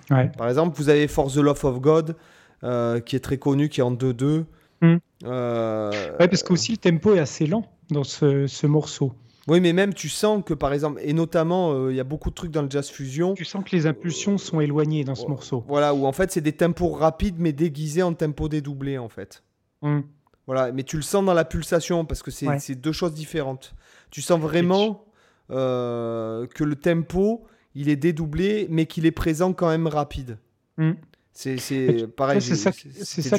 par 0.09 0.49
exemple, 0.49 0.77
vous 0.77 0.89
avez 0.89 1.09
For 1.09 1.31
the 1.33 1.37
Love 1.37 1.65
of 1.65 1.81
God, 1.81 2.17
euh, 2.65 3.01
qui 3.01 3.17
est 3.17 3.21
très 3.21 3.39
connu, 3.39 3.69
qui 3.69 3.81
est 3.81 3.83
en 3.83 3.93
2-2. 3.93 4.45
Hmm. 4.81 4.97
Euh, 5.25 5.91
ouais, 6.19 6.29
parce 6.29 6.43
que 6.43 6.53
aussi 6.53 6.73
le 6.73 6.79
tempo 6.79 7.15
est 7.15 7.19
assez 7.19 7.47
lent 7.47 7.65
dans 7.91 8.05
ce, 8.05 8.67
morceau. 8.67 9.13
Oui, 9.49 9.61
mais 9.61 9.73
même 9.73 9.95
tu 9.95 10.09
sens 10.09 10.45
que 10.45 10.55
par 10.55 10.73
exemple, 10.73 11.01
et 11.03 11.13
notamment, 11.13 11.73
euh, 11.73 11.93
il 11.93 11.97
y 11.97 12.01
a 12.01 12.05
beaucoup 12.05 12.31
de 12.31 12.35
trucs 12.35 12.53
dans 12.53 12.63
le 12.63 12.71
jazz 12.71 12.89
fusion. 12.89 13.35
Tu 13.35 13.45
sens 13.45 13.65
que 13.65 13.75
les 13.75 13.87
impulsions 13.87 14.39
sont 14.39 14.61
éloignées 14.61 15.03
dans 15.03 15.17
ce 15.17 15.27
morceau. 15.27 15.65
Voilà, 15.67 15.93
où 15.95 16.07
en 16.07 16.13
fait 16.13 16.31
c'est 16.31 16.41
des 16.41 16.53
tempos 16.53 16.91
rapides 16.91 17.37
mais 17.39 17.53
déguisés 17.53 18.03
en 18.03 18.15
tempo 18.15 18.49
dédoublé 18.49 18.99
en 18.99 19.09
fait. 19.09 19.43
Hmm. 19.83 20.01
Voilà, 20.47 20.71
mais 20.71 20.85
tu 20.85 20.97
le 20.97 21.03
sens 21.03 21.25
dans 21.25 21.35
la 21.35 21.45
pulsation 21.45 22.05
parce 22.05 22.23
que 22.23 22.31
c'est 22.31 22.75
deux 22.77 22.93
choses 22.93 23.15
différentes. 23.15 23.75
Tu 24.11 24.23
sens 24.23 24.41
vraiment 24.41 25.05
que 25.49 26.65
le 26.65 26.77
tempo 26.77 27.45
il 27.75 27.89
est 27.89 27.97
dédoublé, 27.97 28.66
mais 28.70 28.87
qu'il 28.87 29.07
est 29.07 29.12
présent 29.12 29.53
quand 29.53 29.68
même 29.68 29.87
rapide. 29.87 30.39
Hmm. 30.77 30.93
C'est 31.33 32.07
pareil. 32.14 32.43
C'est 32.43 32.57
ça, 32.57 32.73
qui 32.73 32.89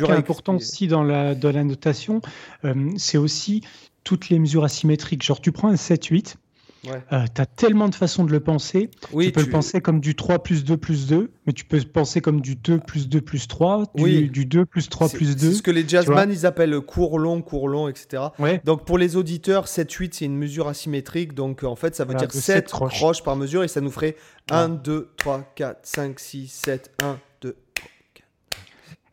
est 0.03 0.11
important 0.11 0.55
aussi 0.55 0.87
dans 0.87 1.03
la, 1.03 1.35
dans 1.35 1.51
la 1.51 1.63
notation. 1.63 2.21
Euh, 2.65 2.89
c'est 2.97 3.17
aussi 3.17 3.61
toutes 4.03 4.29
les 4.29 4.39
mesures 4.39 4.63
asymétriques. 4.63 5.23
Genre, 5.23 5.39
tu 5.39 5.51
prends 5.51 5.69
un 5.69 5.75
7-8, 5.75 6.35
euh, 6.87 7.25
tu 7.33 7.41
as 7.41 7.45
tellement 7.45 7.89
de 7.89 7.95
façons 7.95 8.23
de 8.25 8.31
le 8.31 8.39
penser. 8.39 8.89
tu 9.09 9.31
peux 9.31 9.41
le 9.41 9.49
penser 9.49 9.81
comme 9.81 9.99
du 9.99 10.15
3 10.15 10.39
plus 10.43 10.63
2 10.63 10.77
plus 10.77 11.07
2, 11.07 11.31
mais 11.45 11.53
tu 11.53 11.65
peux 11.65 11.77
le 11.77 11.83
penser 11.83 12.21
comme 12.21 12.41
du 12.41 12.55
2 12.55 12.79
plus 12.79 13.07
2 13.07 13.21
plus 13.21 13.47
3, 13.47 13.85
du, 13.95 14.29
du 14.29 14.45
2 14.45 14.65
plus 14.65 14.89
3 14.89 15.09
plus 15.09 15.35
2. 15.35 15.51
C'est 15.51 15.57
ce 15.57 15.61
que 15.61 15.71
les 15.71 15.87
jazzman 15.87 16.31
ils 16.31 16.45
appellent 16.45 16.79
court 16.81 17.19
long, 17.19 17.41
court 17.41 17.67
long, 17.67 17.87
etc. 17.87 18.23
Donc 18.65 18.85
pour 18.85 18.97
les 18.97 19.15
auditeurs, 19.15 19.65
7-8 19.65 20.09
c'est 20.13 20.25
une 20.25 20.37
mesure 20.37 20.67
asymétrique. 20.67 21.33
Donc 21.33 21.63
en 21.63 21.75
fait 21.75 21.95
ça 21.95 22.05
veut 22.05 22.15
dire 22.15 22.31
7, 22.31 22.67
croches. 22.67 23.23
par 23.23 23.35
mesure 23.35 23.63
et 23.63 23.67
ça 23.67 23.81
nous 23.81 23.91
ferait 23.91 24.15
1, 24.51 24.69
2, 24.69 25.09
3, 25.17 25.53
4, 25.55 25.79
5, 25.83 26.19
6, 26.19 26.47
7, 26.47 26.91
1, 27.01 27.19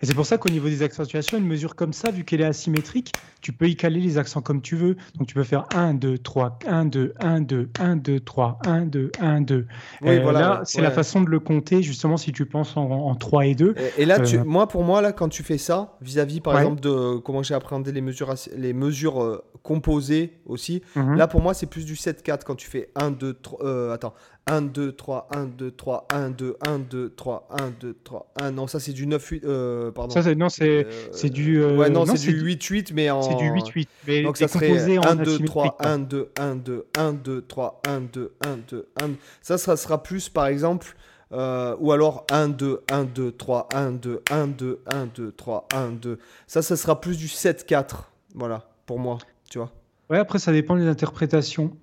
et 0.02 0.06
c'est 0.06 0.14
pour 0.14 0.26
ça 0.26 0.38
qu'au 0.38 0.48
niveau 0.48 0.68
des 0.68 0.82
accentuations, 0.82 1.36
une 1.36 1.46
mesure 1.46 1.76
comme 1.76 1.92
ça, 1.92 2.10
vu 2.10 2.24
qu'elle 2.24 2.40
est 2.40 2.46
asymétrique, 2.46 3.12
tu 3.42 3.52
peux 3.52 3.68
y 3.68 3.76
caler 3.76 4.00
les 4.00 4.16
accents 4.16 4.40
comme 4.40 4.62
tu 4.62 4.74
veux. 4.74 4.96
Donc 5.18 5.28
tu 5.28 5.34
peux 5.34 5.44
faire 5.44 5.66
1, 5.74 5.94
2, 5.94 6.18
3, 6.18 6.58
1, 6.66 6.84
2, 6.86 7.14
1, 7.20 7.40
2, 7.42 7.68
1, 7.78 7.96
2, 7.96 8.20
3, 8.20 8.58
1, 8.66 8.80
2, 8.86 9.12
1, 9.20 9.40
2. 9.42 9.66
Oui, 10.02 10.18
voilà, 10.20 10.40
là, 10.40 10.62
c'est 10.64 10.80
la 10.80 10.90
façon 10.90 11.20
de 11.20 11.28
le 11.28 11.38
compter, 11.38 11.82
justement, 11.82 12.16
si 12.16 12.32
tu 12.32 12.46
penses 12.46 12.76
en, 12.76 13.14
3 13.14 13.46
et 13.46 13.54
2. 13.54 13.74
Et, 13.98 14.06
là, 14.06 14.20
tu, 14.20 14.38
euh, 14.38 14.44
moi, 14.44 14.68
pour 14.68 14.84
moi, 14.84 15.02
là, 15.02 15.12
quand 15.12 15.28
tu 15.28 15.42
fais 15.42 15.58
ça, 15.58 15.96
vis-à-vis, 16.00 16.40
par 16.40 16.58
exemple, 16.58 16.80
de 16.80 17.18
comment 17.18 17.42
j'ai 17.42 17.54
appréhendé 17.54 17.92
les 17.92 18.00
mesures, 18.00 18.34
les 18.56 18.72
mesures 18.72 19.22
euh, 19.22 19.44
composées 19.62 20.40
aussi, 20.46 20.82
mhm. 20.96 21.16
là, 21.16 21.26
pour 21.26 21.42
moi, 21.42 21.52
c'est 21.52 21.66
plus 21.66 21.84
du 21.84 21.94
7-4 21.94 22.44
quand 22.46 22.54
tu 22.54 22.68
fais 22.68 22.90
1, 22.94 23.10
2, 23.10 23.34
3. 23.34 23.66
Euh, 23.66 23.92
attends, 23.92 24.14
1, 24.50 24.62
2, 24.62 24.92
3, 24.92 25.28
1, 25.32 25.46
2, 25.46 25.70
3, 25.70 26.06
1, 26.10 26.30
2, 26.30 26.56
1, 26.66 26.78
2, 26.80 27.10
3, 27.10 27.48
1, 27.50 27.70
2, 27.80 27.96
3, 28.02 28.32
1. 28.40 28.50
Non, 28.50 28.66
ça 28.66 28.80
c'est 28.80 28.92
du 28.92 29.06
9, 29.06 29.24
8. 29.24 29.44
Euh, 29.44 29.90
pardon. 29.92 30.20
Ça, 30.20 30.34
non, 30.34 30.48
c'est 30.48 30.86
euh, 30.86 31.28
du. 31.28 31.62
Euh, 31.62 31.76
ouais, 31.76 31.88
non, 31.88 32.04
c'est 32.06 32.32
du 32.32 32.40
8, 32.40 32.62
8, 32.62 32.92
mais 32.92 33.10
en. 33.10 33.22
C'est 33.22 33.36
du 33.36 33.48
8, 33.48 33.68
8. 33.68 33.88
Mais 34.08 34.22
Donc 34.22 34.36
ça 34.36 34.48
serait 34.48 34.98
1, 34.98 35.16
2, 35.16 35.38
3, 35.44 35.76
1, 35.78 35.98
2, 35.98 36.30
1, 36.36 36.56
2, 36.56 36.86
1, 36.98 37.12
2, 37.12 37.42
3, 37.42 37.80
1, 37.86 38.00
2, 38.00 38.32
1, 38.44 38.56
2, 38.68 38.88
1. 39.00 39.10
Ça, 39.40 39.56
ça 39.56 39.76
sera 39.76 40.02
plus, 40.02 40.28
par 40.28 40.46
exemple. 40.46 40.96
Euh, 41.32 41.76
ou 41.78 41.92
alors 41.92 42.26
1, 42.32 42.48
2, 42.48 42.82
1, 42.90 43.04
2, 43.04 43.30
3, 43.30 43.68
1, 43.72 43.92
2, 43.92 44.22
1, 44.32 44.46
2, 44.48 44.82
1, 44.92 45.06
2, 45.14 45.32
3, 45.32 45.68
1, 45.72 45.90
2. 45.90 46.18
Ça, 46.48 46.60
ça 46.60 46.76
sera 46.76 47.00
plus 47.00 47.16
du 47.16 47.28
7, 47.28 47.66
4. 47.66 48.10
Voilà, 48.34 48.68
pour 48.86 48.98
moi, 48.98 49.18
tu 49.48 49.58
vois. 49.58 49.70
Ouais, 50.08 50.18
après, 50.18 50.40
ça 50.40 50.50
dépend 50.50 50.74
des 50.74 50.88
interprétations. 50.88 51.76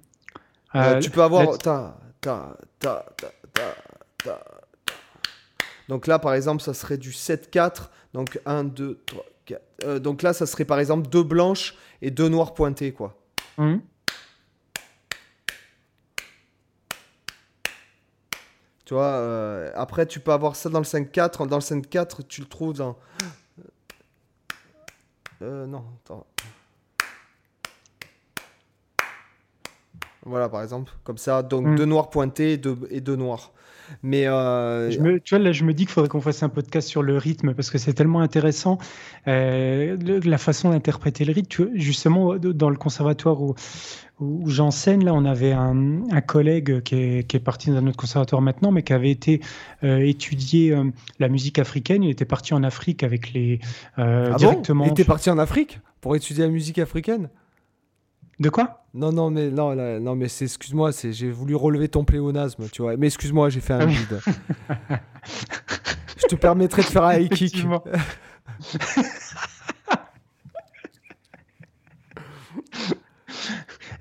Euh, 0.76 1.00
tu 1.00 1.10
peux 1.10 1.24
avoir. 1.24 1.58
Donc 5.90 6.08
là, 6.08 6.20
par 6.20 6.34
exemple, 6.34 6.62
ça 6.62 6.74
serait 6.74 6.98
du 6.98 7.12
7-4. 7.12 7.90
Donc 8.14 8.40
1, 8.46 8.64
2, 8.66 9.02
3, 9.06 9.26
4. 9.46 10.00
donc 10.00 10.22
là, 10.22 10.34
ça 10.34 10.46
serait 10.46 10.66
par 10.66 10.80
exemple 10.80 11.08
deux 11.10 11.24
blanches 11.24 11.76
et 12.02 12.12
deux 12.12 12.30
noires 12.30 12.54
pointées, 12.54 12.92
quoi. 12.92 13.18
Mmh. 13.58 13.78
Tu 18.88 18.94
vois, 18.94 19.04
euh, 19.04 19.70
après, 19.76 20.06
tu 20.06 20.22
peux 20.22 20.32
avoir 20.32 20.56
ça 20.56 20.70
dans 20.70 20.80
le 20.80 20.86
5-4. 20.86 21.46
Dans 21.48 21.58
le 21.58 21.62
5-4, 21.62 22.26
tu 22.26 22.40
le 22.40 22.48
trouves 22.48 22.74
dans. 22.74 22.98
Euh, 25.42 25.66
non, 25.66 25.84
attends. 26.06 26.26
Voilà, 30.28 30.50
par 30.50 30.62
exemple, 30.62 30.92
comme 31.04 31.18
ça. 31.18 31.42
Donc 31.44 31.66
mm. 31.66 31.76
deux 31.76 31.86
noirs 31.86 32.10
pointés 32.10 32.54
et 32.54 32.58
deux, 32.58 32.78
et 32.90 33.02
deux 33.02 33.16
noirs. 33.16 33.52
Mais 34.04 34.28
euh, 34.28 34.92
je 34.92 35.00
me, 35.00 35.20
tu 35.20 35.36
vois, 35.36 35.44
là, 35.44 35.54
je 35.54 35.64
me 35.64 35.74
dis 35.74 35.86
qu'il 35.86 35.94
faudrait 35.94 36.10
qu'on 36.10 36.22
fasse 36.22 36.44
un 36.44 36.50
podcast 36.50 36.88
sur 36.90 37.04
le 37.04 37.18
rythme 37.18 37.54
parce 37.54 37.70
que 37.70 37.78
c'est 37.78 37.94
tellement 37.94 38.20
intéressant 38.20 38.80
euh, 39.28 39.98
la 40.26 40.38
façon 40.38 40.72
d'interpréter 40.72 41.24
le 41.24 41.32
rythme. 41.32 41.70
justement, 41.74 42.36
dans 42.36 42.70
le 42.70 42.76
conservatoire 42.76 43.42
où, 43.42 43.56
où 44.20 44.50
j'enseigne, 44.50 45.06
là, 45.06 45.14
on 45.14 45.24
avait 45.24 45.54
un, 45.54 46.02
un 46.12 46.22
collègue 46.22 46.82
qui 46.82 46.96
est, 46.96 47.28
qui 47.28 47.38
est, 47.38 47.40
parti 47.40 47.70
dans 47.70 47.82
notre 47.82 47.98
conservatoire 47.98 48.42
maintenant, 48.42 48.72
mais 48.72 48.84
qui 48.84 48.92
avait 48.92 49.12
été 49.12 49.40
euh, 49.86 50.00
étudier 50.00 50.76
la 51.20 51.30
musique 51.30 51.58
africaine. 51.58 52.04
Il 52.04 52.10
était 52.10 52.26
parti 52.26 52.54
en 52.54 52.64
Afrique 52.64 53.04
avec 53.04 53.32
les 53.32 53.60
ah 53.96 54.34
directement. 54.38 54.84
Bon 54.84 54.90
Il 54.90 54.92
était 54.92 55.06
parti 55.06 55.30
en 55.30 55.38
Afrique 55.38 55.80
pour 56.02 56.16
étudier 56.16 56.44
la 56.44 56.52
musique 56.52 56.80
africaine? 56.80 57.30
De 58.40 58.50
quoi? 58.50 58.86
Non, 58.98 59.12
non, 59.12 59.30
mais 59.30 59.52
non, 59.52 59.76
non, 60.00 60.16
mais 60.16 60.28
c'est 60.28 60.46
excuse-moi, 60.46 60.92
c'est 60.92 61.14
j'ai 61.14 61.30
voulu 61.30 61.54
relever 61.54 61.88
ton 61.88 62.04
pléonasme, 62.04 62.68
tu 62.72 62.82
vois. 62.82 62.98
Mais 62.98 63.06
excuse-moi, 63.08 63.50
j'ai 63.50 63.60
fait 63.60 63.74
un 63.74 63.86
vide. 63.86 64.20
Je 66.18 66.26
te 66.28 66.36
permettrai 66.36 66.82
de 66.82 66.88
faire 66.88 67.04
un 67.04 67.20
high 67.20 67.30
kick. 67.30 67.64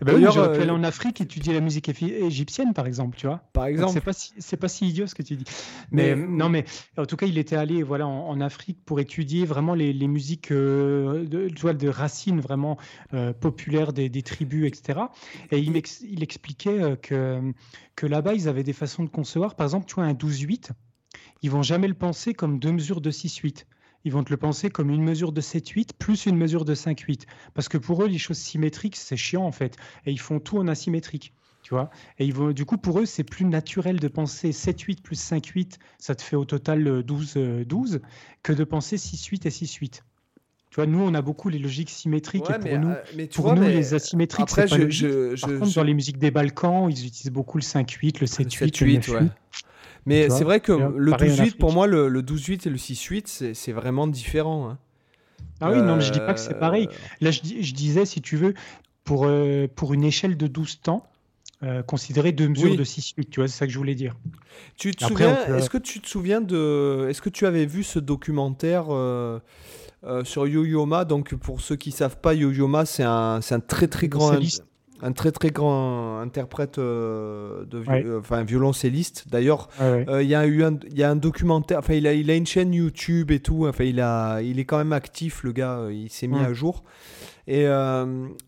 ben 0.05 0.15
oui, 0.17 0.27
j'aurais 0.33 0.57
pu 0.57 0.63
aller 0.63 0.71
en 0.71 0.85
Afrique 0.85 1.21
étudier 1.21 1.55
la 1.55 1.61
musique 1.61 1.89
égyptienne, 1.89 2.75
par 2.75 2.87
exemple, 2.87 3.17
tu 3.17 3.27
vois. 3.27 3.43
Par 3.53 3.67
exemple. 3.67 3.93
C'est 3.95 4.01
pas 4.01 4.13
si, 4.13 4.33
c'est 4.39 4.57
pas 4.57 4.69
si 4.69 4.89
idiot 4.89 5.07
ce 5.07 5.15
que 5.15 5.23
tu 5.23 5.37
dis. 5.37 5.45
Mais, 5.91 6.15
non, 6.15 6.49
mais 6.49 6.65
en 6.97 7.07
tout 7.07 7.17
cas, 7.17 7.27
il 7.27 7.39
était 7.39 7.57
allé 7.57 7.83
voilà 7.83 8.07
en, 8.07 8.41
Afrique 8.41 8.85
pour 8.85 9.01
étudier 9.01 9.47
vraiment 9.47 9.75
les, 9.75 9.95
les 9.95 10.09
musiques 10.09 10.53
euh, 10.53 11.25
de, 11.25 11.49
de 11.49 11.89
racines 11.89 12.41
vraiment 12.41 12.77
euh, 13.15 13.33
populaires 13.33 13.95
des, 13.95 14.11
des, 14.11 14.23
tribus, 14.23 14.67
etc. 14.67 15.01
Et 15.51 15.59
il, 15.59 15.81
il 16.03 16.23
expliquait 16.23 16.83
euh, 16.83 16.97
que 16.97 17.41
que 17.95 18.07
là-bas, 18.07 18.35
ils 18.35 18.47
avaient 18.49 18.63
des 18.63 18.75
façons 18.75 19.05
de 19.05 19.09
concevoir. 19.09 19.57
Par 19.57 19.67
exemple, 19.67 19.87
tu 19.87 19.95
vois 19.95 20.05
un 20.05 20.13
12-8, 20.13 20.71
ils 21.43 21.51
vont 21.51 21.63
jamais 21.63 21.89
le 21.89 21.95
penser 21.95 22.35
comme 22.35 22.59
deux 22.59 22.73
mesures 22.73 23.01
de 23.01 23.11
6-8 23.11 23.65
ils 24.07 24.13
vont 24.13 24.23
te 24.23 24.31
le 24.31 24.37
penser 24.37 24.71
comme 24.71 24.91
une 24.91 25.03
mesure 25.03 25.33
de 25.33 25.41
7-8 25.41 25.91
plus 25.99 26.27
une 26.27 26.37
mesure 26.37 26.65
de 26.65 26.77
5-8. 26.77 27.23
Parce 27.55 27.69
que 27.69 27.77
pour 27.77 28.05
eux, 28.05 28.07
les 28.07 28.19
choses 28.19 28.39
symétriques, 28.39 28.95
c'est 28.95 29.17
chiant 29.17 29.43
en 29.43 29.51
fait. 29.51 29.77
Et 30.07 30.13
ils 30.13 30.21
font 30.21 30.39
tout 30.39 30.59
en 30.59 30.69
asymétrique. 30.69 31.33
Tu 31.65 31.75
vois 31.75 31.91
et 32.21 32.25
ils 32.25 32.33
vont, 32.33 32.53
du 32.53 32.65
coup, 32.65 32.79
pour 32.79 33.01
eux, 33.01 33.07
c'est 33.07 33.25
plus 33.25 33.45
naturel 33.45 33.99
de 33.99 34.07
penser 34.07 34.53
7-8 34.53 35.03
plus 35.03 35.21
5-8, 35.21 35.79
ça 35.99 36.15
te 36.15 36.23
fait 36.23 36.37
au 36.37 36.45
total 36.45 37.03
12, 37.03 37.35
euh, 37.37 37.65
12 37.65 37.97
euh, 37.97 37.99
que 38.45 38.53
de 38.53 38.63
penser 38.63 38.95
6-8 38.95 39.49
et 39.49 39.51
6-8. 39.51 39.91
Tu 39.91 40.03
vois, 40.77 40.87
nous, 40.87 41.01
on 41.01 41.13
a 41.13 41.21
beaucoup 41.21 41.49
les 41.49 41.59
logiques 41.59 41.91
symétriques 41.91 42.49
et 42.49 42.59
pour 42.61 42.79
nous, 42.79 42.91
euh, 42.91 43.27
pour 43.35 43.55
nous 43.57 43.63
les 43.63 43.95
asymétriques, 43.95 44.55
pas 44.55 44.67
je, 44.69 45.41
Par 45.41 45.59
contre, 45.59 45.75
dans 45.75 45.83
les 45.83 45.95
musiques 45.95 46.19
des 46.19 46.31
Balkans, 46.31 46.89
ils 46.89 47.07
utilisent 47.07 47.33
beaucoup 47.33 47.59
le 47.59 47.65
5-8, 47.65 48.21
le 48.21 48.27
7-8, 48.29 48.85
le 48.85 48.99
9-8. 49.01 49.31
Mais 50.07 50.31
c'est 50.31 50.45
vrai 50.45 50.61
que 50.61 50.73
le 50.73 51.13
12-8, 51.13 51.57
pour 51.57 51.73
moi, 51.73 51.87
le, 51.87 52.23
12-8 52.23 52.67
et 52.67 52.71
le 52.71 52.77
6-8, 52.77 53.55
c'est 53.55 53.73
vraiment 53.73 54.07
différent. 54.07 54.71
Hein. 54.71 54.79
Ah 55.61 55.71
oui, 55.71 55.79
non, 55.79 55.97
mais 55.97 56.03
je 56.03 56.13
dis 56.13 56.21
pas 56.21 56.35
que 56.35 56.41
c'est 56.41 56.59
pareil. 56.59 56.89
Euh, 56.91 56.97
Là, 57.21 57.31
je, 57.31 57.41
je, 57.43 57.75
disais, 57.75 58.05
si 58.05 58.21
tu 58.21 58.37
veux, 58.37 58.55
pour, 59.05 59.25
euh, 59.27 59.67
pour 59.75 59.95
une 59.95 60.05
échelle 60.05 60.37
de 60.37 60.47
12 60.47 60.81
temps, 60.81 61.07
euh, 61.63 61.83
considérer 61.83 62.33
deux 62.33 62.49
mesures 62.49 62.77
de 62.77 62.85
6-8, 62.85 63.31
tu 63.31 63.41
vois, 63.41 63.49
c'est 63.49 63.57
ça 63.57 63.67
que 63.67 63.73
je 63.73 63.79
voulais 63.79 63.95
dire. 63.95 64.15
Tu 64.77 64.91
te 64.93 65.05
souviens, 65.05 65.37
est-ce 65.57 65.71
que 65.71 65.79
tu 65.79 66.01
te 66.01 66.09
souviens 66.09 66.41
de, 66.41 67.07
est-ce 67.09 67.23
que 67.23 67.31
tu 67.31 67.47
avais 67.47 67.67
vu 67.67 67.83
ce 67.83 67.99
documentaire 67.99 68.87
sur 70.25 70.47
Yo-Yo 70.47 70.87
Donc, 71.05 71.35
pour 71.35 71.61
ceux 71.61 71.77
qui 71.77 71.91
savent 71.91 72.21
pas, 72.21 72.35
Yo-Yo 72.35 72.71
c'est 72.85 73.05
un, 73.05 73.41
un 73.51 73.61
très 73.61 73.89
très 73.89 74.09
grand 74.09 74.39
un 75.03 75.13
très 75.13 75.31
très 75.31 75.51
grand 75.51 76.21
interprète 76.21 76.79
euh, 76.79 77.65
de 77.67 77.83
euh, 77.89 78.21
enfin 78.21 78.45
violoncelliste. 78.45 79.27
D'ailleurs 79.31 79.69
euh, 79.81 80.23
il 80.23 80.29
y 80.29 80.35
a 80.35 80.47
eu 80.47 80.65
un 80.65 80.79
il 80.91 80.99
y 80.99 81.03
a 81.03 81.11
un 81.11 81.17
documentaire 81.17 81.79
enfin 81.79 81.95
il 81.95 82.07
a 82.07 82.13
il 82.13 82.31
a 82.31 82.35
une 82.35 82.47
chaîne 82.47 82.73
YouTube 82.73 83.31
et 83.31 83.41
tout. 83.41 83.67
Enfin 83.67 83.85
il 83.85 84.01
a 84.01 84.41
il 84.43 84.59
est 84.59 84.65
quand 84.65 84.79
même 84.79 84.93
actif 84.93 85.43
le 85.43 85.53
gars 85.53 85.89
il 85.91 86.11
s'est 86.11 86.27
mis 86.27 86.39
à 86.39 86.53
jour. 86.53 86.83
Et 87.49 87.67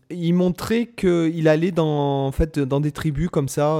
il 0.09 0.33
montrait 0.33 0.87
que 0.87 1.31
il 1.33 1.47
allait 1.47 1.71
dans 1.71 2.27
en 2.27 2.31
fait 2.31 2.59
dans 2.59 2.81
des 2.81 2.91
tribus 2.91 3.29
comme 3.29 3.47
ça 3.47 3.77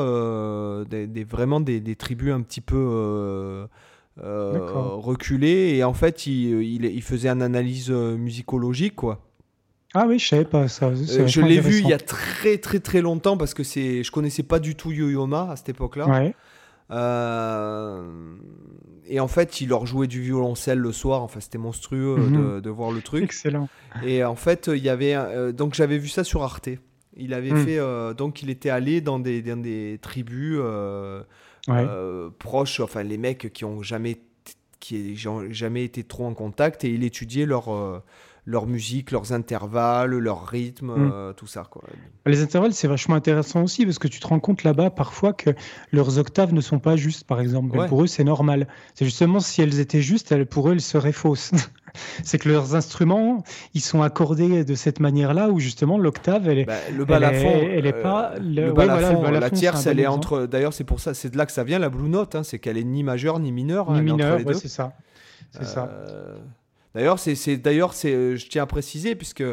des, 0.89 1.23
vraiment 1.23 1.59
des, 1.59 1.79
des, 1.79 1.95
tribus 1.95 2.33
un 2.33 2.41
petit 2.41 2.61
peu 2.61 3.67
reculées. 4.17 5.75
Et 5.75 5.83
en 5.83 5.93
fait 5.93 6.27
il, 6.27 6.61
il, 6.61 6.85
il 6.85 7.03
faisait 7.03 7.29
une 7.29 7.41
analyse 7.41 7.89
musicologique 7.89 8.95
quoi 8.95 9.28
ah 9.95 10.05
oui, 10.07 10.19
je 10.19 10.27
savais 10.27 10.45
pas 10.45 10.67
ça. 10.67 10.87
Euh, 10.87 11.27
je 11.27 11.41
l'ai 11.41 11.59
vu 11.59 11.79
il 11.79 11.87
y 11.87 11.93
a 11.93 11.97
très 11.97 12.57
très 12.59 12.79
très 12.79 13.01
longtemps 13.01 13.37
parce 13.37 13.53
que 13.53 13.63
c'est, 13.63 14.03
je 14.03 14.11
connaissais 14.11 14.43
pas 14.43 14.59
du 14.59 14.75
tout 14.75 14.91
Yo-Yo-Ma 14.91 15.51
à 15.51 15.55
cette 15.55 15.69
époque-là. 15.69 16.07
Ouais. 16.07 16.35
Euh, 16.91 18.35
et 19.07 19.19
en 19.19 19.27
fait, 19.27 19.61
il 19.61 19.69
leur 19.69 19.87
jouait 19.87 20.07
du 20.07 20.21
violoncelle 20.21 20.79
le 20.79 20.91
soir. 20.91 21.23
Enfin, 21.23 21.39
c'était 21.39 21.57
monstrueux 21.57 22.17
mhm. 22.17 22.61
de, 22.61 22.69
voir 22.69 22.91
le 22.91 23.01
truc. 23.01 23.23
Excellent. 23.23 23.67
Et 24.03 24.23
en 24.23 24.35
fait, 24.35 24.69
il 24.71 24.83
y 24.83 24.89
avait 24.89 25.15
euh, 25.15 25.51
donc 25.51 25.73
j'avais 25.73 25.97
vu 25.97 26.07
ça 26.07 26.23
sur 26.23 26.43
Arte. 26.43 26.69
Il 27.17 27.33
avait 27.33 27.51
mhm. 27.51 27.65
fait 27.65 28.15
donc 28.15 28.43
il 28.43 28.51
était 28.51 28.69
allé 28.69 29.01
dans 29.01 29.17
des, 29.17 29.41
dans 29.41 29.57
des 29.57 29.97
tribus 30.01 30.59
proches, 32.37 32.79
enfin 32.79 33.01
les 33.01 33.17
mecs 33.17 33.51
qui 33.53 33.65
ont 33.65 33.81
jamais 33.81 34.19
qui 34.79 35.17
ont 35.27 35.51
jamais 35.51 35.83
été 35.83 36.03
trop 36.03 36.25
en 36.25 36.33
contact 36.33 36.85
et 36.85 36.89
il 36.89 37.03
étudiait 37.03 37.45
leur 37.45 37.69
leur 38.49 38.65
musique, 38.65 39.11
leurs 39.11 39.31
intervalles, 39.31 40.17
leur 40.17 40.47
rythme, 40.47 40.87
mm. 40.87 41.11
euh, 41.13 41.33
tout 41.33 41.45
ça. 41.45 41.67
Quoi. 41.69 41.83
Les 42.25 42.41
intervalles, 42.41 42.73
c'est 42.73 42.87
vachement 42.87 43.13
intéressant 43.13 43.61
aussi 43.63 43.85
parce 43.85 43.99
que 43.99 44.07
tu 44.07 44.19
te 44.19 44.25
rends 44.25 44.39
compte 44.39 44.63
là-bas 44.63 44.89
parfois 44.89 45.33
que 45.33 45.51
leurs 45.91 46.17
octaves 46.17 46.51
ne 46.51 46.61
sont 46.61 46.79
pas 46.79 46.95
justes, 46.95 47.25
par 47.25 47.41
exemple. 47.41 47.85
pour 47.87 48.03
eux, 48.03 48.07
c'est 48.07 48.23
normal. 48.23 48.67
C'est 48.95 49.05
justement 49.05 49.39
si 49.39 49.61
elles 49.61 49.79
étaient 49.79 50.01
justes, 50.01 50.31
elles, 50.31 50.47
pour 50.47 50.67
eux, 50.67 50.71
elles 50.71 50.81
seraient 50.81 51.11
fausses. 51.11 51.51
c'est 52.23 52.39
que 52.39 52.49
leurs 52.49 52.73
instruments, 52.73 53.43
ils 53.75 53.81
sont 53.81 54.01
accordés 54.01 54.63
de 54.65 54.75
cette 54.75 54.99
manière-là 54.99 55.49
où 55.49 55.59
justement 55.59 55.99
l'octave, 55.99 56.49
elle 56.49 56.59
est, 56.59 56.65
bah, 56.65 56.73
le 56.91 57.05
balafon, 57.05 57.51
elle, 57.71 57.85
est, 57.85 57.93
pas 57.93 58.31
euh, 58.33 58.39
le, 58.39 58.73
balafon, 58.73 59.29
la 59.29 59.49
tierce, 59.51 59.85
elle 59.85 59.99
est 59.99 60.07
entre. 60.07 60.47
D'ailleurs, 60.47 60.73
c'est 60.73 60.83
pour 60.83 60.99
ça, 60.99 61.13
c'est 61.13 61.29
de 61.29 61.37
là 61.37 61.45
que 61.45 61.51
ça 61.51 61.63
vient 61.63 61.77
la 61.77 61.89
blue 61.89 62.09
note, 62.09 62.33
hein, 62.33 62.41
c'est 62.41 62.57
qu'elle 62.57 62.77
est 62.77 62.83
ni 62.83 63.03
majeure 63.03 63.39
ni 63.39 63.51
mineure. 63.51 63.91
Ni 63.91 63.99
hein, 63.99 64.01
mineure, 64.01 64.39
c'est 64.53 64.67
ça. 64.67 64.93
C'est 65.51 65.65
ça. 65.65 65.87
D'ailleurs, 66.95 67.19
c'est 67.19 67.57
d'ailleurs 67.57 67.93
c'est 67.93 68.13
euh, 68.13 68.35
je 68.35 68.47
tiens 68.47 68.63
à 68.63 68.65
préciser 68.65 69.15
puisque 69.15 69.43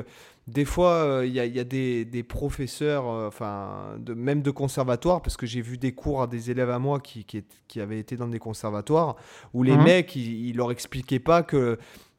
des 0.46 0.64
fois 0.64 0.92
euh, 0.92 1.26
il 1.26 1.32
y, 1.32 1.40
a 1.40 1.64
des, 1.64 2.04
des 2.04 2.22
professeurs, 2.22 3.08
euh, 3.08 3.28
enfin 3.28 3.96
de, 3.98 4.14
même 4.14 4.42
de 4.42 4.50
conservatoire, 4.50 5.20
parce 5.20 5.36
que 5.36 5.44
j'ai 5.44 5.60
vu 5.60 5.76
des 5.76 5.92
cours 5.92 6.22
à 6.22 6.26
des 6.26 6.50
élèves 6.50 6.70
à 6.70 6.78
moi 6.78 7.00
qui, 7.00 7.24
qui, 7.24 7.44
qui 7.68 7.80
avaient 7.80 7.98
été 7.98 8.16
dans 8.16 8.28
des 8.28 8.38
conservatoires 8.38 9.16
où 9.52 9.62
les 9.62 9.76
mhm. 9.76 9.84
mecs 9.84 10.16
ils, 10.16 10.56
leur 10.56 10.70
expliquaient 10.70 11.18
pas 11.18 11.42
que 11.42 11.78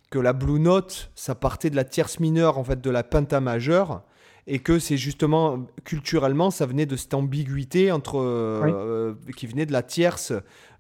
que 0.10 0.20
la 0.20 0.32
blue 0.32 0.60
note 0.60 1.12
ça 1.16 1.36
partait 1.36 1.70
de 1.70 1.76
la 1.76 1.84
tierce 1.84 2.20
mineure 2.20 2.58
en 2.58 2.64
fait 2.64 2.80
de 2.80 2.90
la 2.90 3.04
penta 3.04 3.42
majeure 3.42 4.04
et 4.46 4.60
que 4.60 4.80
c'est 4.80 4.96
justement 4.96 5.66
culturellement 5.84 6.50
ça 6.50 6.66
venait 6.66 6.86
de 6.86 6.96
cette 6.96 7.14
ambiguïté 7.14 7.92
entre 7.92 9.16
qui 9.36 9.48
venait 9.48 9.66
de 9.66 9.74
la 9.74 9.84
tierce 9.84 10.32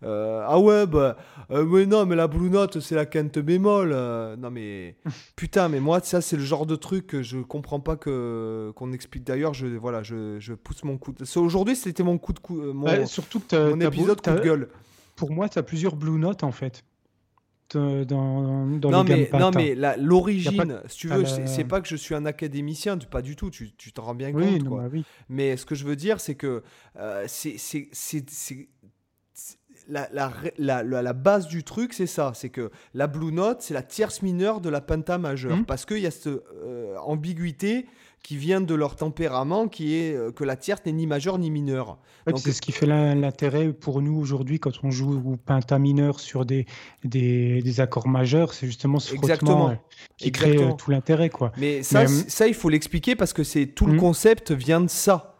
euh, 0.04 0.44
ah 0.46 0.60
ouais, 0.60 0.86
bah, 0.86 1.18
euh, 1.52 1.66
mais 1.66 1.86
non, 1.86 2.06
mais 2.06 2.16
la 2.16 2.28
Blue 2.28 2.50
Note, 2.50 2.80
c'est 2.80 2.96
la 2.96 3.06
quinte 3.06 3.40
bémol. 3.40 3.92
Euh. 3.94 4.36
non, 4.36 4.52
mais 4.52 4.96
putain, 5.36 5.70
mais 5.70 5.80
moi, 5.80 6.00
ça, 6.04 6.22
c'est 6.22 6.38
le 6.38 6.44
genre 6.44 6.66
de 6.66 6.76
truc 6.76 7.08
que 7.08 7.24
je 7.24 7.40
comprends 7.40 7.80
pas 7.80 7.96
que 7.96 8.72
qu'on 8.76 8.94
explique. 8.94 9.24
D'ailleurs, 9.24 9.54
je, 9.54 9.68
voilà, 9.68 10.04
je, 10.04 10.40
je, 10.40 10.54
pousse 10.54 10.84
mon 10.84 10.98
coup. 10.98 11.14
De... 11.14 11.26
Aujourd'hui, 11.40 11.76
c'était 11.76 12.04
mon 12.04 12.18
coup 12.18 12.34
de 12.34 12.40
coup. 12.40 12.62
Mon, 12.74 13.06
surtout 13.06 13.40
que 13.40 13.74
mon 13.74 13.80
épisode 13.80 14.22
coup 14.22 14.32
de 14.32 14.40
gueule. 14.40 14.70
Pour 15.16 15.32
moi, 15.32 15.50
tu 15.50 15.58
as 15.58 15.64
plusieurs 15.64 15.96
Blue 15.96 16.20
Notes 16.20 16.44
en 16.44 16.52
fait. 16.52 16.84
Dans, 17.74 18.06
dans 18.06 18.66
non, 18.92 19.04
mais, 19.04 19.30
non, 19.34 19.52
mais 19.54 19.76
l'origine, 19.98 20.80
si 20.88 21.00
tu 21.00 21.08
veux, 21.10 21.26
c'est 21.26 21.66
pas 21.66 21.82
que 21.82 21.88
je 21.90 21.98
suis 21.98 22.16
un 22.16 22.26
académicien, 22.26 22.98
pas 22.98 23.22
du 23.22 23.36
tout, 23.36 23.50
tu 23.50 23.92
t'en 23.92 24.04
rends 24.04 24.16
bien 24.16 24.32
compte. 24.32 24.64
quoi. 24.64 24.84
Bah 24.84 24.90
oui. 24.94 25.04
Mais 25.28 25.58
ce 25.58 25.66
que 25.66 25.76
je 25.76 25.84
veux 25.84 25.98
dire, 25.98 26.22
c'est 26.22 26.36
que 26.36 26.64
c'est 27.26 27.58
la, 29.90 30.10
la, 30.58 30.84
la, 30.84 31.14
base 31.14 31.48
du 31.48 31.64
truc, 31.64 31.94
c'est 31.94 32.08
ça. 32.08 32.32
C'est 32.36 32.50
que 32.50 32.72
la 32.94 33.08
blue 33.08 33.32
note, 33.32 33.62
c'est 33.62 33.74
la 33.74 33.84
tierce 33.84 34.22
mineure 34.22 34.62
de 34.62 34.70
la 34.70 34.82
penta 34.82 35.18
majeure. 35.18 35.58
Mhm. 35.58 35.66
Parce 35.66 35.86
qu'il 35.86 36.00
y 36.00 36.06
a 36.06 36.12
cette 36.12 36.28
euh, 36.28 36.98
ambiguïté 36.98 37.86
qui 38.24 38.36
vient 38.36 38.60
de 38.60 38.76
leur 38.76 38.96
tempérament, 38.96 39.68
qui 39.68 39.96
est 39.96 40.14
euh, 40.14 40.32
que 40.32 40.44
la 40.44 40.58
tierce 40.58 40.82
n'est 40.86 40.92
ni 40.92 41.08
majeure 41.08 41.38
ni 41.38 41.50
mineure. 41.50 41.98
c'est 42.36 42.52
ce 42.52 42.62
qui 42.62 42.72
fait 42.72 42.86
l'intérêt 42.86 43.72
pour 43.72 44.02
nous 44.02 44.18
aujourd'hui 44.18 44.60
quand 44.60 44.74
on 44.84 44.92
joue 44.92 45.14
ou 45.14 45.38
penta 45.38 45.80
mineur 45.80 46.20
sur 46.20 46.46
des, 46.46 46.66
des, 47.04 47.80
accords 47.80 48.08
majeurs. 48.08 48.54
C'est 48.54 48.68
justement 48.68 49.00
ce 49.00 49.14
Exactement. 49.14 49.70
Euh, 49.70 49.76
qui 50.18 50.32
crée 50.32 50.58
tout 50.78 50.92
l'intérêt. 50.92 51.30
quoi. 51.30 51.52
Mais 51.58 51.84
ça, 51.84 52.08
ça, 52.08 52.48
il 52.48 52.54
faut 52.54 52.70
l'expliquer 52.70 53.16
parce 53.16 53.34
que 53.34 53.44
c'est 53.44 53.68
tout 53.68 53.86
le 53.86 53.94
mhm. 53.94 54.00
concept 54.00 54.52
vient 54.52 54.82
de 54.82 54.90
ça. 54.90 55.37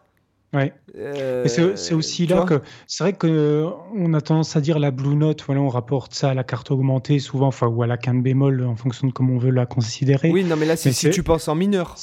Ouais. 0.54 0.72
Euh, 0.96 1.46
c'est 1.46 1.94
aussi 1.94 2.26
là 2.26 2.42
que 2.44 2.62
c'est 2.86 3.04
vrai 3.04 3.12
que 3.12 3.26
euh, 3.26 3.70
on 3.94 4.14
a 4.14 4.20
tendance 4.22 4.56
à 4.56 4.62
dire 4.62 4.78
la 4.78 4.90
blue 4.90 5.14
note, 5.14 5.42
voilà, 5.44 5.60
on 5.60 5.68
rapporte 5.68 6.14
ça 6.14 6.30
à 6.30 6.34
la 6.34 6.42
carte 6.42 6.70
augmentée 6.70 7.18
souvent, 7.18 7.48
enfin 7.48 7.66
ou 7.66 7.82
à 7.82 7.86
la 7.86 7.98
quinte 7.98 8.22
bémol 8.22 8.64
en 8.64 8.76
fonction 8.76 9.06
de 9.06 9.12
comment 9.12 9.34
on 9.34 9.38
veut 9.38 9.50
la 9.50 9.66
considérer. 9.66 10.30
Oui, 10.30 10.44
non, 10.44 10.56
mais 10.56 10.64
là, 10.64 10.76
c'est 10.76 10.92
si 10.92 11.10
tu 11.10 11.22
penses 11.22 11.48
en 11.48 11.54
mineur. 11.54 11.96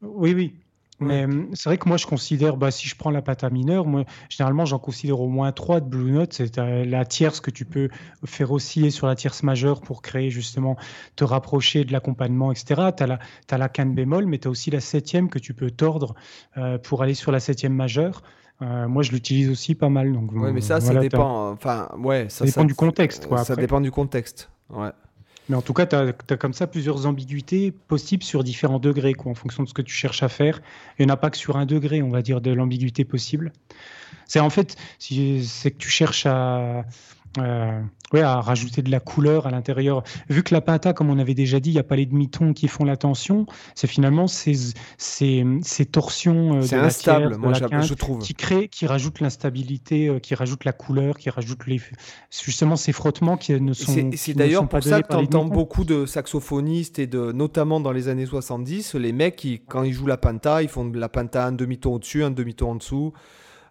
Oui, 0.00 0.32
oui. 0.34 0.54
Mais 1.00 1.24
hum, 1.24 1.48
c'est 1.54 1.68
vrai 1.68 1.78
que 1.78 1.88
moi, 1.88 1.96
je 1.96 2.06
considère, 2.06 2.56
bah, 2.56 2.70
si 2.70 2.88
je 2.88 2.94
prends 2.94 3.10
la 3.10 3.22
pata 3.22 3.48
mineure, 3.50 3.86
moi, 3.86 4.04
généralement, 4.28 4.64
j'en 4.64 4.78
considère 4.78 5.20
au 5.20 5.28
moins 5.28 5.50
trois 5.52 5.80
de 5.80 5.86
Blue 5.86 6.12
Note. 6.12 6.32
C'est 6.32 6.58
euh, 6.58 6.84
la 6.84 7.04
tierce 7.04 7.40
que 7.40 7.50
tu 7.50 7.64
peux 7.64 7.88
faire 8.24 8.52
osciller 8.52 8.90
sur 8.90 9.06
la 9.06 9.14
tierce 9.14 9.42
majeure 9.42 9.80
pour 9.80 10.02
créer 10.02 10.30
justement, 10.30 10.76
te 11.16 11.24
rapprocher 11.24 11.84
de 11.84 11.92
l'accompagnement, 11.92 12.52
etc. 12.52 12.90
Tu 12.96 13.02
as 13.02 13.06
la, 13.06 13.18
as 13.50 13.58
la 13.58 13.68
canne 13.68 13.94
bémol, 13.94 14.26
mais 14.26 14.38
tu 14.38 14.48
as 14.48 14.50
aussi 14.50 14.70
la 14.70 14.80
septième 14.80 15.30
que 15.30 15.38
tu 15.38 15.54
peux 15.54 15.70
tordre 15.70 16.14
euh, 16.58 16.78
pour 16.78 17.02
aller 17.02 17.14
sur 17.14 17.32
la 17.32 17.40
septième 17.40 17.74
majeure. 17.74 18.22
Euh, 18.62 18.88
moi, 18.88 19.02
je 19.02 19.12
l'utilise 19.12 19.50
aussi 19.50 19.74
pas 19.74 19.88
mal. 19.88 20.14
Oui, 20.32 20.52
mais 20.52 20.60
ça, 20.60 20.80
ça 20.80 20.94
dépend. 20.94 21.50
Enfin, 21.52 21.88
ouais, 21.98 22.26
ça, 22.28 22.44
dépend 22.44 22.64
du 22.64 22.74
contexte. 22.74 23.26
Quoi, 23.26 23.44
ça 23.44 23.56
dépend 23.56 23.80
du 23.80 23.90
contexte. 23.90 24.50
Ouais. 24.68 24.90
Mais 25.50 25.56
en 25.56 25.62
tout 25.62 25.72
cas, 25.72 25.84
tu 25.84 25.96
as, 25.96 26.36
comme 26.36 26.52
ça 26.52 26.68
plusieurs 26.68 27.06
ambiguïtés 27.06 27.72
possibles 27.72 28.22
sur 28.22 28.44
différents 28.44 28.78
degrés, 28.78 29.16
en 29.24 29.34
fonction 29.34 29.64
de 29.64 29.68
ce 29.68 29.74
que 29.74 29.82
tu 29.82 29.92
cherches 29.92 30.22
à 30.22 30.28
faire. 30.28 30.62
Il 30.96 31.04
n'y 31.04 31.10
en 31.10 31.14
a 31.14 31.16
pas 31.16 31.28
que 31.28 31.36
sur 31.36 31.56
un 31.56 31.66
degré, 31.66 32.02
on 32.02 32.08
va 32.08 32.22
dire, 32.22 32.40
de 32.40 32.52
l'ambiguïté 32.52 33.04
possible. 33.04 33.52
C'est 34.28 34.38
en 34.38 34.48
fait, 34.48 34.76
c'est 35.00 35.72
que 35.72 35.76
tu 35.76 35.90
cherches 35.90 36.24
à, 36.24 36.84
euh, 37.38 37.80
ouais, 38.12 38.22
à 38.22 38.40
rajouter 38.40 38.82
de 38.82 38.90
la 38.90 38.98
couleur 38.98 39.46
à 39.46 39.50
l'intérieur. 39.50 40.02
Vu 40.28 40.42
que 40.42 40.52
la 40.52 40.60
pinta, 40.60 40.92
comme 40.92 41.10
on 41.10 41.18
avait 41.18 41.34
déjà 41.34 41.60
dit, 41.60 41.70
il 41.70 41.74
n'y 41.74 41.78
a 41.78 41.84
pas 41.84 41.96
les 41.96 42.06
demi-tons 42.06 42.52
qui 42.52 42.66
font 42.66 42.84
la 42.84 42.96
tension, 42.96 43.46
c'est 43.74 43.86
finalement 43.86 44.26
ces, 44.26 44.54
ces, 44.98 45.44
ces 45.62 45.86
torsions 45.86 46.56
euh, 46.56 46.62
c'est 46.62 46.76
instable, 46.76 47.36
moi 47.36 47.52
je 47.52 47.94
trouve. 47.94 48.18
Qui, 48.18 48.34
crée, 48.34 48.68
qui 48.68 48.86
rajoute 48.86 49.20
l'instabilité, 49.20 50.08
euh, 50.08 50.18
qui 50.18 50.34
rajoute 50.34 50.64
la 50.64 50.72
couleur, 50.72 51.18
qui 51.18 51.30
rajoute 51.30 51.66
les, 51.66 51.80
justement 52.44 52.76
ces 52.76 52.92
frottements 52.92 53.36
qui 53.36 53.58
ne 53.60 53.72
sont 53.72 54.10
C'est 54.16 54.34
d'ailleurs 54.34 54.68
pour 54.68 54.82
ça 54.82 55.02
que 55.02 55.08
tu 55.08 55.16
entends 55.16 55.44
beaucoup 55.44 55.84
de 55.84 56.06
saxophonistes, 56.06 56.98
et 56.98 57.06
de, 57.06 57.30
notamment 57.32 57.80
dans 57.80 57.92
les 57.92 58.08
années 58.08 58.26
70, 58.26 58.94
les 58.96 59.12
mecs, 59.12 59.36
qui, 59.36 59.60
quand 59.60 59.84
ils 59.84 59.92
jouent 59.92 60.08
la 60.08 60.16
penta, 60.16 60.62
ils 60.62 60.68
font 60.68 60.84
de 60.84 60.98
la 60.98 61.08
penta 61.08 61.46
un 61.46 61.52
demi-ton 61.52 61.94
au-dessus, 61.94 62.24
un 62.24 62.30
demi-ton 62.30 62.72
en 62.72 62.74
dessous. 62.74 63.12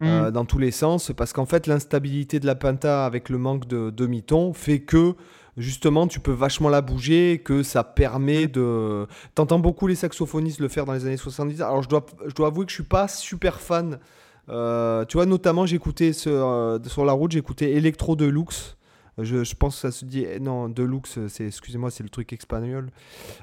Euh, 0.01 0.29
mm. 0.29 0.31
dans 0.31 0.45
tous 0.45 0.59
les 0.59 0.71
sens, 0.71 1.11
parce 1.15 1.33
qu'en 1.33 1.45
fait 1.45 1.67
l'instabilité 1.67 2.39
de 2.39 2.45
la 2.45 2.55
Penta 2.55 3.05
avec 3.05 3.27
le 3.27 3.37
manque 3.37 3.67
de 3.67 3.89
demi-ton 3.89 4.53
fait 4.53 4.79
que 4.79 5.15
justement 5.57 6.07
tu 6.07 6.21
peux 6.21 6.31
vachement 6.31 6.69
la 6.69 6.79
bouger, 6.81 7.41
que 7.43 7.63
ça 7.63 7.83
permet 7.83 8.45
mm. 8.45 8.51
de... 8.51 9.07
T'entends 9.35 9.59
beaucoup 9.59 9.87
les 9.87 9.95
saxophonistes 9.95 10.61
le 10.61 10.69
faire 10.69 10.85
dans 10.85 10.93
les 10.93 11.05
années 11.05 11.17
70, 11.17 11.61
alors 11.61 11.81
je 11.81 11.89
dois, 11.89 12.05
je 12.25 12.33
dois 12.33 12.47
avouer 12.47 12.65
que 12.65 12.71
je 12.71 12.75
suis 12.75 12.83
pas 12.83 13.09
super 13.09 13.59
fan. 13.59 13.99
Euh, 14.47 15.03
tu 15.03 15.17
vois, 15.17 15.25
notamment 15.25 15.65
j'écoutais 15.65 16.11
euh, 16.27 16.79
sur 16.85 17.05
la 17.05 17.11
route, 17.11 17.31
j'écoutais 17.31 17.73
Electro 17.73 18.15
Deluxe. 18.15 18.77
Je, 19.17 19.43
je, 19.43 19.53
pense 19.53 19.75
que 19.75 19.81
ça 19.81 19.91
se 19.91 20.05
dit. 20.05 20.25
Non, 20.39 20.69
Deluxe, 20.69 21.19
c'est, 21.27 21.47
excusez-moi, 21.47 21.91
c'est 21.91 22.03
le 22.03 22.09
truc 22.09 22.31
espagnol. 22.31 22.89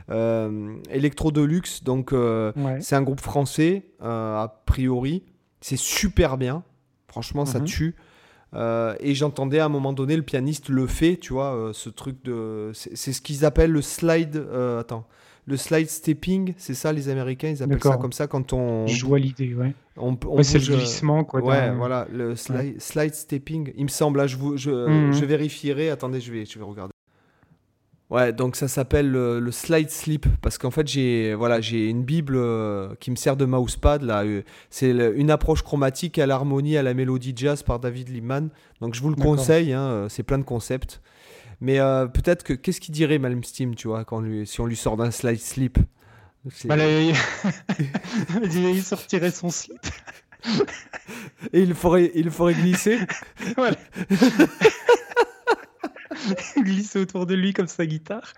Electro 0.09 1.31
Deluxe, 1.33 1.85
donc 1.85 2.15
c'est 2.81 2.97
un 2.97 3.03
groupe 3.03 3.21
français, 3.21 3.83
a 4.01 4.63
priori. 4.65 5.23
C'est 5.61 5.79
super 5.79 6.37
bien. 6.37 6.63
Franchement, 7.09 7.47
ça 7.47 7.61
mhm. 7.61 7.65
tue. 7.65 7.95
Euh, 8.55 8.95
et 9.01 9.15
j'entendais 9.15 9.59
à 9.59 9.67
un 9.67 9.69
moment 9.69 9.93
donné 9.93 10.17
le 10.17 10.23
pianiste 10.23 10.69
le 10.69 10.87
fait, 10.87 11.17
tu 11.17 11.33
vois, 11.33 11.55
euh, 11.55 11.73
ce 11.73 11.91
truc 11.91 12.23
de. 12.25 12.71
C'est 12.73 13.13
ce 13.13 13.21
qu'ils 13.21 13.45
appellent 13.45 13.73
le 13.73 13.83
slide. 13.83 14.37
Euh, 14.37 14.81
attends. 14.81 15.07
Le 15.49 15.57
slide 15.57 15.89
stepping, 15.89 16.55
c'est 16.57 16.75
ça 16.75 16.93
les 16.93 17.09
Américains, 17.09 17.49
ils 17.49 17.63
appellent 17.63 17.81
ça 17.81 17.97
comme 17.99 18.13
ça 18.13 18.27
quand 18.27 18.53
on. 18.53 18.89
Je 18.89 19.07
vois 19.07 19.21
l'idée, 19.21 19.55
ouais. 19.55 19.75
On, 19.97 20.19
c'est 20.43 20.59
le 20.59 20.77
glissement, 20.77 21.23
quoi. 21.23 21.41
Ouais, 21.41 21.73
voilà, 21.73 22.09
le 22.13 22.35
slide, 22.35 22.81
slide, 22.81 23.15
stepping. 23.15 23.73
Il 23.77 23.85
me 23.85 23.89
semble, 23.89 24.19
là, 24.19 24.27
je, 24.27 24.37
vous, 24.37 24.57
je, 24.57 24.71
mhm. 24.71 25.13
je 25.13 25.25
vérifierai. 25.25 25.91
Attendez, 25.91 26.21
je 26.21 26.33
vais, 26.33 26.45
je 26.45 26.59
vais 26.59 26.65
regarder. 26.65 26.93
Ouais, 28.09 28.33
donc 28.33 28.55
ça 28.55 28.69
s'appelle 28.69 29.11
le, 29.11 29.51
slide 29.51 29.91
sleep 29.91 30.27
parce 30.41 30.59
qu'en 30.59 30.71
fait 30.71 30.87
j'ai 30.87 31.35
voilà 31.35 31.61
j'ai 31.61 31.89
une 31.89 32.05
bible 32.05 32.37
euh, 32.37 32.95
qui 33.01 33.11
me 33.11 33.17
sert 33.17 33.37
de 33.37 33.45
mousepad 33.45 34.03
là. 34.03 34.23
Euh, 34.25 34.43
c'est 34.71 34.91
une 34.91 35.31
approche 35.31 35.63
chromatique 35.63 36.19
à 36.21 36.27
l'harmonie 36.27 36.77
à 36.77 36.85
la 36.85 36.95
mélodie 36.95 37.33
jazz 37.35 37.65
par 37.65 37.81
David 37.81 38.09
Liebman. 38.11 38.51
Donc 38.81 38.95
je 38.95 39.03
vous 39.03 39.11
le 39.11 39.17
conseille, 39.17 39.73
hein, 39.73 39.89
euh, 39.89 40.09
c'est 40.09 40.23
plein 40.23 40.39
de 40.39 40.45
concepts. 40.45 41.01
Mais 41.61 41.79
peut-être 41.79 42.43
que 42.43 42.53
qu'est-ce 42.53 42.83
qu'il 42.83 42.93
dirait 42.93 43.19
Malmsteen, 43.19 43.75
tu 43.75 43.89
vois, 43.89 44.05
quand 44.05 44.21
lui, 44.21 44.47
si 44.47 44.61
on 44.61 44.67
lui 44.67 44.77
sort 44.77 44.99
d'un 44.99 45.11
slide 45.11 45.41
sleep. 45.41 45.79
Bah, 46.67 46.77
il 48.43 48.83
sortirait 48.83 49.31
son 49.31 49.49
slip. 49.49 49.81
Et 51.55 51.63
il 51.63 51.75
ferait, 51.75 52.13
il 52.15 52.31
ferait 52.31 52.55
glisser? 52.55 52.99
voilà. 53.57 53.77
glisser 56.57 57.01
autour 57.01 57.27
de 57.27 57.35
lui 57.35 57.53
comme 57.53 57.67
sa 57.67 57.87
guitare. 57.87 58.33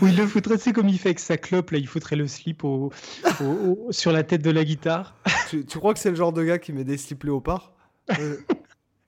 Ou 0.00 0.06
il 0.08 0.16
le 0.16 0.26
foutrait, 0.26 0.58
c'est 0.58 0.72
comme 0.72 0.88
il 0.88 0.98
fait 0.98 1.10
avec 1.10 1.20
sa 1.20 1.36
clope, 1.36 1.70
là, 1.70 1.78
il 1.78 1.86
foutrait 1.86 2.16
le 2.16 2.26
slip 2.26 2.64
au, 2.64 2.90
sur 3.90 4.12
la 4.12 4.22
tête 4.22 4.42
de 4.42 4.50
la 4.50 4.64
guitare. 4.64 5.14
Tu, 5.48 5.64
crois 5.78 5.94
que 5.94 6.00
c'est 6.00 6.10
le 6.10 6.16
genre 6.16 6.32
de 6.32 6.42
gars 6.42 6.58
qui 6.58 6.72
met 6.72 6.84
des 6.84 6.96
slips 6.96 7.24
léopards 7.24 7.72
euh, 8.18 8.36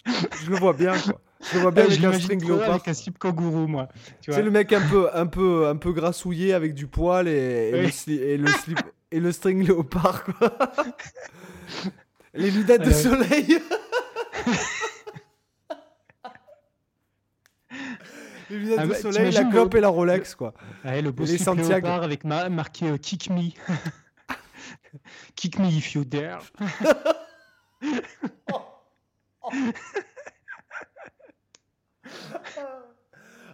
Je 0.06 0.50
le 0.50 0.56
vois 0.56 0.72
bien, 0.72 0.96
quoi. 0.98 1.20
Je 1.50 1.56
le 1.56 1.62
vois 1.62 1.70
bien 1.72 1.84
avec 1.84 2.04
un 2.04 2.12
string 2.12 2.44
léopard. 2.44 2.70
Avec 2.70 2.88
un 2.88 2.94
slip 2.94 3.18
kangourou, 3.18 3.66
moi. 3.66 3.88
C'est 4.20 4.42
le 4.42 4.50
mec 4.50 4.72
un 4.72 4.80
peu, 4.80 5.08
un, 5.12 5.26
peu, 5.26 5.66
un 5.66 5.76
peu 5.76 5.92
grassouillé 5.92 6.52
avec 6.52 6.74
du 6.74 6.86
poil 6.86 7.26
et, 7.26 7.72
le, 7.72 7.90
slip, 7.90 8.80
et 9.10 9.18
le 9.18 9.32
string 9.32 9.66
léopard, 9.66 10.24
quoi. 10.24 10.56
Les 12.34 12.50
lunettes 12.50 12.82
de 12.82 12.92
soleil 12.92 13.58
les 18.52 18.58
lunettes 18.58 18.78
ah 18.78 18.84
de 18.84 18.90
bah, 18.90 18.96
soleil, 18.96 19.32
la 19.32 19.44
clope 19.44 19.74
et 19.74 19.80
la 19.80 19.88
Rolex, 19.88 20.34
quoi. 20.34 20.52
le 20.84 21.10
beau 21.10 21.24
les 21.24 21.38
Santiago 21.38 21.88
avec 21.88 22.24
ma 22.24 22.48
marqué 22.48 22.90
euh, 22.90 22.98
Kick 22.98 23.30
Me. 23.30 23.50
Kick 25.36 25.58
me 25.58 25.68
if 25.68 25.94
you 25.94 26.04
dare. 26.04 26.42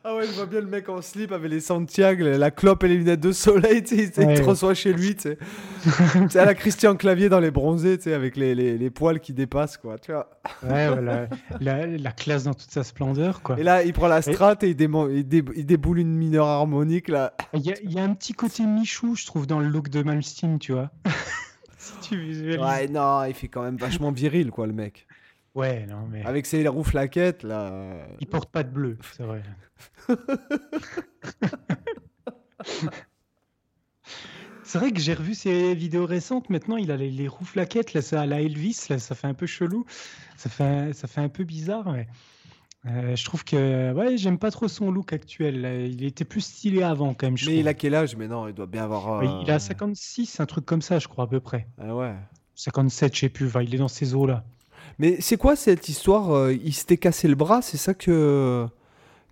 Ah 0.04 0.14
ouais, 0.14 0.26
je 0.26 0.32
vois 0.32 0.46
bien 0.46 0.60
le 0.60 0.66
mec 0.66 0.88
en 0.88 1.02
slip 1.02 1.32
avec 1.32 1.50
les 1.50 1.60
Santiago, 1.60 2.24
la 2.24 2.50
clope 2.50 2.84
et 2.84 2.88
les 2.88 2.96
lunettes 2.96 3.20
de 3.20 3.32
soleil, 3.32 3.82
tu 3.82 3.96
sais, 3.96 4.04
il 4.04 4.10
te 4.10 4.42
reçoit 4.42 4.74
chez 4.74 4.92
lui, 4.92 5.16
tu 5.16 5.22
sais. 5.22 6.38
à 6.38 6.44
la 6.44 6.54
Christian 6.54 6.94
Clavier 6.94 7.28
dans 7.28 7.40
les 7.40 7.50
bronzés, 7.50 7.98
tu 7.98 8.04
sais, 8.04 8.14
avec 8.14 8.36
les, 8.36 8.54
les, 8.54 8.78
les, 8.78 8.90
poils 8.90 9.20
qui 9.20 9.32
dépassent, 9.32 9.76
quoi, 9.76 9.98
tu 9.98 10.12
vois. 10.12 10.30
Ouais, 10.62 10.88
voilà. 10.88 11.28
la, 11.60 11.86
la, 11.86 12.12
classe 12.12 12.44
dans 12.44 12.54
toute 12.54 12.70
sa 12.70 12.84
splendeur, 12.84 13.42
quoi. 13.42 13.58
Et 13.58 13.62
là, 13.62 13.82
il 13.82 13.92
prend 13.92 14.08
la 14.08 14.22
strat 14.22 14.56
et, 14.62 14.70
il, 14.70 15.24
il, 15.56 15.66
déboule 15.66 15.98
une 15.98 16.14
mineure 16.14 16.46
harmonique, 16.46 17.08
là. 17.08 17.34
Il 17.54 17.60
y, 17.60 17.72
a, 17.72 17.74
il 17.82 17.92
y, 17.92 17.98
a 17.98 18.04
un 18.04 18.14
petit 18.14 18.34
côté 18.34 18.64
Michou, 18.64 19.16
je 19.16 19.26
trouve, 19.26 19.46
dans 19.46 19.58
le 19.58 19.66
look 19.66 19.88
de 19.88 20.02
Malmsteen, 20.02 20.58
tu 20.58 20.72
vois. 20.72 20.90
si 21.78 21.92
tu 22.08 22.20
visualises. 22.20 22.60
Ouais, 22.60 22.88
non, 22.88 23.24
il 23.24 23.34
fait 23.34 23.48
quand 23.48 23.62
même 23.62 23.76
vachement 23.76 24.12
viril, 24.12 24.50
quoi, 24.50 24.66
le 24.66 24.72
mec. 24.72 25.07
Ouais, 25.54 25.86
non, 25.86 26.06
mais. 26.10 26.24
Avec 26.24 26.46
ses 26.46 26.66
roues 26.68 26.84
flaquettes, 26.84 27.42
là. 27.42 28.06
Il 28.20 28.26
porte 28.26 28.50
pas 28.50 28.62
de 28.62 28.70
bleu, 28.70 28.98
c'est 29.16 29.24
vrai. 29.24 29.42
c'est 34.62 34.78
vrai 34.78 34.92
que 34.92 35.00
j'ai 35.00 35.14
revu 35.14 35.34
ses 35.34 35.74
vidéos 35.74 36.06
récentes. 36.06 36.50
Maintenant, 36.50 36.76
il 36.76 36.90
a 36.90 36.96
les, 36.96 37.28
roues 37.28 37.44
flaquettes, 37.44 37.94
là, 37.94 38.02
ça, 38.02 38.22
à 38.22 38.26
la 38.26 38.40
Elvis, 38.40 38.86
là, 38.88 38.98
ça 38.98 39.14
fait 39.14 39.26
un 39.26 39.34
peu 39.34 39.46
chelou. 39.46 39.84
Ça 40.36 40.48
fait, 40.50 40.92
ça 40.92 41.08
fait 41.08 41.20
un 41.20 41.28
peu 41.28 41.44
bizarre, 41.44 41.94
euh, 42.86 43.16
je 43.16 43.24
trouve 43.24 43.44
que 43.44 43.92
ouais, 43.92 44.16
j'aime 44.16 44.38
pas 44.38 44.52
trop 44.52 44.68
son 44.68 44.90
look 44.90 45.12
actuel. 45.12 45.88
Il 45.90 46.04
était 46.04 46.24
plus 46.24 46.42
stylé 46.42 46.82
avant 46.82 47.12
quand 47.12 47.26
même. 47.26 47.36
mais 47.46 47.58
il 47.58 47.68
a 47.68 47.74
quel 47.74 47.94
âge 47.94 48.14
Mais 48.16 48.28
non, 48.28 48.46
il 48.46 48.54
doit 48.54 48.66
bien 48.66 48.84
avoir. 48.84 49.42
Il 49.42 49.50
a 49.50 49.58
56, 49.58 50.38
euh, 50.38 50.42
un 50.42 50.46
truc 50.46 50.64
comme 50.64 50.80
ça, 50.80 51.00
je 51.00 51.08
crois 51.08 51.24
à 51.24 51.26
peu 51.26 51.40
près. 51.40 51.66
Ah 51.78 51.94
ouais. 51.94 52.14
57, 52.54 53.14
je 53.14 53.20
sais 53.20 53.28
plus. 53.28 53.50
il 53.62 53.74
est 53.74 53.78
dans 53.78 53.88
ces 53.88 54.14
eaux 54.14 54.26
là. 54.26 54.44
Mais 54.98 55.16
c'est 55.20 55.36
quoi 55.36 55.56
cette 55.56 55.88
histoire 55.88 56.32
euh, 56.32 56.52
Il 56.52 56.74
s'était 56.74 56.96
cassé 56.96 57.28
le 57.28 57.34
bras, 57.34 57.62
c'est 57.62 57.76
ça 57.76 57.94
que. 57.94 58.10
Euh, 58.10 58.66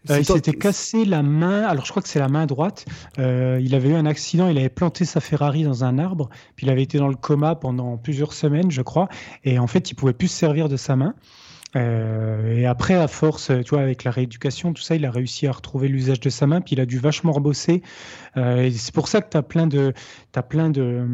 il 0.08 0.24
s'était 0.24 0.52
cassé 0.52 1.04
la 1.04 1.24
main, 1.24 1.64
alors 1.64 1.84
je 1.84 1.90
crois 1.90 2.00
que 2.00 2.08
c'est 2.08 2.20
la 2.20 2.28
main 2.28 2.46
droite. 2.46 2.84
Euh, 3.18 3.60
il 3.60 3.74
avait 3.74 3.88
eu 3.88 3.94
un 3.94 4.06
accident, 4.06 4.48
il 4.48 4.56
avait 4.56 4.68
planté 4.68 5.04
sa 5.04 5.20
Ferrari 5.20 5.64
dans 5.64 5.82
un 5.82 5.98
arbre, 5.98 6.28
puis 6.54 6.64
il 6.64 6.70
avait 6.70 6.84
été 6.84 6.98
dans 6.98 7.08
le 7.08 7.16
coma 7.16 7.56
pendant 7.56 7.96
plusieurs 7.96 8.32
semaines, 8.32 8.70
je 8.70 8.82
crois, 8.82 9.08
et 9.42 9.58
en 9.58 9.66
fait 9.66 9.90
il 9.90 9.94
pouvait 9.94 10.12
plus 10.12 10.28
se 10.28 10.38
servir 10.38 10.68
de 10.68 10.76
sa 10.76 10.94
main. 10.94 11.16
Euh, 11.76 12.56
et 12.56 12.66
après, 12.66 12.94
à 12.94 13.06
force, 13.06 13.52
tu 13.64 13.70
vois, 13.70 13.82
avec 13.82 14.04
la 14.04 14.10
rééducation, 14.10 14.72
tout 14.72 14.82
ça, 14.82 14.96
il 14.96 15.04
a 15.04 15.10
réussi 15.10 15.46
à 15.46 15.52
retrouver 15.52 15.88
l'usage 15.88 16.20
de 16.20 16.30
sa 16.30 16.46
main, 16.46 16.60
puis 16.60 16.74
il 16.74 16.80
a 16.80 16.86
dû 16.86 16.98
vachement 16.98 17.32
rebosser. 17.32 17.82
Euh, 18.36 18.64
et 18.64 18.70
c'est 18.70 18.94
pour 18.94 19.08
ça 19.08 19.20
que 19.20 19.30
tu 19.30 19.36
as 19.36 19.42
plein 19.42 19.66
de, 19.66 19.92
as 20.34 20.42
plein 20.42 20.70
de, 20.70 21.06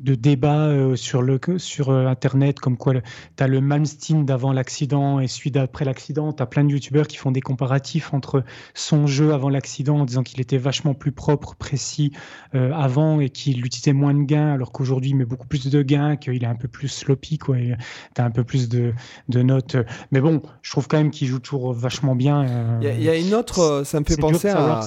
de 0.00 0.14
débats 0.14 0.66
euh, 0.66 0.96
sur, 0.96 1.22
le, 1.22 1.40
sur 1.56 1.90
Internet, 1.90 2.60
comme 2.60 2.76
quoi 2.76 2.94
tu 2.94 3.42
as 3.42 3.48
le 3.48 3.60
Malmsteen 3.60 4.24
d'avant 4.26 4.52
l'accident 4.52 5.18
et 5.20 5.28
celui 5.28 5.50
d'après 5.50 5.84
l'accident. 5.84 6.32
Tu 6.32 6.42
as 6.42 6.46
plein 6.46 6.64
de 6.64 6.70
youtubeurs 6.70 7.06
qui 7.06 7.16
font 7.16 7.30
des 7.30 7.40
comparatifs 7.40 8.12
entre 8.12 8.44
son 8.74 9.06
jeu 9.06 9.32
avant 9.32 9.48
l'accident 9.48 10.00
en 10.00 10.04
disant 10.04 10.22
qu'il 10.22 10.40
était 10.40 10.58
vachement 10.58 10.94
plus 10.94 11.12
propre, 11.12 11.54
précis 11.54 12.12
avant 12.52 13.20
et 13.20 13.30
qu'il 13.30 13.64
utilisait 13.64 13.92
moins 13.92 14.14
de 14.14 14.22
gains, 14.22 14.52
alors 14.52 14.72
qu'aujourd'hui 14.72 15.10
il 15.10 15.16
met 15.16 15.24
beaucoup 15.24 15.46
plus 15.46 15.68
de 15.68 15.82
gains, 15.82 16.16
qu'il 16.16 16.42
est 16.42 16.46
un 16.46 16.54
peu 16.54 16.68
plus 16.68 16.88
sloppy, 16.88 17.38
quoi. 17.38 17.56
Tu 17.56 18.20
as 18.20 18.24
un 18.24 18.30
peu 18.30 18.44
plus 18.44 18.68
de, 18.68 18.92
de 19.28 19.42
notes 19.42 19.76
mais 20.10 20.20
bon, 20.20 20.42
je 20.62 20.70
trouve 20.70 20.88
quand 20.88 20.96
même 20.96 21.10
qu'il 21.10 21.28
joue 21.28 21.38
toujours 21.38 21.72
vachement 21.72 22.14
bien. 22.14 22.46
Euh, 22.46 22.78
il 22.82 23.02
y, 23.02 23.08
a 23.08 23.16
une 23.16 23.34
autre, 23.34 23.60
euh, 23.60 23.84
ça 23.84 24.00
me 24.00 24.04
fait 24.04 24.16
penser 24.16 24.48
à, 24.48 24.80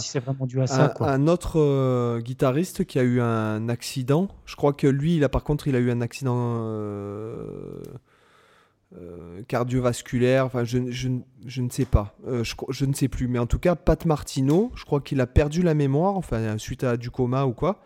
un 1.00 1.28
autre 1.28 1.60
euh, 1.60 2.20
guitariste 2.20 2.86
qui 2.86 3.00
a 3.00 3.04
eu 3.04 3.22
un 3.22 3.70
accident. 3.70 4.28
Je 4.46 4.56
crois 4.56 4.74
que 4.74 4.88
lui, 4.88 5.18
il 5.18 5.24
a 5.24 5.30
par 5.30 5.44
contre, 5.44 5.68
il 5.68 5.76
a 5.76 5.80
eu 5.80 5.92
un 5.92 6.02
accident 6.02 6.62
cardiovasculaire. 9.48 10.46
Enfin, 10.46 10.64
je, 10.64 10.78
ne 10.80 11.70
sais 11.70 11.86
pas. 11.86 12.16
Je, 12.70 12.86
ne 12.86 12.94
sais 12.94 13.08
plus. 13.08 13.28
Mais 13.28 13.40
en 13.40 13.48
tout 13.48 13.60
cas, 13.60 13.76
Pat 13.76 14.06
Martino, 14.06 14.72
je 14.76 14.86
crois 14.86 15.02
qu'il 15.02 15.22
a 15.22 15.28
perdu 15.28 15.62
la 15.62 15.74
mémoire, 15.74 16.16
enfin, 16.16 16.58
suite 16.58 16.84
à 16.84 16.98
du 16.98 17.12
coma 17.12 17.46
ou 17.46 17.54
quoi. 17.54 17.82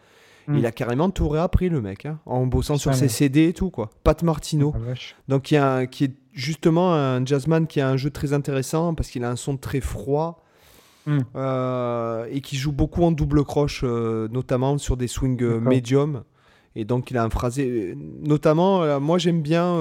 Hmm. 0.49 0.57
Il 0.57 0.65
a 0.65 0.71
carrément 0.71 1.11
tout 1.11 1.30
réappris 1.30 1.69
le 1.69 1.80
mec, 1.80 2.07
hein, 2.07 2.19
en 2.25 2.47
bossant 2.47 2.77
sur 2.77 2.95
ses 2.95 3.07
CD 3.07 3.49
et 3.49 3.53
tout 3.53 3.69
quoi. 3.69 3.91
Pat 4.03 4.23
Martino. 4.23 4.73
Oh, 4.75 4.93
Donc 5.27 5.51
il 5.51 5.53
y 5.53 5.57
a 5.57 5.75
un, 5.75 5.86
qui 5.86 6.05
est 6.05 6.13
justement 6.40 6.94
un 6.94 7.26
jazzman 7.26 7.68
qui 7.68 7.82
a 7.82 7.90
un 7.90 7.98
jeu 7.98 8.10
très 8.10 8.34
intéressant 8.34 8.96
parce 8.96 9.10
qu'il 9.10 9.24
a 9.24 9.30
un 9.30 9.36
son 9.36 9.58
très 9.58 9.82
froid. 9.82 10.44
Mm. 11.06 11.20
euh, 11.36 12.28
et 12.30 12.42
qui 12.42 12.58
joue 12.58 12.74
beaucoup 12.74 13.04
en 13.04 13.12
double 13.12 13.44
croche, 13.44 13.82
euh, 13.84 14.28
notamment 14.28 14.78
sur 14.78 14.98
des 14.98 15.08
swings 15.08 15.42
euh, 15.42 15.60
médium. 15.60 16.24
Et 16.76 16.86
donc 16.86 17.10
il 17.10 17.18
a 17.18 17.24
un 17.24 17.30
phrasé. 17.30 17.96
Notamment, 17.96 18.84
euh, 18.84 19.00
moi 19.00 19.18
j'aime 19.18 19.42
bien. 19.42 19.76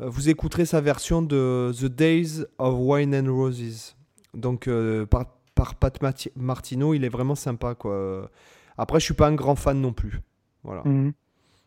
vous 0.00 0.28
écouterez 0.28 0.66
sa 0.66 0.80
version 0.80 1.22
de 1.22 1.72
The 1.72 1.86
Days 1.86 2.44
of 2.58 2.74
Wine 2.78 3.14
and 3.14 3.34
Roses. 3.34 3.96
Donc 4.34 4.68
par, 5.08 5.26
par 5.54 5.74
Pat 5.76 5.98
Martino, 6.36 6.94
il 6.94 7.04
est 7.04 7.08
vraiment 7.08 7.36
sympa 7.36 7.74
quoi. 7.74 8.30
Après, 8.76 9.00
je 9.00 9.04
suis 9.04 9.14
pas 9.14 9.28
un 9.28 9.34
grand 9.34 9.56
fan 9.56 9.80
non 9.80 9.92
plus. 9.92 10.20
Voilà. 10.64 10.82
Mhm. 10.84 11.12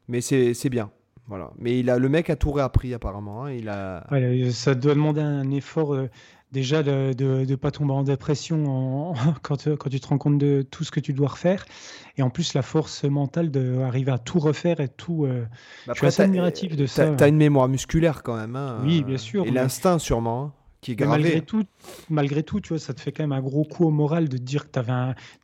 Mais 0.07 0.21
c'est 0.21 0.69
bien. 0.69 0.91
Voilà. 1.27 1.51
Mais 1.57 1.79
il 1.79 1.89
a, 1.89 1.97
le 1.97 2.07
mec 2.09 2.29
a 2.29 2.35
tout 2.35 2.51
réappris 2.51 2.93
apparemment. 2.93 3.45
hein. 3.45 3.51
Il 3.51 3.67
a. 3.69 4.05
Ouais, 4.11 4.21
euh, 4.23 4.51
ça 4.51 4.75
doit 4.75 4.93
demander 4.93 5.21
un 5.21 5.49
effort 5.51 5.93
euh, 5.95 6.07
déjà 6.51 6.83
de 6.83 7.13
ne 7.17 7.55
pas 7.55 7.71
tomber 7.71 7.93
en 7.93 8.03
dépression 8.03 8.65
en- 8.67 9.13
quand, 9.41 9.67
euh, 9.67 9.75
quand 9.75 9.89
tu 9.89 9.99
te 9.99 10.07
rends 10.07 10.19
compte 10.19 10.37
de 10.37 10.61
tout 10.69 10.83
ce 10.83 10.91
que 10.91 10.99
tu 10.99 11.13
dois 11.13 11.29
refaire. 11.29 11.65
Et 12.17 12.21
en 12.21 12.29
plus, 12.29 12.53
la 12.53 12.61
force 12.61 13.03
mentale 13.05 13.49
d'arriver 13.49 14.11
à 14.11 14.19
tout 14.19 14.39
refaire 14.39 14.79
et 14.79 14.87
tout. 14.87 15.25
euh, 15.25 15.45
Bah, 15.87 15.93
je 15.93 15.97
suis 15.99 16.07
assez 16.07 16.21
admiratif 16.21 16.75
de 16.75 16.85
t'as- 16.85 16.91
ça. 16.91 17.15
T'as 17.15 17.27
une 17.27 17.37
mémoire 17.37 17.67
musculaire 17.67 18.21
quand 18.21 18.35
même. 18.37 18.55
hein, 18.55 18.81
Oui, 18.83 19.01
euh, 19.01 19.07
bien 19.07 19.17
sûr, 19.17 19.43
Et 19.45 19.51
mais- 19.51 19.59
l'instinct 19.61 19.97
sûrement, 19.97 20.43
hein, 20.43 20.53
qui 20.81 20.91
est 20.91 20.99
Mais 20.99 21.07
malgré 21.07 21.29
gravé. 21.31 21.45
tout, 21.45 21.63
malgré 22.11 22.43
tout, 22.43 22.61
tu 22.61 22.69
vois, 22.69 22.79
ça 22.79 22.93
te 22.93 23.01
fait 23.01 23.11
quand 23.11 23.23
même 23.23 23.31
un 23.31 23.41
gros 23.41 23.63
coup 23.63 23.85
au 23.85 23.89
moral 23.91 24.29
de 24.29 24.37
te 24.37 24.43
dire 24.43 24.65
que 24.67 24.73
tu 24.73 24.79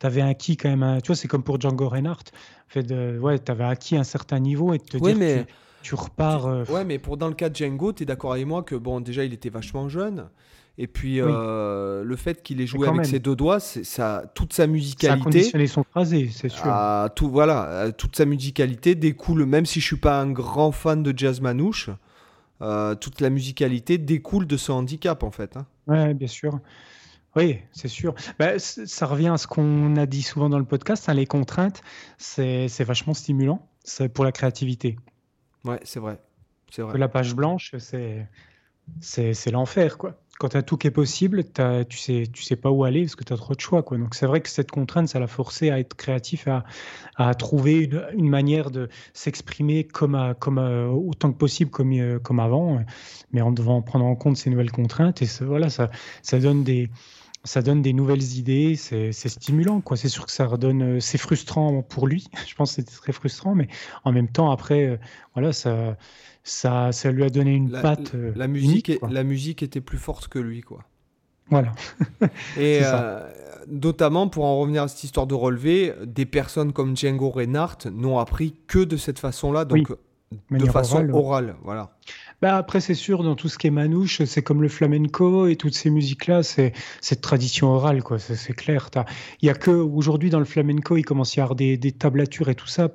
avais, 0.06 0.20
un, 0.20 0.28
acquis 0.28 0.56
quand 0.56 0.68
même. 0.68 0.84
un- 0.84 1.00
tu 1.00 1.08
vois, 1.08 1.16
c'est 1.16 1.26
comme 1.26 1.42
pour 1.42 1.60
Django 1.60 1.88
Reinhardt. 1.88 2.30
Fait 2.68 2.84
de, 2.84 3.18
ouais, 3.18 3.40
tu 3.40 3.50
avais 3.50 3.64
acquis 3.64 3.96
un 3.96 4.04
certain 4.04 4.38
niveau 4.38 4.72
et 4.72 4.78
de 4.78 4.84
te 4.84 4.96
Oui, 4.98 5.10
dire 5.10 5.18
mais- 5.18 5.34
que 5.44 5.48
tu, 5.50 5.54
tu 5.82 5.94
repars. 5.94 6.46
euh, 6.46 6.64
Ouais, 6.70 6.84
mais 6.84 6.98
pour 6.98 7.16
dans 7.16 7.28
le 7.28 7.34
cas 7.34 7.48
de 7.48 7.56
Django, 7.56 7.92
tu 7.92 8.02
es 8.02 8.06
d'accord 8.06 8.32
avec 8.32 8.46
moi 8.46 8.62
que 8.62 8.74
bon, 8.74 9.00
déjà 9.00 9.24
il 9.24 9.32
était 9.32 9.50
vachement 9.50 9.88
jeune. 9.88 10.28
Et 10.78 10.86
puis 10.86 11.20
Oui. 11.20 11.30
euh, 11.30 12.02
le 12.02 12.16
fait 12.16 12.42
qu'il 12.42 12.60
ait 12.62 12.66
joué 12.66 12.86
avec 12.88 13.00
même. 13.00 13.04
ses 13.04 13.18
deux 13.18 13.36
doigts, 13.36 13.60
ça, 13.60 14.24
toute 14.34 14.54
sa 14.54 14.56
ça 14.56 14.62
a 14.64 14.66
musicalité, 14.68 15.22
conditionné 15.22 15.66
son 15.66 15.84
phrasé, 15.84 16.30
c'est 16.32 16.48
sûr. 16.48 16.64
à 16.64 17.10
tout 17.14 17.28
voilà, 17.28 17.92
toute 17.92 18.16
sa 18.16 18.24
musicalité 18.24 18.94
découle. 18.94 19.44
Même 19.44 19.66
si 19.66 19.80
je 19.80 19.86
suis 19.86 19.96
pas 19.96 20.18
un 20.20 20.30
grand 20.30 20.72
fan 20.72 21.02
de 21.02 21.12
jazz 21.16 21.42
manouche, 21.42 21.90
euh, 22.62 22.94
toute 22.94 23.20
la 23.20 23.28
musicalité 23.28 23.98
découle 23.98 24.46
de 24.46 24.56
ce 24.56 24.72
handicap 24.72 25.22
en 25.24 25.30
fait. 25.30 25.58
hein. 25.58 25.66
Ouais, 25.88 26.14
bien 26.14 26.28
sûr. 26.28 26.58
Oui, 27.36 27.58
c'est 27.72 27.88
sûr. 27.88 28.14
Bah, 28.38 28.58
ça 28.58 29.06
revient 29.06 29.28
à 29.28 29.36
ce 29.38 29.46
qu'on 29.46 29.96
a 29.96 30.06
dit 30.06 30.22
souvent 30.22 30.48
dans 30.48 30.58
le 30.58 30.64
podcast, 30.64 31.08
hein, 31.08 31.14
les 31.14 31.26
contraintes, 31.26 31.82
c'est 32.18 32.68
c'est 32.68 32.84
vachement 32.84 33.14
stimulant 33.14 33.66
pour 34.14 34.24
la 34.24 34.32
créativité. 34.32 34.96
Ouais, 35.64 35.80
c'est 35.84 36.00
vrai, 36.00 36.18
c'est 36.70 36.82
vrai. 36.82 36.98
La 36.98 37.08
page 37.08 37.34
blanche, 37.34 37.74
c'est 37.78 38.26
c'est 39.00 39.34
c'est 39.34 39.50
l'enfer, 39.50 39.96
quoi. 39.98 40.18
Quand 40.38 40.48
tu 40.48 40.56
as 40.56 40.62
tout 40.62 40.76
qui 40.76 40.88
est 40.88 40.90
possible, 40.90 41.44
t'as- 41.44 41.84
tu 41.84 41.98
sais, 41.98 42.24
tu 42.32 42.42
sais 42.42 42.56
pas 42.56 42.70
où 42.70 42.82
aller 42.84 43.02
parce 43.02 43.14
que 43.14 43.22
tu 43.22 43.32
as 43.32 43.36
trop 43.36 43.54
de 43.54 43.60
choix, 43.60 43.82
quoi. 43.82 43.96
Donc 43.96 44.14
c'est 44.14 44.26
vrai 44.26 44.40
que 44.40 44.48
cette 44.48 44.72
contrainte, 44.72 45.08
ça 45.08 45.20
l'a 45.20 45.28
forcé 45.28 45.70
à 45.70 45.78
être 45.78 45.94
créatif, 45.94 46.48
à, 46.48 46.64
à 47.16 47.34
trouver 47.34 47.90
une, 48.12 48.28
manière 48.28 48.70
de 48.70 48.88
s'exprimer 49.12 49.84
comme, 49.84 50.34
comme 50.40 50.58
autant 50.58 51.32
que 51.32 51.38
possible, 51.38 51.70
comme, 51.70 51.92
euh, 51.92 52.18
comme 52.18 52.40
avant, 52.40 52.84
mais 53.32 53.40
en 53.40 53.52
devant 53.52 53.82
prendre 53.82 54.04
en 54.04 54.16
compte 54.16 54.36
ces 54.36 54.50
nouvelles 54.50 54.72
contraintes. 54.72 55.22
Et 55.22 55.28
voilà, 55.42 55.70
ça, 55.70 55.90
ça 56.22 56.38
donne 56.40 56.64
des 56.64 56.90
ça 57.44 57.60
donne 57.62 57.82
des 57.82 57.92
nouvelles 57.92 58.22
idées, 58.38 58.76
c'est 58.76 59.12
stimulant, 59.12 59.80
quoi. 59.80 59.96
C'est 59.96 60.08
sûr 60.08 60.26
que 60.26 60.32
ça 60.32 60.46
redonne, 60.46 60.82
euh, 60.96 61.00
c'est 61.00 61.18
frustrant 61.18 61.82
pour 61.82 62.06
lui. 62.06 62.28
Je 62.46 62.54
pense 62.54 62.70
que 62.70 62.82
c'était 62.82 62.96
très 62.96 63.12
frustrant, 63.12 63.54
mais 63.54 63.68
en 64.04 64.12
même 64.12 64.28
temps, 64.28 64.50
après, 64.50 64.86
euh, 64.86 64.96
voilà, 65.34 65.52
ça, 65.52 65.96
ça, 66.44 66.92
ça 66.92 67.10
lui 67.10 67.24
a 67.24 67.30
donné 67.30 67.52
une 67.54 67.70
La, 67.72 67.80
patte 67.80 68.14
euh, 68.14 68.32
la 68.36 68.46
musique, 68.46 68.70
unique, 68.70 68.88
est- 68.90 68.96
quoi. 68.98 69.10
la 69.10 69.24
musique 69.24 69.62
était 69.62 69.80
plus 69.80 69.98
forte 69.98 70.28
que 70.28 70.38
lui, 70.38 70.60
quoi. 70.60 70.84
Voilà. 71.50 71.72
Et 72.56 72.80
euh, 72.82 73.28
notamment, 73.68 74.28
pour 74.28 74.44
en 74.44 74.58
revenir 74.60 74.84
à 74.84 74.88
cette 74.88 75.02
histoire 75.04 75.26
de 75.26 75.34
relevé, 75.34 75.92
des 76.06 76.24
personnes 76.26 76.72
comme 76.72 76.96
Django 76.96 77.28
Reinhardt 77.30 77.90
n'ont 77.90 78.18
appris 78.18 78.54
que 78.68 78.78
de 78.78 78.96
cette 78.96 79.18
façon-là, 79.18 79.64
donc 79.64 79.92
de 80.50 80.66
façon 80.66 80.96
orale, 80.96 81.10
orale. 81.12 81.56
voilà. 81.62 81.96
Bah 82.42 82.56
après, 82.56 82.80
c'est 82.80 82.94
sûr, 82.94 83.22
dans 83.22 83.36
tout 83.36 83.48
ce 83.48 83.56
qui 83.56 83.68
est 83.68 83.70
manouche, 83.70 84.22
c'est 84.24 84.42
comme 84.42 84.62
le 84.62 84.68
flamenco 84.68 85.46
et 85.46 85.54
toutes 85.56 85.74
ces 85.76 85.90
musiques-là, 85.90 86.42
c'est 86.42 86.72
cette 87.00 87.20
tradition 87.20 87.68
orale, 87.68 88.02
quoi. 88.02 88.18
C'est 88.18 88.52
clair. 88.52 88.90
Il 89.40 89.46
y 89.46 89.48
a 89.50 89.54
que 89.54 89.70
aujourd'hui 89.70 90.28
dans 90.28 90.40
le 90.40 90.44
flamenco, 90.44 90.96
il 90.96 91.04
commence 91.04 91.38
à 91.38 91.40
y 91.40 91.42
avoir 91.42 91.54
des, 91.54 91.76
des 91.76 91.92
tablatures 91.92 92.48
et 92.48 92.56
tout 92.56 92.66
ça, 92.66 92.88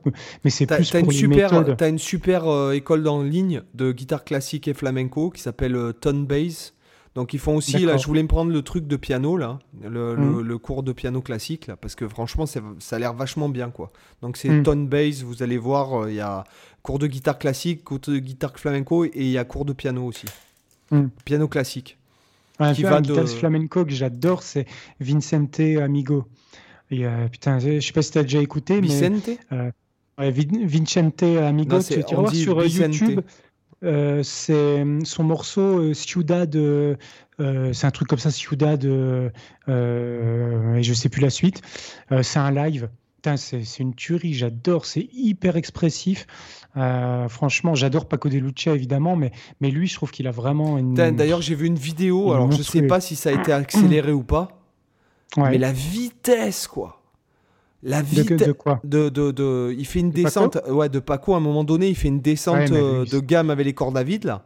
mais 0.43 0.49
c'est 0.51 0.65
plus 0.67 0.91
pour 0.91 0.99
une, 0.99 1.07
les 1.11 1.17
super, 1.17 1.51
méthodes. 1.53 1.77
t'as 1.77 1.87
une 1.89 1.97
super 1.97 2.47
euh, 2.47 2.73
école 2.73 3.07
en 3.07 3.23
ligne 3.23 3.61
de 3.73 3.93
guitare 3.93 4.25
classique 4.25 4.67
et 4.67 4.73
flamenco 4.73 5.29
qui 5.29 5.41
s'appelle 5.41 5.75
euh, 5.77 5.93
Tone 5.93 6.25
Bass. 6.25 6.73
Donc 7.15 7.33
ils 7.33 7.39
font 7.39 7.55
aussi, 7.55 7.71
là 7.79 7.97
je 7.97 8.05
voulais 8.05 8.21
me 8.21 8.27
prendre 8.27 8.51
le 8.51 8.61
truc 8.61 8.85
de 8.85 8.95
piano, 8.95 9.37
là, 9.37 9.57
le, 9.81 10.13
le- 10.13 10.43
le 10.43 10.57
cours 10.59 10.83
de 10.83 10.91
piano 10.91 11.19
classique, 11.19 11.65
là, 11.65 11.75
parce 11.75 11.95
que 11.95 12.07
franchement 12.07 12.45
ça 12.45 12.61
a 12.91 12.99
l'air 12.99 13.13
vachement 13.15 13.49
bien. 13.49 13.71
quoi. 13.71 13.91
Donc 14.21 14.37
c'est 14.37 14.49
Mhm. 14.49 14.61
Tone 14.63 14.87
Bass, 14.87 15.23
vous 15.23 15.41
allez 15.41 15.57
voir, 15.57 16.03
euh, 16.03 16.11
il 16.11 16.17
y 16.17 16.19
a 16.19 16.43
cours 16.87 16.99
de 16.99 17.07
guitare 17.07 17.37
classique, 17.37 17.83
cours 17.83 17.99
de 17.99 18.17
guitare 18.17 18.57
flamenco 18.57 19.03
et 19.03 19.11
il 19.15 19.27
y 19.31 19.37
a 19.37 19.43
cours 19.43 19.65
de 19.65 19.73
piano 19.73 20.05
aussi. 20.05 20.25
Mhm. 20.91 21.09
Piano 21.25 21.49
classique. 21.49 21.97
Un, 22.59 22.73
qui 22.73 22.83
va 22.83 22.95
un 22.95 23.01
de- 23.01 23.13
flamenco 23.25 23.83
que 23.83 23.91
j'adore, 23.91 24.41
c'est 24.41 24.65
Vincente 25.01 25.59
Amigo. 25.59 26.25
Et, 26.89 27.05
euh, 27.05 27.27
putain, 27.27 27.59
je 27.59 27.81
sais 27.81 27.91
pas 27.91 28.01
si 28.01 28.11
tu 28.11 28.19
as 28.19 28.23
déjà 28.23 28.39
écouté, 28.41 28.79
mais 28.79 28.87
Ouais, 30.19 30.31
Vin- 30.31 30.65
Vincente 30.65 31.23
Amigo, 31.23 31.75
Non, 31.75 31.83
tu 31.83 31.99
vas 31.99 32.15
voir 32.21 32.33
sur 32.33 32.57
euh, 32.59 32.63
Vicente. 32.63 32.93
YouTube. 32.95 33.21
euh, 33.83 34.23
c'est 34.23 34.83
son 35.03 35.23
morceau 35.23 35.79
euh, 35.89 35.93
Ciudad, 35.93 36.55
euh, 36.55 36.95
euh, 37.41 37.73
c'est 37.73 37.85
un 37.85 37.91
truc 37.91 38.07
comme 38.07 38.17
ça, 38.17 38.31
Ciudad, 38.31 38.83
euh, 38.85 39.29
euh, 39.67 40.75
et 40.75 40.83
je 40.83 40.93
sais 40.93 41.09
plus 41.09 41.21
la 41.21 41.29
suite. 41.29 41.61
Euh, 42.13 42.23
c'est 42.23 42.39
un 42.39 42.49
live. 42.51 42.89
Putain, 43.35 43.61
c'est 43.63 43.79
une 43.83 43.93
tuerie, 43.93 44.33
j'adore, 44.33 44.85
c'est 44.85 45.09
hyper 45.13 45.55
expressif. 45.57 46.25
Euh, 46.77 47.27
franchement, 47.27 47.75
j'adore 47.75 48.07
Paco 48.07 48.29
de 48.29 48.37
Lucia 48.37 48.73
évidemment, 48.73 49.15
mais, 49.15 49.31
mais 49.59 49.69
lui, 49.71 49.87
je 49.87 49.95
trouve 49.95 50.11
qu'il 50.11 50.27
a 50.27 50.31
vraiment 50.31 50.77
une. 50.77 50.93
D'ailleurs, 50.93 51.41
j'ai 51.41 51.55
vu 51.55 51.65
une 51.67 51.75
vidéo, 51.75 52.31
alors 52.31 52.51
je 52.51 52.61
sais 52.61 52.83
pas 52.83 53.01
si 53.01 53.15
ça 53.15 53.29
a 53.29 53.33
été 53.33 53.51
accéléré 53.51 54.11
ou 54.13 54.23
pas, 54.23 54.61
Ouais. 55.35 55.51
mais 55.51 55.57
la 55.57 55.71
vitesse, 55.73 56.67
quoi. 56.67 57.01
La 57.83 58.01
vitesse. 58.01 58.41
de 58.47 58.51
quoi 58.53 58.79
De, 58.83 59.09
de, 59.09 59.31
de- 59.31 59.75
il 59.77 59.85
fait 59.85 59.99
une 59.99 60.09
De 60.11 60.23
Paco 60.23 60.47
descente, 60.49 60.57
ouais, 60.69 60.89
de 60.89 60.99
Paco, 60.99 61.33
à 61.33 61.37
un 61.37 61.41
moment 61.41 61.63
donné, 61.63 61.89
il 61.89 61.95
fait 61.95 62.07
une 62.07 62.21
descente 62.21 62.69
Ouais, 62.69 62.71
euh, 62.71 63.05
de 63.05 63.19
gamme 63.19 63.49
avec 63.49 63.65
les 63.65 63.73
cordes 63.73 63.97
à 63.97 64.03
vide, 64.03 64.23
là. 64.23 64.43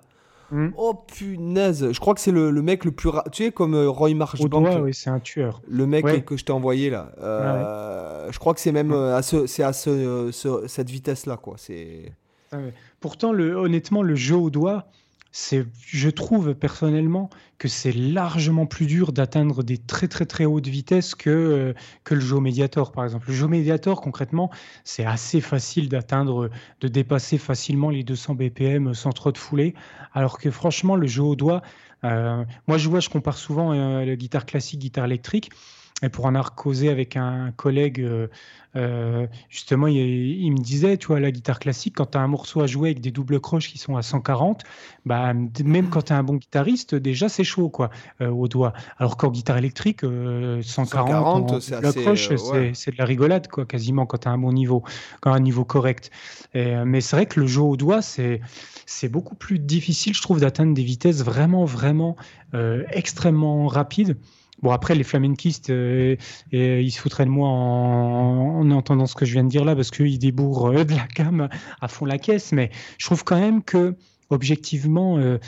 Hmm. 0.51 0.69
Oh 0.77 0.93
punaise, 0.93 1.91
je 1.93 1.99
crois 2.01 2.13
que 2.13 2.19
c'est 2.19 2.31
le, 2.31 2.51
le 2.51 2.61
mec 2.61 2.83
le 2.85 2.91
plus. 2.91 3.07
ra- 3.09 3.23
Tu 3.31 3.45
sais, 3.45 3.51
comme 3.51 3.73
euh, 3.73 3.89
Roy 3.89 4.11
Au 4.11 4.15
Marchbank, 4.15 4.49
doigt, 4.49 4.81
oui, 4.81 4.93
c'est 4.93 5.09
un 5.09 5.19
tueur. 5.21 5.61
le 5.67 5.85
mec 5.87 6.03
Ouais. 6.05 6.21
que 6.21 6.35
je 6.35 6.43
t'ai 6.43 6.51
envoyé 6.51 6.89
là. 6.89 7.11
Euh, 7.21 8.29
Je 8.31 8.37
crois 8.39 8.53
que 8.53 8.59
c'est 8.59 8.71
même 8.73 8.91
euh, 8.91 9.15
à, 9.15 9.21
ce, 9.21 9.47
c'est 9.47 9.63
à 9.63 9.73
ce, 9.73 10.29
ce- 10.31 10.67
cette 10.67 10.89
vitesse-là, 10.89 11.37
quoi. 11.37 11.55
C'est. 11.57 12.11
Ah 12.51 12.57
ouais. 12.57 12.73
Pourtant, 12.99 13.31
le, 13.31 13.55
honnêtement, 13.55 14.03
le 14.03 14.15
jeu 14.15 14.35
au 14.35 14.49
doigt, 14.49 14.87
je 15.33 16.09
trouve 16.09 16.53
personnellement 16.53 17.29
que 17.57 17.67
c'est 17.67 17.93
largement 17.93 18.65
plus 18.65 18.85
dur 18.85 19.13
d'atteindre 19.13 19.63
des 19.63 19.77
très 19.77 20.07
très 20.07 20.25
très 20.25 20.45
hautes 20.45 20.67
vitesses 20.67 21.15
que, 21.15 21.29
euh, 21.29 21.73
que 22.03 22.15
le 22.15 22.21
jeu 22.21 22.35
au 22.35 22.41
Mediator, 22.41 22.91
par 22.91 23.05
exemple. 23.05 23.29
Le 23.29 23.33
jeu 23.33 23.45
au 23.45 23.49
Mediator, 23.49 24.01
concrètement, 24.01 24.49
c'est 24.83 25.05
assez 25.05 25.39
facile 25.39 25.87
d'atteindre, 25.87 26.49
de 26.81 26.87
dépasser 26.87 27.37
facilement 27.37 27.89
les 27.89 28.03
200 28.03 28.35
BPM 28.35 28.93
sans 28.93 29.11
trop 29.11 29.31
de 29.31 29.37
foulée, 29.37 29.73
alors 30.13 30.37
que 30.37 30.51
franchement, 30.51 30.95
le 30.95 31.07
jeu 31.07 31.23
au 31.23 31.35
doigt, 31.35 31.61
euh, 32.03 32.43
moi 32.67 32.77
je 32.77 32.89
vois, 32.89 32.99
je 32.99 33.09
compare 33.09 33.37
souvent 33.37 33.73
euh, 33.73 34.03
la 34.03 34.15
guitare 34.15 34.45
classique, 34.45 34.79
guitare 34.79 35.05
électrique. 35.05 35.51
Et 36.01 36.09
pour 36.09 36.25
en 36.25 36.29
avoir 36.29 36.55
causé 36.55 36.89
avec 36.89 37.15
un 37.15 37.51
collègue, 37.55 38.01
euh, 38.01 38.27
euh, 38.77 39.27
justement, 39.49 39.87
il, 39.87 39.97
il 39.97 40.51
me 40.51 40.57
disait, 40.57 40.97
tu 40.97 41.07
vois, 41.07 41.19
la 41.19 41.31
guitare 41.31 41.59
classique, 41.59 41.95
quand 41.97 42.11
tu 42.11 42.17
as 42.17 42.21
un 42.21 42.27
morceau 42.27 42.61
à 42.61 42.67
jouer 42.67 42.89
avec 42.89 43.01
des 43.01 43.11
doubles 43.11 43.39
croches 43.39 43.67
qui 43.69 43.77
sont 43.77 43.97
à 43.97 44.01
140, 44.01 44.63
bah, 45.05 45.33
même 45.33 45.89
quand 45.89 46.03
tu 46.03 46.13
es 46.13 46.15
un 46.15 46.23
bon 46.23 46.35
guitariste, 46.35 46.95
déjà 46.95 47.27
c'est 47.27 47.43
chaud, 47.43 47.69
quoi, 47.69 47.89
euh, 48.21 48.29
au 48.29 48.47
doigt. 48.47 48.73
Alors 48.97 49.17
qu'en 49.17 49.29
guitare 49.29 49.57
électrique, 49.57 50.03
euh, 50.03 50.61
140, 50.61 51.09
140, 51.09 51.51
en 51.51 51.59
c'est 51.59 51.75
double 51.75 51.85
assez, 51.85 52.01
croche, 52.01 52.29
c'est 52.29 52.51
ouais. 52.51 52.71
c'est 52.73 52.91
de 52.91 52.97
la 52.97 53.05
rigolade, 53.05 53.47
quoi, 53.47 53.65
quasiment, 53.65 54.05
quand 54.05 54.19
tu 54.19 54.27
as 54.27 54.31
un 54.31 54.37
bon 54.37 54.53
niveau, 54.53 54.83
quand 55.19 55.33
un 55.33 55.39
niveau 55.39 55.65
correct. 55.65 56.09
Et, 56.53 56.75
mais 56.85 57.01
c'est 57.01 57.15
vrai 57.15 57.25
que 57.25 57.39
le 57.39 57.47
jeu 57.47 57.61
au 57.61 57.75
doigt, 57.77 58.01
c'est 58.01 58.41
c'est 58.85 59.09
beaucoup 59.09 59.35
plus 59.35 59.59
difficile, 59.59 60.13
je 60.13 60.21
trouve, 60.21 60.41
d'atteindre 60.41 60.73
des 60.73 60.83
vitesses 60.83 61.23
vraiment, 61.23 61.63
vraiment 61.63 62.17
extrêmement 62.91 63.67
rapides. 63.67 64.17
Bon, 64.61 64.71
après, 64.71 64.95
les 64.95 65.03
flamenquistes, 65.03 65.69
euh, 65.71 66.15
et 66.51 66.81
ils 66.81 66.91
se 66.91 66.99
foutraient 66.99 67.25
de 67.25 67.31
moi 67.31 67.49
en, 67.49 68.59
en 68.59 68.71
entendant 68.71 69.07
ce 69.07 69.15
que 69.15 69.25
je 69.25 69.33
viens 69.33 69.43
de 69.43 69.49
dire 69.49 69.65
là, 69.65 69.75
parce 69.75 69.91
qu'ils 69.91 70.19
débourrent 70.19 70.69
euh, 70.71 70.83
de 70.83 70.93
la 70.93 71.07
gamme 71.15 71.49
à 71.79 71.87
fond 71.87 72.05
la 72.05 72.17
caisse. 72.17 72.51
Mais 72.51 72.69
je 72.97 73.05
trouve 73.05 73.23
quand 73.23 73.39
même 73.39 73.63
que, 73.63 73.95
objectivement, 74.29 75.17
euh, 75.17 75.39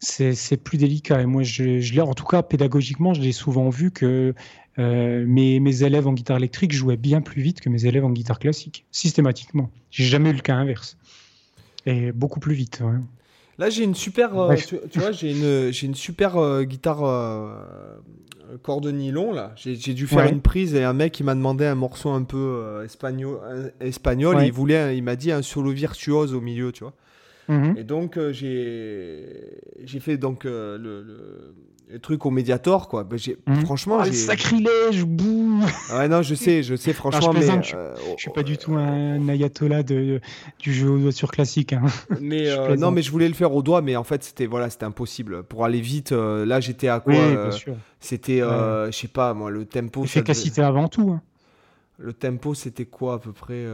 c'est 0.00 0.56
plus 0.56 0.78
délicat. 0.78 1.20
Et 1.20 1.26
moi, 1.26 1.42
je, 1.42 1.80
je 1.80 2.00
en 2.00 2.14
tout 2.14 2.24
cas, 2.24 2.42
pédagogiquement, 2.42 3.14
je 3.14 3.20
l'ai 3.20 3.32
souvent 3.32 3.68
vu 3.68 3.90
que 3.90 4.34
euh, 4.78 5.24
mes, 5.26 5.60
mes 5.60 5.82
élèves 5.82 6.08
en 6.08 6.14
guitare 6.14 6.38
électrique 6.38 6.72
jouaient 6.72 6.96
bien 6.96 7.20
plus 7.20 7.42
vite 7.42 7.60
que 7.60 7.68
mes 7.68 7.84
élèves 7.84 8.04
en 8.04 8.10
guitare 8.10 8.38
classique, 8.38 8.86
systématiquement. 8.90 9.70
J'ai 9.90 10.04
jamais 10.04 10.30
eu 10.30 10.34
le 10.34 10.40
cas 10.40 10.54
inverse. 10.54 10.96
Et 11.84 12.12
beaucoup 12.12 12.40
plus 12.40 12.54
vite. 12.54 12.80
ouais. 12.82 12.98
Là, 13.62 13.70
j'ai 13.70 13.84
une 13.84 13.94
super. 13.94 14.36
euh, 14.36 14.56
tu, 14.56 14.76
tu 14.90 14.98
vois, 14.98 15.12
j'ai 15.12 15.30
une, 15.30 15.70
j'ai 15.70 15.86
une 15.86 15.94
super 15.94 16.36
euh, 16.36 16.64
guitare. 16.64 17.04
euh, 17.04 17.54
corps 18.62 18.80
de 18.80 18.90
nylon 18.90 19.32
là. 19.32 19.52
J'ai 19.56 19.94
dû 19.94 20.06
faire 20.06 20.26
une 20.26 20.42
prise 20.42 20.74
et 20.74 20.82
un 20.84 20.92
mec 20.92 21.18
il 21.18 21.24
m'a 21.24 21.34
demandé 21.34 21.64
un 21.64 21.74
morceau 21.74 22.10
un 22.10 22.22
peu 22.22 22.82
espagnol, 22.84 23.72
espagnol 23.80 24.42
et 24.42 24.46
il 24.46 24.52
voulait, 24.52 24.98
il 24.98 25.02
m'a 25.02 25.16
dit 25.16 25.32
un 25.32 25.40
solo 25.40 25.70
virtuose 25.70 26.34
au 26.34 26.40
milieu, 26.42 26.70
tu 26.70 26.84
vois. 26.84 26.92
Mhm. 27.48 27.76
Et 27.78 27.84
donc 27.84 28.18
j'ai 28.32 29.24
j'ai 29.84 30.00
fait 30.00 30.18
donc 30.18 30.44
le 30.44 30.76
le 30.76 31.54
truc 32.00 32.24
au 32.26 32.30
Mediator, 32.30 32.88
quoi. 32.88 33.04
Ben, 33.04 33.18
mmh. 33.46 33.64
Franchement, 33.64 33.98
oh, 34.00 34.12
sacrilège, 34.12 35.04
bouh. 35.04 35.62
Ouais, 35.92 36.08
non, 36.08 36.22
je 36.22 36.34
sais, 36.34 36.62
je 36.62 36.74
sais, 36.74 36.92
franchement, 36.92 37.32
mais 37.32 37.42
je, 37.62 37.76
euh, 37.76 37.94
suis 38.16 38.30
pas 38.30 38.42
du 38.42 38.56
tout 38.58 38.74
un 38.74 39.28
ayatollah 39.28 39.82
de, 39.82 40.20
du 40.58 40.72
jeu 40.72 40.90
au 40.90 40.98
doigt 40.98 41.12
sur 41.12 41.30
classique. 41.30 41.72
Hein. 41.72 41.82
Mais 42.20 42.48
euh, 42.58 42.76
non, 42.76 42.90
mais 42.90 43.02
je 43.02 43.10
voulais 43.10 43.28
le 43.28 43.34
faire 43.34 43.54
au 43.54 43.62
doigt, 43.62 43.82
mais 43.82 43.96
en 43.96 44.04
fait, 44.04 44.24
c'était 44.24 44.46
voilà, 44.46 44.70
c'était 44.70 44.84
impossible. 44.84 45.42
Pour 45.42 45.64
aller 45.64 45.80
vite, 45.80 46.12
euh, 46.12 46.46
là, 46.46 46.60
j'étais 46.60 46.88
à 46.88 47.00
quoi 47.00 47.14
C'était, 48.00 48.38
je 48.40 48.90
sais 48.92 49.08
pas, 49.08 49.34
moi, 49.34 49.50
le 49.50 49.64
tempo. 49.64 50.04
Efficacité 50.04 50.62
avant 50.62 50.88
tout. 50.88 51.10
Hein. 51.10 51.22
Le 51.98 52.12
tempo, 52.12 52.54
c'était 52.54 52.86
quoi 52.86 53.14
à 53.14 53.18
peu 53.18 53.32
près 53.32 53.64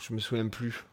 Je 0.00 0.14
me 0.14 0.18
souviens 0.18 0.48
plus. 0.48 0.84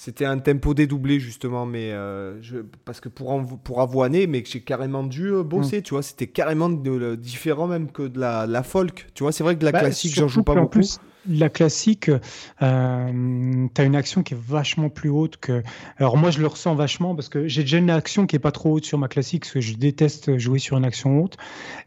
C'était 0.00 0.26
un 0.26 0.38
tempo 0.38 0.74
dédoublé 0.74 1.18
justement, 1.18 1.66
mais 1.66 1.90
euh, 1.90 2.40
je, 2.40 2.58
parce 2.84 3.00
que 3.00 3.08
pour, 3.08 3.44
pour 3.64 3.80
avoiner, 3.80 4.28
mais 4.28 4.44
j'ai 4.46 4.60
carrément 4.60 5.02
dû 5.02 5.32
euh, 5.32 5.42
bosser, 5.42 5.80
mm. 5.80 5.82
tu 5.82 5.94
vois, 5.94 6.04
c'était 6.04 6.28
carrément 6.28 6.68
de, 6.68 7.16
différent 7.16 7.66
même 7.66 7.90
que 7.90 8.04
de 8.04 8.20
la, 8.20 8.46
la 8.46 8.62
folk, 8.62 9.08
tu 9.14 9.24
vois, 9.24 9.32
c'est 9.32 9.42
vrai 9.42 9.56
que 9.56 9.60
de 9.60 9.64
la 9.64 9.72
bah, 9.72 9.80
classique, 9.80 10.14
j'en 10.14 10.28
joue 10.28 10.44
pas 10.44 10.54
beaucoup 10.54 10.82
la 11.28 11.48
classique, 11.48 12.10
euh, 12.62 13.66
tu 13.74 13.80
as 13.80 13.84
une 13.84 13.96
action 13.96 14.22
qui 14.22 14.34
est 14.34 14.40
vachement 14.40 14.88
plus 14.88 15.10
haute 15.10 15.36
que. 15.36 15.62
Alors, 15.98 16.16
moi, 16.16 16.30
je 16.30 16.40
le 16.40 16.46
ressens 16.46 16.74
vachement 16.74 17.14
parce 17.14 17.28
que 17.28 17.46
j'ai 17.48 17.62
déjà 17.62 17.78
une 17.78 17.90
action 17.90 18.26
qui 18.26 18.36
est 18.36 18.40
pas 18.40 18.50
trop 18.50 18.72
haute 18.72 18.84
sur 18.84 18.98
ma 18.98 19.08
classique, 19.08 19.42
parce 19.42 19.52
que 19.52 19.60
je 19.60 19.74
déteste 19.74 20.38
jouer 20.38 20.58
sur 20.58 20.76
une 20.76 20.84
action 20.84 21.20
haute. 21.20 21.36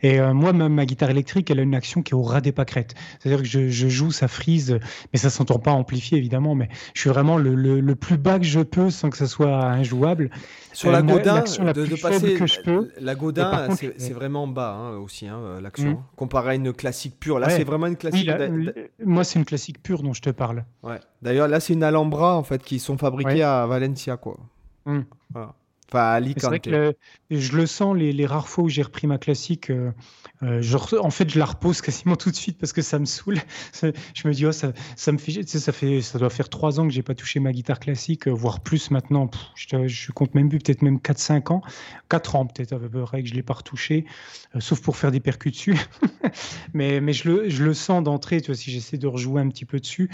Et 0.02 0.20
euh, 0.20 0.34
moi, 0.34 0.54
même 0.54 0.74
ma 0.74 0.86
guitare 0.86 1.10
électrique, 1.10 1.50
elle 1.52 1.60
a 1.60 1.64
une 1.64 1.76
action 1.76 2.02
qui 2.02 2.12
est 2.12 2.16
au 2.16 2.24
ras 2.24 2.42
des 2.42 2.52
pâquerettes. 2.52 2.96
C'est-à-dire 3.20 3.42
que 3.42 3.48
je, 3.48 3.90
joue, 3.90 4.12
ça 4.12 4.28
frise, 4.28 4.80
mais 5.12 5.20
ça 5.20 5.30
s'entend 5.30 5.60
pas 5.60 5.72
amplifié, 5.72 6.18
évidemment, 6.18 6.56
mais 6.56 6.70
je 6.94 7.02
suis 7.02 7.10
vraiment 7.10 7.38
le, 7.38 7.56
le, 7.56 7.96
plus 7.96 8.18
bas 8.18 8.40
que 8.40 8.46
je 8.46 8.62
peux 8.62 8.90
sans 8.90 9.10
que 9.10 9.18
ça 9.18 9.28
soit 9.28 9.64
injouable. 9.64 10.30
Sur 10.73 10.91
la 10.91 11.02
Godin, 11.02 11.41
de, 11.41 12.02
passer 12.02 12.35
que 12.35 12.48
je 12.48 12.61
peux. 12.61 12.89
La 12.99 13.15
Godin, 13.15 13.69
c'est 13.76 14.14
vraiment 14.14 14.48
bas 14.48 14.73
hein, 14.73 14.98
aussi, 14.98 15.27
hein, 15.27 15.60
l'action. 15.61 15.91
Mmh. 15.91 16.03
Comparé 16.15 16.52
à 16.52 16.56
une 16.56 16.73
classique 16.73 17.19
pure. 17.19 17.39
Là, 17.39 17.49
c'est 17.49 17.64
vraiment 17.64 17.88
une 17.88 17.98
classique. 17.98 18.30
moi, 19.03 19.23
c'est 19.23 19.39
une 19.39 19.45
classique 19.45 19.81
pure 19.81 20.03
dont 20.03 20.14
je 20.14 20.22
te 20.22 20.30
parle. 20.30 20.65
Ouais. 20.84 20.99
D'ailleurs, 21.22 21.48
là, 21.48 21.60
c'est 21.60 21.73
une 21.73 21.84
Alhambra, 21.84 22.35
en 22.35 22.43
fait, 22.43 22.64
qui 22.64 22.80
sont 22.80 22.98
fabriqués 22.98 23.43
à 23.43 23.65
Valencia, 23.65 24.18
quoi. 24.18 24.38
Mmh. 24.85 25.02
Voilà. 25.31 25.53
À 26.00 26.14
Alicante. 26.14 26.62
Que 26.62 26.96
je 27.30 27.56
le 27.56 27.66
sens, 27.66 27.96
les, 27.96 28.14
les, 28.14 28.26
rares 28.26 28.48
fois 28.48 28.64
où 28.64 28.70
j'ai 28.70 28.82
repris 28.82 29.08
ma 29.08 29.18
classique, 29.18 29.70
euh, 29.70 29.92
euh, 30.44 30.62
en 31.00 31.10
fait, 31.12 31.30
je 31.30 31.38
la 31.38 31.46
repose 31.46 31.82
quasiment 31.82 32.16
tout 32.16 32.32
de 32.32 32.36
suite 32.36 32.58
parce 32.58 32.74
que 32.74 32.82
ça 32.82 33.00
me 33.00 33.06
saoule. 33.06 33.40
je 33.82 34.28
me 34.28 34.34
dis, 34.34 34.46
oh, 34.46 34.52
ça, 34.52 34.74
ça 34.96 35.12
me 35.12 35.18
fait, 35.18 35.48
ça 35.48 35.72
fait, 35.72 36.02
ça 36.02 36.20
doit 36.20 36.30
faire 36.30 36.50
trois 36.50 36.80
ans 36.80 36.88
que 36.88 36.94
j'ai 36.94 37.04
pas 37.04 37.16
touché 37.16 37.40
ma 37.40 37.52
guitare 37.52 37.80
classique, 37.80 38.28
euh, 38.28 38.32
voire 38.32 38.62
plus 38.62 38.92
maintenant. 38.92 39.30
je, 39.56 39.88
je, 39.88 40.12
compte 40.12 40.34
même 40.36 40.50
plus, 40.50 40.60
peut-être 40.60 40.82
même 40.82 40.98
4-5 40.98 41.54
ans, 41.54 41.62
4 42.10 42.36
ans 42.36 42.46
peut-être 42.46 42.74
à 42.74 42.80
peu 42.80 43.04
près 43.04 43.24
que 43.24 43.30
je 43.30 43.34
l'ai 43.34 43.44
pas 43.44 43.54
retouché, 43.54 44.06
euh, 44.56 44.60
sauf 44.60 44.82
pour 44.82 44.98
faire 44.98 45.12
des 45.12 45.20
percus 45.20 45.52
dessus. 45.52 45.78
mais, 46.74 47.02
mais 47.02 47.14
je 47.14 47.30
le, 47.30 47.50
je 47.50 47.64
le 47.64 47.74
sens 47.74 48.04
d'entrée, 48.04 48.42
tu 48.42 48.48
vois, 48.48 48.56
si 48.56 48.72
j'essaie 48.72 48.98
de 48.98 49.08
rejouer 49.08 49.42
un 49.42 49.50
petit 49.50 49.66
peu 49.66 49.80
dessus. 49.80 50.10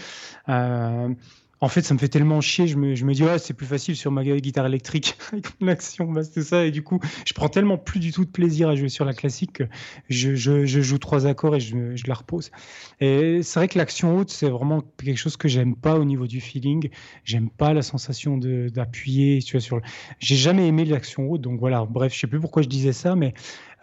En 1.59 1.69
fait, 1.69 1.81
ça 1.81 1.93
me 1.93 1.99
fait 1.99 2.07
tellement 2.07 2.39
chier. 2.39 2.67
Je 2.67 2.77
me, 2.77 2.93
je 2.95 3.03
me 3.03 3.13
dis, 3.13 3.23
ouais, 3.23 3.39
c'est 3.39 3.53
plus 3.53 3.65
facile 3.65 3.95
sur 3.95 4.11
ma 4.11 4.23
guitare 4.23 4.65
électrique 4.65 5.15
avec 5.33 5.47
l'action, 5.59 6.11
bah, 6.11 6.23
c'est 6.23 6.43
ça. 6.43 6.65
Et 6.65 6.71
du 6.71 6.83
coup, 6.83 6.99
je 7.25 7.33
prends 7.33 7.49
tellement 7.49 7.77
plus 7.77 7.99
du 7.99 8.11
tout 8.11 8.25
de 8.25 8.29
plaisir 8.29 8.69
à 8.69 8.75
jouer 8.75 8.89
sur 8.89 9.05
la 9.05 9.13
classique 9.13 9.53
que 9.53 9.63
je, 10.09 10.35
je, 10.35 10.65
je 10.65 10.81
joue 10.81 10.97
trois 10.99 11.25
accords 11.25 11.55
et 11.55 11.59
je, 11.59 11.95
je 11.95 12.07
la 12.07 12.13
repose. 12.13 12.51
Et 12.99 13.41
c'est 13.41 13.59
vrai 13.59 13.67
que 13.67 13.77
l'action 13.77 14.17
haute, 14.17 14.29
c'est 14.29 14.49
vraiment 14.49 14.83
quelque 14.97 15.17
chose 15.17 15.37
que 15.37 15.47
j'aime 15.47 15.75
pas 15.75 15.97
au 15.97 16.05
niveau 16.05 16.27
du 16.27 16.41
feeling. 16.41 16.89
J'aime 17.23 17.49
pas 17.49 17.73
la 17.73 17.81
sensation 17.81 18.37
d'appuyer. 18.37 19.41
Sur. 19.41 19.81
J'ai 20.19 20.35
jamais 20.35 20.67
aimé 20.67 20.85
l'action 20.85 21.29
haute, 21.29 21.41
donc 21.41 21.59
voilà. 21.59 21.85
Bref, 21.85 22.13
je 22.13 22.19
sais 22.19 22.27
plus 22.27 22.39
pourquoi 22.39 22.61
je 22.61 22.67
disais 22.67 22.93
ça, 22.93 23.15
mais 23.15 23.33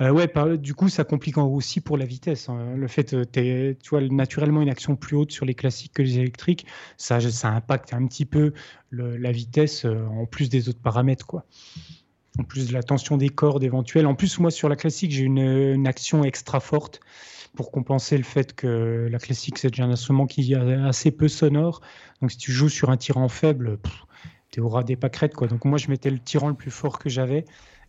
euh, 0.01 0.11
ouais, 0.11 0.29
du 0.59 0.75
coup, 0.75 0.89
ça 0.89 1.05
complique 1.05 1.39
aussi 1.39 1.81
pour 1.81 1.97
la 1.97 2.05
vitesse. 2.05 2.49
Hein. 2.49 2.75
Le 2.77 2.89
fait, 2.89 3.15
euh, 3.15 3.25
tu 3.81 3.91
vois, 3.91 4.01
naturellement 4.01 4.61
une 4.61 4.69
action 4.69 4.97
plus 4.97 5.17
haute 5.17 5.31
sur 5.31 5.47
les 5.47 5.55
classiques 5.55 5.93
que 5.93 6.03
les 6.03 6.19
électriques, 6.19 6.67
ça, 6.97 7.21
ça 7.21 7.51
impacte 7.51 7.95
un 7.95 8.05
petit 8.07 8.25
peu 8.25 8.53
la 8.91 9.33
vitesse 9.33 9.85
euh, 9.85 10.05
en 10.07 10.27
plus 10.27 10.49
des 10.49 10.69
autres 10.69 10.81
paramètres, 10.81 11.27
quoi. 11.27 11.45
En 12.39 12.43
plus 12.43 12.67
de 12.69 12.73
la 12.73 12.83
tension 12.83 13.17
des 13.17 13.29
cordes 13.29 13.63
éventuelles. 13.63 14.07
En 14.07 14.17
plus, 14.17 14.41
moi, 14.41 14.51
sur 14.51 14.69
la 14.69 14.75
classique, 14.75 15.13
j'ai 15.13 15.23
une, 15.23 15.87
action 15.87 16.25
extra 16.25 16.59
forte 16.59 16.99
pour 17.55 17.71
compenser 17.71 18.17
le 18.17 18.25
fait 18.25 18.55
que 18.55 19.09
la 19.09 19.19
classique, 19.21 19.59
c'est 19.59 19.69
déjà 19.71 19.85
un 19.85 19.91
instrument 19.93 20.27
qui 20.27 20.53
est 20.53 20.57
assez 20.57 21.13
peu 21.13 21.29
sonore. 21.29 21.81
Donc, 22.21 22.33
si 22.33 22.39
tu 22.39 22.51
joues 22.51 22.69
sur 22.69 22.91
un 22.91 22.97
tirant 22.97 23.29
faible, 23.29 23.79
tu 24.51 24.59
auras 24.59 24.83
des 24.83 24.97
pâquerettes, 24.97 25.35
quoi. 25.35 25.47
Donc, 25.47 25.65
moi, 25.65 25.79
je 25.79 25.89
mettais 25.89 26.11
le 26.11 26.19
tirant 26.19 26.49
le 26.49 26.55
plus 26.55 26.73
fort 26.73 26.99
que 26.99 27.09
j'avais 27.09 27.45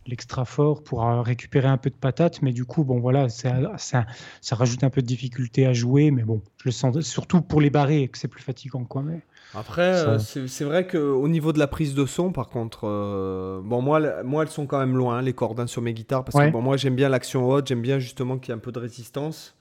l'extra 0.08 0.44
fort 0.44 0.82
pour 0.82 1.06
euh, 1.06 1.22
récupérer 1.22 1.68
un 1.68 1.76
peu 1.76 1.90
de 1.90 1.94
patate. 1.94 2.42
Mais 2.42 2.52
du 2.52 2.64
coup, 2.64 2.84
bon, 2.84 2.98
voilà, 2.98 3.28
ça, 3.28 3.54
ça, 3.76 4.06
ça, 4.40 4.56
rajoute 4.56 4.84
un 4.84 4.90
peu 4.90 5.02
de 5.02 5.06
difficulté 5.06 5.66
à 5.66 5.72
jouer. 5.72 6.10
Mais 6.10 6.22
bon, 6.22 6.42
je 6.58 6.64
le 6.66 6.72
sens 6.72 6.98
surtout 7.00 7.42
pour 7.42 7.60
les 7.60 7.70
barrer 7.70 8.08
que 8.08 8.18
c'est 8.18 8.28
plus 8.28 8.42
fatigant. 8.42 8.84
Quoi, 8.84 9.02
mais 9.02 9.20
Après, 9.54 9.82
euh, 9.82 10.18
c'est 10.18 10.64
vrai 10.64 10.86
qu'au 10.86 11.28
niveau 11.28 11.52
de 11.52 11.58
la 11.58 11.66
prise 11.66 11.94
de 11.94 12.06
son, 12.06 12.32
par 12.32 12.48
contre, 12.48 12.80
euh, 12.84 13.60
bon, 13.62 13.82
moi, 13.82 14.22
moi, 14.22 14.42
elles 14.42 14.50
sont 14.50 14.66
quand 14.66 14.78
même 14.78 14.96
loin, 14.96 15.20
les 15.22 15.32
cordes 15.32 15.60
hein, 15.60 15.66
sur 15.66 15.82
mes 15.82 15.94
guitares. 15.94 16.24
Parce 16.24 16.44
que 16.44 16.50
bon, 16.50 16.62
moi, 16.62 16.76
j'aime 16.76 16.96
bien 16.96 17.08
l'action 17.08 17.48
haute, 17.48 17.68
j'aime 17.68 17.82
bien 17.82 17.98
justement 17.98 18.38
qu'il 18.38 18.50
y 18.50 18.52
ait 18.52 18.56
un 18.56 18.60
peu 18.60 18.72
de 18.72 18.78
résistance. 18.78 19.54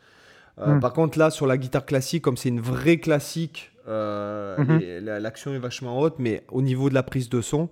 Hmm. 0.58 0.80
Par 0.80 0.94
contre, 0.94 1.20
là, 1.20 1.32
sur 1.32 1.48
la 1.48 1.58
guitare 1.58 1.86
classique, 1.86 2.24
comme 2.24 2.38
c'est 2.38 2.50
une 2.50 2.62
vraie 2.62 2.98
classique, 2.98 3.72
mhm. 3.88 4.80
l'action 5.02 5.54
est 5.54 5.60
vachement 5.60 6.00
haute, 6.00 6.16
mais 6.18 6.44
au 6.50 6.62
niveau 6.62 6.90
de 6.90 6.94
la 6.94 7.04
prise 7.04 7.30
de 7.30 7.42
son, 7.42 7.70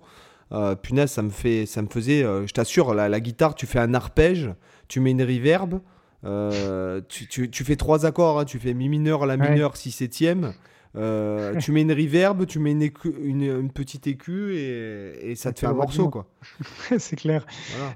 euh, 0.52 0.74
punaise, 0.74 1.10
ça 1.10 1.22
me, 1.22 1.30
fait, 1.30 1.66
ça 1.66 1.82
me 1.82 1.88
faisait, 1.88 2.22
euh, 2.22 2.46
je 2.46 2.52
t'assure, 2.52 2.94
la, 2.94 3.08
la, 3.08 3.20
guitare, 3.20 3.54
tu 3.54 3.66
fais 3.66 3.78
un 3.78 3.94
arpège, 3.94 4.50
tu 4.88 5.00
mets 5.00 5.12
une 5.12 5.22
reverb, 5.22 5.80
euh, 6.24 7.00
tu, 7.08 7.26
tu, 7.26 7.50
tu, 7.50 7.64
fais 7.64 7.76
trois 7.76 8.06
accords, 8.06 8.40
hein, 8.40 8.44
tu 8.44 8.58
fais 8.58 8.74
mi 8.74 8.88
mineur, 8.88 9.26
la 9.26 9.36
mineur, 9.36 9.76
si 9.76 9.90
septième. 9.90 10.54
Euh, 10.96 11.56
tu 11.58 11.72
mets 11.72 11.82
une 11.82 11.92
reverb, 11.92 12.46
tu 12.46 12.58
mets 12.60 12.72
une, 12.72 12.90
une, 13.22 13.70
petite 13.70 14.06
écu 14.06 14.54
et, 14.56 15.30
et 15.30 15.34
ça 15.34 15.52
te 15.52 15.60
fait 15.60 15.66
un 15.66 15.72
morceau, 15.72 16.08
quoi. 16.08 16.26
c'est 16.98 17.16
clair. 17.16 17.44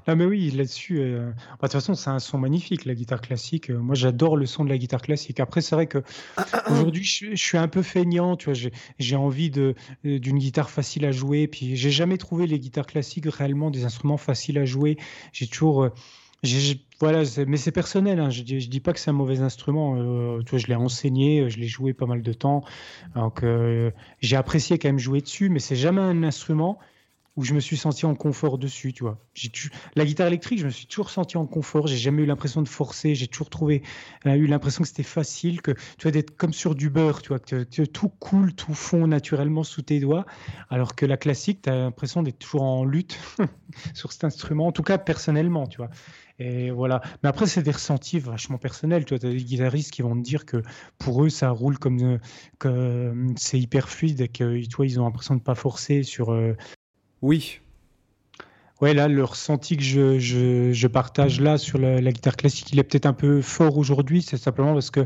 Non, 0.08 0.16
mais 0.16 0.24
oui, 0.24 0.50
là-dessus, 0.50 0.98
euh, 0.98 1.30
bah, 1.30 1.32
de 1.32 1.60
toute 1.62 1.72
façon, 1.72 1.94
c'est 1.94 2.10
un 2.10 2.18
son 2.18 2.38
magnifique, 2.38 2.84
la 2.84 2.94
guitare 2.94 3.20
classique. 3.20 3.70
Moi, 3.70 3.94
j'adore 3.94 4.36
le 4.36 4.46
son 4.46 4.64
de 4.64 4.68
la 4.68 4.78
guitare 4.78 5.02
classique. 5.02 5.38
Après, 5.38 5.60
c'est 5.60 5.74
vrai 5.76 5.86
que 5.86 6.02
aujourd'hui, 6.70 7.04
je, 7.04 7.36
suis 7.36 7.58
un 7.58 7.68
peu 7.68 7.82
feignant, 7.82 8.36
tu 8.36 8.50
vois. 8.50 8.70
J'ai 8.98 9.16
envie 9.16 9.50
d'une 9.50 10.38
guitare 10.38 10.70
facile 10.70 11.04
à 11.04 11.12
jouer. 11.12 11.46
Puis, 11.46 11.76
j'ai 11.76 11.90
jamais 11.90 12.18
trouvé 12.18 12.46
les 12.46 12.58
guitares 12.58 12.86
classiques 12.86 13.26
réellement 13.26 13.70
des 13.70 13.84
instruments 13.84 14.16
faciles 14.16 14.58
à 14.58 14.64
jouer. 14.64 14.96
J'ai 15.32 15.46
toujours 15.46 15.84
euh, 15.84 15.90
voilà, 17.00 17.22
mais 17.46 17.56
c'est 17.56 17.72
personnel. 17.72 18.20
Hein. 18.20 18.30
Je 18.30 18.42
dis, 18.42 18.68
dis 18.68 18.80
pas 18.80 18.92
que 18.92 19.00
c'est 19.00 19.10
un 19.10 19.14
mauvais 19.14 19.40
instrument. 19.40 19.96
Euh, 19.96 20.40
je 20.52 20.66
l'ai 20.66 20.74
enseigné, 20.74 21.48
je 21.50 21.58
l'ai 21.58 21.68
joué 21.68 21.92
pas 21.92 22.06
mal 22.06 22.22
de 22.22 22.32
temps. 22.32 22.64
Donc, 23.14 23.42
euh, 23.42 23.90
j'ai 24.20 24.36
apprécié 24.36 24.78
quand 24.78 24.88
même 24.88 24.98
jouer 24.98 25.20
dessus, 25.20 25.48
mais 25.48 25.60
c'est 25.60 25.76
jamais 25.76 26.00
un 26.00 26.22
instrument 26.22 26.78
où 27.38 27.44
je 27.44 27.54
me 27.54 27.60
suis 27.60 27.76
senti 27.76 28.04
en 28.04 28.16
confort 28.16 28.58
dessus, 28.58 28.92
tu 28.92 29.04
vois. 29.04 29.24
La 29.94 30.04
guitare 30.04 30.26
électrique, 30.26 30.58
je 30.58 30.66
me 30.66 30.70
suis 30.70 30.86
toujours 30.86 31.08
senti 31.08 31.36
en 31.36 31.46
confort, 31.46 31.86
j'ai 31.86 31.96
jamais 31.96 32.24
eu 32.24 32.26
l'impression 32.26 32.62
de 32.62 32.68
forcer, 32.68 33.14
j'ai 33.14 33.28
toujours 33.28 33.48
trouvé, 33.48 33.82
euh, 34.26 34.34
eu 34.34 34.48
l'impression 34.48 34.82
que 34.82 34.88
c'était 34.88 35.04
facile, 35.04 35.62
que 35.62 35.70
tu 35.70 36.02
vois, 36.02 36.10
d'être 36.10 36.36
comme 36.36 36.52
sur 36.52 36.74
du 36.74 36.90
beurre, 36.90 37.22
tu 37.22 37.28
vois, 37.28 37.38
que, 37.38 37.84
tout 37.84 38.08
coule, 38.08 38.54
tout 38.54 38.74
fond 38.74 39.06
naturellement 39.06 39.62
sous 39.62 39.82
tes 39.82 40.00
doigts, 40.00 40.26
alors 40.68 40.96
que 40.96 41.06
la 41.06 41.16
classique, 41.16 41.62
tu 41.62 41.70
as 41.70 41.76
l'impression 41.76 42.24
d'être 42.24 42.40
toujours 42.40 42.64
en 42.64 42.84
lutte 42.84 43.16
sur 43.94 44.10
cet 44.10 44.24
instrument, 44.24 44.66
en 44.66 44.72
tout 44.72 44.82
cas 44.82 44.98
personnellement, 44.98 45.68
tu 45.68 45.76
vois. 45.76 45.90
Et 46.38 46.70
voilà. 46.70 47.00
Mais 47.22 47.28
après, 47.28 47.46
c'est 47.46 47.62
des 47.62 47.70
ressentis 47.72 48.18
vachement 48.18 48.58
personnels. 48.58 49.04
Tu 49.04 49.14
as 49.14 49.18
des 49.18 49.36
guitaristes 49.36 49.92
qui 49.92 50.02
vont 50.02 50.16
te 50.16 50.22
dire 50.22 50.46
que 50.46 50.62
pour 50.98 51.24
eux, 51.24 51.28
ça 51.30 51.50
roule 51.50 51.78
comme 51.78 52.00
euh, 52.00 52.18
euh, 52.66 53.32
c'est 53.36 53.58
hyper 53.58 53.88
fluide 53.88 54.20
et 54.20 54.28
que 54.28 54.64
tu 54.64 54.76
vois, 54.76 54.86
ils 54.86 55.00
ont 55.00 55.04
l'impression 55.04 55.34
de 55.34 55.40
pas 55.40 55.54
forcer 55.54 56.02
sur, 56.02 56.36
oui. 57.22 57.60
Ouais, 58.80 58.94
là, 58.94 59.08
le 59.08 59.24
ressenti 59.24 59.76
que 59.76 59.82
je, 59.82 60.20
je, 60.20 60.72
je 60.72 60.86
partage 60.86 61.40
là 61.40 61.58
sur 61.58 61.78
la, 61.78 62.00
guitare 62.12 62.36
classique, 62.36 62.70
il 62.72 62.78
est 62.78 62.84
peut-être 62.84 63.06
un 63.06 63.12
peu 63.12 63.42
fort 63.42 63.76
aujourd'hui. 63.76 64.22
C'est 64.22 64.36
simplement 64.36 64.72
parce 64.72 64.92
que, 64.92 65.00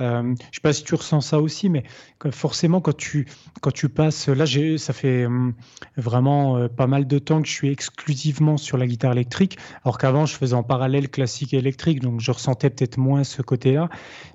euh, 0.00 0.34
je 0.52 0.56
sais 0.56 0.60
pas 0.62 0.72
si 0.72 0.84
tu 0.84 0.94
ressens 0.94 1.20
ça 1.20 1.40
aussi, 1.40 1.68
mais 1.70 1.82
forcément, 2.30 2.80
quand 2.80 2.96
tu, 2.96 3.26
quand 3.62 3.72
tu 3.72 3.88
passes, 3.88 4.28
là, 4.28 4.44
ça 4.78 4.92
fait 4.92 5.26
hum, 5.26 5.54
vraiment 5.96 6.56
euh, 6.56 6.68
pas 6.68 6.86
mal 6.86 7.08
de 7.08 7.18
temps 7.18 7.42
que 7.42 7.48
je 7.48 7.52
suis 7.52 7.70
exclusivement 7.70 8.56
sur 8.56 8.76
la 8.76 8.86
guitare 8.86 9.12
électrique, 9.12 9.58
alors 9.84 9.98
qu'avant, 9.98 10.24
je 10.24 10.36
faisais 10.36 10.54
en 10.54 10.62
parallèle 10.62 11.08
classique 11.08 11.52
et 11.52 11.56
électrique, 11.56 11.98
donc 12.00 12.20
je 12.20 12.30
ressentais 12.30 12.70
peut-être 12.70 12.96
moins 12.96 13.24
ce 13.24 13.42
côté-là. 13.42 13.88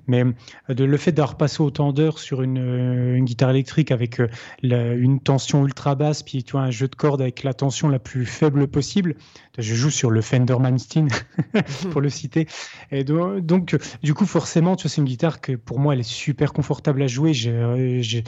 Mais 0.06 0.22
euh, 0.68 0.74
de, 0.74 0.84
le 0.84 0.96
fait 0.98 1.12
d'avoir 1.12 1.38
passé 1.38 1.62
autant 1.62 1.94
d'heures 1.94 2.18
sur 2.18 2.42
une, 2.42 2.58
euh, 2.58 3.16
une, 3.16 3.24
guitare 3.24 3.50
électrique 3.50 3.90
avec 3.90 4.20
une 4.62 5.20
tension 5.20 5.64
ultra 5.64 5.94
basse, 5.94 6.22
puis 6.22 6.44
tu 6.44 6.52
vois, 6.52 6.62
un 6.62 6.70
jeu 6.70 6.88
de 6.88 6.94
cordes 6.94 7.22
avec 7.22 7.42
la 7.42 7.54
tension 7.54 7.88
la 7.88 7.98
plus 7.98 8.26
faible 8.26 8.65
le 8.66 8.70
possible. 8.70 9.14
Je 9.58 9.74
joue 9.74 9.90
sur 9.90 10.10
le 10.10 10.20
Fender 10.20 10.56
Manstein, 10.58 11.08
pour 11.90 12.00
le 12.00 12.10
citer. 12.10 12.46
Et 12.90 13.04
donc, 13.04 13.76
du 14.02 14.14
coup, 14.14 14.26
forcément, 14.26 14.76
tu 14.76 14.82
vois, 14.82 14.90
c'est 14.90 15.00
une 15.00 15.06
guitare 15.06 15.40
que 15.40 15.52
pour 15.52 15.78
moi, 15.78 15.94
elle 15.94 16.00
est 16.00 16.02
super 16.02 16.52
confortable 16.52 17.02
à 17.02 17.06
jouer. 17.06 17.32
Je, 17.32 18.22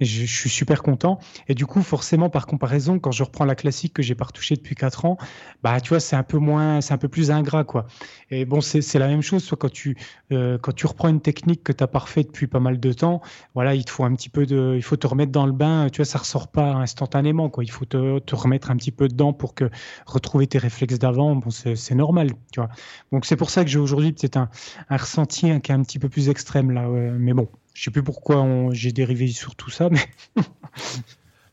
suis 0.00 0.50
super 0.50 0.82
content. 0.82 1.18
Et 1.48 1.54
du 1.54 1.66
coup, 1.66 1.82
forcément, 1.82 2.30
par 2.30 2.46
comparaison, 2.46 2.98
quand 2.98 3.12
je 3.12 3.22
reprends 3.22 3.44
la 3.44 3.54
classique 3.54 3.94
que 3.94 4.02
j'ai 4.02 4.14
pas 4.14 4.24
retouchée 4.24 4.56
depuis 4.56 4.74
4 4.74 5.04
ans, 5.04 5.18
bah, 5.62 5.80
tu 5.80 5.90
vois, 5.90 6.00
c'est 6.00 6.16
un 6.16 6.22
peu 6.22 6.38
moins, 6.38 6.80
c'est 6.80 6.94
un 6.94 6.98
peu 6.98 7.08
plus 7.08 7.30
ingrat, 7.30 7.64
quoi. 7.64 7.86
Et 8.30 8.44
bon, 8.44 8.60
c'est 8.60 8.98
la 8.98 9.08
même 9.08 9.22
chose, 9.22 9.42
soit 9.42 9.58
quand 9.58 9.70
tu, 9.70 9.96
euh, 10.32 10.56
quand 10.58 10.72
tu 10.72 10.86
reprends 10.86 11.08
une 11.08 11.20
technique 11.20 11.62
que 11.62 11.72
tu 11.72 11.82
as 11.84 11.88
parfaite 11.88 12.28
depuis 12.28 12.46
pas 12.46 12.60
mal 12.60 12.78
de 12.80 12.92
temps, 12.92 13.20
voilà, 13.54 13.74
il 13.74 13.84
te 13.84 13.90
faut 13.90 14.04
un 14.04 14.14
petit 14.14 14.28
peu 14.28 14.46
de, 14.46 14.74
il 14.76 14.82
faut 14.82 14.96
te 14.96 15.06
remettre 15.06 15.32
dans 15.32 15.46
le 15.46 15.52
bain, 15.52 15.88
tu 15.90 15.98
vois, 15.98 16.04
ça 16.04 16.18
ressort 16.18 16.48
pas 16.48 16.72
instantanément, 16.74 17.48
quoi. 17.50 17.64
Il 17.64 17.70
faut 17.70 17.84
te, 17.84 18.18
te 18.20 18.34
remettre 18.34 18.70
un 18.70 18.76
petit 18.76 18.92
peu 18.92 19.08
dedans 19.08 19.32
pour 19.32 19.54
que 19.54 19.70
retrouver 20.06 20.46
tes 20.46 20.58
réflexes 20.58 20.98
d'avant, 20.98 21.36
bon, 21.36 21.50
c'est 21.50 21.94
normal, 21.94 22.30
tu 22.52 22.60
vois. 22.60 22.70
Donc 23.12 23.26
c'est 23.26 23.36
pour 23.36 23.50
ça 23.50 23.64
que 23.64 23.70
j'ai 23.70 23.78
aujourd'hui 23.78 24.12
peut-être 24.12 24.36
un, 24.36 24.48
un, 24.88 24.96
ressenti 24.96 25.60
qui 25.60 25.72
est 25.72 25.74
un 25.74 25.82
petit 25.82 25.98
peu 25.98 26.08
plus 26.08 26.28
extrême 26.28 26.70
là, 26.70 26.86
mais 26.88 27.32
bon, 27.32 27.48
je 27.74 27.84
sais 27.84 27.90
plus 27.90 28.02
pourquoi 28.02 28.46
j'ai 28.72 28.92
dérivé 28.92 29.28
sur 29.28 29.54
tout 29.54 29.70
ça, 29.70 29.88
mais. 29.90 30.04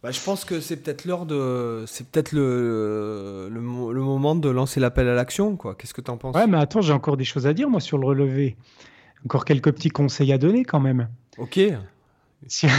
Bah, 0.04 0.12
je 0.12 0.22
pense 0.22 0.46
que 0.46 0.60
c'est 0.62 0.78
peut-être 0.78 1.06
l'heure 1.06 1.26
de. 1.26 1.84
C'est 1.88 2.08
peut-être 2.08 2.32
le, 2.32 3.50
le, 3.52 3.60
moment 3.60 4.36
de 4.36 4.48
lancer 4.48 4.80
l'appel 4.80 5.08
à 5.08 5.16
l'action, 5.16 5.58
quoi. 5.58 5.74
Qu'est-ce 5.74 5.94
que 5.94 6.02
tu 6.02 6.12
en 6.12 6.18
penses? 6.18 6.36
Ouais, 6.36 6.46
mais 6.46 6.58
attends, 6.58 6.82
j'ai 6.82 6.94
encore 6.94 7.18
des 7.18 7.24
choses 7.24 7.48
à 7.48 7.54
dire, 7.54 7.68
moi, 7.70 7.80
sur 7.80 7.98
le 7.98 8.06
relevé. 8.06 8.56
Encore 9.26 9.44
quelques 9.44 9.74
petits 9.74 9.90
conseils 9.90 10.32
à 10.32 10.38
donner, 10.38 10.64
quand 10.64 10.80
même. 10.80 11.10
Ok. 11.40 11.60
Si... 12.48 12.68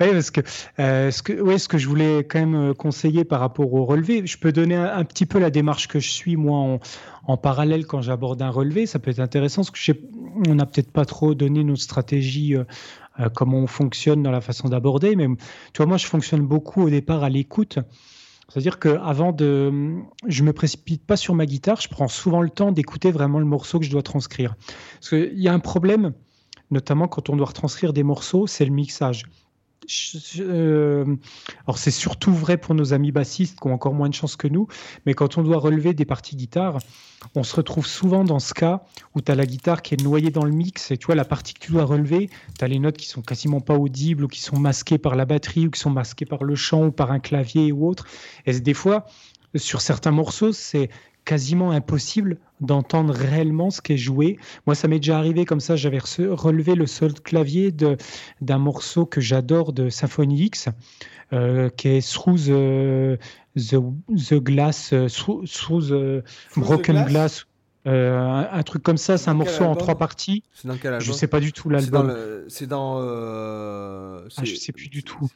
Oui, 0.00 0.08
parce 0.12 0.30
que, 0.30 0.40
euh, 0.78 1.10
ce 1.10 1.22
que, 1.22 1.32
ouais, 1.40 1.58
ce 1.58 1.68
que 1.68 1.78
je 1.78 1.88
voulais 1.88 2.18
quand 2.18 2.38
même 2.38 2.54
euh, 2.54 2.74
conseiller 2.74 3.24
par 3.24 3.40
rapport 3.40 3.72
au 3.72 3.84
relevé, 3.84 4.26
je 4.26 4.38
peux 4.38 4.52
donner 4.52 4.76
un, 4.76 5.04
petit 5.04 5.26
peu 5.26 5.38
la 5.38 5.50
démarche 5.50 5.88
que 5.88 6.00
je 6.00 6.10
suis 6.10 6.36
moi 6.36 6.78
en, 7.26 7.36
parallèle 7.36 7.86
quand 7.86 8.02
j'aborde 8.02 8.42
un 8.42 8.50
relevé. 8.50 8.86
Ça 8.86 8.98
peut 8.98 9.10
être 9.10 9.20
intéressant 9.20 9.62
parce 9.62 9.70
que 9.70 9.92
on 10.48 10.54
n'a 10.54 10.66
peut-être 10.66 10.90
pas 10.90 11.04
trop 11.04 11.34
donné 11.34 11.64
notre 11.64 11.82
stratégie, 11.82 12.54
euh, 12.54 12.64
comment 13.34 13.58
on 13.58 13.66
fonctionne 13.66 14.22
dans 14.22 14.30
la 14.30 14.40
façon 14.40 14.68
d'aborder. 14.68 15.16
Mais 15.16 15.26
tu 15.72 15.78
vois, 15.78 15.86
moi, 15.86 15.96
je 15.96 16.06
fonctionne 16.06 16.42
beaucoup 16.46 16.82
au 16.82 16.90
départ 16.90 17.24
à 17.24 17.30
l'écoute. 17.30 17.78
C'est-à-dire 18.48 18.78
que 18.78 18.98
avant 19.02 19.32
de, 19.32 19.96
je 20.26 20.42
me 20.42 20.52
précipite 20.52 21.04
pas 21.04 21.16
sur 21.16 21.34
ma 21.34 21.46
guitare, 21.46 21.80
je 21.80 21.88
prends 21.88 22.08
souvent 22.08 22.42
le 22.42 22.50
temps 22.50 22.70
d'écouter 22.70 23.10
vraiment 23.10 23.38
le 23.38 23.44
morceau 23.44 23.80
que 23.80 23.84
je 23.84 23.90
dois 23.90 24.02
transcrire. 24.02 24.54
Parce 24.94 25.10
qu'il 25.10 25.40
y 25.40 25.48
a 25.48 25.52
un 25.52 25.58
problème, 25.58 26.12
notamment 26.70 27.08
quand 27.08 27.28
on 27.28 27.36
doit 27.36 27.46
retranscrire 27.46 27.92
des 27.92 28.04
morceaux, 28.04 28.46
c'est 28.46 28.64
le 28.64 28.70
mixage. 28.70 29.24
Euh, 30.38 31.16
alors 31.66 31.78
c'est 31.78 31.90
surtout 31.90 32.32
vrai 32.32 32.56
pour 32.56 32.74
nos 32.74 32.92
amis 32.92 33.12
bassistes 33.12 33.60
qui 33.60 33.66
ont 33.66 33.72
encore 33.72 33.94
moins 33.94 34.08
de 34.08 34.14
chance 34.14 34.36
que 34.36 34.48
nous, 34.48 34.68
mais 35.04 35.14
quand 35.14 35.38
on 35.38 35.42
doit 35.42 35.58
relever 35.58 35.94
des 35.94 36.04
parties 36.04 36.36
guitare, 36.36 36.78
on 37.34 37.42
se 37.42 37.56
retrouve 37.56 37.86
souvent 37.86 38.24
dans 38.24 38.38
ce 38.38 38.54
cas 38.54 38.82
où 39.14 39.20
tu 39.20 39.32
as 39.32 39.34
la 39.34 39.46
guitare 39.46 39.82
qui 39.82 39.94
est 39.94 40.02
noyée 40.02 40.30
dans 40.30 40.44
le 40.44 40.52
mix 40.52 40.90
et 40.90 40.96
tu 40.96 41.06
vois 41.06 41.14
la 41.14 41.24
partie 41.24 41.54
que 41.54 41.60
tu 41.60 41.72
dois 41.72 41.84
relever, 41.84 42.30
tu 42.58 42.64
as 42.64 42.68
les 42.68 42.78
notes 42.78 42.96
qui 42.96 43.08
sont 43.08 43.22
quasiment 43.22 43.60
pas 43.60 43.74
audibles 43.74 44.24
ou 44.24 44.28
qui 44.28 44.40
sont 44.40 44.58
masquées 44.58 44.98
par 44.98 45.16
la 45.16 45.24
batterie 45.24 45.66
ou 45.66 45.70
qui 45.70 45.80
sont 45.80 45.90
masquées 45.90 46.26
par 46.26 46.44
le 46.44 46.54
chant 46.54 46.86
ou 46.86 46.92
par 46.92 47.10
un 47.10 47.18
clavier 47.18 47.72
ou 47.72 47.88
autre. 47.88 48.06
Et 48.46 48.58
des 48.60 48.74
fois, 48.74 49.06
sur 49.54 49.80
certains 49.80 50.10
morceaux, 50.10 50.52
c'est 50.52 50.90
quasiment 51.26 51.72
impossible 51.72 52.38
d'entendre 52.60 53.12
réellement 53.12 53.68
ce 53.68 53.82
qui 53.82 53.92
est 53.92 53.98
joué. 53.98 54.38
Moi, 54.64 54.74
ça 54.74 54.88
m'est 54.88 55.00
déjà 55.00 55.18
arrivé 55.18 55.44
comme 55.44 55.60
ça, 55.60 55.76
j'avais 55.76 55.98
relevé 55.98 56.74
le 56.74 56.86
sol 56.86 57.12
clavier 57.12 57.70
d'un 58.40 58.58
morceau 58.58 59.04
que 59.04 59.20
j'adore 59.20 59.74
de 59.74 59.90
Symphony 59.90 60.44
X, 60.44 60.68
euh, 61.32 61.68
qui 61.68 61.88
est 61.88 62.10
Through 62.10 62.46
the, 62.46 63.18
the, 63.56 64.34
Glass, 64.34 64.92
euh, 64.94 65.08
Through, 65.08 65.88
the 65.88 66.24
Broken 66.56 67.04
Glass? 67.04 67.46
Euh, 67.86 68.44
un, 68.50 68.62
truc 68.62 68.82
comme 68.82 68.96
ça, 68.96 69.18
c'est 69.18 69.30
un 69.30 69.34
morceau 69.34 69.64
en 69.64 69.76
trois 69.76 69.96
parties. 69.96 70.42
C'est 70.54 70.66
dans 70.66 70.76
quel 70.76 70.94
album? 70.94 71.06
Je 71.06 71.12
sais 71.12 71.28
pas 71.28 71.38
du 71.40 71.52
tout 71.52 71.68
l'album. 71.68 72.16
C'est 72.48 72.66
dans. 72.66 72.98
ah, 73.00 74.44
je 74.44 74.54
sais 74.54 74.72
plus 74.72 74.88
du 74.88 75.02
tout. 75.02 75.28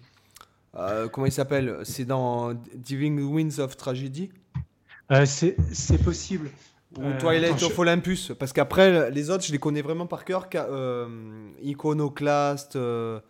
comment 1.12 1.26
il 1.26 1.32
s'appelle? 1.32 1.78
C'est 1.82 2.04
dans 2.04 2.54
Diving 2.74 3.20
Winds 3.20 3.60
of 3.60 3.76
Tragedy? 3.76 4.30
Euh, 5.10 5.26
c'est 5.26 6.02
possible. 6.02 6.50
Ou 6.98 7.02
euh, 7.02 7.18
Twilight 7.18 7.62
of 7.62 7.78
Olympus, 7.78 8.32
parce 8.38 8.52
qu'après, 8.52 9.10
les 9.10 9.30
autres, 9.30 9.44
je 9.44 9.52
les 9.52 9.58
connais 9.58 9.82
vraiment 9.82 10.06
par 10.06 10.24
cœur. 10.24 10.48
Euh, 10.54 11.06
Iconoclast. 11.62 12.72
je 12.74 13.20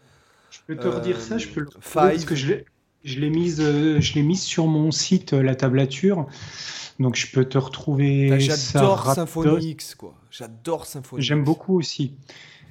peux 0.66 0.76
te 0.76 0.88
redire 0.88 1.20
ça, 1.20 1.38
je 1.38 1.48
peux 1.48 1.60
le 1.60 1.68
parce 1.92 2.24
que 2.24 2.34
je 2.34 2.54
l'ai 3.04 3.30
mise, 3.30 3.60
je 3.60 4.14
l'ai 4.14 4.22
mise 4.22 4.42
sur 4.42 4.66
mon 4.66 4.90
site, 4.90 5.32
la 5.32 5.54
tablature. 5.54 6.26
Donc 6.98 7.16
je 7.16 7.26
peux 7.32 7.46
te 7.46 7.56
retrouver. 7.56 8.28
Bah, 8.28 8.38
j'adore 8.38 9.14
Symphony 9.14 9.70
X, 9.70 9.94
quoi. 9.94 10.14
J'adore 10.30 10.84
Symphony. 10.84 11.22
J'aime 11.22 11.44
beaucoup 11.44 11.78
aussi. 11.78 12.14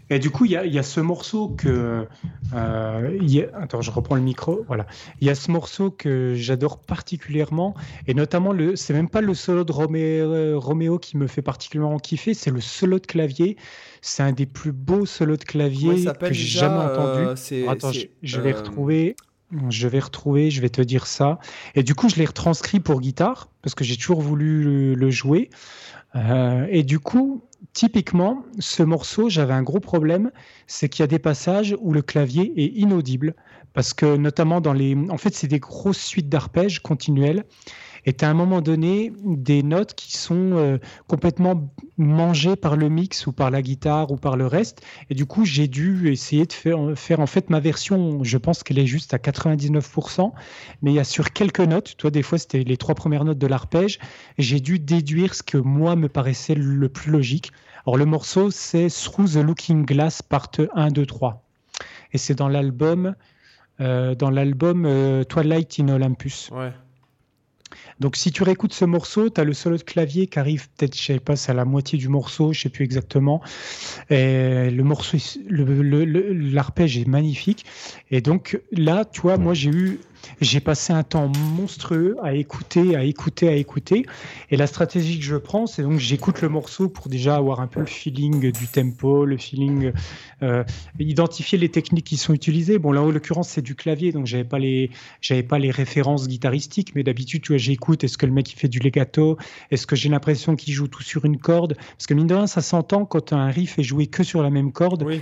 Et 0.10 0.18
du 0.18 0.32
coup, 0.32 0.46
il 0.46 0.52
y 0.52 0.80
a, 0.80 0.84
ce 0.84 1.00
morceau 1.00 1.50
que. 1.50 2.08
Euh, 2.54 3.48
attends, 3.54 3.82
je 3.82 3.92
reprends 3.92 4.16
le 4.16 4.22
micro. 4.22 4.64
Voilà. 4.68 4.88
Il 5.22 5.28
y 5.28 5.30
a 5.30 5.36
ce 5.36 5.52
morceau 5.52 5.92
que 5.92 6.34
j'adore 6.36 6.80
particulièrement. 6.80 7.76
Et 8.08 8.14
notamment, 8.16 8.52
le, 8.52 8.76
c'est 8.76 8.94
même 8.94 9.10
pas 9.10 9.22
le 9.22 9.34
solo 9.36 9.64
de 9.64 9.72
Roméo, 9.72 10.98
qui 11.00 11.18
me 11.18 11.28
fait 11.28 11.44
particulièrement 11.44 12.00
kiffer, 12.00 12.34
c'est 12.34 12.50
le 12.50 12.62
solo 12.62 13.00
de 13.00 13.06
clavier. 13.06 13.58
C'est 14.02 14.24
un 14.24 14.32
des 14.32 14.46
plus 14.46 14.72
beaux 14.72 15.06
solos 15.06 15.38
de 15.38 15.44
clavier 15.44 16.06
que 16.06 16.34
j'ai 16.34 16.60
jamais 16.60 16.78
entendu. 16.78 17.22
Euh, 17.52 17.70
attends, 17.70 17.92
je, 17.92 18.40
vais 18.40 18.54
euh, 18.54 18.58
retrouver. 18.58 19.16
Je 19.70 19.88
vais 19.88 20.00
retrouver, 20.00 20.50
je 20.50 20.62
vais 20.62 20.70
te 20.70 20.82
dire 20.82 21.06
ça. 21.06 21.40
Et 21.76 21.84
du 21.84 21.94
coup, 21.94 22.10
je 22.10 22.16
l'ai 22.16 22.26
retranscrit 22.26 22.80
pour 22.80 23.00
guitare 23.02 23.50
parce 23.62 23.76
que 23.76 23.84
j'ai 23.84 23.98
toujours 23.98 24.22
voulu 24.22 24.96
le, 24.96 25.10
jouer. 25.12 25.50
et 26.16 26.84
du 26.84 27.00
coup, 27.00 27.44
typiquement, 27.74 28.44
ce 28.60 28.84
morceau, 28.84 29.30
j'avais 29.30 29.54
un 29.54 29.64
gros 29.64 29.80
problème, 29.80 30.32
c'est 30.68 30.90
qu'il 30.90 31.04
y 31.04 31.06
a 31.06 31.08
des 31.08 31.20
passages 31.20 31.76
où 31.80 31.94
le 31.94 32.02
clavier 32.02 32.54
est 32.58 32.74
inaudible, 32.78 33.36
parce 33.74 33.94
que 33.94 34.18
notamment 34.18 34.62
dans 34.62 34.74
les... 34.74 34.96
En 35.10 35.18
fait, 35.18 35.34
c'est 35.34 35.48
des 35.48 35.60
grosses 35.60 36.02
suites 36.02 36.30
d'arpèges 36.30 36.80
continuels, 36.82 37.46
et 38.06 38.16
à 38.22 38.30
un 38.30 38.34
moment 38.34 38.62
donné 38.62 39.12
des 39.24 39.64
notes 39.64 39.94
qui 39.94 40.18
sont 40.18 40.52
euh, 40.54 40.78
complètement 41.08 41.74
mangées 41.98 42.56
par 42.56 42.76
le 42.76 42.90
mix 42.90 43.28
ou 43.28 43.32
par 43.32 43.52
la 43.52 43.62
guitare 43.62 44.12
ou 44.12 44.16
par 44.16 44.38
le 44.38 44.48
reste. 44.48 44.82
Et 45.10 45.16
du 45.16 45.26
coup, 45.26 45.46
j'ai 45.46 45.68
dû 45.68 46.12
essayer 46.12 46.46
de 46.46 46.54
faire, 46.54 46.80
faire 46.96 47.20
en 47.20 47.28
fait 47.28 47.50
ma 47.50 47.60
version, 47.60 48.24
je 48.24 48.38
pense 48.38 48.64
qu'elle 48.64 48.80
est 48.80 48.86
juste 48.88 49.14
à 49.14 49.18
99%, 49.18 50.32
mais 50.82 50.92
il 50.92 50.96
y 50.96 51.00
a 51.00 51.04
sur 51.04 51.32
quelques 51.32 51.60
notes, 51.60 51.96
toi 51.98 52.12
des 52.12 52.24
fois 52.24 52.38
c'était 52.38 52.64
les 52.64 52.78
trois 52.78 52.96
premières 52.96 53.26
notes 53.26 53.38
de 53.38 53.48
l'arpège, 53.48 54.00
j'ai 54.38 54.60
dû 54.60 54.80
déduire 54.80 55.34
ce 55.34 55.44
que 55.44 55.58
moi 55.58 55.96
me 55.96 56.10
paraissait 56.10 56.56
le 56.56 56.90
plus 56.90 57.12
logique. 57.12 57.52
Alors 57.86 57.98
le 57.98 58.06
morceau 58.06 58.52
c'est 58.52 58.88
Through 58.88 59.34
the 59.34 59.44
Looking 59.44 59.86
Glass 59.86 60.22
part 60.22 60.52
1, 60.74 60.90
2, 60.90 61.06
3. 61.06 61.44
Et 62.14 62.18
c'est 62.18 62.36
dans 62.36 62.48
l'album 62.48 63.16
euh, 63.82 64.14
dans 64.14 64.30
l'album 64.30 64.86
euh, 64.86 65.24
Twilight 65.24 65.80
in 65.80 65.88
Olympus. 65.88 66.50
Ouais. 66.52 66.74
Donc 68.00 68.16
si 68.16 68.32
tu 68.32 68.44
réécoutes 68.44 68.74
ce 68.74 68.86
morceau, 68.86 69.30
tu 69.30 69.40
as 69.42 69.44
le 69.44 69.54
solo 69.54 69.78
de 69.78 69.84
clavier 69.84 70.28
qui 70.28 70.40
arrive 70.40 70.70
peut-être, 70.72 70.96
je 70.96 71.02
sais 71.02 71.20
pas, 71.20 71.36
c'est 71.36 71.52
à 71.52 71.56
la 71.56 71.66
moitié 71.66 71.98
du 71.98 72.08
morceau, 72.08 72.54
je 72.54 72.62
sais 72.62 72.70
plus 72.70 72.86
exactement. 72.86 73.42
Et 74.10 74.70
le 74.70 74.84
morceau, 74.84 75.18
l'arpège 75.50 76.98
est 76.98 77.08
magnifique. 77.08 77.66
Et 78.12 78.22
donc 78.22 78.60
là, 78.72 79.06
tu 79.06 79.22
vois, 79.22 79.38
moi 79.38 79.54
j'ai 79.54 79.70
eu 79.70 80.00
j'ai 80.42 80.60
passé 80.60 80.94
un 80.94 81.04
temps 81.04 81.32
monstrueux 81.56 82.16
à 82.24 82.34
écouter, 82.34 82.96
à 82.96 83.04
écouter, 83.04 83.50
à 83.50 83.56
écouter. 83.56 84.06
Et 84.50 84.58
la 84.58 84.68
stratégie 84.68 85.20
que 85.20 85.26
je 85.26 85.36
prends, 85.36 85.68
c'est 85.68 85.84
donc 85.84 86.00
j'écoute 86.00 86.42
le 86.42 86.50
morceau 86.50 86.90
pour 86.90 87.10
déjà 87.10 87.36
avoir 87.36 87.60
un 87.60 87.68
peu 87.68 87.80
le 87.80 87.86
feeling 87.86 88.52
du 88.52 88.68
tempo, 88.68 89.26
le 89.26 89.38
feeling, 89.38 89.92
euh, 90.42 90.64
identifier 91.00 91.58
les 91.58 91.70
techniques 91.70 92.06
qui 92.06 92.18
sont 92.18 92.34
utilisées. 92.34 92.80
Bon, 92.80 92.92
là, 92.92 93.02
en 93.02 93.12
l'occurrence, 93.12 93.50
c'est 93.50 93.62
du 93.62 93.76
clavier, 93.76 94.12
donc 94.12 94.26
j'avais 94.26 94.44
pas 94.44 94.60
les, 94.60 94.92
j'avais 95.22 95.44
pas 95.44 95.60
les 95.60 95.72
références 95.72 96.28
guitaristiques, 96.28 96.94
mais 96.96 97.04
d'habitude, 97.04 97.42
tu 97.42 97.54
vois, 97.54 97.58
j'écoute. 97.58 98.04
Est-ce 98.04 98.18
que 98.18 98.26
le 98.26 98.32
mec 98.32 98.52
il 98.52 98.56
fait 98.56 98.68
du 98.68 98.80
legato? 98.80 99.38
Est-ce 99.72 99.88
que 99.88 99.96
j'ai 99.96 100.10
l'impression 100.10 100.56
qu'il 100.56 100.74
joue 100.74 100.88
tout 100.88 101.04
sur 101.04 101.26
une 101.26 101.38
corde? 101.38 101.76
Parce 101.76 102.08
que 102.08 102.14
mine 102.14 102.28
de 102.28 102.36
rien, 102.36 102.48
ça 102.48 102.62
s'entend 102.62 103.06
quand 103.06 103.34
un 103.34 103.48
riff 103.48 103.80
est 103.80 103.84
joué 103.84 104.08
que 104.08 104.24
sur 104.24 104.42
la 104.42 104.50
même 104.50 104.72
corde. 104.72 105.04
Oui. 105.04 105.22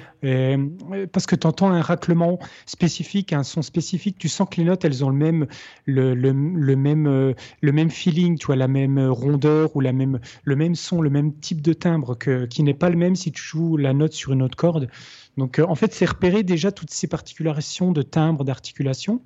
parce 1.11 1.25
que 1.25 1.35
tu 1.35 1.47
entends 1.47 1.71
un 1.71 1.81
raclement 1.81 2.39
spécifique, 2.65 3.33
un 3.33 3.43
son 3.43 3.61
spécifique. 3.61 4.17
Tu 4.17 4.29
sens 4.29 4.47
que 4.49 4.57
les 4.57 4.63
notes 4.63 4.85
elles 4.87 5.05
ont 5.05 5.09
le 5.09 5.15
même, 5.15 5.47
le, 5.85 6.75
même, 6.75 7.07
euh, 7.07 7.33
le 7.61 7.71
même 7.71 7.89
feeling, 7.89 8.37
tu 8.37 8.47
vois, 8.47 8.55
la 8.55 8.67
même 8.67 8.99
rondeur 8.99 9.75
ou 9.75 9.81
la 9.81 9.93
même, 9.93 10.19
le 10.43 10.55
même 10.55 10.75
son, 10.75 11.01
le 11.01 11.09
même 11.09 11.33
type 11.33 11.61
de 11.61 11.73
timbre 11.73 12.17
que, 12.17 12.45
qui 12.45 12.63
n'est 12.63 12.73
pas 12.73 12.89
le 12.89 12.97
même 12.97 13.15
si 13.15 13.31
tu 13.31 13.41
joues 13.41 13.77
la 13.77 13.93
note 13.93 14.13
sur 14.13 14.33
une 14.33 14.41
autre 14.41 14.57
corde. 14.57 14.89
Donc, 15.37 15.59
euh, 15.59 15.65
en 15.67 15.75
fait, 15.75 15.93
c'est 15.93 16.05
repérer 16.05 16.43
déjà 16.43 16.71
toutes 16.71 16.89
ces 16.89 17.07
particularisations 17.07 17.91
de 17.91 18.01
timbre, 18.01 18.43
d'articulation. 18.43 19.21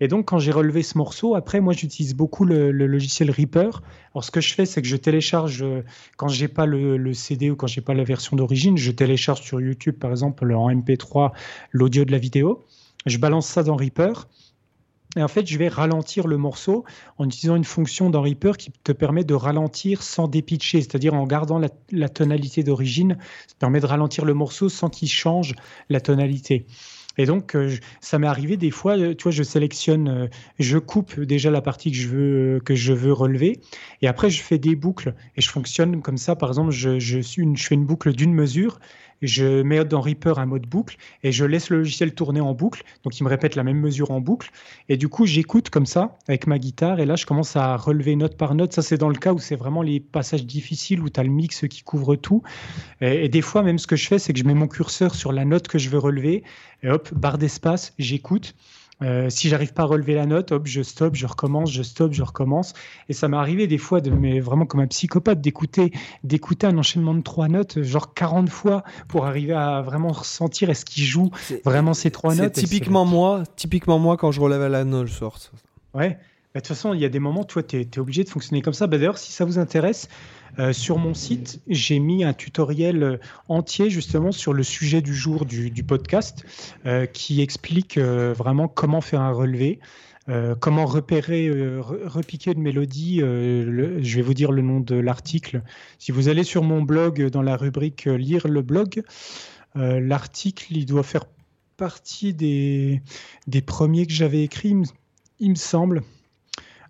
Et 0.00 0.08
donc, 0.08 0.26
quand 0.26 0.38
j'ai 0.38 0.50
relevé 0.50 0.82
ce 0.82 0.98
morceau, 0.98 1.34
après, 1.34 1.60
moi, 1.60 1.72
j'utilise 1.72 2.14
beaucoup 2.14 2.44
le, 2.44 2.72
logiciel 2.72 3.30
Reaper. 3.30 3.82
Alors, 4.12 4.24
ce 4.24 4.30
que 4.30 4.40
je 4.40 4.52
fais, 4.54 4.66
c'est 4.66 4.82
que 4.82 4.88
je 4.88 4.96
télécharge, 4.96 5.62
euh, 5.62 5.84
quand 6.16 6.28
j'ai 6.28 6.48
pas 6.48 6.66
le, 6.66 6.96
le, 6.96 7.12
CD 7.14 7.50
ou 7.50 7.56
quand 7.56 7.66
j'ai 7.66 7.80
pas 7.80 7.94
la 7.94 8.04
version 8.04 8.36
d'origine, 8.36 8.76
je 8.76 8.90
télécharge 8.90 9.42
sur 9.42 9.60
YouTube, 9.60 9.96
par 9.98 10.10
exemple, 10.10 10.52
en 10.52 10.70
MP3, 10.70 11.32
l'audio 11.70 12.04
de 12.04 12.10
la 12.10 12.18
vidéo. 12.18 12.64
Je 13.06 13.18
balance 13.18 13.46
ça 13.46 13.62
dans 13.62 13.76
Reaper. 13.76 14.28
Et 15.16 15.22
en 15.22 15.28
fait, 15.28 15.46
je 15.46 15.58
vais 15.58 15.68
ralentir 15.68 16.26
le 16.26 16.36
morceau 16.36 16.84
en 17.18 17.26
utilisant 17.26 17.56
une 17.56 17.64
fonction 17.64 18.10
dans 18.10 18.22
Reaper 18.22 18.56
qui 18.56 18.70
te 18.70 18.92
permet 18.92 19.24
de 19.24 19.34
ralentir 19.34 20.02
sans 20.02 20.28
dépitcher, 20.28 20.80
c'est-à-dire 20.80 21.14
en 21.14 21.26
gardant 21.26 21.60
la, 21.90 22.08
tonalité 22.08 22.62
d'origine, 22.62 23.16
ça 23.46 23.54
permet 23.58 23.80
de 23.80 23.86
ralentir 23.86 24.24
le 24.24 24.34
morceau 24.34 24.68
sans 24.68 24.88
qu'il 24.88 25.08
change 25.08 25.54
la 25.88 26.00
tonalité. 26.00 26.66
Et 27.16 27.26
donc, 27.26 27.54
euh, 27.54 27.76
ça 28.00 28.18
m'est 28.18 28.26
arrivé 28.26 28.56
des 28.56 28.72
fois, 28.72 28.98
euh, 28.98 29.14
tu 29.14 29.24
vois, 29.24 29.32
je 29.32 29.44
sélectionne, 29.44 30.08
euh, 30.08 30.26
je 30.58 30.78
coupe 30.78 31.20
déjà 31.20 31.50
la 31.50 31.60
partie 31.60 31.92
que 31.92 31.96
je 31.96 32.08
veux, 32.08 32.60
que 32.64 32.74
je 32.74 32.92
veux 32.92 33.12
relever, 33.12 33.60
et 34.02 34.08
après, 34.08 34.30
je 34.30 34.42
fais 34.42 34.58
des 34.58 34.74
boucles, 34.74 35.14
et 35.36 35.40
je 35.40 35.48
fonctionne 35.48 36.02
comme 36.02 36.16
ça. 36.16 36.34
Par 36.34 36.48
exemple, 36.48 36.72
je, 36.72 36.98
suis 37.20 37.46
je 37.54 37.66
fais 37.66 37.74
une 37.76 37.86
boucle 37.86 38.12
d'une 38.12 38.34
mesure, 38.34 38.80
je 39.22 39.62
mets 39.62 39.84
dans 39.84 40.00
Reaper 40.00 40.38
un 40.38 40.46
mode 40.46 40.66
boucle 40.66 40.96
et 41.22 41.32
je 41.32 41.44
laisse 41.44 41.70
le 41.70 41.78
logiciel 41.78 42.14
tourner 42.14 42.40
en 42.40 42.54
boucle. 42.54 42.82
Donc 43.02 43.18
il 43.18 43.24
me 43.24 43.28
répète 43.28 43.56
la 43.56 43.64
même 43.64 43.80
mesure 43.80 44.10
en 44.10 44.20
boucle. 44.20 44.50
Et 44.88 44.96
du 44.96 45.08
coup, 45.08 45.26
j'écoute 45.26 45.70
comme 45.70 45.86
ça 45.86 46.18
avec 46.28 46.46
ma 46.46 46.58
guitare 46.58 47.00
et 47.00 47.06
là, 47.06 47.16
je 47.16 47.26
commence 47.26 47.56
à 47.56 47.76
relever 47.76 48.16
note 48.16 48.36
par 48.36 48.54
note. 48.54 48.72
Ça, 48.72 48.82
c'est 48.82 48.98
dans 48.98 49.08
le 49.08 49.16
cas 49.16 49.32
où 49.32 49.38
c'est 49.38 49.56
vraiment 49.56 49.82
les 49.82 50.00
passages 50.00 50.44
difficiles 50.46 51.00
où 51.00 51.08
tu 51.08 51.20
as 51.20 51.22
le 51.22 51.30
mix 51.30 51.66
qui 51.68 51.82
couvre 51.82 52.16
tout. 52.16 52.42
Et, 53.00 53.24
et, 53.24 53.28
des 53.28 53.42
fois, 53.42 53.62
même 53.62 53.78
ce 53.78 53.86
que 53.86 53.96
je 53.96 54.06
fais, 54.06 54.18
c'est 54.18 54.32
que 54.32 54.38
je 54.38 54.44
mets 54.44 54.54
mon 54.54 54.68
curseur 54.68 55.14
sur 55.14 55.32
la 55.32 55.44
note 55.44 55.68
que 55.68 55.78
je 55.78 55.88
veux 55.88 55.98
relever 55.98 56.42
et 56.82 56.88
hop, 56.88 57.12
barre 57.14 57.38
d'espace, 57.38 57.94
j'écoute. 57.98 58.54
Euh, 59.04 59.28
si 59.28 59.48
j'arrive 59.48 59.72
pas 59.72 59.82
à 59.82 59.86
relever 59.86 60.14
la 60.14 60.26
note, 60.26 60.52
hop, 60.52 60.66
je 60.66 60.82
stoppe, 60.82 61.14
je 61.14 61.26
recommence, 61.26 61.70
je 61.70 61.82
stoppe, 61.82 62.12
je 62.12 62.22
recommence. 62.22 62.72
Et 63.08 63.12
ça 63.12 63.28
m'est 63.28 63.36
arrivé 63.36 63.66
des 63.66 63.78
fois, 63.78 64.00
de, 64.00 64.10
mais 64.10 64.40
vraiment 64.40 64.66
comme 64.66 64.80
un 64.80 64.86
psychopathe, 64.86 65.40
d'écouter, 65.40 65.92
d'écouter 66.22 66.66
un 66.66 66.78
enchaînement 66.78 67.14
de 67.14 67.22
trois 67.22 67.48
notes, 67.48 67.82
genre 67.82 68.14
40 68.14 68.48
fois, 68.48 68.82
pour 69.08 69.26
arriver 69.26 69.52
à 69.52 69.82
vraiment 69.82 70.12
ressentir 70.12 70.70
est-ce 70.70 70.84
qu'il 70.84 71.04
joue 71.04 71.30
vraiment 71.64 71.94
ces 71.94 72.10
trois 72.10 72.34
notes. 72.34 72.54
Typiquement 72.54 73.04
moi, 73.04 73.42
typiquement 73.56 73.98
moi 73.98 74.16
quand 74.16 74.32
je 74.32 74.40
relève 74.40 74.66
la 74.66 74.84
note, 74.84 75.06
je 75.06 75.12
sors. 75.12 75.38
Ouais. 75.92 76.18
Bah, 76.54 76.60
de 76.60 76.66
toute 76.66 76.76
façon, 76.76 76.94
il 76.94 77.00
y 77.00 77.04
a 77.04 77.08
des 77.08 77.18
moments, 77.18 77.42
toi, 77.42 77.64
tu 77.64 77.80
es, 77.80 77.98
obligé 77.98 78.22
de 78.22 78.28
fonctionner 78.28 78.62
comme 78.62 78.74
ça. 78.74 78.86
Bah, 78.86 78.96
d'ailleurs, 78.96 79.18
si 79.18 79.32
ça 79.32 79.44
vous 79.44 79.58
intéresse, 79.58 80.08
euh, 80.58 80.72
sur 80.72 80.98
mon 80.98 81.14
site, 81.14 81.60
j'ai 81.66 81.98
mis 81.98 82.24
un 82.24 82.32
tutoriel 82.32 83.02
euh, 83.02 83.16
entier 83.48 83.90
justement 83.90 84.32
sur 84.32 84.52
le 84.52 84.62
sujet 84.62 85.02
du 85.02 85.14
jour 85.14 85.44
du, 85.46 85.84
podcast 85.84 86.44
euh, 86.86 87.06
qui 87.06 87.42
explique 87.42 87.98
vraiment 87.98 88.68
comment 88.68 89.00
faire 89.00 89.20
un 89.20 89.32
relevé. 89.32 89.80
comment 90.60 90.86
repérer, 90.86 91.50
repiquer 91.80 92.52
une 92.52 92.62
mélodie, 92.62 93.18
je 93.20 94.16
vais 94.16 94.22
vous 94.22 94.32
dire 94.32 94.52
le 94.52 94.62
nom 94.62 94.80
de 94.80 94.94
l'article. 94.94 95.62
Si 95.98 96.12
vous 96.12 96.28
allez 96.28 96.44
sur 96.44 96.62
mon 96.62 96.80
blog 96.80 97.28
dans 97.28 97.42
la 97.42 97.56
rubrique 97.56 98.06
Lire 98.06 98.48
le 98.48 98.62
blog, 98.62 99.02
l'article, 99.74 100.66
il 100.70 100.86
doit 100.86 101.02
faire 101.02 101.26
partie 101.76 102.32
des, 102.32 103.02
des 103.46 103.60
premiers 103.60 104.06
que 104.06 104.12
j'avais 104.14 104.42
écrits, 104.42 104.74
il 105.40 105.50
me 105.50 105.56
semble. 105.56 106.02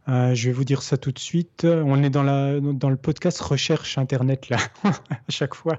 Euh, 0.08 0.34
je 0.34 0.48
vais 0.48 0.52
vous 0.52 0.64
dire 0.64 0.82
ça 0.82 0.96
tout 0.96 1.12
de 1.12 1.18
suite. 1.18 1.64
On 1.64 2.02
est 2.02 2.10
dans, 2.10 2.22
le 2.22 2.96
podcast 2.96 3.40
recherche 3.40 3.96
Internet, 3.98 4.48
là, 4.48 4.58
à 4.84 4.90
chaque 5.28 5.54
fois. 5.54 5.78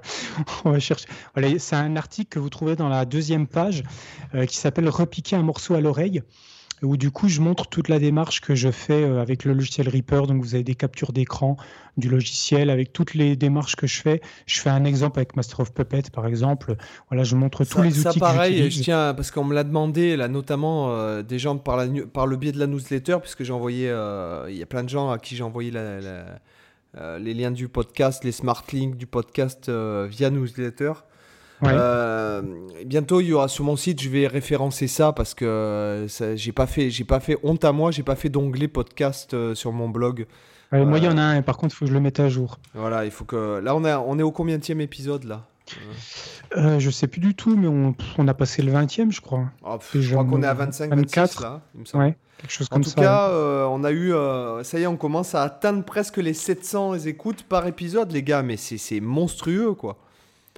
On 0.64 0.70
va 0.70 0.80
chercher. 0.80 1.06
Voilà, 1.34 1.58
c'est 1.58 1.76
un 1.76 1.96
article 1.96 2.28
que 2.30 2.38
vous 2.38 2.50
trouverez 2.50 2.76
dans 2.76 2.88
la 2.88 3.04
deuxième 3.04 3.46
page 3.46 3.82
euh, 4.34 4.46
qui 4.46 4.56
s'appelle 4.56 4.88
Repiquer 4.88 5.36
un 5.36 5.42
morceau 5.42 5.74
à 5.74 5.80
l'oreille 5.80 6.22
où 6.82 6.96
du 6.96 7.10
coup 7.10 7.28
je 7.28 7.40
montre 7.40 7.68
toute 7.68 7.88
la 7.88 7.98
démarche 7.98 8.40
que 8.40 8.54
je 8.54 8.70
fais 8.70 9.02
euh, 9.02 9.20
avec 9.20 9.44
le 9.44 9.54
logiciel 9.54 9.88
Reaper. 9.88 10.26
Donc 10.26 10.42
vous 10.42 10.54
avez 10.54 10.64
des 10.64 10.74
captures 10.74 11.12
d'écran 11.12 11.56
du 11.96 12.08
logiciel 12.08 12.68
avec 12.68 12.92
toutes 12.92 13.14
les 13.14 13.36
démarches 13.36 13.76
que 13.76 13.86
je 13.86 14.00
fais. 14.00 14.20
Je 14.46 14.60
fais 14.60 14.68
un 14.70 14.84
exemple 14.84 15.18
avec 15.18 15.36
Master 15.36 15.60
of 15.60 15.72
Puppet 15.72 16.02
par 16.12 16.26
exemple. 16.26 16.76
Voilà, 17.10 17.24
je 17.24 17.34
montre 17.34 17.64
tous 17.64 17.82
les 17.82 17.98
outils. 17.98 18.18
Ça 18.18 18.20
pareil, 18.20 18.70
je 18.70 18.82
tiens 18.82 19.14
parce 19.14 19.30
qu'on 19.30 19.44
me 19.44 19.54
l'a 19.54 19.64
demandé 19.64 20.16
là 20.16 20.28
notamment 20.28 20.90
euh, 20.90 21.22
des 21.22 21.38
gens 21.38 21.56
par, 21.56 21.76
la, 21.76 21.86
par 22.12 22.26
le 22.26 22.36
biais 22.36 22.52
de 22.52 22.58
la 22.58 22.66
newsletter 22.66 23.18
puisque 23.20 23.42
j'ai 23.42 23.52
envoyé, 23.52 23.88
euh, 23.88 24.46
il 24.50 24.56
y 24.56 24.62
a 24.62 24.66
plein 24.66 24.84
de 24.84 24.88
gens 24.88 25.10
à 25.10 25.18
qui 25.18 25.36
j'ai 25.36 25.44
envoyé 25.44 25.70
les 25.72 27.34
liens 27.34 27.50
du 27.50 27.68
podcast, 27.68 28.24
les 28.24 28.32
smart 28.32 28.64
links 28.72 28.96
du 28.96 29.06
podcast 29.06 29.70
via 29.70 30.30
newsletter. 30.30 30.92
Euh, 31.62 32.42
bientôt, 32.84 33.20
il 33.20 33.28
y 33.28 33.32
aura 33.32 33.48
sur 33.48 33.64
mon 33.64 33.76
site, 33.76 34.00
je 34.02 34.08
vais 34.08 34.26
référencer 34.26 34.88
ça 34.88 35.12
parce 35.12 35.34
que 35.34 35.44
euh, 35.44 36.36
j'ai 36.36 36.52
pas 36.52 36.66
fait, 36.66 36.90
j'ai 36.90 37.04
pas 37.04 37.20
fait 37.20 37.38
honte 37.42 37.64
à 37.64 37.72
moi, 37.72 37.90
j'ai 37.90 38.02
pas 38.02 38.16
fait 38.16 38.28
d'onglet 38.28 38.68
podcast 38.68 39.34
euh, 39.34 39.54
sur 39.54 39.72
mon 39.72 39.88
blog. 39.88 40.26
moi, 40.72 40.98
il 40.98 41.04
y 41.04 41.08
en 41.08 41.18
a 41.18 41.22
un, 41.22 41.42
par 41.42 41.56
contre, 41.56 41.74
il 41.74 41.78
faut 41.78 41.84
que 41.84 41.90
je 41.90 41.94
le 41.94 42.00
mette 42.00 42.20
à 42.20 42.28
jour. 42.28 42.58
Voilà, 42.74 43.04
il 43.04 43.10
faut 43.10 43.24
que. 43.24 43.60
Là, 43.60 43.74
on, 43.74 43.84
a, 43.84 43.98
on 43.98 44.18
est 44.18 44.22
au 44.22 44.32
combien 44.32 44.58
épisode 44.58 45.24
là 45.24 45.46
Je 46.54 46.90
sais 46.90 47.06
plus 47.06 47.20
du 47.20 47.34
tout, 47.34 47.56
mais 47.56 47.68
on, 47.68 47.94
on 48.18 48.28
a 48.28 48.34
passé 48.34 48.62
le 48.62 48.72
20e, 48.72 49.10
je 49.10 49.20
crois. 49.20 49.44
Oh, 49.64 49.78
je 49.94 50.12
crois 50.12 50.24
qu'on 50.24 50.42
est 50.42 50.46
à 50.46 50.54
25, 50.54 50.94
24 50.94 51.42
là, 51.42 51.62
il 51.74 51.80
me 51.80 51.84
semble. 51.86 52.04
Ouais, 52.04 52.16
quelque 52.38 52.52
chose 52.52 52.68
en 52.70 52.80
tout 52.80 52.90
cas, 52.90 53.30
on 53.70 53.82
a 53.82 53.92
eu. 53.92 54.12
ça 54.62 54.78
y 54.78 54.82
est, 54.82 54.86
on 54.86 54.96
commence 54.96 55.34
à 55.34 55.42
atteindre 55.42 55.84
presque 55.84 56.18
les 56.18 56.34
700 56.34 56.98
écoutes 57.06 57.44
par 57.44 57.66
épisode, 57.66 58.12
les 58.12 58.22
gars, 58.22 58.42
mais 58.42 58.58
c'est 58.58 59.00
monstrueux 59.00 59.72
quoi. 59.72 59.96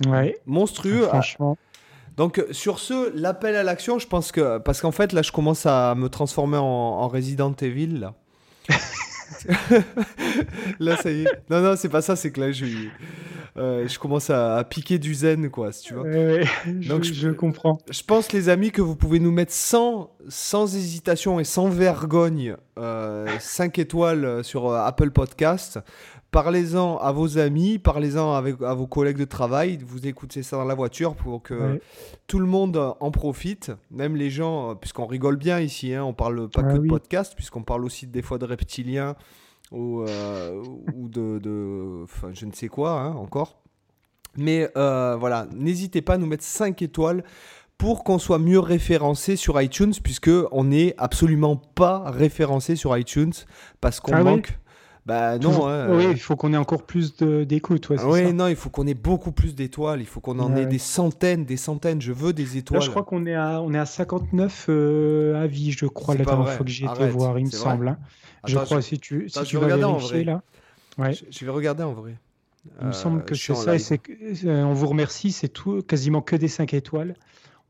Ouais. 0.06 0.38
Monstrueux. 0.46 1.04
Ah, 1.06 1.08
franchement. 1.08 1.56
Donc 2.16 2.44
sur 2.50 2.80
ce, 2.80 3.16
l'appel 3.16 3.54
à 3.54 3.62
l'action, 3.62 3.98
je 3.98 4.06
pense 4.06 4.32
que 4.32 4.58
parce 4.58 4.80
qu'en 4.80 4.90
fait 4.90 5.12
là, 5.12 5.22
je 5.22 5.30
commence 5.30 5.66
à 5.66 5.94
me 5.94 6.08
transformer 6.08 6.56
en, 6.56 6.64
en 6.64 7.08
Resident 7.08 7.54
Evil 7.60 8.00
là. 8.00 8.14
là, 10.80 10.96
ça 10.96 11.10
y 11.10 11.22
est. 11.22 11.50
Non, 11.50 11.60
non, 11.60 11.74
c'est 11.76 11.88
pas 11.88 12.02
ça. 12.02 12.16
C'est 12.16 12.30
que 12.30 12.40
là, 12.40 12.52
je, 12.52 12.66
euh, 13.56 13.86
je 13.86 13.98
commence 13.98 14.30
à, 14.30 14.62
piquer 14.64 14.98
du 14.98 15.14
zen, 15.14 15.50
quoi, 15.50 15.72
si 15.72 15.84
tu 15.84 15.94
vois. 15.94 16.04
Donc, 16.66 17.04
je, 17.04 17.12
je, 17.12 17.30
comprends. 17.30 17.78
Je 17.90 18.02
pense, 18.02 18.32
les 18.32 18.48
amis, 18.48 18.70
que 18.70 18.82
vous 18.82 18.96
pouvez 18.96 19.20
nous 19.20 19.32
mettre 19.32 19.52
sans, 19.52 20.10
sans 20.28 20.74
hésitation 20.74 21.40
et 21.40 21.44
sans 21.44 21.68
vergogne 21.68 22.56
euh, 22.78 23.26
5 23.38 23.78
étoiles 23.78 24.44
sur 24.44 24.68
euh, 24.68 24.78
Apple 24.78 25.10
Podcast. 25.10 25.80
Parlez-en 26.30 26.98
à 26.98 27.10
vos 27.10 27.38
amis, 27.38 27.78
parlez-en 27.78 28.34
avec 28.34 28.60
à 28.60 28.74
vos 28.74 28.86
collègues 28.86 29.16
de 29.16 29.24
travail. 29.24 29.78
Vous 29.86 30.06
écoutez 30.06 30.42
ça 30.42 30.58
dans 30.58 30.66
la 30.66 30.74
voiture 30.74 31.14
pour 31.14 31.42
que 31.42 31.80
tout 32.26 32.38
le 32.38 32.46
monde 32.46 32.94
en 33.00 33.10
profite, 33.10 33.72
même 33.90 34.14
les 34.14 34.28
gens, 34.28 34.76
puisqu'on 34.76 35.06
rigole 35.06 35.36
bien 35.36 35.58
ici. 35.58 35.94
Hein, 35.94 36.04
on 36.04 36.12
parle 36.12 36.50
pas 36.50 36.62
que 36.62 36.76
de 36.76 36.86
podcast, 36.86 37.32
puisqu'on 37.34 37.62
parle 37.62 37.84
aussi 37.84 38.06
des 38.06 38.20
fois 38.20 38.36
de 38.36 38.44
reptiliens 38.44 39.16
ou, 39.72 40.02
euh, 40.02 40.62
ou 40.94 41.08
de, 41.08 41.38
de 41.38 42.04
je 42.32 42.44
ne 42.44 42.52
sais 42.52 42.68
quoi 42.68 43.00
hein, 43.00 43.14
encore. 43.14 43.62
Mais 44.36 44.68
euh, 44.76 45.16
voilà, 45.18 45.46
n'hésitez 45.54 46.02
pas 46.02 46.14
à 46.14 46.18
nous 46.18 46.26
mettre 46.26 46.44
5 46.44 46.82
étoiles 46.82 47.24
pour 47.78 48.04
qu'on 48.04 48.18
soit 48.18 48.38
mieux 48.38 48.58
référencé 48.58 49.36
sur 49.36 49.60
iTunes, 49.60 49.94
puisque 50.02 50.30
on 50.50 50.64
n'est 50.64 50.94
absolument 50.98 51.56
pas 51.56 52.10
référencé 52.10 52.76
sur 52.76 52.96
iTunes 52.98 53.32
parce 53.80 54.00
qu'on 54.00 54.12
ah 54.12 54.24
manque. 54.24 54.58
Bah 55.08 55.38
non. 55.38 55.66
Hein, 55.66 55.86
oui, 55.88 56.04
euh. 56.04 56.10
il 56.12 56.20
faut 56.20 56.36
qu'on 56.36 56.52
ait 56.52 56.58
encore 56.58 56.82
plus 56.82 57.16
d'écoute. 57.16 57.88
oui, 58.04 58.34
non, 58.34 58.46
il 58.46 58.56
faut 58.56 58.68
qu'on 58.68 58.86
ait 58.86 58.92
beaucoup 58.92 59.32
plus 59.32 59.54
d'étoiles. 59.54 60.00
Il 60.00 60.06
faut 60.06 60.20
qu'on 60.20 60.38
en 60.38 60.54
ait 60.54 60.66
des 60.66 60.78
centaines, 60.78 61.46
des 61.46 61.56
centaines. 61.56 62.02
Je 62.02 62.12
veux 62.12 62.34
des 62.34 62.58
étoiles. 62.58 62.80
Là, 62.80 62.84
je 62.84 62.90
crois 62.90 63.04
qu'on 63.04 63.24
est 63.24 63.34
à, 63.34 63.62
on 63.62 63.72
est 63.72 63.78
à 63.78 63.86
59 63.86 64.66
euh, 64.68 65.42
avis, 65.42 65.72
je 65.72 65.86
crois, 65.86 66.14
la 66.14 66.26
dernière 66.26 66.50
fois 66.50 66.64
que 66.64 66.70
j'ai 66.70 66.84
été 66.84 67.08
voir, 67.08 67.38
il 67.38 67.46
me 67.46 67.50
semble. 67.50 67.88
Hein. 67.88 67.98
je 68.44 68.58
crois, 68.58 68.82
si 68.82 68.98
tu, 68.98 69.30
si 69.30 69.42
tu 69.44 69.56
vas 69.56 69.74
vérifier 69.74 70.24
là. 70.24 70.42
Ouais. 70.98 71.14
Je, 71.30 71.44
vais 71.44 71.52
regarder 71.52 71.84
en 71.84 71.94
vrai. 71.94 72.16
Il 72.82 72.88
me 72.88 72.92
semble 72.92 73.24
que 73.24 73.34
c'est 73.34 73.54
ça. 73.54 73.76
Et 73.76 74.00
euh, 74.44 74.62
on 74.64 74.74
vous 74.74 74.88
remercie, 74.88 75.32
c'est 75.32 75.48
tout, 75.48 75.80
quasiment 75.80 76.20
que 76.20 76.36
des 76.36 76.48
5 76.48 76.74
étoiles. 76.74 77.14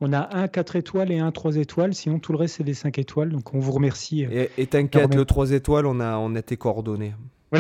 On 0.01 0.13
a 0.13 0.37
un 0.37 0.47
4 0.47 0.77
étoiles 0.77 1.11
et 1.11 1.19
un 1.19 1.33
3 1.33 1.57
étoiles, 1.57 1.95
sinon 1.95 2.19
tout 2.21 2.33
le 2.33 2.39
reste 2.39 2.57
c'est 2.57 2.65
des 2.65 2.75
5 2.75 2.99
étoiles. 2.99 3.31
Donc 3.31 3.55
on 3.55 3.59
vous 3.59 3.73
remercie. 3.73 4.27
Euh, 4.27 4.47
et, 4.57 4.67
t'inquiète, 4.67 5.15
le 5.15 5.25
3 5.25 5.53
étoiles, 5.53 5.87
on 5.87 6.01
a, 6.01 6.17
on 6.19 6.35
a 6.35 6.43
tes 6.43 6.57
coordonnées. 6.57 7.15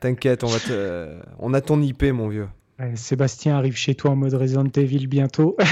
t'inquiète, 0.00 0.44
on, 0.44 0.48
va 0.48 0.58
te, 0.60 1.18
on 1.38 1.52
a 1.54 1.60
ton 1.60 1.80
IP, 1.80 2.04
mon 2.04 2.28
vieux. 2.28 2.48
Sébastien 2.94 3.56
arrive 3.56 3.76
chez 3.76 3.94
toi 3.94 4.10
en 4.12 4.16
mode 4.16 4.34
Resident 4.34 4.68
Evil 4.76 5.06
bientôt. 5.06 5.56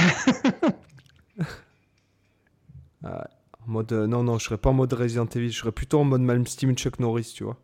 Ah, 3.02 3.28
en 3.66 3.70
mode, 3.70 3.92
euh, 3.92 4.06
non, 4.06 4.22
non, 4.22 4.38
je 4.38 4.44
serais 4.44 4.58
pas 4.58 4.70
en 4.70 4.74
mode 4.74 4.92
Resident 4.92 5.26
Evil, 5.26 5.50
je 5.50 5.58
serais 5.58 5.72
plutôt 5.72 6.00
en 6.00 6.04
mode 6.04 6.20
Malmsteen 6.20 6.76
Chuck 6.76 6.98
Norris, 6.98 7.32
tu 7.34 7.44
vois. 7.44 7.56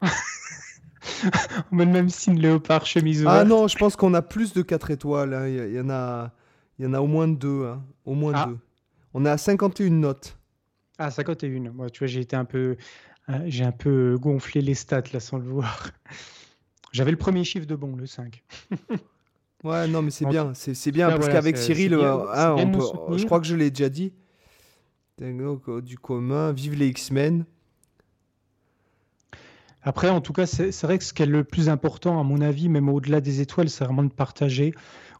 en 1.71 1.77
mode 1.77 1.89
Malmsteen 1.89 2.39
Léopard, 2.39 2.87
chemise 2.87 3.25
Ah 3.27 3.45
non, 3.45 3.69
je 3.69 3.77
pense 3.77 3.97
qu'on 3.97 4.15
a 4.15 4.23
plus 4.23 4.55
de 4.55 4.63
4 4.63 4.91
étoiles. 4.91 5.35
Hein. 5.35 5.49
Il 5.49 5.75
y, 5.75 5.81
en 5.81 5.91
a. 5.91 6.33
Il 6.79 6.85
y 6.85 6.89
en 6.89 6.95
a 6.95 7.01
au 7.01 7.07
moins 7.07 7.29
deux. 7.29 7.67
Hein. 7.67 7.83
Au 8.05 8.15
moins 8.15 8.33
ah. 8.35 8.47
deux. 8.47 8.59
On 9.15 9.25
est 9.25 9.31
à 9.31 9.39
51 9.39 9.91
notes. 9.91 10.37
Ah, 10.99 11.11
51. 11.11 11.73
Moi, 11.73 11.91
tu 11.91 12.01
vois, 12.01 12.07
j'ai 12.07 12.21
été 12.21 12.37
un 12.37 12.45
peu. 12.45 12.77
Euh, 13.29 13.41
j'ai 13.47 13.65
un 13.65 13.73
peu 13.73 14.17
gonflé 14.19 14.61
les 14.61 14.75
stats 14.75 15.03
là 15.13 15.21
sans 15.21 15.39
le 15.39 15.49
voir. 15.49 15.91
J'avais 16.93 17.11
le 17.11 17.17
premier 17.17 17.45
chiffre 17.45 17.67
de 17.67 17.75
bon, 17.75 17.97
le 17.97 18.07
5. 18.07 18.43
ouais, 19.65 19.89
non, 19.89 20.03
mais 20.03 20.11
c'est 20.11 20.27
bien. 20.27 20.53
C'est 20.55 20.93
bien 20.93 21.09
parce 21.11 21.29
qu'avec 21.29 21.59
Cyril, 21.59 21.95
euh, 21.95 22.27
hein, 22.33 22.57
je 23.17 23.25
crois 23.25 23.41
que 23.41 23.47
je 23.47 23.57
l'ai 23.57 23.71
déjà 23.71 23.89
dit. 23.89 24.13
Du 25.19 25.99
commun, 25.99 26.53
vive 26.53 26.75
les 26.75 26.89
X-Men. 26.89 27.45
Après, 29.83 30.09
en 30.09 30.21
tout 30.21 30.33
cas, 30.33 30.47
c'est 30.47 30.83
vrai 30.83 30.99
que 30.99 31.05
ce 31.05 31.13
qui 31.13 31.23
est 31.23 31.27
le 31.27 31.45
plus 31.45 31.69
important, 31.69 32.19
à 32.21 32.23
mon 32.23 32.41
avis, 32.41 32.69
même 32.69 32.89
au-delà 32.89 33.21
des 33.21 33.41
étoiles, 33.41 33.71
c'est 33.71 33.85
vraiment 33.85 34.03
de 34.03 34.13
partager 34.13 34.75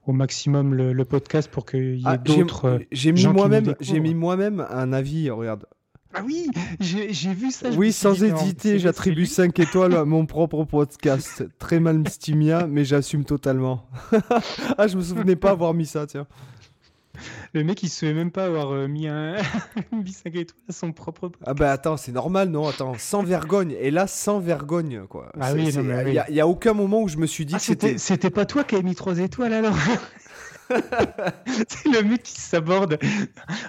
au 0.07 0.13
maximum 0.13 0.75
le, 0.75 1.05
podcast 1.05 1.51
pour 1.51 1.67
qu'il 1.67 1.97
y 1.97 2.03
ait 2.03 2.05
ah, 2.07 2.17
d'autres. 2.17 2.81
J'ai 2.93 3.13
mis 3.13 3.27
moi-même, 3.27 3.75
j'ai 3.81 4.01
mis 4.01 4.15
moi-même 4.15 4.67
un 4.71 4.93
avis. 4.93 5.31
Regarde, 5.31 5.67
Ah 6.15 6.23
oui, 6.25 6.49
j'ai 6.81 7.35
vu 7.35 7.51
ça. 7.51 7.71
Oui, 7.77 7.93
sans 7.93 8.23
hésiter, 8.23 8.79
j'attribue 8.79 9.27
5 9.27 9.59
étoiles 9.61 9.95
à 9.95 10.05
mon 10.05 10.27
propre 10.27 10.65
podcast. 10.65 11.45
Très 11.59 11.81
mal 11.81 12.09
stimia, 12.09 12.67
mais 12.67 12.85
j'assume 12.85 13.25
totalement. 13.25 13.89
ah, 14.79 14.87
je 14.87 14.97
me 14.97 15.03
souvenais 15.03 15.37
pas 15.37 15.51
avoir 15.51 15.75
mis 15.75 15.87
ça, 15.87 16.07
tiens. 16.07 16.27
Le 17.53 17.65
mec, 17.65 17.83
il 17.83 17.89
se 17.89 18.01
souvenait 18.01 18.15
même 18.15 18.31
pas 18.31 18.47
avoir 18.47 18.73
euh, 18.73 18.89
mis 18.89 19.09
un 19.09 19.37
5 19.93 20.35
étoiles 20.35 20.61
à 20.69 20.73
son 20.73 20.93
propre 20.93 21.29
podcast. 21.29 21.45
Ah 21.47 21.55
bah 21.55 21.73
attends, 21.73 21.97
c'est 21.97 22.13
normal, 22.13 22.51
non? 22.51 22.69
Attends, 22.69 22.95
sans 22.99 23.23
vergogne. 23.23 23.75
Et 23.81 23.91
là, 23.91 24.07
sans 24.07 24.41
vergogne, 24.41 25.07
quoi. 25.09 25.33
Ah 25.41 25.53
oui, 25.53 25.69
Il 25.73 26.33
n'y 26.33 26.41
a, 26.41 26.45
a, 26.45 26.47
aucun 26.47 26.73
moment 26.73 27.03
où 27.03 27.09
je 27.09 27.17
me 27.17 27.27
suis 27.27 27.47
dit 27.47 27.55
ah, 27.55 27.59
que 27.59 27.65
c'était... 27.65 27.99
C'était 27.99 28.31
pas 28.31 28.47
toi 28.47 28.65
qui 28.65 28.75
avais 28.75 28.85
mis 28.85 28.95
3 28.95 29.19
étoiles, 29.19 29.53
alors? 29.53 29.77
C'est 31.69 31.89
le 31.89 32.03
mec 32.03 32.23
qui 32.23 32.41
s'aborde. 32.41 32.99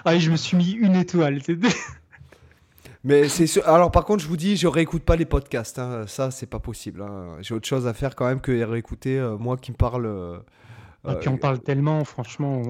Ah, 0.04 0.18
je 0.18 0.30
me 0.30 0.36
suis 0.36 0.56
mis 0.56 0.72
une 0.72 0.96
étoile. 0.96 1.40
Mais 3.04 3.28
c'est 3.28 3.62
alors 3.64 3.92
par 3.92 4.04
contre 4.04 4.22
je 4.24 4.28
vous 4.28 4.36
dis 4.36 4.56
je 4.56 4.66
réécoute 4.66 5.04
pas 5.04 5.14
les 5.14 5.24
podcasts 5.24 5.78
hein. 5.78 6.04
ça 6.08 6.32
c'est 6.32 6.46
pas 6.46 6.58
possible 6.58 7.02
hein. 7.02 7.36
j'ai 7.40 7.54
autre 7.54 7.66
chose 7.66 7.86
à 7.86 7.94
faire 7.94 8.16
quand 8.16 8.26
même 8.26 8.40
que 8.40 8.50
réécouter 8.64 9.18
euh, 9.18 9.38
moi 9.38 9.56
qui 9.56 9.70
me 9.70 9.76
parle 9.76 10.06
euh, 10.06 10.38
et 11.10 11.16
puis 11.16 11.28
on 11.28 11.34
euh, 11.34 11.38
parle 11.38 11.60
tellement 11.60 12.04
franchement 12.04 12.62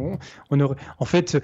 on, 0.51 0.60
aurait... 0.60 0.77
en 0.98 1.05
fait 1.05 1.40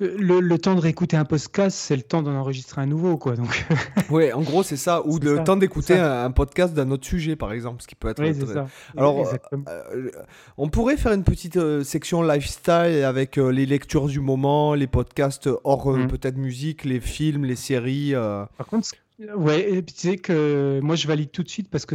le, 0.00 0.56
temps 0.56 0.74
de 0.74 0.80
réécouter 0.80 1.16
un 1.16 1.24
podcast, 1.24 1.76
c'est 1.76 1.96
le 1.96 2.02
temps 2.02 2.22
d'en 2.22 2.34
enregistrer 2.34 2.80
un 2.80 2.86
nouveau, 2.86 3.16
quoi. 3.16 3.36
Donc. 3.36 3.66
oui, 4.10 4.32
en 4.32 4.40
gros, 4.42 4.62
c'est 4.62 4.76
ça. 4.76 5.06
Ou 5.06 5.18
le 5.18 5.44
temps 5.44 5.56
d'écouter 5.56 5.94
un, 5.94 6.30
podcast 6.30 6.74
d'un 6.74 6.90
autre 6.90 7.06
sujet, 7.06 7.36
par 7.36 7.52
exemple, 7.52 7.82
ce 7.82 7.86
qui 7.86 7.94
peut 7.94 8.08
être. 8.08 8.22
Oui, 8.22 8.34
c'est 8.34 8.46
ça. 8.46 8.66
Alors, 8.96 9.28
euh, 9.52 10.10
on 10.56 10.68
pourrait 10.68 10.96
faire 10.96 11.12
une 11.12 11.24
petite 11.24 11.56
euh, 11.56 11.84
section 11.84 12.22
lifestyle 12.22 13.04
avec 13.04 13.38
euh, 13.38 13.50
les 13.50 13.66
lectures 13.66 14.06
du 14.06 14.20
moment, 14.20 14.74
les 14.74 14.86
podcasts 14.86 15.48
hors 15.64 15.90
mm. 15.90 16.08
peut-être 16.08 16.36
musique, 16.36 16.84
les 16.84 17.00
films, 17.00 17.44
les 17.44 17.56
séries. 17.56 18.14
Par 18.56 18.66
contre, 18.66 18.88
Ouais, 19.36 19.84
tu 19.86 19.94
sais 19.94 20.16
que 20.16 20.80
moi 20.82 20.96
je 20.96 21.06
valide 21.06 21.30
tout 21.30 21.44
de 21.44 21.48
suite 21.48 21.68
parce 21.70 21.86
que 21.86 21.94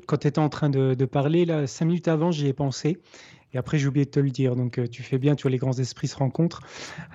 quand 0.00 0.16
tu 0.16 0.26
étais 0.26 0.40
en 0.40 0.48
train 0.48 0.68
de, 0.68 0.94
de, 0.94 1.04
parler, 1.04 1.44
là, 1.44 1.68
cinq 1.68 1.84
minutes 1.84 2.08
avant, 2.08 2.32
j'y 2.32 2.48
ai 2.48 2.52
pensé. 2.52 2.98
Et 3.52 3.58
après, 3.58 3.78
j'ai 3.78 3.86
oublié 3.86 4.04
de 4.04 4.10
te 4.10 4.20
le 4.20 4.30
dire. 4.30 4.56
Donc, 4.56 4.78
euh, 4.78 4.86
tu 4.86 5.02
fais 5.02 5.18
bien, 5.18 5.34
tu 5.34 5.42
vois, 5.42 5.50
les 5.50 5.58
grands 5.58 5.78
esprits 5.78 6.08
se 6.08 6.16
rencontrent. 6.16 6.60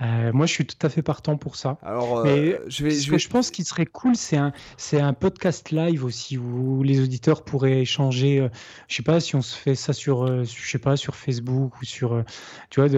Euh, 0.01 0.31
moi, 0.33 0.45
je 0.45 0.53
suis 0.53 0.65
tout 0.65 0.85
à 0.85 0.89
fait 0.89 1.01
partant 1.01 1.37
pour 1.37 1.55
ça. 1.55 1.77
Alors, 1.83 2.19
euh, 2.19 2.23
Mais 2.23 2.59
je, 2.67 2.83
vais, 2.83 2.91
je, 2.91 3.17
je 3.17 3.29
pense 3.29 3.51
qu'il 3.51 3.65
serait 3.65 3.85
cool, 3.85 4.15
c'est 4.15 4.37
un, 4.37 4.53
c'est 4.77 4.99
un 4.99 5.13
podcast 5.13 5.71
live 5.71 6.05
aussi 6.05 6.37
où 6.37 6.83
les 6.83 7.01
auditeurs 7.01 7.43
pourraient 7.43 7.81
échanger. 7.81 8.47
je 8.87 8.95
sais 8.95 9.03
pas 9.03 9.19
si 9.19 9.35
on 9.35 9.41
se 9.41 9.55
fait 9.55 9.75
ça 9.75 9.93
sur, 9.93 10.25
je 10.43 10.69
sais 10.69 10.79
pas, 10.79 10.95
sur 10.95 11.15
Facebook 11.15 11.79
ou 11.81 11.85
sur, 11.85 12.23
tu 12.69 12.81
vois, 12.81 12.89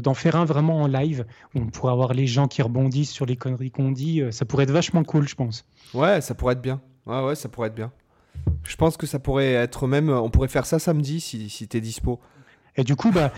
d'en 0.00 0.14
faire 0.14 0.36
un 0.36 0.44
vraiment 0.44 0.82
en 0.82 0.86
live 0.86 1.26
où 1.54 1.60
on 1.60 1.66
pourrait 1.66 1.92
avoir 1.92 2.14
les 2.14 2.26
gens 2.26 2.48
qui 2.48 2.62
rebondissent 2.62 3.12
sur 3.12 3.26
les 3.26 3.36
conneries 3.36 3.70
qu'on 3.70 3.90
dit. 3.90 4.22
Ça 4.30 4.44
pourrait 4.44 4.64
être 4.64 4.70
vachement 4.70 5.04
cool, 5.04 5.28
je 5.28 5.34
pense. 5.34 5.66
Ouais, 5.92 6.20
ça 6.20 6.34
pourrait 6.34 6.54
être 6.54 6.62
bien. 6.62 6.80
Ouais, 7.06 7.22
ouais, 7.22 7.34
ça 7.34 7.48
pourrait 7.48 7.68
être 7.68 7.74
bien. 7.74 7.92
Je 8.64 8.76
pense 8.76 8.96
que 8.96 9.06
ça 9.06 9.18
pourrait 9.18 9.52
être 9.52 9.86
même. 9.86 10.08
On 10.08 10.30
pourrait 10.30 10.48
faire 10.48 10.66
ça 10.66 10.78
samedi 10.78 11.20
si, 11.20 11.48
si 11.50 11.68
tu 11.68 11.76
es 11.76 11.80
dispo. 11.80 12.20
Et 12.78 12.84
du 12.84 12.94
coup, 12.94 13.10
bah, 13.10 13.32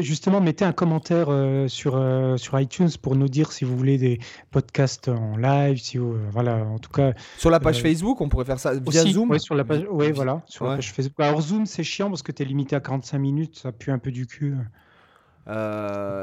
justement, 0.00 0.40
mettez 0.40 0.64
un 0.64 0.72
commentaire 0.72 1.26
euh, 1.28 1.68
sur, 1.68 1.96
euh, 1.96 2.36
sur 2.36 2.58
iTunes 2.58 2.90
pour 3.00 3.14
nous 3.14 3.28
dire 3.28 3.52
si 3.52 3.64
vous 3.64 3.76
voulez 3.76 3.98
des 3.98 4.18
podcasts 4.50 5.08
en 5.08 5.36
live, 5.36 5.78
si 5.78 5.98
vous, 5.98 6.14
euh, 6.14 6.28
voilà, 6.32 6.56
en 6.56 6.78
tout 6.78 6.90
cas. 6.90 7.12
Sur 7.38 7.50
la 7.50 7.60
page 7.60 7.82
Facebook, 7.82 8.20
on 8.20 8.28
pourrait 8.28 8.44
faire 8.44 8.58
ça 8.58 8.74
via 8.74 9.04
Zoom. 9.04 9.30
Oui, 9.30 9.40
sur 9.40 9.54
la 9.54 9.64
page, 9.64 9.84
ouais, 9.88 10.10
voilà, 10.10 10.42
sur 10.46 10.66
la 10.66 10.76
page 10.76 10.92
Facebook. 10.92 11.20
Alors 11.20 11.40
Zoom, 11.40 11.66
c'est 11.66 11.84
chiant 11.84 12.08
parce 12.08 12.22
que 12.22 12.32
tu 12.32 12.42
es 12.42 12.46
limité 12.46 12.74
à 12.74 12.80
45 12.80 13.18
minutes, 13.18 13.58
ça 13.58 13.70
pue 13.70 13.92
un 13.92 13.98
peu 13.98 14.10
du 14.10 14.26
cul. 14.26 14.56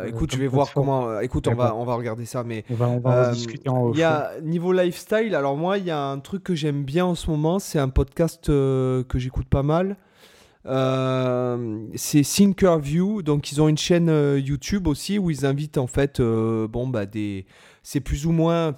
écoute, 0.05 0.33
je 0.33 0.37
vais 0.37 0.47
voir 0.47 0.73
comment. 0.73 1.21
Écoute, 1.21 1.47
on 1.47 1.55
va, 1.55 1.73
on 1.73 1.85
va 1.85 1.95
regarder 1.95 2.25
ça, 2.25 2.43
mais 2.43 2.65
on 2.69 2.75
va, 2.75 2.87
on 2.89 2.99
va 2.99 3.31
discuter 3.31 3.69
en 3.69 3.93
Il 3.93 3.99
y 3.99 4.03
a 4.03 4.31
niveau 4.43 4.73
lifestyle. 4.73 5.35
Alors 5.35 5.55
moi, 5.55 5.77
il 5.77 5.85
y 5.85 5.91
a 5.91 6.03
un 6.03 6.19
truc 6.19 6.43
que 6.43 6.55
j'aime 6.55 6.83
bien 6.83 7.05
en 7.05 7.15
ce 7.15 7.31
moment. 7.31 7.59
C'est 7.59 7.79
un 7.79 7.89
podcast 7.89 8.47
que 8.47 9.05
j'écoute 9.15 9.47
pas 9.47 9.63
mal. 9.63 9.95
Euh, 10.67 11.87
c'est 11.95 12.23
Thinkerview, 12.23 13.21
donc 13.21 13.51
ils 13.51 13.61
ont 13.61 13.69
une 13.69 13.77
chaîne 13.77 14.09
euh, 14.09 14.37
YouTube 14.37 14.87
aussi 14.87 15.17
où 15.17 15.31
ils 15.31 15.45
invitent 15.45 15.77
en 15.77 15.87
fait, 15.87 16.19
euh, 16.19 16.67
bon 16.67 16.87
bah 16.87 17.05
des, 17.05 17.45
c'est 17.83 18.01
plus 18.01 18.25
ou 18.25 18.31
moins, 18.31 18.75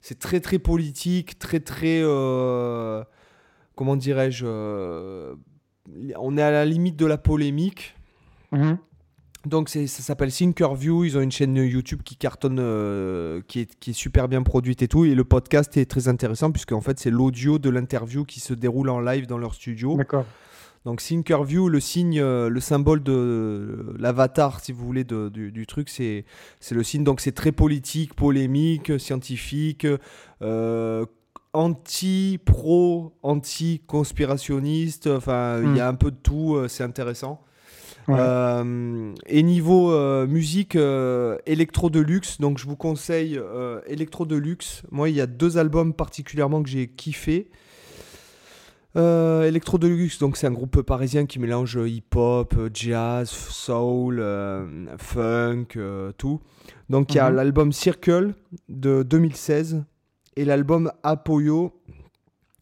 c'est 0.00 0.18
très 0.18 0.40
très 0.40 0.60
politique, 0.60 1.38
très 1.38 1.60
très, 1.60 2.02
comment 3.74 3.96
dirais-je, 3.96 4.46
on 6.16 6.36
est 6.38 6.42
à 6.42 6.50
la 6.50 6.64
limite 6.64 6.96
de 6.96 7.06
la 7.06 7.18
polémique. 7.18 7.96
Mhm. 8.52 8.78
Donc 9.46 9.68
ça 9.68 9.86
s'appelle 9.86 10.32
Thinkerview, 10.32 11.04
ils 11.04 11.18
ont 11.18 11.20
une 11.20 11.32
chaîne 11.32 11.56
YouTube 11.56 12.02
qui 12.02 12.16
cartonne, 12.16 12.56
qui, 13.46 13.60
est, 13.60 13.78
qui 13.78 13.90
est 13.90 13.94
super 13.94 14.28
bien 14.28 14.42
produite 14.42 14.82
et 14.82 14.88
tout, 14.88 15.04
et 15.04 15.14
le 15.14 15.24
podcast 15.24 15.76
est 15.76 15.84
très 15.84 16.08
intéressant 16.08 16.50
puisque 16.50 16.72
en 16.72 16.80
fait 16.80 16.98
c'est 16.98 17.10
l'audio 17.10 17.58
de 17.58 17.68
l'interview 17.68 18.24
qui 18.24 18.40
se 18.40 18.54
déroule 18.54 18.88
en 18.88 19.00
live 19.00 19.26
dans 19.26 19.38
leur 19.38 19.54
studio. 19.54 19.96
D'accord. 19.96 20.24
Donc 20.84 21.00
Thinkerview, 21.00 21.68
le 21.68 21.80
signe, 21.80 22.20
euh, 22.20 22.50
le 22.50 22.60
symbole 22.60 23.02
de 23.02 23.94
l'avatar, 23.98 24.60
si 24.60 24.72
vous 24.72 24.84
voulez, 24.84 25.04
du, 25.04 25.66
truc, 25.66 25.88
c'est 25.88 26.24
le 26.70 26.82
signe. 26.82 27.04
Donc 27.04 27.20
c'est 27.20 27.32
très 27.32 27.52
politique, 27.52 28.14
polémique, 28.14 29.00
scientifique, 29.00 29.86
euh, 30.42 31.06
anti-pro, 31.54 33.14
anti-conspirationniste. 33.22 35.06
Enfin, 35.06 35.62
il 35.62 35.74
y 35.76 35.80
a 35.80 35.86
hmm. 35.86 35.94
un 35.94 35.96
peu 35.96 36.10
de 36.10 36.18
tout. 36.22 36.56
Euh, 36.56 36.68
c'est 36.68 36.84
intéressant. 36.84 37.42
Et 38.08 39.42
niveau 39.42 40.26
musique 40.26 40.76
électro 41.46 41.90
de 41.90 42.00
luxe, 42.00 42.40
donc 42.40 42.58
je 42.58 42.66
vous 42.66 42.76
conseille 42.76 43.40
électro 43.86 44.26
de 44.26 44.36
luxe. 44.36 44.82
Moi, 44.90 45.10
il 45.10 45.16
y 45.16 45.20
a 45.20 45.26
deux 45.26 45.58
albums 45.58 45.94
particulièrement 45.94 46.62
que 46.62 46.68
j'ai 46.68 46.88
kiffé. 46.88 47.50
Euh, 48.96 49.42
Electro 49.42 49.76
Deluxe, 49.76 50.20
donc 50.20 50.36
c'est 50.36 50.46
un 50.46 50.52
groupe 50.52 50.82
parisien 50.82 51.26
qui 51.26 51.40
mélange 51.40 51.80
hip-hop, 51.84 52.54
jazz, 52.72 53.28
soul, 53.28 54.20
euh, 54.20 54.96
funk, 54.98 55.66
euh, 55.76 56.12
tout. 56.16 56.40
Donc 56.90 57.12
il 57.12 57.16
y 57.16 57.20
a 57.20 57.28
mhm. 57.28 57.36
l'album 57.36 57.72
Circle 57.72 58.34
de 58.68 59.02
2016 59.02 59.84
et 60.36 60.44
l'album 60.44 60.92
Apollo, 61.02 61.72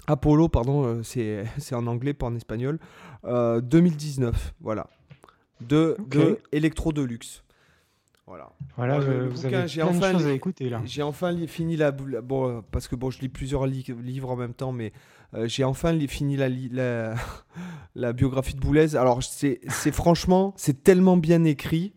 Apollo 0.07 0.49
pardon, 0.49 1.03
c'est 1.05 1.45
en 1.73 1.87
anglais 1.87 2.15
pas 2.15 2.27
en 2.27 2.35
espagnol, 2.35 2.79
2019, 3.25 4.55
voilà. 4.61 4.89
De, 5.69 5.97
de 6.09 6.39
Electro 6.53 6.93
Deluxe. 6.93 7.43
Voilà. 8.27 8.53
Voilà, 8.77 9.01
vous 9.01 9.45
avez 9.47 9.69
j'ai 9.69 9.83
enfin, 9.83 10.15
à 10.15 10.33
écouter 10.33 10.71
là. 10.71 10.81
J'ai 10.85 11.03
enfin 11.03 11.37
fini 11.47 11.77
la, 11.77 11.91
bon 11.91 12.63
parce 12.71 12.89
que 12.89 12.97
bon 12.97 13.11
je 13.11 13.21
lis 13.21 13.29
plusieurs 13.29 13.67
livres 13.67 14.31
en 14.31 14.37
même 14.37 14.55
temps 14.55 14.73
mais 14.73 14.93
euh, 15.35 15.49
j'ai 15.49 15.65
enfin 15.65 15.99
fini 16.07 16.37
la, 16.37 16.49
la, 17.95 18.13
biographie 18.13 18.55
de 18.55 18.61
Boulez. 18.61 18.97
Alors, 18.97 19.23
c'est 19.23 19.61
franchement, 19.93 20.53
c'est 20.57 20.83
tellement 20.83 21.17
bien 21.17 21.45
écrit 21.45 21.95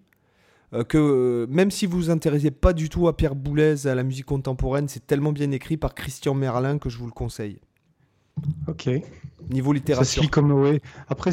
euh, 0.74 0.84
que 0.84 0.98
euh, 0.98 1.48
même 1.50 1.72
si 1.72 1.86
vous 1.86 1.98
vous 1.98 2.10
intéressez 2.10 2.52
pas 2.52 2.74
du 2.74 2.90
tout 2.90 3.08
à 3.08 3.16
Pierre 3.16 3.36
Boulez, 3.36 3.88
à 3.88 3.96
la 3.96 4.04
musique 4.04 4.26
contemporaine, 4.26 4.88
c'est 4.88 5.06
tellement 5.06 5.34
bien 5.34 5.52
écrit 5.52 5.78
par 5.78 5.96
Christian 5.96 6.34
Merlin 6.34 6.78
que 6.78 6.90
je 6.90 6.98
vous 6.98 7.06
le 7.06 7.12
conseille. 7.12 7.60
Ok. 8.68 8.90
Niveau 9.49 9.73
littérature. 9.73 10.05
Ça 10.05 10.15
se 10.15 10.19
lit 10.22 10.30
comme 10.30 10.51
ouais. 10.51 10.81
Après, 11.07 11.31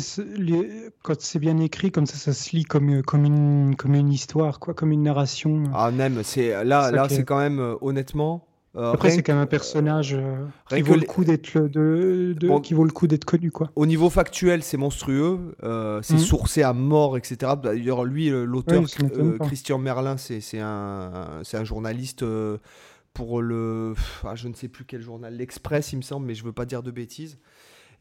quand 1.03 1.21
c'est 1.21 1.39
bien 1.39 1.59
écrit, 1.59 1.91
comme 1.91 2.07
ça, 2.07 2.17
ça 2.17 2.33
se 2.33 2.55
lit 2.55 2.65
comme 2.65 3.03
comme 3.03 3.25
une 3.25 3.75
comme 3.77 3.95
une 3.95 4.13
histoire, 4.13 4.61
quoi, 4.61 4.75
comme 4.75 4.93
une 4.93 5.03
narration. 5.03 5.65
Ah 5.75 5.91
même, 5.91 6.23
c'est 6.23 6.65
là 6.65 6.91
là, 6.91 7.09
c'est 7.09 7.25
quand 7.25 7.39
même 7.39 7.77
honnêtement 7.81 8.47
euh, 8.75 8.93
Après, 8.93 9.11
c'est 9.11 9.23
quand 9.23 9.35
même 9.35 9.43
un 9.43 9.47
personnage 9.47 10.15
euh, 10.15 10.47
qui, 10.71 10.81
vaut 10.81 10.95
le 10.95 11.03
coup 11.03 11.25
d'être 11.25 11.59
de, 11.59 12.35
de, 12.39 12.61
qui 12.61 12.73
vaut 12.73 12.85
le 12.85 12.91
coup 12.91 13.07
d'être 13.07 13.27
connu. 13.27 13.51
Quoi. 13.51 13.71
Au 13.77 13.85
niveau 13.85 14.09
factuel, 14.09 14.63
c'est 14.63 14.79
monstrueux. 14.79 15.55
Euh, 15.63 16.01
c'est 16.03 16.15
mhm. 16.15 16.21
sourcé 16.21 16.63
à 16.63 16.73
mort, 16.73 17.19
etc. 17.19 17.53
D'ailleurs, 17.63 18.05
lui, 18.05 18.31
l'auteur, 18.31 18.85
Christian 19.41 19.79
Merlin, 19.79 20.17
c'est 20.17 20.59
un, 20.59 21.43
un 21.53 21.65
journaliste 21.65 22.25
pour 23.13 23.43
le. 23.43 23.95
Ah, 24.25 24.35
je 24.37 24.49
ne 24.49 24.55
sais 24.55 24.69
plus 24.69 24.85
quel 24.87 25.03
journal, 25.03 25.37
l'Express, 25.37 25.93
il 25.93 25.97
me 25.97 26.03
semble, 26.03 26.27
mais 26.27 26.35
je 26.35 26.43
ne 26.43 26.47
veux 26.47 26.55
pas 26.55 26.65
dire 26.65 26.83
de 26.83 26.91
bêtises. 26.91 27.39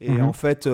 Et 0.02 0.10
mhm. 0.10 0.24
en 0.24 0.32
fait. 0.32 0.68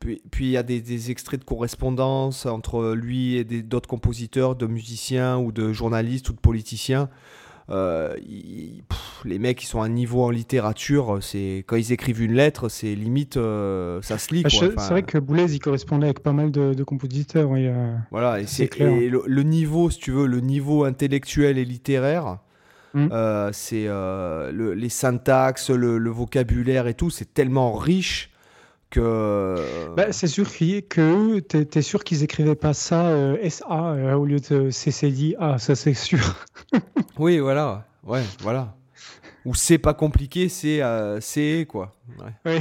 Puis, 0.00 0.22
puis 0.30 0.44
il 0.44 0.50
y 0.50 0.56
a 0.56 0.62
des, 0.62 0.80
des, 0.80 1.10
extraits 1.10 1.40
de 1.40 1.44
correspondance 1.44 2.46
entre 2.46 2.94
lui 2.94 3.34
et 3.34 3.42
d'autres 3.42 3.88
compositeurs, 3.88 4.54
de 4.54 4.66
musiciens 4.68 5.38
ou 5.38 5.50
de 5.50 5.72
journalistes 5.72 6.28
ou 6.28 6.34
de 6.34 6.38
politiciens. 6.38 7.08
Euh, 7.70 8.14
les 9.24 9.38
mecs, 9.38 9.62
ils 9.62 9.66
sont 9.66 9.82
à 9.82 9.86
un 9.86 9.90
niveau 9.90 10.24
en 10.24 10.30
littérature. 10.30 11.18
C'est 11.20 11.64
quand 11.66 11.76
ils 11.76 11.92
écrivent 11.92 12.22
une 12.22 12.32
lettre, 12.32 12.68
c'est 12.68 12.94
limite, 12.94 13.36
euh, 13.36 14.00
ça 14.02 14.18
se 14.18 14.32
lit. 14.32 14.42
Bah, 14.42 14.48
c'est 14.50 14.90
vrai 14.90 15.02
que 15.02 15.18
Boulez, 15.18 15.54
il 15.54 15.58
correspondait 15.58 16.06
avec 16.06 16.20
pas 16.20 16.32
mal 16.32 16.50
de, 16.50 16.82
compositeurs. 16.84 17.50
Euh, 17.54 17.94
voilà, 18.10 18.40
et 18.40 18.46
c'est 18.46 18.70
le, 18.78 19.42
niveau, 19.42 19.90
si 19.90 19.98
tu 19.98 20.12
veux, 20.12 20.26
le 20.26 20.40
niveau 20.40 20.84
intellectuel 20.84 21.58
et 21.58 21.64
littéraire. 21.64 22.38
Hmm. 22.94 23.08
c'est 23.52 23.86
les 23.86 24.88
syntaxes, 24.88 25.70
le, 25.70 26.10
vocabulaire 26.10 26.86
et 26.86 26.94
tout, 26.94 27.10
c'est 27.10 27.34
tellement 27.34 27.74
riche 27.74 28.30
que. 28.90 29.94
Bah, 29.96 30.12
c'est 30.12 30.26
sûr 30.26 30.46
que 30.46 31.38
tu 31.40 31.78
es, 31.78 31.82
sûr 31.82 32.04
qu'ils 32.04 32.22
écrivaient 32.22 32.54
pas 32.54 32.74
ça 32.74 33.34
SA 33.48 34.16
au 34.16 34.24
lieu 34.24 34.40
de 34.40 34.70
CCD. 34.70 35.36
Ah, 35.38 35.58
ça 35.58 35.74
c'est 35.74 35.94
sûr. 35.94 36.18
Oui, 37.18 37.38
voilà. 37.38 37.86
Ouais, 38.04 38.22
voilà. 38.40 38.76
ou 39.44 39.54
c'est 39.54 39.78
pas 39.78 39.92
compliqué, 39.94 40.48
c'est 40.48 40.80
c'est 41.20 41.66
quoi. 41.68 41.96
Oui. 42.44 42.60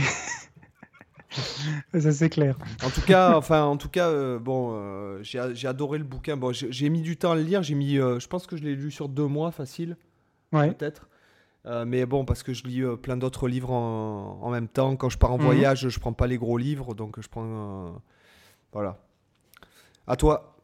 ça 1.99 2.11
c'est 2.11 2.29
clair. 2.29 2.57
En 2.83 2.89
tout 2.89 3.01
cas, 3.01 3.37
enfin, 3.37 3.63
en 3.63 3.77
tout 3.77 3.89
cas, 3.89 4.37
bon, 4.39 5.21
j'ai 5.21 5.67
adoré 5.67 5.99
le 5.99 6.03
bouquin. 6.05 6.37
Bon, 6.37 6.51
j'ai 6.53 6.89
mis 6.89 7.01
du 7.01 7.17
temps 7.17 7.33
à 7.33 7.35
le 7.35 7.43
lire. 7.43 7.61
J'ai 7.61 7.75
mis, 7.75 7.95
je 7.95 8.27
pense 8.27 8.47
que 8.47 8.57
je 8.57 8.63
l'ai 8.63 8.75
lu 8.75 8.89
sur 8.89 9.09
deux 9.09 9.27
mois, 9.27 9.51
facile, 9.51 9.95
ouais. 10.53 10.71
peut-être. 10.71 11.07
Mais 11.85 12.05
bon, 12.05 12.25
parce 12.25 12.43
que 12.43 12.53
je 12.53 12.63
lis 12.63 12.83
plein 13.01 13.17
d'autres 13.17 13.47
livres 13.47 13.71
en, 13.71 14.39
en, 14.41 14.49
même 14.49 14.67
temps. 14.67 14.95
Quand 14.95 15.09
je 15.09 15.17
pars 15.17 15.31
en 15.31 15.37
mhm. 15.37 15.43
voyage, 15.45 15.89
je 15.89 15.99
prends 15.99 16.13
pas 16.13 16.27
les 16.27 16.37
gros 16.37 16.57
livres, 16.57 16.93
donc 16.93 17.19
je 17.19 17.27
prends, 17.27 18.01
voilà. 18.71 18.97
À 20.07 20.15
toi. 20.15 20.55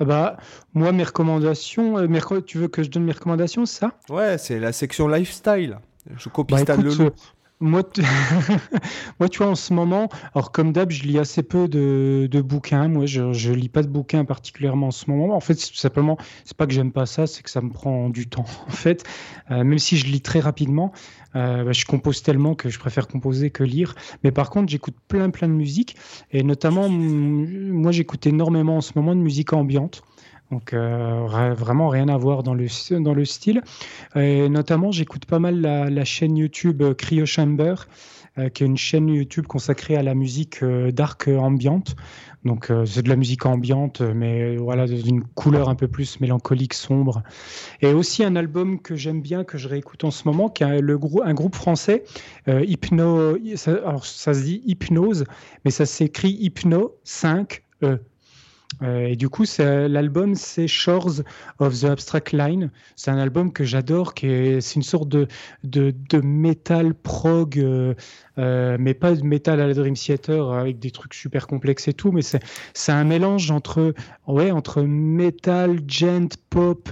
Ah 0.00 0.06
bah, 0.06 0.36
moi, 0.72 0.92
mes 0.92 1.04
recommandations, 1.04 1.98
euh, 1.98 2.40
tu 2.40 2.56
veux 2.56 2.68
que 2.68 2.82
je 2.82 2.88
donne 2.88 3.04
mes 3.04 3.12
recommandations, 3.12 3.66
c'est 3.66 3.80
ça? 3.80 3.92
Ouais, 4.08 4.38
c'est 4.38 4.58
la 4.58 4.72
section 4.72 5.06
lifestyle. 5.06 5.78
Je 6.16 6.30
copie 6.30 6.54
bah, 6.54 6.60
Stan 6.60 6.78
Leloup. 6.78 7.10
Moi, 7.62 7.82
moi, 9.20 9.28
tu 9.28 9.38
vois, 9.38 9.48
en 9.48 9.54
ce 9.54 9.74
moment, 9.74 10.08
alors 10.34 10.50
comme 10.50 10.72
d'hab, 10.72 10.90
je 10.90 11.02
lis 11.02 11.18
assez 11.18 11.42
peu 11.42 11.68
de, 11.68 12.26
de 12.30 12.40
bouquins. 12.40 12.88
Moi, 12.88 13.04
je, 13.04 13.20
ne 13.20 13.54
lis 13.54 13.68
pas 13.68 13.82
de 13.82 13.88
bouquins 13.88 14.24
particulièrement 14.24 14.86
en 14.86 14.90
ce 14.90 15.10
moment. 15.10 15.36
En 15.36 15.40
fait, 15.40 15.54
c'est 15.54 15.74
simplement, 15.74 16.16
c'est 16.46 16.56
pas 16.56 16.66
que 16.66 16.72
j'aime 16.72 16.90
pas 16.90 17.04
ça, 17.04 17.26
c'est 17.26 17.42
que 17.42 17.50
ça 17.50 17.60
me 17.60 17.70
prend 17.70 18.08
du 18.08 18.26
temps. 18.26 18.46
En 18.66 18.72
fait, 18.72 19.04
euh, 19.50 19.62
même 19.62 19.78
si 19.78 19.98
je 19.98 20.06
lis 20.06 20.22
très 20.22 20.40
rapidement, 20.40 20.92
euh, 21.36 21.64
bah, 21.64 21.72
je 21.72 21.84
compose 21.84 22.22
tellement 22.22 22.54
que 22.54 22.70
je 22.70 22.78
préfère 22.78 23.08
composer 23.08 23.50
que 23.50 23.62
lire. 23.62 23.94
Mais 24.24 24.30
par 24.30 24.48
contre, 24.48 24.70
j'écoute 24.70 24.94
plein, 25.08 25.28
plein 25.28 25.48
de 25.48 25.52
musique. 25.52 25.96
Et 26.30 26.42
notamment, 26.42 26.88
moi, 26.88 27.92
j'écoute 27.92 28.26
énormément 28.26 28.78
en 28.78 28.80
ce 28.80 28.92
moment 28.96 29.14
de 29.14 29.20
musique 29.20 29.52
ambiante. 29.52 30.02
Donc 30.50 30.72
euh, 30.72 31.26
vraiment 31.54 31.88
rien 31.88 32.08
à 32.08 32.16
voir 32.16 32.42
dans 32.42 32.54
le, 32.54 32.66
dans 33.00 33.14
le 33.14 33.24
style. 33.24 33.62
Et 34.16 34.48
notamment, 34.48 34.90
j'écoute 34.90 35.24
pas 35.24 35.38
mal 35.38 35.60
la, 35.60 36.04
chaîne 36.04 36.36
YouTube 36.36 36.82
euh, 36.82 36.94
Cryo 36.94 37.24
Chamber, 37.24 37.74
euh, 38.38 38.48
qui 38.48 38.64
est 38.64 38.66
une 38.66 38.76
chaîne 38.76 39.08
YouTube 39.08 39.46
consacrée 39.46 39.96
à 39.96 40.02
la 40.02 40.14
musique 40.14 40.64
dark 40.64 41.28
ambiante. 41.28 41.94
Donc 42.44 42.72
c'est 42.86 43.02
de 43.02 43.10
la 43.10 43.16
musique 43.16 43.44
ambiante, 43.44 44.00
mais 44.00 44.56
voilà, 44.56 44.86
d'une 44.86 45.22
couleur 45.22 45.68
un 45.68 45.74
peu 45.74 45.88
plus 45.88 46.20
mélancolique, 46.20 46.72
sombre. 46.72 47.22
Et 47.82 47.92
aussi 47.92 48.24
un 48.24 48.34
album 48.34 48.80
que 48.80 48.96
j'aime 48.96 49.20
bien, 49.20 49.44
que 49.44 49.58
je 49.58 49.68
réécoute 49.68 50.04
en 50.04 50.10
ce 50.10 50.26
moment, 50.26 50.48
qui 50.48 50.64
est 50.64 50.80
le 50.80 50.98
un 51.22 51.34
groupe 51.34 51.54
français, 51.54 52.02
Hypno, 52.46 53.36
alors 53.66 54.06
ça 54.06 54.32
se 54.32 54.42
dit 54.42 54.62
Hypnose, 54.64 55.26
mais 55.66 55.70
ça 55.70 55.84
s'écrit 55.84 56.30
Hypno 56.30 56.96
5 57.04 57.62
E. 57.82 57.98
Euh, 58.82 59.08
et 59.08 59.16
du 59.16 59.28
coup, 59.28 59.44
l'album, 59.58 60.34
c'est 60.34 60.68
Shores 60.68 61.22
of 61.58 61.80
the 61.80 61.84
Abstract 61.84 62.32
Line. 62.32 62.70
C'est 62.96 63.10
un 63.10 63.18
album 63.18 63.52
que 63.52 63.64
j'adore, 63.64 64.14
c'est 64.16 64.74
une 64.74 64.82
sorte 64.82 65.08
de, 65.08 65.26
de, 65.64 65.94
de 66.08 66.20
metal 66.20 66.94
prog, 66.94 67.58
euh, 67.58 67.94
euh, 68.38 68.76
mais 68.78 68.94
pas 68.94 69.12
de 69.12 69.22
metal 69.22 69.60
à 69.60 69.66
la 69.66 69.74
Dream 69.74 69.94
Theater 69.94 70.52
avec 70.52 70.78
des 70.78 70.90
trucs 70.90 71.14
super 71.14 71.46
complexes 71.46 71.88
et 71.88 71.92
tout, 71.92 72.12
mais 72.12 72.22
c'est 72.22 72.92
un 72.92 73.04
mélange 73.04 73.50
entre, 73.50 73.94
ouais, 74.26 74.50
entre 74.50 74.82
metal, 74.82 75.80
gent, 75.86 76.36
pop. 76.48 76.90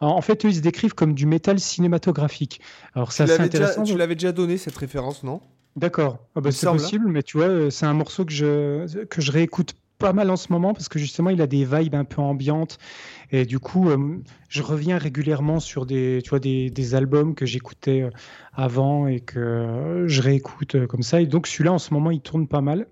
en 0.00 0.22
fait, 0.22 0.44
eux, 0.44 0.48
ils 0.48 0.56
se 0.56 0.60
décrivent 0.60 0.94
comme 0.94 1.14
du 1.14 1.26
metal 1.26 1.58
cinématographique. 1.58 2.60
Alors, 2.94 3.12
c'est 3.12 3.38
intéressant. 3.38 3.82
tu 3.82 3.96
l'avais 3.96 4.14
déjà 4.14 4.32
donné 4.32 4.56
cette 4.56 4.76
référence, 4.76 5.22
non? 5.24 5.40
D'accord, 5.76 6.18
ah 6.34 6.40
bah, 6.40 6.50
c'est 6.50 6.66
possible, 6.66 7.06
mais 7.08 7.22
tu 7.22 7.36
vois, 7.36 7.70
c'est 7.70 7.86
un 7.86 7.92
morceau 7.92 8.24
que 8.24 8.32
je, 8.32 9.04
que 9.04 9.20
je 9.20 9.30
réécoute 9.30 9.74
pas 9.98 10.12
mal 10.12 10.30
en 10.30 10.36
ce 10.36 10.52
moment 10.52 10.72
parce 10.74 10.88
que 10.88 10.98
justement 10.98 11.30
il 11.30 11.42
a 11.42 11.46
des 11.46 11.64
vibes 11.64 11.94
un 11.94 12.04
peu 12.04 12.22
ambiantes. 12.22 12.78
Et 13.30 13.44
du 13.44 13.58
coup 13.58 13.90
euh, 13.90 14.22
je 14.48 14.62
reviens 14.62 14.96
régulièrement 14.96 15.60
sur 15.60 15.86
des 15.86 16.20
tu 16.22 16.30
vois 16.30 16.40
des, 16.40 16.70
des 16.70 16.94
albums 16.94 17.34
que 17.34 17.46
j'écoutais 17.46 18.02
euh, 18.02 18.10
avant 18.54 19.06
et 19.06 19.20
que 19.20 19.38
euh, 19.38 20.08
je 20.08 20.22
réécoute 20.22 20.86
comme 20.86 21.02
ça. 21.02 21.20
Et 21.20 21.26
donc 21.26 21.46
celui-là 21.46 21.72
en 21.72 21.78
ce 21.78 21.92
moment 21.92 22.10
il 22.10 22.20
tourne 22.20 22.46
pas 22.46 22.60
mal. 22.60 22.86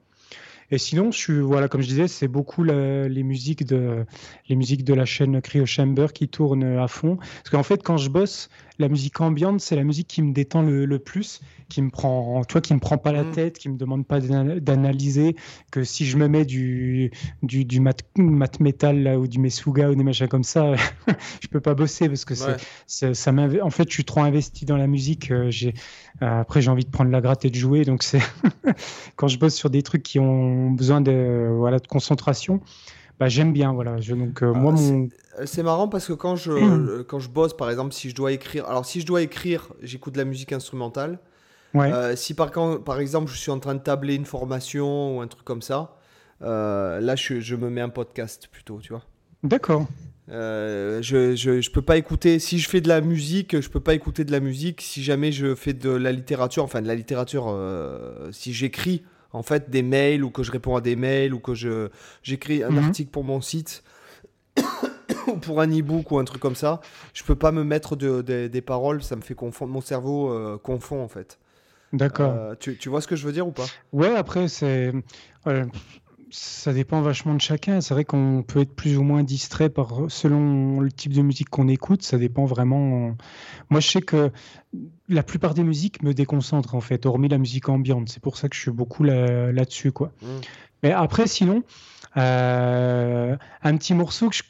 Et 0.73 0.79
sinon 0.79 1.13
je 1.13 1.19
suis 1.19 1.41
voilà 1.41 1.69
comme 1.69 1.81
je 1.81 1.87
disais 1.87 2.09
c'est 2.09 2.27
beaucoup 2.27 2.65
les 2.65 3.23
musiques 3.23 3.65
de 3.65 4.05
les 4.49 4.57
musiques 4.57 4.83
de 4.83 4.95
la 4.95 5.05
chaîne 5.05 5.41
Cryo 5.41 5.65
Chamber 5.65 6.13
qui 6.13 6.29
tournent 6.29 6.79
à 6.79 6.89
fond. 6.89 7.17
Parce 7.17 7.51
qu'en 7.51 7.63
fait 7.63 7.85
quand 7.85 7.99
je 7.99 8.11
bosse 8.11 8.49
la 8.79 8.89
musique 8.89 9.21
ambiante 9.21 9.61
c'est 9.61 9.77
la 9.77 9.85
musique 9.85 10.09
qui 10.09 10.23
me 10.23 10.33
détend 10.33 10.63
le, 10.63 10.85
le 10.85 10.99
plus 10.99 11.41
qui 11.69 11.83
me 11.83 11.91
prend, 11.91 12.45
toi, 12.45 12.61
qui 12.61 12.75
me 12.75 12.79
prend 12.79 12.99
pas 12.99 13.13
la 13.13 13.25
mm. 13.25 13.33
tête, 13.33 13.59
qui 13.59 13.69
me 13.69 13.77
demande 13.77 14.07
pas 14.07 14.21
d'analyser, 14.21 15.37
que 15.71 15.85
si 15.85 16.07
je 16.07 16.17
me 16.17 16.29
mets 16.29 16.45
du 16.45 17.11
du, 17.43 17.65
du 17.65 17.81
mat, 17.81 18.03
mat 18.17 18.61
metal 18.61 19.03
là, 19.03 19.19
ou 19.19 19.27
du 19.27 19.39
mesuga 19.39 19.91
ou 19.91 19.95
des 19.95 20.05
machins 20.05 20.29
comme 20.29 20.45
ça, 20.45 20.75
je 21.43 21.49
peux 21.49 21.61
pas 21.61 21.75
bosser 21.75 22.09
parce 22.09 22.25
que 22.25 22.35
c'est, 22.87 23.15
ça 23.15 23.33
en 23.63 23.71
fait, 23.71 23.89
je 23.89 23.95
suis 23.95 24.05
trop 24.05 24.21
investi 24.21 24.65
dans 24.65 24.77
la 24.77 24.87
musique. 24.87 25.31
Euh, 25.31 25.51
j'ai, 25.51 25.75
euh, 26.23 26.41
après, 26.41 26.63
j'ai 26.63 26.71
envie 26.71 26.85
de 26.85 26.91
prendre 26.91 27.11
la 27.11 27.21
gratte 27.21 27.45
et 27.45 27.51
de 27.51 27.57
jouer, 27.57 27.85
donc 27.85 28.03
c'est 28.03 28.23
quand 29.17 29.29
je 29.29 29.39
bosse 29.39 29.55
sur 29.55 29.71
des 29.71 29.83
trucs 29.83 30.03
qui 30.03 30.19
ont 30.19 30.71
besoin 30.71 31.01
de 31.01 31.49
voilà 31.53 31.79
de 31.79 31.87
concentration. 31.87 32.61
Bah, 33.19 33.29
j'aime 33.29 33.53
bien 33.53 33.73
voilà 33.73 33.99
je, 33.99 34.15
donc 34.15 34.43
euh, 34.43 34.53
moi 34.53 34.75
ah, 35.39 35.47
c'est 35.47 35.63
marrant 35.63 35.89
parce 35.89 36.07
que 36.07 36.13
quand 36.13 36.37
je 36.37 37.03
quand 37.03 37.19
je 37.19 37.31
bosse 37.31 37.57
par 37.57 37.71
exemple 37.71 37.95
si 37.95 38.11
je 38.11 38.15
dois 38.15 38.33
écrire 38.33 38.67
alors 38.67 38.85
si 38.85 39.01
je 39.01 39.07
dois 39.07 39.23
écrire 39.23 39.73
j'écoute 39.83 40.13
de 40.13 40.19
la 40.19 40.27
musique 40.27 40.53
instrumentale 40.53 41.19
euh, 41.85 42.17
si 42.17 42.35
par, 42.35 42.51
par 42.85 43.01
exemple 43.01 43.31
je 43.31 43.37
suis 43.37 43.51
en 43.51 43.59
train 43.59 43.75
de 43.75 43.81
tabler 43.81 44.15
une 44.15 44.25
formation 44.25 45.17
ou 45.17 45.21
un 45.21 45.27
truc 45.27 45.45
comme 45.45 45.63
ça, 45.63 45.97
euh, 46.43 47.01
là 47.01 47.17
je, 47.17 47.41
je, 47.41 47.57
me 47.57 47.71
mets 47.71 47.81
un 47.81 47.89
podcast 47.89 48.49
plutôt, 48.51 48.81
tu 48.81 48.93
vois. 48.93 49.03
D'accord. 49.43 49.87
Euh, 50.29 51.01
je, 51.03 51.37
je, 51.37 51.61
je, 51.61 51.71
peux 51.71 51.83
pas 51.83 51.97
écouter, 51.97 52.39
si 52.39 52.59
je 52.59 52.69
fais 52.69 52.81
de 52.81 52.89
la 52.89 53.01
musique, 53.01 53.61
je 53.61 53.69
peux 53.69 53.81
pas 53.81 53.95
écouter 53.95 54.25
de 54.25 54.33
la 54.33 54.41
musique. 54.41 54.81
Si 54.81 55.03
jamais 55.03 55.33
je 55.33 55.55
fais 55.55 55.73
de 55.73 55.91
la 55.91 56.13
littérature, 56.13 56.65
enfin 56.65 56.83
de 56.83 56.89
la 56.89 56.95
littérature, 56.95 57.57
si 58.33 58.53
j'écris 58.53 59.05
en 59.33 59.43
fait 59.43 59.71
des 59.71 59.83
mails 59.83 60.25
ou 60.25 60.31
que 60.31 60.43
je 60.43 60.53
réponds 60.53 60.77
à 60.77 60.81
des 60.81 60.97
mails 60.97 61.35
ou 61.35 61.39
que 61.39 61.55
je, 61.55 61.89
j'écris 62.23 62.63
un 62.63 62.71
mhm. 62.71 62.85
article 62.85 63.11
pour 63.11 63.25
mon 63.25 63.41
site 63.41 63.83
ou 65.27 65.37
pour 65.37 65.61
un 65.61 65.69
e-book 65.69 66.11
ou 66.11 66.19
un 66.19 66.25
truc 66.25 66.41
comme 66.41 66.55
ça, 66.55 66.81
je 67.13 67.23
peux 67.25 67.35
pas 67.35 67.53
me 67.53 67.65
mettre 67.65 67.97
de, 67.97 68.23
des 68.23 68.61
paroles, 68.63 69.03
ça 69.03 69.17
me 69.17 69.23
fait 69.23 69.35
confondre, 69.35 69.73
mon 69.73 69.81
cerveau 69.81 70.59
confond 70.63 71.03
en 71.03 71.09
fait. 71.09 71.39
D'accord. 71.93 72.35
Euh, 72.37 72.55
tu, 72.59 72.77
tu, 72.77 72.89
vois 72.89 73.01
ce 73.01 73.07
que 73.07 73.17
je 73.17 73.25
veux 73.27 73.33
dire 73.33 73.47
ou 73.47 73.53
pas? 73.53 73.67
Ouais, 73.93 74.15
après, 74.15 74.49
c'est. 74.49 74.93
Ça 76.31 76.73
dépend 76.73 77.01
vachement 77.03 77.35
de 77.35 77.41
chacun. 77.41 77.81
C'est 77.81 77.95
vrai 77.95 78.05
qu'on 78.05 78.45
peut 78.47 78.61
être 78.61 78.75
plus 78.75 78.99
ou 78.99 79.03
moins 79.03 79.23
distrait 79.23 79.69
par, 79.69 80.07
selon 80.09 80.81
le 80.81 80.91
type 80.91 81.13
de 81.13 81.23
musique 81.23 81.49
qu'on 81.49 81.69
écoute. 81.69 82.03
Ça 82.03 82.19
dépend 82.19 82.45
vraiment. 82.45 83.17
Moi, 83.71 83.81
je 83.81 83.89
sais 83.89 84.03
que 84.03 84.31
la 85.09 85.23
plupart 85.23 85.55
des 85.55 85.63
musiques 85.63 86.03
me 86.03 86.15
déconcentrent, 86.15 86.75
en 86.75 86.81
fait, 86.81 87.07
hormis 87.07 87.29
la 87.29 87.39
musique 87.39 87.69
ambiante. 87.69 88.09
C'est 88.09 88.23
pour 88.23 88.37
ça 88.37 88.49
que 88.49 88.57
je 88.57 88.61
suis 88.61 88.71
beaucoup 88.71 89.05
là-dessus, 89.05 89.93
quoi. 89.93 90.13
Mmh. 90.23 90.27
Mais 90.83 90.93
après, 90.93 91.27
sinon, 91.27 91.63
euh, 92.17 93.37
un 93.63 93.77
petit 93.77 93.95
morceau 93.95 94.29
que 94.29 94.37
je 94.37 94.43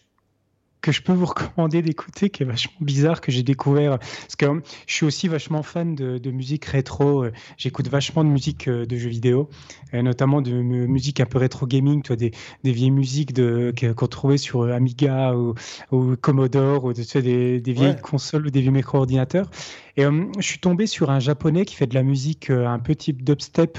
que 0.80 0.92
je 0.92 1.02
peux 1.02 1.12
vous 1.12 1.26
recommander 1.26 1.82
d'écouter, 1.82 2.30
qui 2.30 2.42
est 2.42 2.46
vachement 2.46 2.76
bizarre, 2.80 3.20
que 3.20 3.32
j'ai 3.32 3.42
découvert. 3.42 3.98
Parce 3.98 4.36
que 4.36 4.46
je 4.86 4.94
suis 4.94 5.06
aussi 5.06 5.28
vachement 5.28 5.62
fan 5.62 5.94
de, 5.94 6.30
musique 6.30 6.64
rétro. 6.66 7.24
Euh, 7.24 7.32
j'écoute 7.56 7.88
vachement 7.88 8.24
de 8.24 8.28
musique 8.28 8.68
euh, 8.68 8.86
de 8.86 8.96
jeux 8.96 9.08
vidéo, 9.08 9.48
notamment 9.92 10.42
de 10.42 10.52
musique 10.52 11.20
un 11.20 11.26
peu 11.26 11.38
rétro 11.38 11.66
gaming, 11.66 12.02
toi, 12.02 12.16
des, 12.16 12.32
des 12.62 12.72
vieilles 12.72 12.90
musiques 12.90 13.32
de, 13.32 13.72
qu'on 13.96 14.06
trouvait 14.06 14.36
sur 14.36 14.62
euh, 14.62 14.72
Amiga 14.72 15.34
ou, 15.34 16.16
Commodore, 16.20 16.84
ou 16.84 16.92
tu 16.92 17.22
des, 17.22 17.60
des, 17.60 17.72
vieilles 17.72 18.00
consoles 18.00 18.46
ou 18.46 18.50
des 18.50 18.60
vieux 18.60 18.70
micro-ordinateurs. 18.70 19.50
Et 19.96 20.04
je 20.04 20.46
suis 20.46 20.58
tombé 20.58 20.86
sur 20.86 21.10
un 21.10 21.20
japonais 21.20 21.64
qui 21.64 21.74
fait 21.74 21.86
de 21.86 21.94
la 21.94 22.02
musique 22.02 22.50
un 22.50 22.78
peu 22.78 22.94
type 22.94 23.24
dubstep 23.24 23.78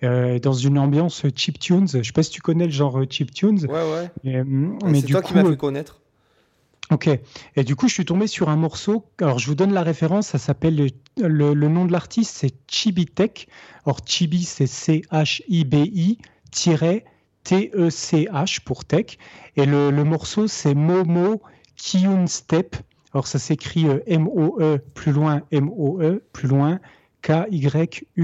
dans 0.00 0.52
une 0.54 0.78
ambiance 0.78 1.26
chip 1.36 1.58
tunes. 1.58 1.88
Je 1.88 2.02
sais 2.02 2.12
pas 2.12 2.22
si 2.22 2.30
tu 2.30 2.40
connais 2.40 2.64
le 2.64 2.72
genre 2.72 3.02
chip 3.10 3.32
tunes. 3.34 3.66
Ouais, 3.66 4.10
ouais. 4.24 4.44
Mais, 4.44 5.00
c'est 5.00 5.08
toi 5.08 5.20
qui 5.20 5.34
m'as 5.34 5.44
fait 5.44 5.56
connaître. 5.58 6.00
Ok. 6.90 7.10
Et 7.56 7.64
du 7.64 7.76
coup, 7.76 7.86
je 7.88 7.94
suis 7.94 8.04
tombé 8.04 8.26
sur 8.26 8.48
un 8.48 8.56
morceau. 8.56 9.04
Alors, 9.20 9.38
je 9.38 9.46
vous 9.46 9.54
donne 9.54 9.74
la 9.74 9.82
référence. 9.82 10.28
Ça 10.28 10.38
s'appelle 10.38 10.90
le, 11.18 11.54
nom 11.54 11.84
de 11.84 11.92
l'artiste, 11.92 12.34
c'est 12.34 12.54
Chibi 12.66 13.06
Tech. 13.06 13.46
Or, 13.84 14.00
Chibi, 14.06 14.44
c'est 14.44 14.66
C-H-I-B-I 14.66 16.18
T-E-C-H 17.44 18.60
pour 18.64 18.84
tech. 18.84 19.18
Et 19.56 19.66
le, 19.66 19.90
morceau, 20.04 20.46
c'est 20.46 20.74
Momo 20.74 21.42
Kyun 21.76 22.26
Step. 22.26 22.76
Alors, 23.12 23.26
ça 23.26 23.38
s'écrit 23.38 23.86
euh, 23.86 24.00
M-O-E 24.06 24.78
plus 24.94 25.12
loin, 25.12 25.42
M-O-E 25.50 26.22
plus 26.32 26.48
loin, 26.48 26.80
K-Y-U-N-S-T-E-P. 27.22 28.20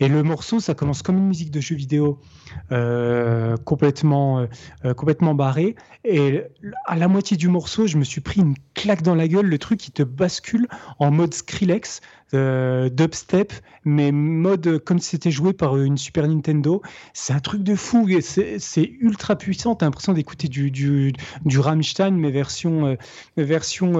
Et 0.00 0.08
le 0.08 0.22
morceau, 0.22 0.60
ça 0.60 0.74
commence 0.74 1.02
comme 1.02 1.18
une 1.18 1.26
musique 1.26 1.50
de 1.50 1.60
jeu 1.60 1.74
vidéo 1.74 2.20
euh, 2.72 3.56
complètement, 3.56 4.46
euh, 4.84 4.94
complètement 4.94 5.34
barré. 5.34 5.76
Et 6.04 6.42
à 6.86 6.96
la 6.96 7.08
moitié 7.08 7.36
du 7.36 7.48
morceau, 7.48 7.86
je 7.86 7.96
me 7.96 8.04
suis 8.04 8.20
pris 8.20 8.40
une 8.40 8.54
claque 8.74 9.02
dans 9.02 9.14
la 9.14 9.28
gueule, 9.28 9.46
le 9.46 9.58
truc 9.58 9.78
qui 9.78 9.90
te 9.90 10.02
bascule 10.02 10.68
en 10.98 11.10
mode 11.10 11.34
Skrillex, 11.34 12.00
euh, 12.34 12.88
dubstep, 12.88 13.52
mais 13.84 14.12
mode 14.12 14.78
comme 14.84 14.98
si 14.98 15.10
c'était 15.10 15.30
joué 15.30 15.52
par 15.52 15.76
une 15.76 15.96
Super 15.96 16.28
Nintendo. 16.28 16.82
C'est 17.14 17.32
un 17.32 17.40
truc 17.40 17.62
de 17.62 17.74
fou, 17.74 18.08
c'est 18.20 18.92
ultra 19.00 19.36
puissant. 19.36 19.74
T'as 19.74 19.86
l'impression 19.86 20.12
d'écouter 20.12 20.48
du, 20.48 20.70
du, 20.70 21.12
du, 21.44 21.58
Rammstein, 21.58 22.12
mais 22.12 22.30
version, 22.30 22.96
version 23.36 23.94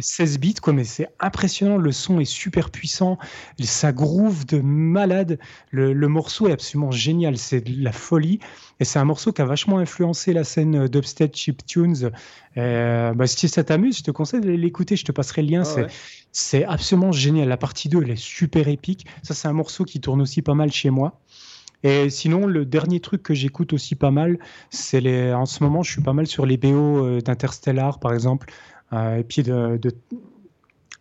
16 0.00 0.38
bits, 0.38 0.54
quoi. 0.54 0.72
Mais 0.72 0.84
c'est 0.84 1.08
impressionnant, 1.20 1.76
le 1.76 1.92
son 1.92 2.20
est 2.20 2.24
super 2.24 2.70
puissant, 2.70 3.18
ça 3.60 3.92
groove 3.92 4.46
de 4.46 4.60
malade. 4.60 5.38
Le, 5.70 5.92
le 5.92 6.08
morceau 6.08 6.48
est 6.48 6.52
absolument 6.52 6.90
génial 6.90 7.36
c'est 7.36 7.60
de 7.60 7.82
la 7.82 7.92
folie. 7.92 8.40
Et 8.78 8.84
c'est 8.84 8.98
un 8.98 9.04
morceau 9.04 9.32
qui 9.32 9.42
a 9.42 9.44
vachement 9.44 9.78
influencé 9.78 10.32
la 10.32 10.44
scène 10.44 10.86
d'Upstate 10.88 11.36
Chip 11.36 11.64
Tunes. 11.66 12.10
Euh, 12.56 13.12
bah, 13.14 13.26
si 13.26 13.48
ça 13.48 13.62
t'amuse, 13.64 13.98
je 13.98 14.02
te 14.02 14.10
conseille 14.10 14.40
de 14.40 14.50
l'écouter, 14.50 14.96
je 14.96 15.04
te 15.04 15.12
passerai 15.12 15.42
le 15.42 15.48
lien. 15.48 15.62
Ah 15.64 15.86
c'est 16.32 16.64
absolument 16.64 17.12
génial. 17.12 17.48
La 17.48 17.56
partie 17.56 17.88
2, 17.88 18.02
elle 18.02 18.10
est 18.10 18.16
super 18.16 18.68
épique. 18.68 19.06
Ça, 19.22 19.34
c'est 19.34 19.48
un 19.48 19.52
morceau 19.52 19.84
qui 19.84 20.00
tourne 20.00 20.20
aussi 20.20 20.42
pas 20.42 20.54
mal 20.54 20.70
chez 20.70 20.90
moi. 20.90 21.20
Et 21.82 22.10
sinon, 22.10 22.46
le 22.46 22.66
dernier 22.66 23.00
truc 23.00 23.22
que 23.22 23.34
j'écoute 23.34 23.72
aussi 23.72 23.94
pas 23.94 24.10
mal, 24.10 24.38
c'est 24.68 25.00
les. 25.00 25.32
En 25.32 25.46
ce 25.46 25.64
moment, 25.64 25.82
je 25.82 25.90
suis 25.90 26.02
pas 26.02 26.12
mal 26.12 26.26
sur 26.26 26.44
les 26.44 26.56
BO 26.56 27.06
euh, 27.06 27.20
d'Interstellar, 27.20 27.98
par 28.00 28.12
exemple, 28.12 28.52
euh, 28.92 29.16
et 29.16 29.24
puis 29.24 29.42
de, 29.42 29.78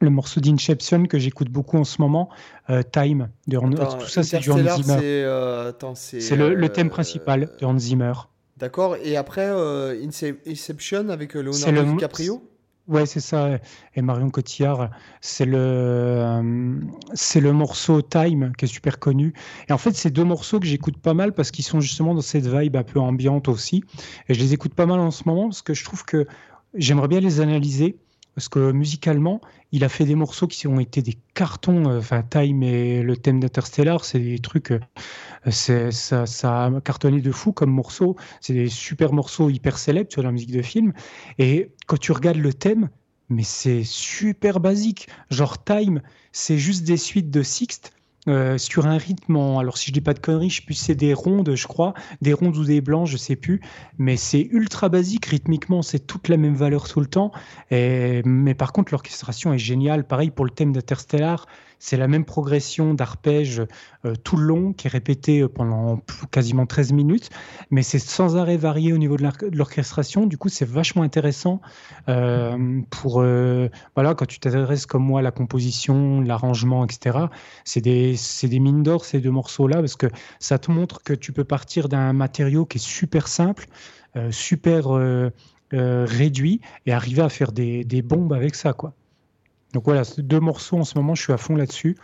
le 0.01 0.09
morceau 0.09 0.39
d'Inception 0.39 1.05
que 1.05 1.19
j'écoute 1.19 1.49
beaucoup 1.49 1.77
en 1.77 1.83
ce 1.83 2.01
moment, 2.01 2.29
euh, 2.69 2.81
Time, 2.83 3.29
de 3.47 3.57
tout 3.57 4.07
ça 4.07 4.23
c'est 4.23 4.39
du 4.39 4.51
Hans 4.51 4.57
Zimmer. 4.57 4.99
Euh, 5.01 5.71
c'est 5.93 6.35
le, 6.35 6.69
thème 6.69 6.89
principal 6.89 7.49
de 7.59 7.65
Hans 7.65 7.77
Zimmer. 7.77 8.13
D'accord, 8.59 8.97
et 9.01 9.15
après 9.15 9.47
euh, 9.47 10.05
Inception 10.45 11.09
avec 11.09 11.33
Leonardo 11.33 11.93
DiCaprio? 11.93 12.43
Ouais, 12.89 13.05
c'est 13.05 13.19
ça. 13.19 13.59
Et 13.95 14.01
Marion 14.01 14.31
Cotillard, 14.31 14.89
c'est 15.21 15.45
le, 15.45 16.41
c'est 17.13 17.39
le 17.39 17.53
morceau 17.53 18.01
Time 18.01 18.51
qui 18.57 18.65
est 18.65 18.67
super 18.67 18.97
connu. 18.97 19.33
Et 19.69 19.73
en 19.73 19.77
fait, 19.77 19.91
c'est 19.95 20.09
deux 20.09 20.23
morceaux 20.23 20.59
que 20.59 20.65
j'écoute 20.65 20.97
pas 20.97 21.13
mal 21.13 21.33
parce 21.33 21.51
qu'ils 21.51 21.65
sont 21.65 21.81
justement 21.81 22.15
dans 22.15 22.21
cette 22.21 22.47
vibe 22.47 22.75
un 22.75 22.83
peu 22.83 22.99
ambiante 22.99 23.47
aussi. 23.47 23.83
Et 24.27 24.33
je 24.33 24.39
les 24.39 24.55
écoute 24.55 24.73
pas 24.73 24.87
mal 24.87 24.99
en 24.99 25.11
ce 25.11 25.23
moment 25.27 25.49
parce 25.49 25.61
que 25.61 25.75
je 25.75 25.83
trouve 25.83 26.03
que 26.03 26.25
j'aimerais 26.73 27.07
bien 27.07 27.19
les 27.19 27.41
analyser 27.41 27.99
parce 28.39 28.47
que 28.47 28.71
musicalement, 28.71 29.41
il 29.73 29.83
a 29.83 29.89
fait 29.89 30.05
des 30.05 30.15
morceaux 30.15 30.47
qui 30.47 30.65
ont 30.65 30.79
été 30.79 31.01
des 31.01 31.17
cartons. 31.33 31.89
Euh, 31.89 31.99
enfin, 31.99 32.23
Time 32.23 32.63
et 32.63 33.01
le 33.01 33.17
thème 33.17 33.41
d'Interstellar, 33.41 34.05
c'est 34.05 34.19
des 34.19 34.39
trucs. 34.39 34.71
Euh, 34.71 34.79
ça, 35.51 36.25
ça, 36.25 36.65
a 36.65 36.79
cartonné 36.79 37.19
de 37.19 37.31
fou 37.33 37.51
comme 37.51 37.69
morceaux. 37.69 38.15
C'est 38.39 38.53
des 38.53 38.69
super 38.69 39.11
morceaux 39.11 39.49
hyper 39.49 39.77
célèbres 39.77 40.09
sur 40.09 40.23
la 40.23 40.31
musique 40.31 40.53
de 40.53 40.61
film. 40.61 40.93
Et 41.37 41.73
quand 41.85 41.97
tu 41.99 42.13
regardes 42.13 42.37
le 42.37 42.53
thème, 42.53 42.87
mais 43.27 43.43
c'est 43.43 43.83
super 43.83 44.61
basique. 44.61 45.09
Genre 45.29 45.61
Time, 45.61 46.01
c'est 46.31 46.57
juste 46.57 46.85
des 46.85 46.95
suites 46.95 47.31
de 47.31 47.43
Sixte 47.43 47.91
euh, 48.29 48.57
sur 48.57 48.87
un 48.87 48.97
rythme, 48.97 49.35
alors 49.35 49.77
si 49.77 49.87
je 49.87 49.93
dis 49.93 50.01
pas 50.01 50.13
de 50.13 50.19
conneries, 50.19 50.49
je 50.49 50.57
sais 50.57 50.65
plus 50.65 50.75
c'est 50.75 50.95
des 50.95 51.13
rondes, 51.13 51.55
je 51.55 51.67
crois, 51.67 51.93
des 52.21 52.33
rondes 52.33 52.55
ou 52.55 52.63
des 52.63 52.79
blancs, 52.79 53.07
je 53.07 53.17
sais 53.17 53.35
plus, 53.35 53.59
mais 53.97 54.15
c'est 54.15 54.47
ultra 54.51 54.87
basique 54.87 55.25
rythmiquement, 55.25 55.81
c'est 55.81 55.99
toute 55.99 56.29
la 56.29 56.37
même 56.37 56.55
valeur 56.55 56.87
tout 56.87 56.99
le 56.99 57.07
temps. 57.07 57.31
Mais 57.71 58.53
par 58.53 58.71
contre, 58.71 58.93
l'orchestration 58.93 59.53
est 59.53 59.57
géniale. 59.57 60.05
Pareil 60.05 60.31
pour 60.31 60.45
le 60.45 60.51
thème 60.51 60.71
d'Interstellar, 60.71 61.47
c'est 61.79 61.95
la 61.97 62.07
même 62.07 62.25
progression 62.25 62.93
d'arpège 62.93 63.63
euh, 64.05 64.13
tout 64.15 64.35
le 64.35 64.43
long 64.43 64.73
qui 64.73 64.87
est 64.87 64.89
répétée 64.89 65.41
euh, 65.41 65.47
pendant 65.47 66.01
quasiment 66.29 66.65
13 66.65 66.91
minutes, 66.91 67.29
mais 67.71 67.83
c'est 67.83 67.99
sans 67.99 68.35
arrêt 68.35 68.57
varié 68.57 68.93
au 68.93 68.97
niveau 68.97 69.15
de 69.15 69.27
l'orchestration. 69.57 70.25
Du 70.25 70.37
coup, 70.37 70.49
c'est 70.49 70.67
vachement 70.67 71.03
intéressant 71.03 71.61
euh, 72.09 72.81
pour 72.89 73.23
voilà 73.95 74.13
quand 74.15 74.25
tu 74.25 74.39
t'adresses 74.39 74.85
comme 74.85 75.03
moi 75.03 75.21
à 75.21 75.23
la 75.23 75.31
composition, 75.31 76.21
l'arrangement, 76.21 76.85
etc. 76.85 77.17
C'est 77.63 77.81
des, 77.81 78.15
des 78.43 78.59
mines 78.59 78.83
d'or 78.83 79.05
ces 79.05 79.21
deux 79.21 79.31
morceaux-là 79.31 79.77
parce 79.77 79.95
que 79.95 80.07
ça 80.39 80.59
te 80.59 80.71
montre 80.71 81.01
que 81.03 81.13
tu 81.13 81.31
peux 81.31 81.45
partir 81.45 81.87
d'un 81.87 82.13
matériau 82.13 82.65
qui 82.65 82.77
est 82.77 82.81
super 82.81 83.27
simple, 83.27 83.67
super 84.31 84.87
réduit 85.71 86.61
et 86.85 86.91
arriver 86.91 87.21
à 87.21 87.29
faire 87.29 87.51
des, 87.51 87.83
des 87.85 88.01
bombes 88.01 88.33
avec 88.33 88.55
ça, 88.55 88.73
quoi. 88.73 88.93
Donc 89.73 89.85
voilà, 89.85 90.03
deux 90.17 90.39
morceaux 90.39 90.77
en 90.77 90.83
ce 90.83 90.97
moment, 90.97 91.15
je 91.15 91.21
suis 91.21 91.33
à 91.33 91.37
fond 91.37 91.55
là-dessus. 91.55 91.97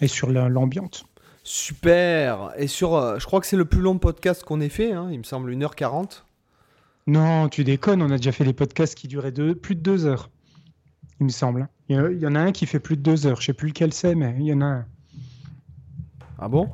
Et 0.00 0.08
sur 0.08 0.30
l'ambiance. 0.30 1.04
Super 1.42 2.52
Et 2.56 2.66
sur, 2.66 2.94
euh, 2.94 3.18
je 3.18 3.26
crois 3.26 3.40
que 3.40 3.46
c'est 3.46 3.56
le 3.56 3.64
plus 3.64 3.80
long 3.80 3.98
podcast 3.98 4.44
qu'on 4.44 4.60
ait 4.60 4.68
fait, 4.68 4.92
hein, 4.92 5.08
il 5.10 5.18
me 5.18 5.24
semble 5.24 5.52
1h40. 5.52 6.24
Non, 7.06 7.48
tu 7.48 7.64
déconnes, 7.64 8.02
on 8.02 8.10
a 8.10 8.16
déjà 8.16 8.32
fait 8.32 8.44
des 8.44 8.52
podcasts 8.52 8.94
qui 8.94 9.08
duraient 9.08 9.32
plus 9.32 9.74
de 9.74 9.80
2 9.80 10.06
heures, 10.06 10.30
il 11.18 11.24
me 11.24 11.30
semble. 11.30 11.68
Il 11.88 11.96
y, 11.96 12.26
en 12.26 12.34
a 12.34 12.40
un 12.40 12.52
qui 12.52 12.66
fait 12.66 12.78
plus 12.78 12.96
de 12.96 13.02
2 13.02 13.26
heures, 13.26 13.40
je 13.40 13.46
sais 13.46 13.52
plus 13.52 13.68
lequel 13.68 13.92
c'est, 13.92 14.14
mais 14.14 14.34
il 14.38 14.46
y 14.46 14.54
en 14.54 14.60
a 14.60 14.66
un. 14.66 14.86
Ah 16.38 16.48
bon? 16.48 16.70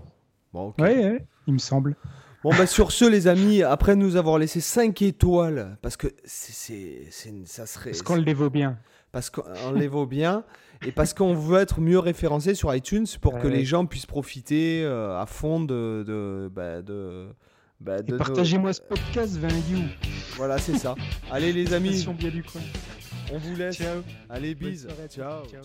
Bon, 0.53 0.75
ouais, 0.79 1.25
il 1.47 1.55
me 1.55 1.59
semble. 1.59 1.97
Bon, 2.43 2.51
bah 2.51 2.67
sur 2.67 2.93
ce, 2.93 3.05
les 3.05 3.29
amis, 3.29 3.63
après 3.63 3.97
nous 3.97 4.17
avoir 4.17 4.39
laissé 4.39 4.61
5 4.61 5.01
étoiles, 5.03 5.79
parce 5.81 5.97
que 5.97 6.09
c'est, 6.25 7.09
ça 7.45 7.67
serait. 7.67 7.91
Parce 7.91 8.03
qu'on 8.03 8.17
le 8.17 8.33
vaut 8.35 8.51
bien 8.51 8.79
parce 9.17 9.31
qu'on 9.31 9.73
les 9.73 9.89
vaut 9.89 10.05
bien 10.05 10.45
et 10.85 10.93
parce 10.93 11.15
qu'on 11.15 11.33
veut 11.33 11.59
être 11.59 11.81
mieux 11.81 11.99
référencé 11.99 12.55
sur 12.55 12.75
iTunes 12.75 13.07
pour 13.23 13.39
que 13.39 13.49
les 13.49 13.65
gens 13.65 13.87
puissent 13.87 14.05
profiter 14.05 14.83
euh, 14.85 15.19
à 15.19 15.25
fond 15.25 15.59
de. 15.59 16.05
de, 16.07 16.51
bah, 16.53 16.83
de, 16.83 17.29
bah, 17.81 17.97
Partagez-moi 18.19 18.75
ce 18.75 18.83
podcast, 18.83 19.39
20 19.39 19.49
Voilà, 20.37 20.59
c'est 20.59 20.77
ça. 20.77 20.95
Allez, 21.31 21.55
les 21.55 21.73
amis. 21.73 22.07
On 23.33 23.39
vous 23.39 23.57
laisse. 23.57 23.81
Allez, 24.29 24.55
bis. 24.55 24.87
ciao. 25.09 25.47
ciao. 25.47 25.63